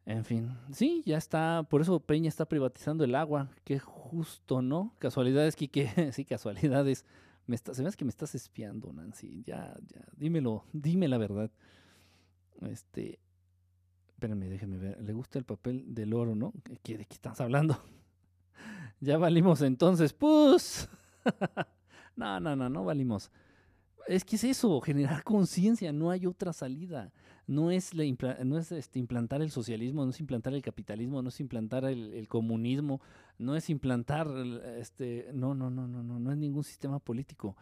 En 0.05 0.25
fin, 0.25 0.57
sí, 0.71 1.03
ya 1.05 1.17
está, 1.17 1.67
por 1.69 1.81
eso 1.81 1.99
Peña 1.99 2.29
está 2.29 2.43
privatizando 2.45 3.03
el 3.03 3.13
agua, 3.13 3.47
qué 3.63 3.77
justo, 3.77 4.59
¿no? 4.59 4.95
Casualidades, 4.97 5.55
Kike, 5.55 6.11
sí, 6.13 6.25
casualidades. 6.25 7.05
Me 7.49 7.57
se 7.57 7.71
hace 7.71 7.97
que 7.97 8.05
me 8.05 8.11
estás 8.11 8.35
espiando, 8.35 8.93
Nancy, 8.93 9.41
ya, 9.43 9.75
ya, 9.87 10.05
dímelo, 10.15 10.65
dime 10.71 11.07
la 11.07 11.17
verdad. 11.17 11.49
Este, 12.61 13.17
espérenme, 14.09 14.47
déjenme 14.49 14.77
ver. 14.77 15.01
Le 15.01 15.13
gusta 15.13 15.39
el 15.39 15.45
papel 15.45 15.83
del 15.95 16.13
oro, 16.13 16.35
¿no? 16.35 16.53
¿De 16.63 16.77
qué 16.77 17.07
estás 17.09 17.41
hablando? 17.41 17.81
ya 18.99 19.17
valimos 19.17 19.63
entonces, 19.63 20.13
pues. 20.13 20.87
no, 22.15 22.39
no, 22.39 22.55
no, 22.55 22.69
no 22.69 22.85
valimos. 22.85 23.31
Es 24.09 24.25
que 24.25 24.37
es 24.37 24.43
eso, 24.43 24.81
generar 24.81 25.23
conciencia, 25.23 25.93
no 25.93 26.09
hay 26.09 26.25
otra 26.25 26.51
salida. 26.51 27.11
No 27.45 27.71
es, 27.71 27.93
no 27.93 28.57
es 28.57 28.71
este, 28.71 28.99
implantar 28.99 29.41
el 29.41 29.51
socialismo, 29.51 30.03
no 30.03 30.11
es 30.11 30.19
implantar 30.19 30.53
el 30.53 30.61
capitalismo, 30.61 31.21
no 31.21 31.29
es 31.29 31.39
implantar 31.39 31.85
el, 31.85 32.27
comunismo, 32.27 33.01
no 33.37 33.55
es 33.55 33.69
implantar, 33.69 34.27
este, 34.77 35.29
no, 35.33 35.55
no, 35.55 35.69
no, 35.69 35.87
no, 35.87 36.03
no, 36.03 36.19
no 36.19 36.31
es 36.31 36.37
ningún 36.37 36.63
sistema 36.63 36.99
político 36.99 37.55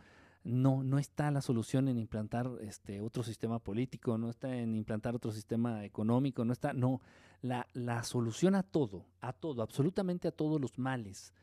no, 0.48 0.82
no 0.82 0.98
está 0.98 1.30
la 1.30 1.42
solución 1.42 1.90
en 1.90 1.98
implantar 1.98 2.50
este 2.62 3.02
otro 3.02 3.22
sistema 3.22 3.60
político, 3.60 4.18
no 4.18 4.30
está 4.30 4.56
en 4.56 4.76
implantar 4.76 5.14
otro 5.14 5.32
sistema 5.32 5.84
económico, 5.84 6.46
no 6.46 6.54
está, 6.54 6.72
no, 6.72 7.02
la, 7.42 7.68
la 7.74 8.04
solución 8.04 8.56
a 8.56 8.64
todo, 8.64 9.06
a 9.20 9.34
todo, 9.34 9.62
absolutamente 9.62 10.28
a 10.28 10.32
todos 10.32 10.62
los 10.62 10.80
males 10.80 11.34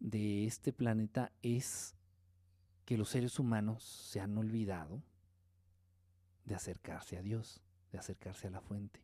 de 0.00 0.46
este 0.46 0.72
planeta 0.72 1.30
es 1.42 1.94
que 2.84 2.96
los 2.96 3.08
seres 3.08 3.38
humanos 3.38 3.82
se 3.82 4.20
han 4.20 4.36
olvidado 4.36 5.02
de 6.44 6.54
acercarse 6.54 7.16
a 7.16 7.22
Dios, 7.22 7.60
de 7.92 7.98
acercarse 7.98 8.48
a 8.48 8.50
la 8.50 8.60
fuente. 8.60 9.00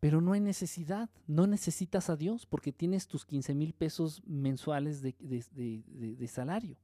Pero 0.00 0.20
no 0.20 0.32
hay 0.32 0.40
necesidad, 0.40 1.10
no 1.26 1.46
necesitas 1.46 2.08
a 2.08 2.16
Dios 2.16 2.46
porque 2.46 2.72
tienes 2.72 3.08
tus 3.08 3.24
15 3.24 3.54
mil 3.54 3.72
pesos 3.72 4.22
mensuales 4.26 5.02
de, 5.02 6.28
salario. 6.30 6.78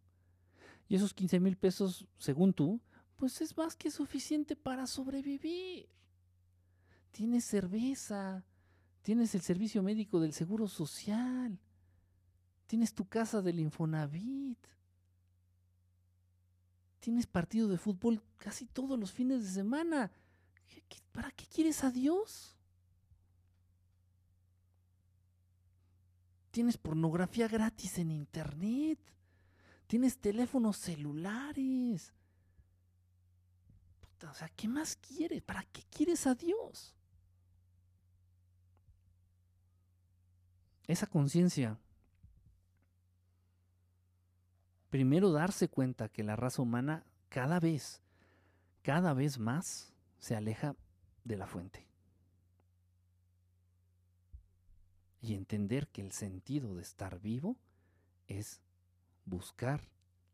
Y 0.89 0.97
esos 0.97 1.15
15 1.15 1.39
mil 1.40 1.56
pesos, 1.56 2.06
según 2.19 2.52
tú, 2.52 2.81
pues 3.16 3.40
es 3.40 3.56
más 3.56 3.77
que 3.77 3.90
suficiente 3.90 4.56
para 4.56 4.86
sobrevivir. 4.86 5.89
Tienes 7.12 7.44
cerveza, 7.44 8.44
tienes 9.05 9.35
el 9.35 9.43
servicio 9.43 9.83
médico 9.83 10.19
del 10.19 10.33
Seguro 10.33 10.67
Social, 10.67 11.61
tienes 12.67 12.95
tu 12.95 13.07
casa 13.07 13.43
del 13.43 13.61
Infonavit, 13.61 14.59
tienes 17.01 17.27
partido 17.27 17.69
de 17.69 17.77
fútbol 17.77 18.23
casi 18.39 18.65
todos 18.65 18.99
los 18.99 19.13
fines 19.13 19.45
de 19.45 19.51
semana. 19.51 20.11
¿Para 21.13 21.31
qué 21.33 21.45
quieres 21.47 21.85
a 21.85 21.91
Dios? 21.91 22.57
Tienes 26.51 26.79
pornografía 26.79 27.47
gratis 27.47 27.99
en 27.99 28.11
internet. 28.11 28.99
Tienes 29.87 30.17
teléfonos 30.19 30.79
celulares. 30.79 32.15
o 34.27 34.35
sea, 34.35 34.49
¿qué 34.57 34.67
más 34.67 34.97
quieres? 34.97 35.43
¿Para 35.43 35.63
qué 35.65 35.83
quieres 35.91 36.27
a 36.27 36.35
Dios? 36.35 36.95
Esa 40.86 41.06
conciencia. 41.06 41.78
Primero 44.90 45.32
darse 45.32 45.69
cuenta 45.69 46.09
que 46.09 46.23
la 46.23 46.36
raza 46.36 46.62
humana 46.62 47.05
cada 47.28 47.59
vez, 47.59 48.02
cada 48.82 49.12
vez 49.15 49.39
más 49.39 49.93
se 50.19 50.36
aleja 50.36 50.77
de 51.24 51.36
la 51.36 51.47
fuente. 51.47 51.94
y 55.24 55.32
entender 55.32 55.89
que 55.89 56.02
el 56.02 56.12
sentido 56.12 56.74
de 56.74 56.82
estar 56.82 57.19
vivo 57.19 57.56
es 58.27 58.61
buscar 59.24 59.89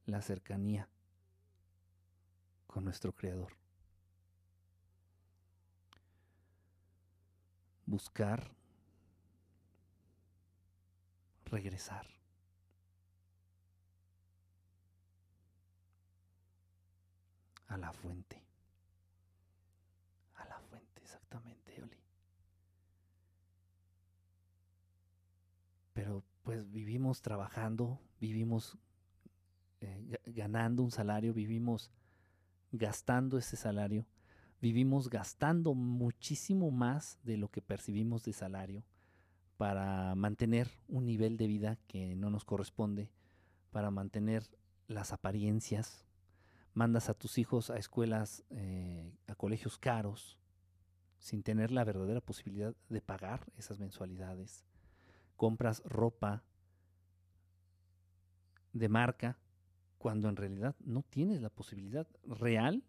la 0.05 0.20
cercanía 0.20 0.89
con 2.66 2.85
nuestro 2.85 3.12
Creador. 3.14 3.52
Buscar 7.86 8.51
regresar. 11.51 12.06
A 17.68 17.77
la 17.77 17.93
fuente. 17.93 18.43
A 20.36 20.44
la 20.47 20.59
fuente, 20.60 21.01
exactamente, 21.02 21.82
Oli. 21.82 22.01
pero 26.01 26.24
pues 26.43 26.70
vivimos 26.72 27.20
trabajando, 27.20 28.01
vivimos 28.20 28.78
eh, 29.82 30.18
ganando 30.24 30.82
un 30.82 30.90
salario, 30.90 31.35
vivimos 31.35 31.90
gastando 32.72 33.36
ese 33.36 33.56
salario, 33.56 34.06
vivimos 34.62 35.10
gastando 35.10 35.74
muchísimo 35.74 36.70
más 36.70 37.18
de 37.22 37.36
lo 37.36 37.51
que 37.51 37.60
percibimos 37.60 38.24
de 38.24 38.32
salario 38.32 38.82
para 39.61 40.15
mantener 40.15 40.70
un 40.89 41.05
nivel 41.05 41.37
de 41.37 41.47
vida 41.47 41.77
que 41.87 42.15
no 42.15 42.31
nos 42.31 42.47
corresponde, 42.47 43.11
para 43.70 43.91
mantener 43.91 44.43
las 44.89 45.12
apariencias. 45.12 46.07
Mandas 46.73 47.11
a 47.11 47.15
tus 47.15 47.37
hijos 47.37 47.69
a 47.69 47.77
escuelas, 47.77 48.43
eh, 48.49 49.12
a 49.27 49.35
colegios 49.35 49.77
caros, 49.77 50.39
sin 51.19 51.43
tener 51.43 51.73
la 51.73 51.85
verdadera 51.85 52.23
posibilidad 52.23 52.74
de 52.89 53.03
pagar 53.03 53.53
esas 53.59 53.78
mensualidades. 53.78 54.65
Compras 55.37 55.82
ropa 55.85 56.43
de 58.73 58.89
marca 58.89 59.37
cuando 59.99 60.31
en 60.31 60.37
realidad 60.37 60.74
no 60.81 61.03
tienes 61.03 61.43
la 61.43 61.51
posibilidad 61.51 62.07
real. 62.24 62.82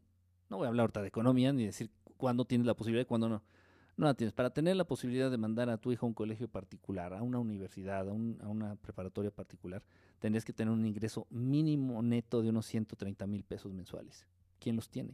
No 0.50 0.56
voy 0.56 0.68
a 0.68 0.70
hablar 0.70 0.86
ahorita 0.86 1.02
de 1.02 1.10
economía 1.10 1.52
ni 1.52 1.66
decir 1.66 1.92
cuándo 2.16 2.46
tienes 2.46 2.66
la 2.66 2.76
posibilidad 2.76 3.04
y 3.04 3.10
cuándo 3.10 3.28
no. 3.28 3.44
No 4.02 4.08
la 4.08 4.16
tienes. 4.16 4.34
Para 4.34 4.50
tener 4.50 4.76
la 4.76 4.84
posibilidad 4.84 5.30
de 5.30 5.38
mandar 5.38 5.70
a 5.70 5.78
tu 5.78 5.92
hijo 5.92 6.08
a 6.08 6.10
un 6.10 6.16
colegio 6.16 6.48
particular, 6.48 7.14
a 7.14 7.22
una 7.22 7.38
universidad, 7.38 8.10
a, 8.10 8.14
una 8.14 8.76
preparatoria 8.78 9.30
particular, 9.30 9.84
tendrías 10.18 10.44
que 10.44 10.54
tener 10.54 10.74
un 10.74 10.84
ingreso 10.88 11.28
mínimo 11.30 12.02
neto 12.02 12.42
de 12.42 12.50
unos 12.50 12.66
130 12.66 13.28
mil 13.28 13.44
pesos 13.44 13.72
mensuales. 13.72 14.26
¿Quién 14.60 14.76
los 14.76 14.90
tiene? 14.90 15.14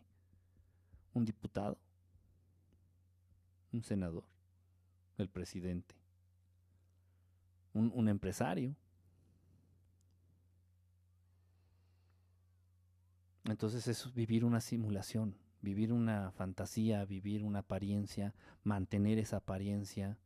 ¿Un 1.13 1.25
diputado? 1.25 1.77
¿Un 3.73 3.83
senador? 3.83 4.23
¿El 5.17 5.27
presidente? 5.27 5.93
¿Un, 7.73 7.91
un 7.93 8.07
empresario? 8.07 8.73
Entonces 13.43 13.85
es 13.89 14.13
vivir 14.13 14.45
una 14.45 14.61
simulación, 14.61 15.35
vivir 15.67 15.91
una 15.91 16.31
fantasía, 16.31 17.03
vivir 17.03 17.43
una 17.43 17.59
apariencia, 17.59 18.33
mantener 18.63 19.19
esa 19.19 19.37
apariencia. 19.37 20.17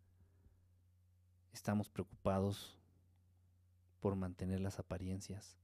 Estamos 1.52 1.90
preocupados 1.90 2.78
por 4.02 4.16
mantener 4.16 4.60
las 4.60 4.78
apariencias. 4.78 5.58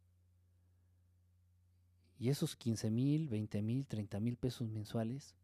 Y 2.17 2.29
esos 2.29 2.55
15 2.55 2.89
mil, 2.89 3.29
20 3.29 3.61
mil, 3.61 3.85
30 3.85 4.19
mil 4.19 4.35
pesos 4.35 4.67
mensuales, 4.67 5.35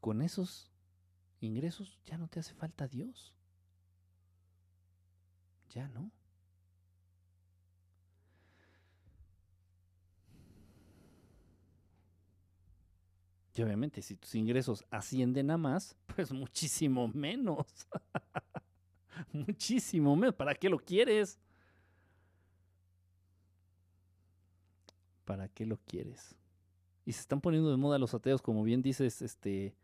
con 0.00 0.22
esos 0.22 0.70
ingresos 1.40 1.98
ya 2.04 2.18
no 2.18 2.28
te 2.28 2.38
hace 2.38 2.54
falta 2.54 2.86
Dios. 2.86 3.34
Ya 5.70 5.88
no. 5.88 6.12
Y 13.54 13.62
obviamente 13.62 14.02
si 14.02 14.16
tus 14.16 14.34
ingresos 14.34 14.84
ascienden 14.90 15.50
a 15.50 15.56
más, 15.56 15.96
pues 16.14 16.32
muchísimo 16.32 17.08
menos. 17.08 17.66
muchísimo 19.32 20.16
menos. 20.16 20.34
¿Para 20.34 20.54
qué 20.54 20.68
lo 20.68 20.78
quieres? 20.78 21.38
¿Para 25.24 25.48
qué 25.48 25.64
lo 25.64 25.78
quieres? 25.86 26.34
Y 27.06 27.12
se 27.12 27.20
están 27.20 27.40
poniendo 27.40 27.70
de 27.70 27.76
moda 27.76 27.98
los 27.98 28.14
ateos, 28.14 28.42
como 28.42 28.64
bien 28.64 28.82
dices, 28.82 29.22
este, 29.22 29.74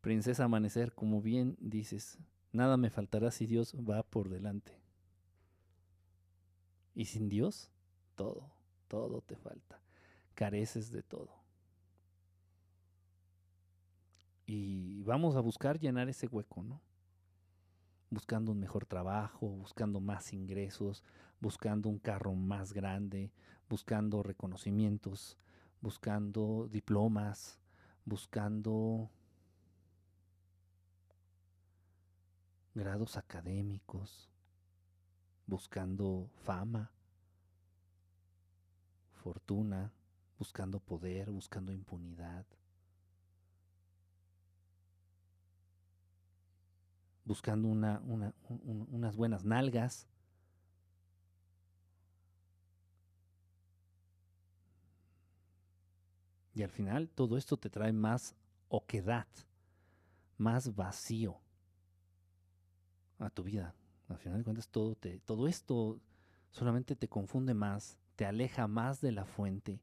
Princesa 0.00 0.44
Amanecer, 0.44 0.92
como 0.92 1.20
bien 1.20 1.56
dices, 1.60 2.18
nada 2.52 2.76
me 2.76 2.90
faltará 2.90 3.30
si 3.30 3.46
Dios 3.46 3.74
va 3.74 4.02
por 4.02 4.28
delante. 4.28 4.72
Y 6.94 7.06
sin 7.06 7.28
Dios, 7.28 7.70
todo, 8.14 8.50
todo 8.88 9.20
te 9.22 9.36
falta. 9.36 9.80
Careces 10.34 10.90
de 10.90 11.02
todo. 11.02 11.41
Y 14.46 15.02
vamos 15.02 15.36
a 15.36 15.40
buscar 15.40 15.78
llenar 15.78 16.08
ese 16.08 16.26
hueco, 16.26 16.62
¿no? 16.62 16.80
Buscando 18.10 18.52
un 18.52 18.60
mejor 18.60 18.86
trabajo, 18.86 19.48
buscando 19.48 20.00
más 20.00 20.32
ingresos, 20.32 21.02
buscando 21.40 21.88
un 21.88 21.98
carro 21.98 22.34
más 22.34 22.72
grande, 22.72 23.32
buscando 23.68 24.22
reconocimientos, 24.22 25.38
buscando 25.80 26.68
diplomas, 26.70 27.58
buscando 28.04 29.10
grados 32.74 33.16
académicos, 33.16 34.30
buscando 35.46 36.28
fama, 36.44 36.90
fortuna, 39.22 39.92
buscando 40.38 40.80
poder, 40.80 41.30
buscando 41.30 41.72
impunidad. 41.72 42.44
Buscando 47.32 47.66
una, 47.66 47.98
una, 48.04 48.34
unas 48.90 49.16
buenas 49.16 49.42
nalgas. 49.42 50.06
Y 56.52 56.62
al 56.62 56.68
final 56.68 57.08
todo 57.08 57.38
esto 57.38 57.56
te 57.56 57.70
trae 57.70 57.90
más 57.90 58.34
oquedad, 58.68 59.26
más 60.36 60.74
vacío 60.74 61.40
a 63.18 63.30
tu 63.30 63.44
vida. 63.44 63.74
Al 64.10 64.18
final 64.18 64.36
de 64.36 64.44
cuentas 64.44 64.68
todo, 64.68 64.94
todo 65.24 65.48
esto 65.48 65.98
solamente 66.50 66.96
te 66.96 67.08
confunde 67.08 67.54
más, 67.54 67.96
te 68.14 68.26
aleja 68.26 68.68
más 68.68 69.00
de 69.00 69.12
la 69.12 69.24
fuente 69.24 69.80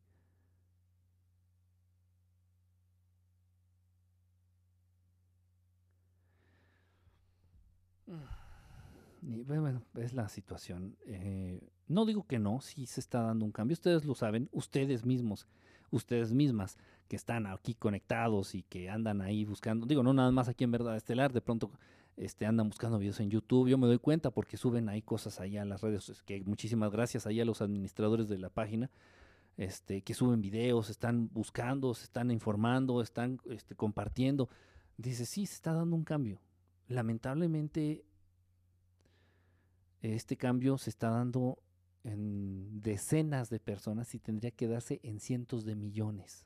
Es 9.95 10.13
la 10.13 10.29
situación. 10.29 10.95
Eh, 11.05 11.69
no 11.87 12.05
digo 12.05 12.25
que 12.25 12.39
no, 12.39 12.61
sí 12.61 12.85
se 12.85 12.99
está 12.99 13.21
dando 13.21 13.45
un 13.45 13.51
cambio. 13.51 13.73
Ustedes 13.73 14.05
lo 14.05 14.15
saben, 14.15 14.49
ustedes 14.51 15.05
mismos, 15.05 15.47
ustedes 15.91 16.33
mismas 16.33 16.77
que 17.07 17.15
están 17.15 17.47
aquí 17.47 17.73
conectados 17.73 18.55
y 18.55 18.63
que 18.63 18.89
andan 18.89 19.21
ahí 19.21 19.45
buscando. 19.45 19.85
Digo, 19.85 20.03
no 20.03 20.13
nada 20.13 20.31
más 20.31 20.47
aquí 20.47 20.63
en 20.63 20.71
Verdad 20.71 20.95
Estelar, 20.95 21.33
de 21.33 21.41
pronto 21.41 21.71
este, 22.15 22.45
andan 22.45 22.69
buscando 22.69 22.99
videos 22.99 23.19
en 23.19 23.29
YouTube. 23.29 23.69
Yo 23.69 23.77
me 23.77 23.87
doy 23.87 23.97
cuenta 23.97 24.29
porque 24.29 24.57
suben 24.57 24.89
ahí 24.89 25.01
cosas 25.01 25.39
ahí 25.39 25.57
a 25.57 25.65
las 25.65 25.81
redes. 25.81 26.23
Muchísimas 26.45 26.91
gracias 26.91 27.25
ahí 27.25 27.39
a 27.39 27.45
los 27.45 27.61
administradores 27.61 28.29
de 28.29 28.37
la 28.37 28.49
página. 28.49 28.91
Este, 29.57 30.01
que 30.03 30.13
suben 30.13 30.41
videos, 30.41 30.89
están 30.89 31.29
buscando, 31.33 31.93
se 31.93 32.05
están 32.05 32.31
informando, 32.31 33.01
están 33.01 33.39
este, 33.49 33.75
compartiendo. 33.75 34.49
Dice, 34.97 35.25
sí, 35.25 35.45
se 35.45 35.55
está 35.55 35.73
dando 35.73 35.95
un 35.95 36.03
cambio. 36.03 36.41
Lamentablemente 36.87 38.05
este 40.01 40.37
cambio 40.37 40.77
se 40.77 40.89
está 40.89 41.09
dando 41.09 41.61
en 42.03 42.81
decenas 42.81 43.49
de 43.49 43.59
personas 43.59 44.15
y 44.15 44.19
tendría 44.19 44.51
que 44.51 44.67
darse 44.67 44.99
en 45.03 45.19
cientos 45.19 45.65
de 45.65 45.75
millones. 45.75 46.45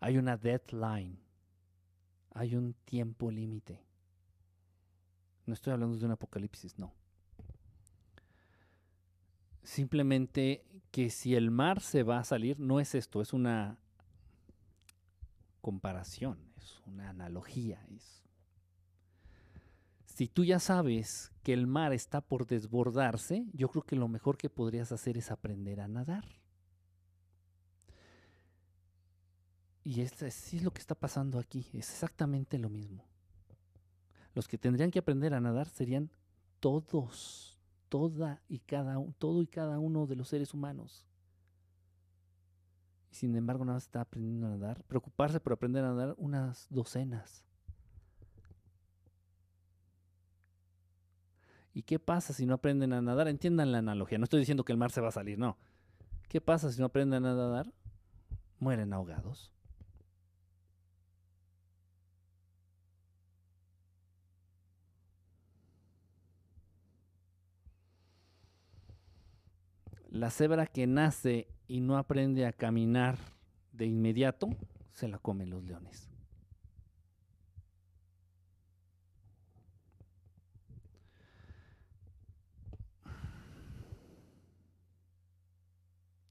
Hay 0.00 0.16
una 0.16 0.38
deadline, 0.38 1.18
hay 2.32 2.56
un 2.56 2.72
tiempo 2.84 3.30
límite. 3.30 3.84
No 5.44 5.52
estoy 5.52 5.74
hablando 5.74 5.98
de 5.98 6.06
un 6.06 6.12
apocalipsis, 6.12 6.78
no. 6.78 6.94
Simplemente 9.62 10.64
que 10.90 11.10
si 11.10 11.34
el 11.34 11.50
mar 11.50 11.80
se 11.80 12.02
va 12.02 12.18
a 12.18 12.24
salir, 12.24 12.58
no 12.58 12.80
es 12.80 12.94
esto, 12.94 13.20
es 13.20 13.34
una 13.34 13.78
comparación, 15.60 16.38
es 16.56 16.80
una 16.86 17.10
analogía, 17.10 17.84
es 17.94 18.19
si 20.20 20.28
tú 20.28 20.44
ya 20.44 20.58
sabes 20.58 21.32
que 21.42 21.54
el 21.54 21.66
mar 21.66 21.94
está 21.94 22.20
por 22.20 22.46
desbordarse, 22.46 23.46
yo 23.54 23.70
creo 23.70 23.84
que 23.84 23.96
lo 23.96 24.06
mejor 24.06 24.36
que 24.36 24.50
podrías 24.50 24.92
hacer 24.92 25.16
es 25.16 25.30
aprender 25.30 25.80
a 25.80 25.88
nadar. 25.88 26.26
Y 29.82 30.02
esto 30.02 30.26
es, 30.26 30.62
lo 30.62 30.72
que 30.74 30.80
está 30.80 30.94
pasando 30.94 31.38
aquí, 31.38 31.60
es 31.72 31.88
exactamente 31.88 32.58
lo 32.58 32.68
mismo. 32.68 33.06
Los 34.34 34.46
que 34.46 34.58
tendrían 34.58 34.90
que 34.90 34.98
aprender 34.98 35.32
a 35.32 35.40
nadar 35.40 35.70
serían 35.70 36.10
todos, 36.58 37.58
toda 37.88 38.42
y 38.46 38.58
cada, 38.58 39.02
todo 39.16 39.40
y 39.40 39.46
cada 39.46 39.78
uno 39.78 40.06
de 40.06 40.16
los 40.16 40.28
seres 40.28 40.52
humanos. 40.52 41.06
Y 43.10 43.14
sin 43.14 43.34
embargo, 43.36 43.64
nada 43.64 43.76
más 43.76 43.84
está 43.84 44.02
aprendiendo 44.02 44.48
a 44.48 44.50
nadar. 44.50 44.84
Preocuparse 44.84 45.40
por 45.40 45.54
aprender 45.54 45.82
a 45.82 45.94
nadar 45.94 46.14
unas 46.18 46.66
docenas. 46.68 47.46
¿Y 51.72 51.82
qué 51.82 51.98
pasa 51.98 52.32
si 52.32 52.46
no 52.46 52.54
aprenden 52.54 52.92
a 52.92 53.00
nadar? 53.00 53.28
Entiendan 53.28 53.72
la 53.72 53.78
analogía. 53.78 54.18
No 54.18 54.24
estoy 54.24 54.40
diciendo 54.40 54.64
que 54.64 54.72
el 54.72 54.78
mar 54.78 54.90
se 54.90 55.00
va 55.00 55.08
a 55.08 55.12
salir, 55.12 55.38
no. 55.38 55.56
¿Qué 56.28 56.40
pasa 56.40 56.70
si 56.70 56.80
no 56.80 56.86
aprenden 56.86 57.24
a 57.26 57.34
nadar? 57.34 57.72
Mueren 58.58 58.92
ahogados. 58.92 59.52
La 70.10 70.30
cebra 70.30 70.66
que 70.66 70.88
nace 70.88 71.46
y 71.68 71.80
no 71.80 71.96
aprende 71.96 72.44
a 72.44 72.52
caminar 72.52 73.16
de 73.72 73.86
inmediato, 73.86 74.48
se 74.92 75.06
la 75.06 75.18
comen 75.18 75.50
los 75.50 75.62
leones. 75.62 76.09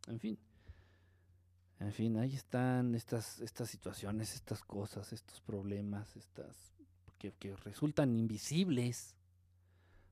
En 0.10 0.19
fin. 0.19 0.38
En 1.80 1.94
fin, 1.94 2.18
ahí 2.18 2.36
están 2.36 2.94
estas, 2.95 3.40
estas 3.40 3.69
situaciones, 3.69 4.34
estas 4.34 4.64
cosas, 4.64 5.14
estos 5.14 5.40
problemas, 5.40 6.18
estas 6.18 6.73
que, 7.19 7.56
resultan 7.64 8.18
invisibles 8.18 9.15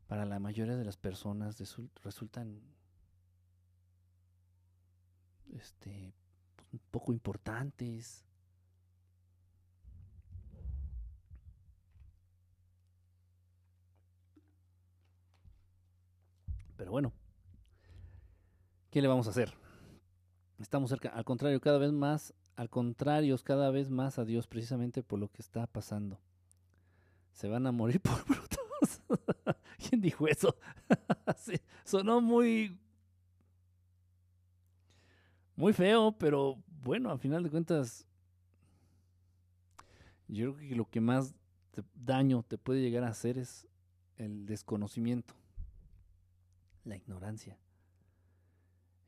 para 0.08 0.26
la 0.26 0.40
mayoría 0.40 0.78
de 0.78 0.86
las 0.86 0.98
personas, 0.98 1.58
resultan 2.04 2.62
este, 5.54 6.14
poco 6.92 7.12
importantes. 7.12 8.24
Pero 16.78 16.92
bueno, 16.92 17.12
¿qué 18.92 19.02
le 19.02 19.08
vamos 19.08 19.28
a 19.28 19.32
hacer? 19.32 19.67
Estamos 20.60 20.90
cerca, 20.90 21.10
al 21.10 21.24
contrario, 21.24 21.62
cada 21.62 21.78
vez 21.78 21.92
más, 21.92 22.34
al 22.56 22.70
contrario, 22.70 23.38
cada 23.44 23.70
vez 23.70 23.90
más 23.92 24.18
a 24.18 24.26
Dios, 24.26 24.48
precisamente 24.48 25.04
por 25.04 25.20
lo 25.20 25.30
que 25.30 25.42
está 25.42 25.68
pasando. 25.68 26.20
Se 27.32 27.48
van 27.48 27.68
a 27.68 27.72
morir 27.72 28.02
por 28.02 28.24
brutos. 28.26 29.02
¿Quién 29.78 30.02
dijo 30.02 30.28
eso? 30.28 30.56
sonó 31.86 32.22
muy. 32.22 32.80
Muy 35.56 35.74
feo, 35.74 36.16
pero 36.18 36.64
bueno, 36.84 37.12
a 37.12 37.18
final 37.18 37.44
de 37.44 37.50
cuentas. 37.50 38.06
Yo 40.28 40.56
creo 40.56 40.70
que 40.70 40.76
lo 40.76 40.90
que 40.90 41.02
más 41.02 41.36
daño 41.94 42.44
te 42.44 42.58
puede 42.58 42.82
llegar 42.82 43.04
a 43.04 43.10
hacer 43.10 43.38
es 43.38 43.68
el 44.18 44.46
desconocimiento, 44.46 45.36
la 46.84 46.98
ignorancia 46.98 47.58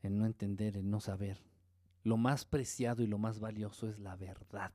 el 0.01 0.17
no 0.17 0.25
entender, 0.25 0.77
el 0.77 0.89
no 0.89 0.99
saber. 0.99 1.41
Lo 2.03 2.17
más 2.17 2.45
preciado 2.45 3.03
y 3.03 3.07
lo 3.07 3.17
más 3.17 3.39
valioso 3.39 3.89
es 3.89 3.99
la 3.99 4.15
verdad, 4.15 4.73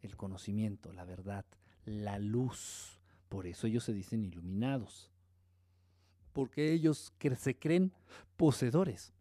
el 0.00 0.16
conocimiento, 0.16 0.92
la 0.92 1.04
verdad, 1.04 1.44
la 1.84 2.18
luz. 2.18 2.98
Por 3.28 3.46
eso 3.46 3.66
ellos 3.66 3.84
se 3.84 3.92
dicen 3.92 4.24
iluminados. 4.24 5.10
Porque 6.32 6.72
ellos 6.72 7.12
se 7.36 7.58
creen 7.58 7.92
poseedores 8.36 9.12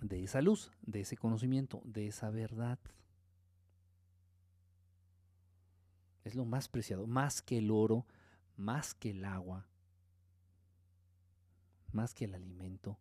de 0.00 0.22
esa 0.22 0.40
luz, 0.40 0.70
de 0.82 1.00
ese 1.00 1.16
conocimiento, 1.16 1.80
de 1.84 2.06
esa 2.08 2.30
verdad. 2.30 2.78
Es 6.24 6.34
lo 6.34 6.44
más 6.44 6.68
preciado, 6.68 7.06
más 7.06 7.42
que 7.42 7.58
el 7.58 7.70
oro, 7.70 8.06
más 8.56 8.94
que 8.94 9.10
el 9.10 9.24
agua, 9.24 9.66
más 11.92 12.14
que 12.14 12.24
el 12.24 12.34
alimento, 12.34 12.98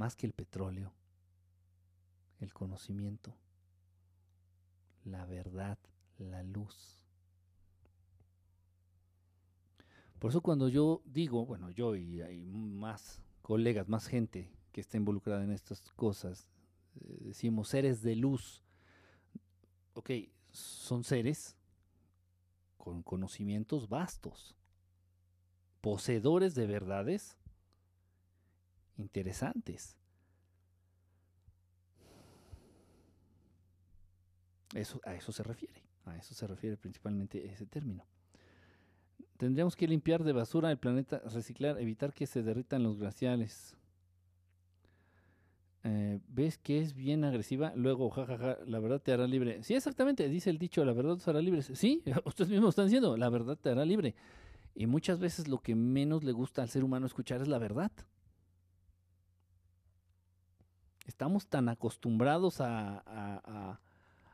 más 0.00 0.16
que 0.16 0.26
el 0.26 0.32
petróleo, 0.32 0.94
el 2.38 2.54
conocimiento, 2.54 3.36
la 5.04 5.26
verdad, 5.26 5.78
la 6.16 6.42
luz. 6.42 7.06
Por 10.18 10.30
eso 10.30 10.40
cuando 10.40 10.70
yo 10.70 11.02
digo, 11.04 11.44
bueno, 11.44 11.70
yo 11.70 11.96
y 11.96 12.22
hay 12.22 12.46
más 12.46 13.20
colegas, 13.42 13.90
más 13.90 14.06
gente 14.06 14.50
que 14.72 14.80
está 14.80 14.96
involucrada 14.96 15.44
en 15.44 15.52
estas 15.52 15.82
cosas, 15.92 16.48
eh, 16.94 17.18
decimos 17.20 17.68
seres 17.68 18.00
de 18.00 18.16
luz. 18.16 18.64
Ok, 19.92 20.12
son 20.50 21.04
seres 21.04 21.58
con 22.78 23.02
conocimientos 23.02 23.90
vastos, 23.90 24.56
poseedores 25.82 26.54
de 26.54 26.66
verdades 26.66 27.36
interesantes. 29.00 29.96
Eso, 34.74 35.00
a 35.04 35.14
eso 35.14 35.32
se 35.32 35.42
refiere, 35.42 35.82
a 36.04 36.16
eso 36.16 36.34
se 36.34 36.46
refiere 36.46 36.76
principalmente 36.76 37.44
ese 37.50 37.66
término. 37.66 38.06
Tendríamos 39.36 39.74
que 39.74 39.88
limpiar 39.88 40.22
de 40.22 40.32
basura 40.32 40.70
el 40.70 40.78
planeta, 40.78 41.20
reciclar, 41.24 41.80
evitar 41.80 42.12
que 42.12 42.26
se 42.26 42.42
derritan 42.42 42.82
los 42.82 42.98
glaciales. 42.98 43.74
Eh, 45.82 46.20
¿Ves 46.28 46.58
que 46.58 46.78
es 46.78 46.94
bien 46.94 47.24
agresiva? 47.24 47.72
Luego, 47.74 48.10
jajaja, 48.10 48.58
la 48.66 48.78
verdad 48.80 49.00
te 49.00 49.12
hará 49.12 49.26
libre. 49.26 49.62
Sí, 49.62 49.74
exactamente, 49.74 50.28
dice 50.28 50.50
el 50.50 50.58
dicho, 50.58 50.84
la 50.84 50.92
verdad 50.92 51.16
te 51.16 51.30
hará 51.30 51.40
libre. 51.40 51.62
Sí, 51.62 52.02
ustedes 52.24 52.50
mismos 52.50 52.70
están 52.70 52.86
diciendo, 52.86 53.16
la 53.16 53.30
verdad 53.30 53.56
te 53.56 53.70
hará 53.70 53.84
libre. 53.84 54.14
Y 54.74 54.86
muchas 54.86 55.18
veces 55.18 55.48
lo 55.48 55.58
que 55.58 55.74
menos 55.74 56.22
le 56.22 56.32
gusta 56.32 56.62
al 56.62 56.68
ser 56.68 56.84
humano 56.84 57.06
escuchar 57.06 57.40
es 57.40 57.48
la 57.48 57.58
verdad 57.58 57.90
estamos 61.06 61.46
tan 61.46 61.68
acostumbrados 61.68 62.60
a, 62.60 63.80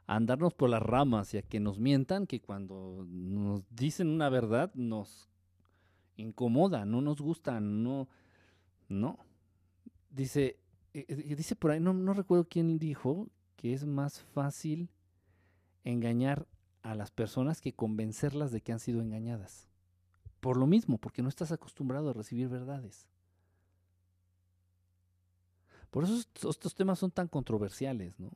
andarnos 0.07 0.55
por 0.55 0.71
las 0.71 0.83
ramas 0.83 1.35
y 1.35 1.39
a 1.39 1.43
que 1.43 1.59
nos 1.59 1.81
mientan 1.81 2.29
que 2.29 2.41
cuando 2.41 3.05
nos 3.09 3.65
dicen 3.71 4.09
una 4.09 4.29
verdad 4.29 4.73
nos 4.75 5.29
incomoda, 6.17 6.85
no 6.85 7.01
nos 7.01 7.21
gusta, 7.21 7.61
no, 7.61 8.09
no. 8.89 9.19
Dice, 10.11 10.61
eh, 10.95 11.07
eh, 11.09 11.35
dice 11.35 11.57
por 11.57 11.73
ahí, 11.73 11.81
no, 11.81 11.93
no 11.93 12.15
recuerdo 12.15 12.47
quién 12.49 12.79
dijo 12.79 13.29
que 13.57 13.73
es 13.73 13.85
más 13.85 14.21
fácil 14.21 14.91
engañar 15.83 16.47
a 16.83 16.95
las 16.95 17.11
personas 17.11 17.61
que 17.61 17.75
convencerlas 17.75 18.53
de 18.53 18.61
que 18.61 18.73
han 18.73 18.79
sido 18.79 19.01
engañadas. 19.01 19.69
Por 20.41 20.57
lo 20.57 20.69
mismo, 20.69 20.99
porque 20.99 21.23
no 21.23 21.29
estás 21.29 21.51
acostumbrado 21.51 22.11
a 22.11 22.13
recibir 22.13 22.49
verdades. 22.49 23.09
Por 25.97 26.05
eso 26.05 26.51
estos 26.51 26.75
temas 26.75 26.99
son 26.99 27.11
tan 27.11 27.27
controversiales, 27.27 28.21
¿no? 28.21 28.31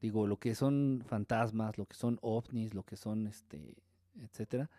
Digo, 0.00 0.28
lo 0.28 0.38
que 0.38 0.54
son 0.54 1.02
fantasmas, 1.04 1.76
lo 1.76 1.86
que 1.86 1.96
son 1.96 2.20
ovnis, 2.22 2.72
lo 2.72 2.84
que 2.84 2.96
son, 2.96 3.26
este, 3.26 3.74
etcétera. 4.20 4.70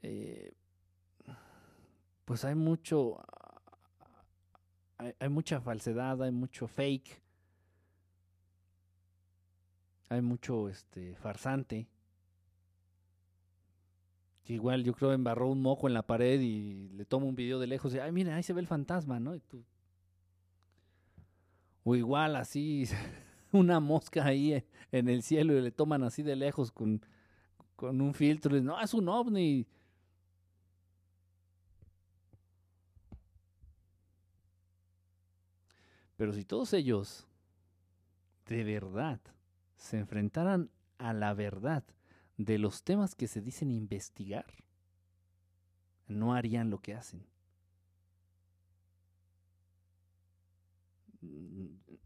Eh, 0.00 0.54
pues 2.24 2.46
hay 2.46 2.54
mucho, 2.54 3.22
hay, 4.96 5.28
mucha 5.28 5.60
falsedad, 5.60 6.22
hay 6.22 6.30
mucho 6.30 6.68
fake, 6.68 7.20
hay 10.08 10.22
mucho, 10.22 10.70
este, 10.70 11.16
farsante. 11.16 11.86
Igual 14.46 14.84
yo 14.84 14.94
creo 14.94 15.12
embarró 15.12 15.50
un 15.50 15.60
moco 15.60 15.86
en 15.86 15.92
la 15.92 16.06
pared 16.06 16.40
y 16.40 16.88
le 16.94 17.04
toma 17.04 17.26
un 17.26 17.36
video 17.36 17.58
de 17.58 17.66
lejos 17.66 17.94
y, 17.94 17.98
ay, 17.98 18.10
mira, 18.10 18.34
ahí 18.36 18.42
se 18.42 18.54
ve 18.54 18.62
el 18.62 18.66
fantasma, 18.66 19.20
¿no? 19.20 19.34
Y 19.34 19.40
tú, 19.40 19.66
o 21.84 21.94
igual 21.94 22.36
así, 22.36 22.86
una 23.52 23.78
mosca 23.78 24.24
ahí 24.24 24.64
en 24.90 25.08
el 25.08 25.22
cielo 25.22 25.56
y 25.56 25.60
le 25.60 25.70
toman 25.70 26.02
así 26.02 26.22
de 26.22 26.34
lejos 26.34 26.72
con, 26.72 27.04
con 27.76 28.00
un 28.00 28.14
filtro. 28.14 28.56
Y 28.56 28.62
no, 28.62 28.80
es 28.80 28.94
un 28.94 29.08
ovni. 29.08 29.66
Pero 36.16 36.32
si 36.32 36.44
todos 36.44 36.72
ellos 36.72 37.26
de 38.46 38.64
verdad 38.64 39.20
se 39.76 39.98
enfrentaran 39.98 40.70
a 40.98 41.12
la 41.12 41.34
verdad 41.34 41.84
de 42.36 42.58
los 42.58 42.82
temas 42.82 43.14
que 43.14 43.28
se 43.28 43.40
dicen 43.40 43.70
investigar, 43.70 44.46
no 46.06 46.34
harían 46.34 46.70
lo 46.70 46.80
que 46.80 46.94
hacen. 46.94 47.26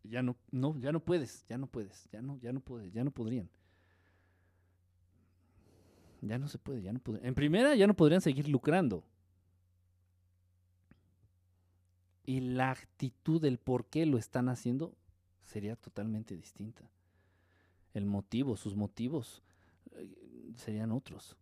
Ya 0.09 0.23
no, 0.23 0.37
no, 0.51 0.79
ya 0.79 0.93
no 0.93 1.01
puedes, 1.01 1.45
ya 1.47 1.59
no 1.59 1.67
puedes, 1.67 2.09
ya 2.11 2.23
no, 2.23 2.39
ya 2.39 2.53
no 2.53 2.61
puedes, 2.61 2.93
ya 2.93 3.05
no 3.05 3.11
podrían. 3.11 3.49
Ya 6.21 6.39
no 6.39 6.49
se 6.49 6.59
puede, 6.59 6.83
ya 6.83 6.93
no 6.93 6.99
podrían. 6.99 7.27
En 7.27 7.35
primera, 7.35 7.75
ya 7.77 7.87
no 7.87 7.95
podrían 7.95 8.21
seguir 8.21 8.49
lucrando. 8.49 9.05
Y 12.25 12.41
la 12.41 12.71
actitud 12.71 13.41
del 13.41 13.59
por 13.59 13.87
qué 13.87 14.05
lo 14.05 14.19
están 14.19 14.49
haciendo 14.49 14.95
sería 15.45 15.77
totalmente 15.77 16.37
distinta. 16.37 16.83
El 17.95 18.05
motivo, 18.05 18.57
sus 18.57 18.75
motivos 18.75 19.43
eh, 19.93 20.15
serían 20.57 20.93
otros. 20.93 21.37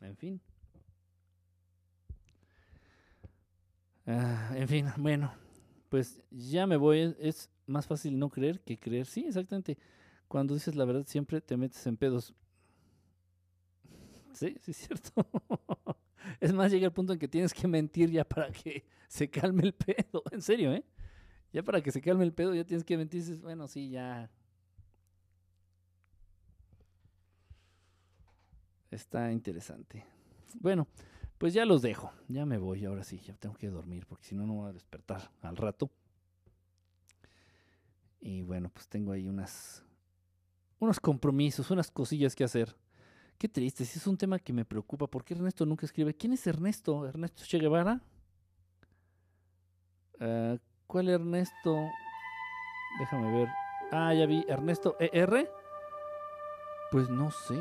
En 0.00 0.16
fin. 0.16 0.40
Ah, 4.06 4.52
en 4.54 4.68
fin, 4.68 4.86
bueno, 4.98 5.32
pues 5.88 6.22
ya 6.30 6.66
me 6.66 6.76
voy. 6.76 7.14
Es 7.18 7.50
más 7.66 7.86
fácil 7.86 8.18
no 8.18 8.28
creer 8.30 8.60
que 8.60 8.78
creer. 8.78 9.06
Sí, 9.06 9.24
exactamente. 9.26 9.78
Cuando 10.28 10.54
dices 10.54 10.74
la 10.76 10.84
verdad 10.84 11.04
siempre 11.06 11.40
te 11.40 11.56
metes 11.56 11.86
en 11.86 11.96
pedos. 11.96 12.34
Sí, 14.32 14.56
sí 14.60 14.70
es 14.72 14.76
cierto. 14.76 15.10
Es 16.40 16.52
más, 16.54 16.72
llega 16.72 16.86
el 16.86 16.92
punto 16.92 17.12
en 17.12 17.18
que 17.18 17.28
tienes 17.28 17.52
que 17.52 17.68
mentir 17.68 18.10
ya 18.10 18.24
para 18.24 18.50
que 18.50 18.84
se 19.08 19.28
calme 19.28 19.62
el 19.62 19.74
pedo. 19.74 20.22
En 20.32 20.40
serio, 20.40 20.72
¿eh? 20.72 20.82
Ya 21.52 21.62
para 21.62 21.82
que 21.82 21.92
se 21.92 22.00
calme 22.00 22.24
el 22.24 22.32
pedo, 22.32 22.54
ya 22.54 22.64
tienes 22.64 22.84
que 22.84 22.96
mentir. 22.96 23.20
Dices, 23.20 23.42
bueno, 23.42 23.68
sí, 23.68 23.90
ya. 23.90 24.30
Está 28.90 29.30
interesante. 29.32 30.04
Bueno, 30.60 30.86
pues 31.38 31.54
ya 31.54 31.64
los 31.64 31.82
dejo. 31.82 32.12
Ya 32.28 32.46
me 32.46 32.58
voy. 32.58 32.84
Ahora 32.84 33.04
sí, 33.04 33.18
ya 33.18 33.34
tengo 33.34 33.54
que 33.56 33.68
dormir 33.68 34.06
porque 34.06 34.24
si 34.24 34.34
no, 34.34 34.46
no 34.46 34.54
voy 34.54 34.70
a 34.70 34.72
despertar 34.72 35.30
al 35.42 35.56
rato. 35.56 35.90
Y 38.20 38.42
bueno, 38.42 38.70
pues 38.70 38.88
tengo 38.88 39.12
ahí 39.12 39.28
unas, 39.28 39.84
unos 40.78 40.98
compromisos, 40.98 41.70
unas 41.70 41.90
cosillas 41.90 42.34
que 42.34 42.44
hacer. 42.44 42.74
Qué 43.36 43.48
triste, 43.48 43.84
si 43.84 43.98
es 43.98 44.06
un 44.06 44.16
tema 44.16 44.38
que 44.38 44.52
me 44.52 44.64
preocupa. 44.64 45.06
¿Por 45.06 45.24
qué 45.24 45.34
Ernesto 45.34 45.66
nunca 45.66 45.84
escribe? 45.84 46.14
¿Quién 46.14 46.32
es 46.32 46.46
Ernesto? 46.46 47.06
¿Ernesto 47.06 47.42
Che 47.44 47.58
Guevara? 47.58 48.00
Ah, 50.20 50.56
¿Cuál 50.86 51.08
Ernesto? 51.08 51.76
Déjame 52.98 53.32
ver. 53.32 53.48
Ah, 53.90 54.14
ya 54.14 54.26
vi. 54.26 54.44
¿Ernesto 54.48 54.96
ER? 55.00 55.50
Pues 56.90 57.10
no 57.10 57.30
sé. 57.30 57.60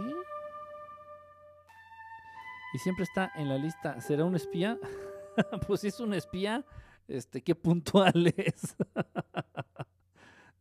Y 2.73 2.79
siempre 2.79 3.03
está 3.03 3.31
en 3.35 3.49
la 3.49 3.57
lista. 3.57 4.01
¿Será 4.01 4.25
un 4.25 4.35
espía? 4.35 4.79
pues 5.67 5.81
si 5.81 5.87
es 5.87 5.99
un 5.99 6.13
espía, 6.13 6.65
este, 7.07 7.41
qué 7.41 7.55
puntual 7.55 8.27
es. 8.37 8.75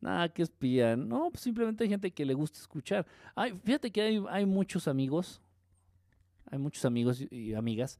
Nada, 0.01 0.29
que 0.29 0.43
espía. 0.43 0.97
No, 0.97 1.31
pues 1.31 1.43
simplemente 1.43 1.85
hay 1.85 1.91
gente 1.91 2.11
que 2.11 2.27
le 2.27 2.35
gusta 2.35 2.59
escuchar. 2.59 3.07
Ay, 3.35 3.59
fíjate 3.65 3.91
que 3.91 4.03
hay, 4.03 4.25
hay 4.29 4.47
muchos 4.47 4.89
amigos, 4.89 5.41
hay 6.51 6.59
muchos 6.59 6.85
amigos 6.85 7.25
y 7.31 7.55
amigas 7.55 7.99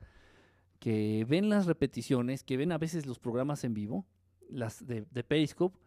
que 0.79 1.25
ven 1.29 1.49
las 1.49 1.67
repeticiones, 1.67 2.43
que 2.43 2.57
ven 2.57 2.73
a 2.73 2.79
veces 2.79 3.07
los 3.07 3.21
programas 3.21 3.63
en 3.63 3.73
vivo, 3.73 4.05
las 4.51 4.85
de, 4.85 5.07
de 5.11 5.23
Periscope, 5.23 5.79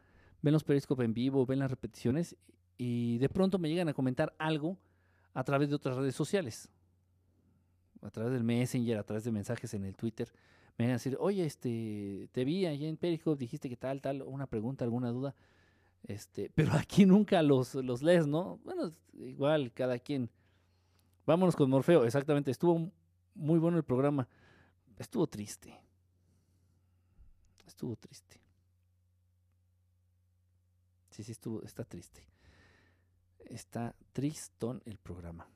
ven 0.41 0.53
los 0.53 0.63
Periscope 0.63 1.03
en 1.03 1.13
vivo, 1.13 1.45
ven 1.45 1.59
las 1.59 1.69
repeticiones 1.69 2.37
y 2.77 3.17
de 3.17 3.27
pronto 3.27 3.59
me 3.59 3.67
llegan 3.67 3.89
a 3.89 3.93
comentar 3.93 4.33
algo 4.39 4.77
a 5.33 5.43
través 5.43 5.67
de 5.67 5.75
otras 5.75 5.97
redes 5.97 6.15
sociales, 6.15 6.69
a 8.05 8.11
través 8.11 8.33
del 8.33 8.43
Messenger, 8.43 8.97
a 8.97 9.03
través 9.03 9.23
de 9.23 9.31
mensajes 9.31 9.73
en 9.73 9.83
el 9.83 9.95
Twitter. 9.95 10.31
Me 10.77 10.85
van 10.85 10.91
a 10.91 10.93
decir, 10.95 11.17
oye, 11.19 11.45
este, 11.45 12.29
te 12.31 12.43
vi 12.45 12.65
allá 12.65 12.87
en 12.87 12.97
Periscope, 12.97 13.39
dijiste 13.39 13.69
que 13.69 13.77
tal, 13.77 14.01
tal, 14.01 14.21
una 14.21 14.45
pregunta, 14.45 14.83
alguna 14.85 15.09
duda. 15.09 15.35
Este, 16.03 16.51
pero 16.53 16.73
aquí 16.73 17.05
nunca 17.05 17.41
los, 17.41 17.75
los 17.75 18.01
lees, 18.01 18.27
¿no? 18.27 18.59
Bueno, 18.63 18.93
igual, 19.13 19.71
cada 19.73 19.97
quien. 19.99 20.29
Vámonos 21.25 21.55
con 21.55 21.69
Morfeo, 21.69 22.05
exactamente. 22.05 22.51
Estuvo 22.51 22.91
muy 23.33 23.57
bueno 23.59 23.77
el 23.77 23.83
programa. 23.83 24.27
Estuvo 24.97 25.25
triste. 25.27 25.75
Estuvo 27.65 27.95
triste. 27.95 28.39
Sí, 31.09 31.23
sí, 31.23 31.31
estuvo, 31.31 31.63
está 31.63 31.83
triste. 31.83 32.27
Está 33.45 33.95
tristón 34.11 34.81
el 34.85 34.97
programa. 34.97 35.47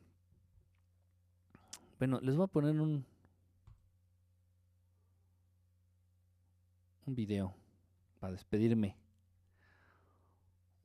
Bueno, 2.00 2.20
les 2.22 2.36
voy 2.36 2.46
a 2.46 2.48
poner 2.48 2.80
un, 2.80 3.06
un 7.06 7.16
video 7.16 7.54
para 8.20 8.32
despedirme 8.34 8.96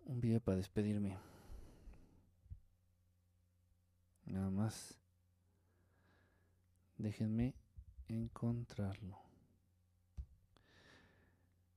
un 0.06 0.20
video 0.20 0.40
para 0.40 0.56
despedirme. 0.56 1.16
Nada 4.26 4.50
más. 4.50 4.98
Déjenme 6.96 7.54
encontrarlo. 8.08 9.18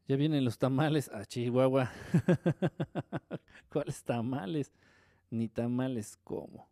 Ya 0.07 0.15
vienen 0.15 0.45
los 0.45 0.57
tamales 0.57 1.09
a 1.09 1.25
Chihuahua. 1.25 1.91
¿Cuáles 3.69 4.03
tamales? 4.03 4.71
Ni 5.29 5.49
tamales 5.49 6.15
como. 6.23 6.69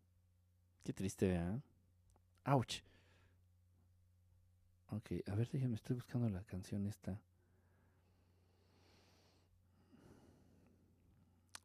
Qué 0.84 0.94
triste, 0.94 1.28
¿verdad? 1.28 1.60
Ouch. 2.46 2.82
Ok, 4.90 5.12
a 5.28 5.36
ver, 5.36 5.50
déjenme, 5.50 5.76
estoy 5.76 5.96
buscando 5.96 6.30
la 6.30 6.44
canción 6.44 6.86
esta. 6.86 7.20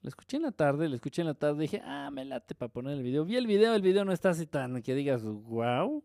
Lo 0.03 0.09
escuché 0.09 0.39
en 0.39 0.45
la 0.45 0.53
tarde, 0.53 0.89
lo 0.89 0.95
escuché 0.95 1.21
en 1.21 1.29
la 1.29 1.35
tarde, 1.35 1.63
dije, 1.63 1.83
ah, 1.85 2.11
me 2.11 2.25
late 2.25 2.55
para 2.55 2.73
poner 2.73 2.95
el 2.95 3.03
video. 3.03 3.27
Vi 3.27 3.37
el 3.37 3.47
video, 3.47 3.75
el 3.75 3.83
video 3.83 4.05
no 4.05 4.13
está 4.13 4.31
así 4.31 4.47
tan 4.47 4.83
que 4.83 4.95
digas, 4.95 5.23
wow. 5.23 6.03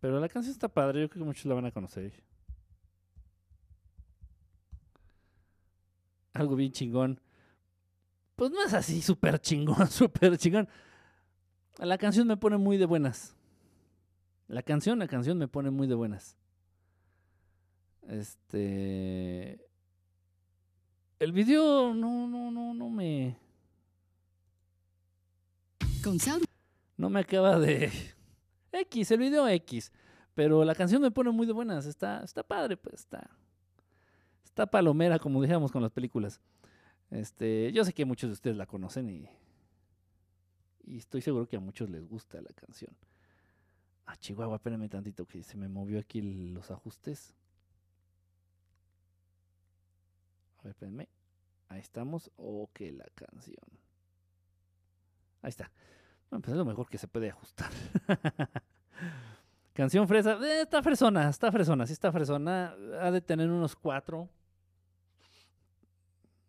Pero 0.00 0.18
la 0.18 0.28
canción 0.28 0.52
está 0.52 0.68
padre, 0.68 1.02
yo 1.02 1.10
creo 1.10 1.24
que 1.24 1.26
muchos 1.26 1.44
la 1.44 1.54
van 1.54 1.66
a 1.66 1.72
conocer. 1.72 2.12
Algo 6.32 6.56
bien 6.56 6.72
chingón. 6.72 7.20
Pues 8.36 8.50
no 8.50 8.64
es 8.64 8.72
así 8.72 9.02
súper 9.02 9.38
chingón, 9.40 9.86
súper 9.90 10.38
chingón. 10.38 10.68
La 11.78 11.96
canción 11.96 12.26
me 12.26 12.36
pone 12.36 12.56
muy 12.56 12.76
de 12.76 12.86
buenas. 12.86 13.36
La 14.48 14.62
canción, 14.62 14.98
la 14.98 15.06
canción 15.06 15.38
me 15.38 15.46
pone 15.46 15.70
muy 15.70 15.86
de 15.86 15.94
buenas. 15.94 16.36
Este. 18.08 19.64
El 21.20 21.32
video 21.32 21.94
no, 21.94 22.26
no, 22.26 22.50
no, 22.50 22.74
no 22.74 22.88
me. 22.88 23.36
No 26.96 27.10
me 27.10 27.20
acaba 27.20 27.58
de. 27.58 27.92
X, 28.72 29.10
el 29.12 29.20
video 29.20 29.46
X. 29.48 29.92
Pero 30.34 30.64
la 30.64 30.74
canción 30.74 31.00
me 31.02 31.10
pone 31.10 31.30
muy 31.30 31.46
de 31.46 31.52
buenas. 31.52 31.86
Está, 31.86 32.24
está 32.24 32.42
padre, 32.42 32.76
pues 32.76 32.94
está. 33.00 33.30
Está 34.44 34.66
palomera, 34.66 35.18
como 35.18 35.40
dijéramos 35.40 35.70
con 35.70 35.82
las 35.82 35.92
películas. 35.92 36.40
Este, 37.10 37.70
yo 37.72 37.84
sé 37.84 37.92
que 37.92 38.04
muchos 38.04 38.30
de 38.30 38.34
ustedes 38.34 38.56
la 38.56 38.66
conocen 38.66 39.08
y. 39.10 39.28
Y 40.88 40.96
estoy 40.96 41.20
seguro 41.20 41.46
que 41.46 41.56
a 41.56 41.60
muchos 41.60 41.90
les 41.90 42.08
gusta 42.08 42.40
la 42.40 42.50
canción. 42.54 42.90
Ah, 44.06 44.16
Chihuahua, 44.16 44.56
espérame 44.56 44.88
tantito 44.88 45.26
que 45.26 45.42
se 45.42 45.58
me 45.58 45.68
movió 45.68 46.00
aquí 46.00 46.22
los 46.22 46.70
ajustes. 46.70 47.34
A 50.58 50.62
ver, 50.62 50.70
espérenme. 50.70 51.08
Ahí 51.68 51.80
estamos. 51.80 52.30
Ok, 52.36 52.80
la 52.92 53.04
canción. 53.14 53.66
Ahí 55.42 55.50
está. 55.50 55.70
Bueno, 56.30 56.40
pues 56.40 56.52
es 56.52 56.58
lo 56.58 56.64
mejor 56.64 56.88
que 56.88 56.96
se 56.96 57.06
puede 57.06 57.28
ajustar. 57.28 57.70
canción 59.74 60.08
fresa. 60.08 60.38
Eh, 60.42 60.62
está 60.62 60.82
fresona, 60.82 61.28
está 61.28 61.52
fresona. 61.52 61.86
Sí 61.86 61.92
está 61.92 62.10
fresona. 62.10 62.74
Ha 63.02 63.10
de 63.10 63.20
tener 63.20 63.50
unos 63.50 63.76
cuatro. 63.76 64.30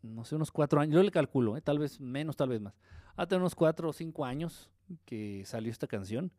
No 0.01 0.23
sé, 0.23 0.35
unos 0.35 0.49
cuatro 0.49 0.79
años. 0.79 0.95
Yo 0.95 1.03
le 1.03 1.11
calculo, 1.11 1.57
eh, 1.57 1.61
tal 1.61 1.77
vez 1.77 1.99
menos, 1.99 2.37
tal 2.37 2.47
vez 2.47 2.61
más. 2.61 2.73
De 3.19 3.27
tener 3.27 3.41
unos 3.41 3.55
cuatro 3.55 3.89
o 3.89 3.93
cinco 3.93 4.25
años 4.25 4.69
que 5.05 5.43
salió 5.45 5.71
esta 5.71 5.87
canción. 5.87 6.31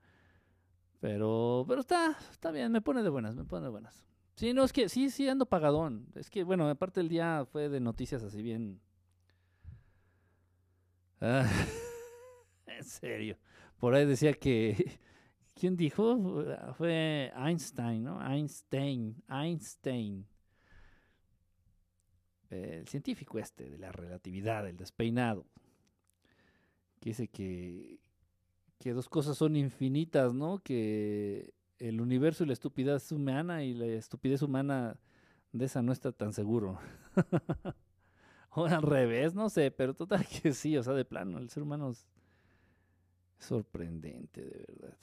Pero, 1.00 1.64
pero 1.66 1.80
está, 1.80 2.16
está 2.30 2.50
bien, 2.50 2.72
me 2.72 2.80
pone 2.80 3.02
de 3.02 3.08
buenas, 3.08 3.34
me 3.34 3.44
pone 3.44 3.64
de 3.64 3.70
buenas. 3.70 4.04
Sí, 4.36 4.54
no, 4.54 4.64
es 4.64 4.72
que 4.72 4.88
sí, 4.88 5.10
sí 5.10 5.28
ando 5.28 5.46
pagadón. 5.46 6.06
Es 6.14 6.30
que, 6.30 6.44
bueno, 6.44 6.68
aparte 6.68 7.00
el 7.00 7.08
día 7.08 7.46
fue 7.50 7.68
de 7.68 7.80
noticias 7.80 8.22
así 8.22 8.42
bien. 8.42 8.80
Ah, 11.20 11.46
en 12.66 12.84
serio. 12.84 13.36
Por 13.78 13.94
ahí 13.94 14.06
decía 14.06 14.32
que. 14.32 14.98
¿Quién 15.54 15.76
dijo? 15.76 16.42
Fue 16.78 17.30
Einstein, 17.36 18.04
¿no? 18.04 18.26
Einstein. 18.26 19.22
Einstein. 19.28 20.26
El 22.48 22.88
científico 22.88 23.38
este 23.38 23.68
de 23.68 23.76
la 23.76 23.92
relatividad, 23.92 24.66
el 24.66 24.78
despeinado. 24.78 25.44
Que 27.00 27.10
dice 27.10 27.28
que, 27.28 27.98
que 28.78 28.92
dos 28.92 29.08
cosas 29.08 29.36
son 29.36 29.56
infinitas, 29.56 30.34
¿no? 30.34 30.58
Que 30.58 31.54
el 31.78 32.00
universo 32.00 32.44
y 32.44 32.46
la 32.46 32.52
estupidez 32.52 33.10
humana 33.10 33.64
y 33.64 33.74
la 33.74 33.86
estupidez 33.86 34.42
humana 34.42 34.98
de 35.52 35.64
esa 35.64 35.82
no 35.82 35.92
está 35.92 36.12
tan 36.12 36.32
seguro. 36.32 36.78
o 38.50 38.66
al 38.66 38.82
revés, 38.82 39.34
no 39.34 39.48
sé, 39.48 39.70
pero 39.70 39.94
total 39.94 40.26
que 40.42 40.52
sí, 40.52 40.76
o 40.76 40.82
sea, 40.82 40.92
de 40.92 41.04
plano, 41.04 41.38
el 41.38 41.50
ser 41.50 41.62
humano 41.62 41.90
es 41.90 42.06
sorprendente, 43.38 44.42
de 44.42 44.66
verdad. 44.68 44.98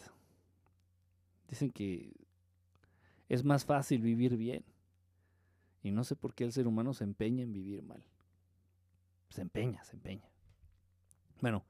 Dicen 1.50 1.72
que 1.72 2.14
es 3.30 3.44
más 3.44 3.66
fácil 3.66 4.02
vivir 4.02 4.38
bien. 4.38 4.64
Y 5.84 5.92
no 5.92 6.04
sé 6.04 6.16
por 6.16 6.34
qué 6.34 6.44
el 6.44 6.52
ser 6.52 6.68
humano 6.68 6.94
se 6.94 7.04
empeña 7.04 7.44
en 7.44 7.54
vivir 7.54 7.82
mal. 7.84 8.04
Se 9.30 9.42
empeña, 9.42 9.84
se 9.84 9.96
empeña. 9.96 10.30
Bueno, 11.42 11.64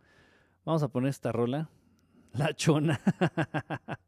Vamos 0.68 0.84
a 0.84 0.89
poner 0.89 1.11
esta 1.11 1.31
rola. 1.31 1.69
La 2.34 2.53
chona. 2.53 2.99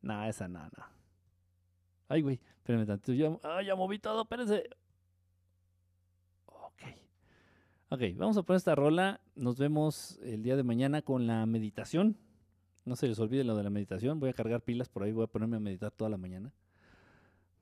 no, 0.00 0.24
esa 0.24 0.46
no, 0.46 0.60
no. 0.60 0.84
Ay, 2.08 2.22
güey, 2.22 2.40
espérame 2.58 2.86
tanto. 2.86 3.12
Yo, 3.12 3.40
ay, 3.42 3.66
ya 3.66 3.74
moví 3.74 3.98
todo, 3.98 4.22
espérense. 4.22 4.70
Ok. 6.44 6.82
Ok, 7.88 8.00
vamos 8.14 8.36
a 8.36 8.44
poner 8.44 8.58
esta 8.58 8.76
rola. 8.76 9.20
Nos 9.34 9.58
vemos 9.58 10.20
el 10.22 10.44
día 10.44 10.54
de 10.54 10.62
mañana 10.62 11.02
con 11.02 11.26
la 11.26 11.44
meditación. 11.46 12.16
No 12.84 12.94
se 12.94 13.08
les 13.08 13.18
olvide 13.18 13.42
lo 13.42 13.56
de 13.56 13.64
la 13.64 13.70
meditación. 13.70 14.20
Voy 14.20 14.30
a 14.30 14.34
cargar 14.34 14.60
pilas 14.60 14.88
por 14.88 15.02
ahí, 15.02 15.10
voy 15.10 15.24
a 15.24 15.26
ponerme 15.26 15.56
a 15.56 15.60
meditar 15.60 15.90
toda 15.90 16.08
la 16.08 16.16
mañana 16.16 16.52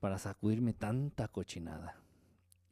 para 0.00 0.18
sacudirme 0.18 0.74
tanta 0.74 1.26
cochinada. 1.28 1.96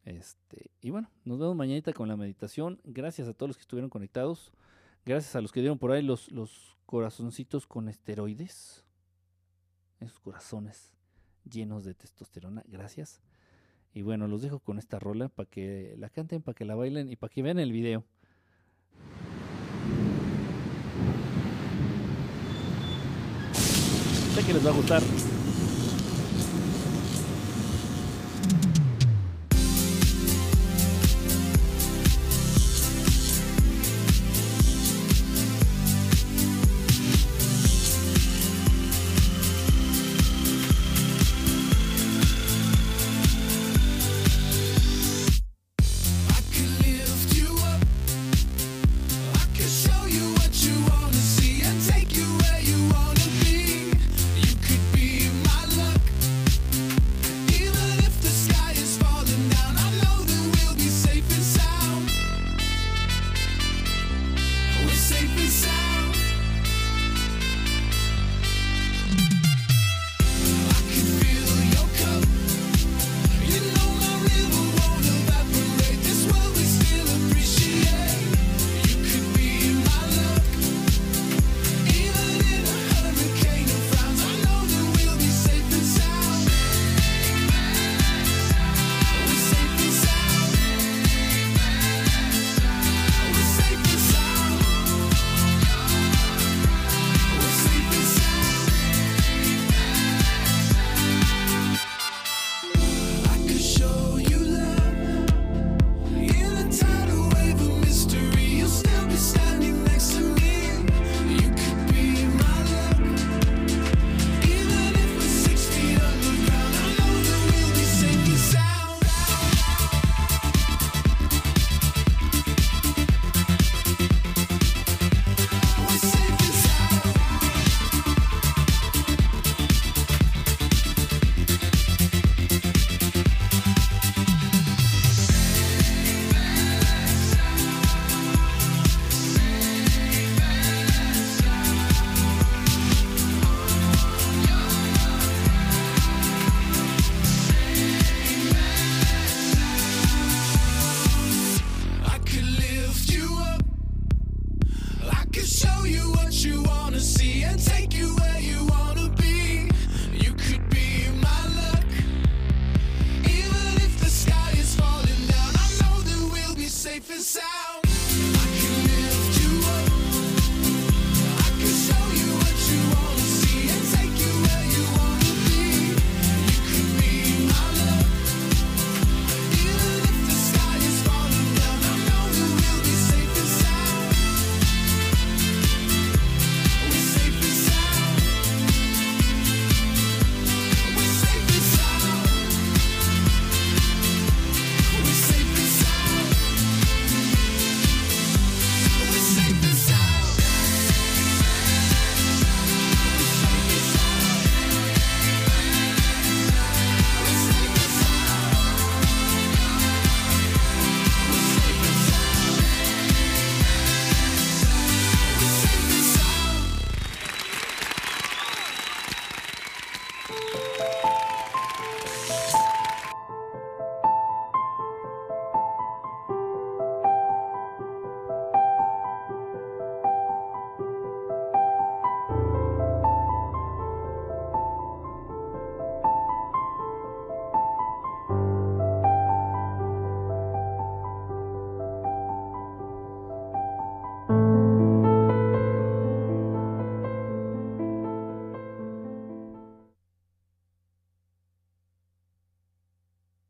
Este, 0.05 0.71
y 0.83 0.91
bueno, 0.91 1.09
nos 1.25 1.39
vemos 1.39 1.57
mañanita 1.57 1.95
con 1.95 2.09
la 2.09 2.19
meditación. 2.19 2.83
Gracias 2.85 3.29
a 3.29 3.33
todos 3.33 3.49
los 3.49 3.57
que 3.57 3.63
estuvieron 3.63 3.89
conectados. 3.89 4.53
Gracias 5.05 5.35
a 5.35 5.41
los 5.41 5.51
que 5.51 5.61
dieron 5.61 5.79
por 5.79 5.91
ahí 5.91 6.03
los, 6.03 6.31
los 6.31 6.79
corazoncitos 6.87 7.67
con 7.67 7.89
esteroides. 7.89 8.85
Esos 9.99 10.21
corazones 10.21 10.93
llenos 11.51 11.85
de 11.85 11.95
testosterona. 11.95 12.63
Gracias. 12.69 13.21
Y 13.95 14.03
bueno, 14.03 14.29
los 14.29 14.43
dejo 14.43 14.61
con 14.61 14.79
esta 14.79 14.99
rola 14.99 15.29
para 15.29 15.49
que 15.49 15.95
la 15.99 16.09
canten, 16.09 16.43
para 16.43 16.55
que 16.55 16.65
la 16.65 16.75
bailen 16.75 17.11
y 17.11 17.17
para 17.17 17.33
que 17.33 17.43
vean 17.43 17.59
el 17.59 17.73
video. 17.73 18.05
Sé 24.35 24.47
que 24.47 24.55
les 24.55 24.65
va 24.65 24.71
a 24.71 24.75
gustar. 24.75 25.03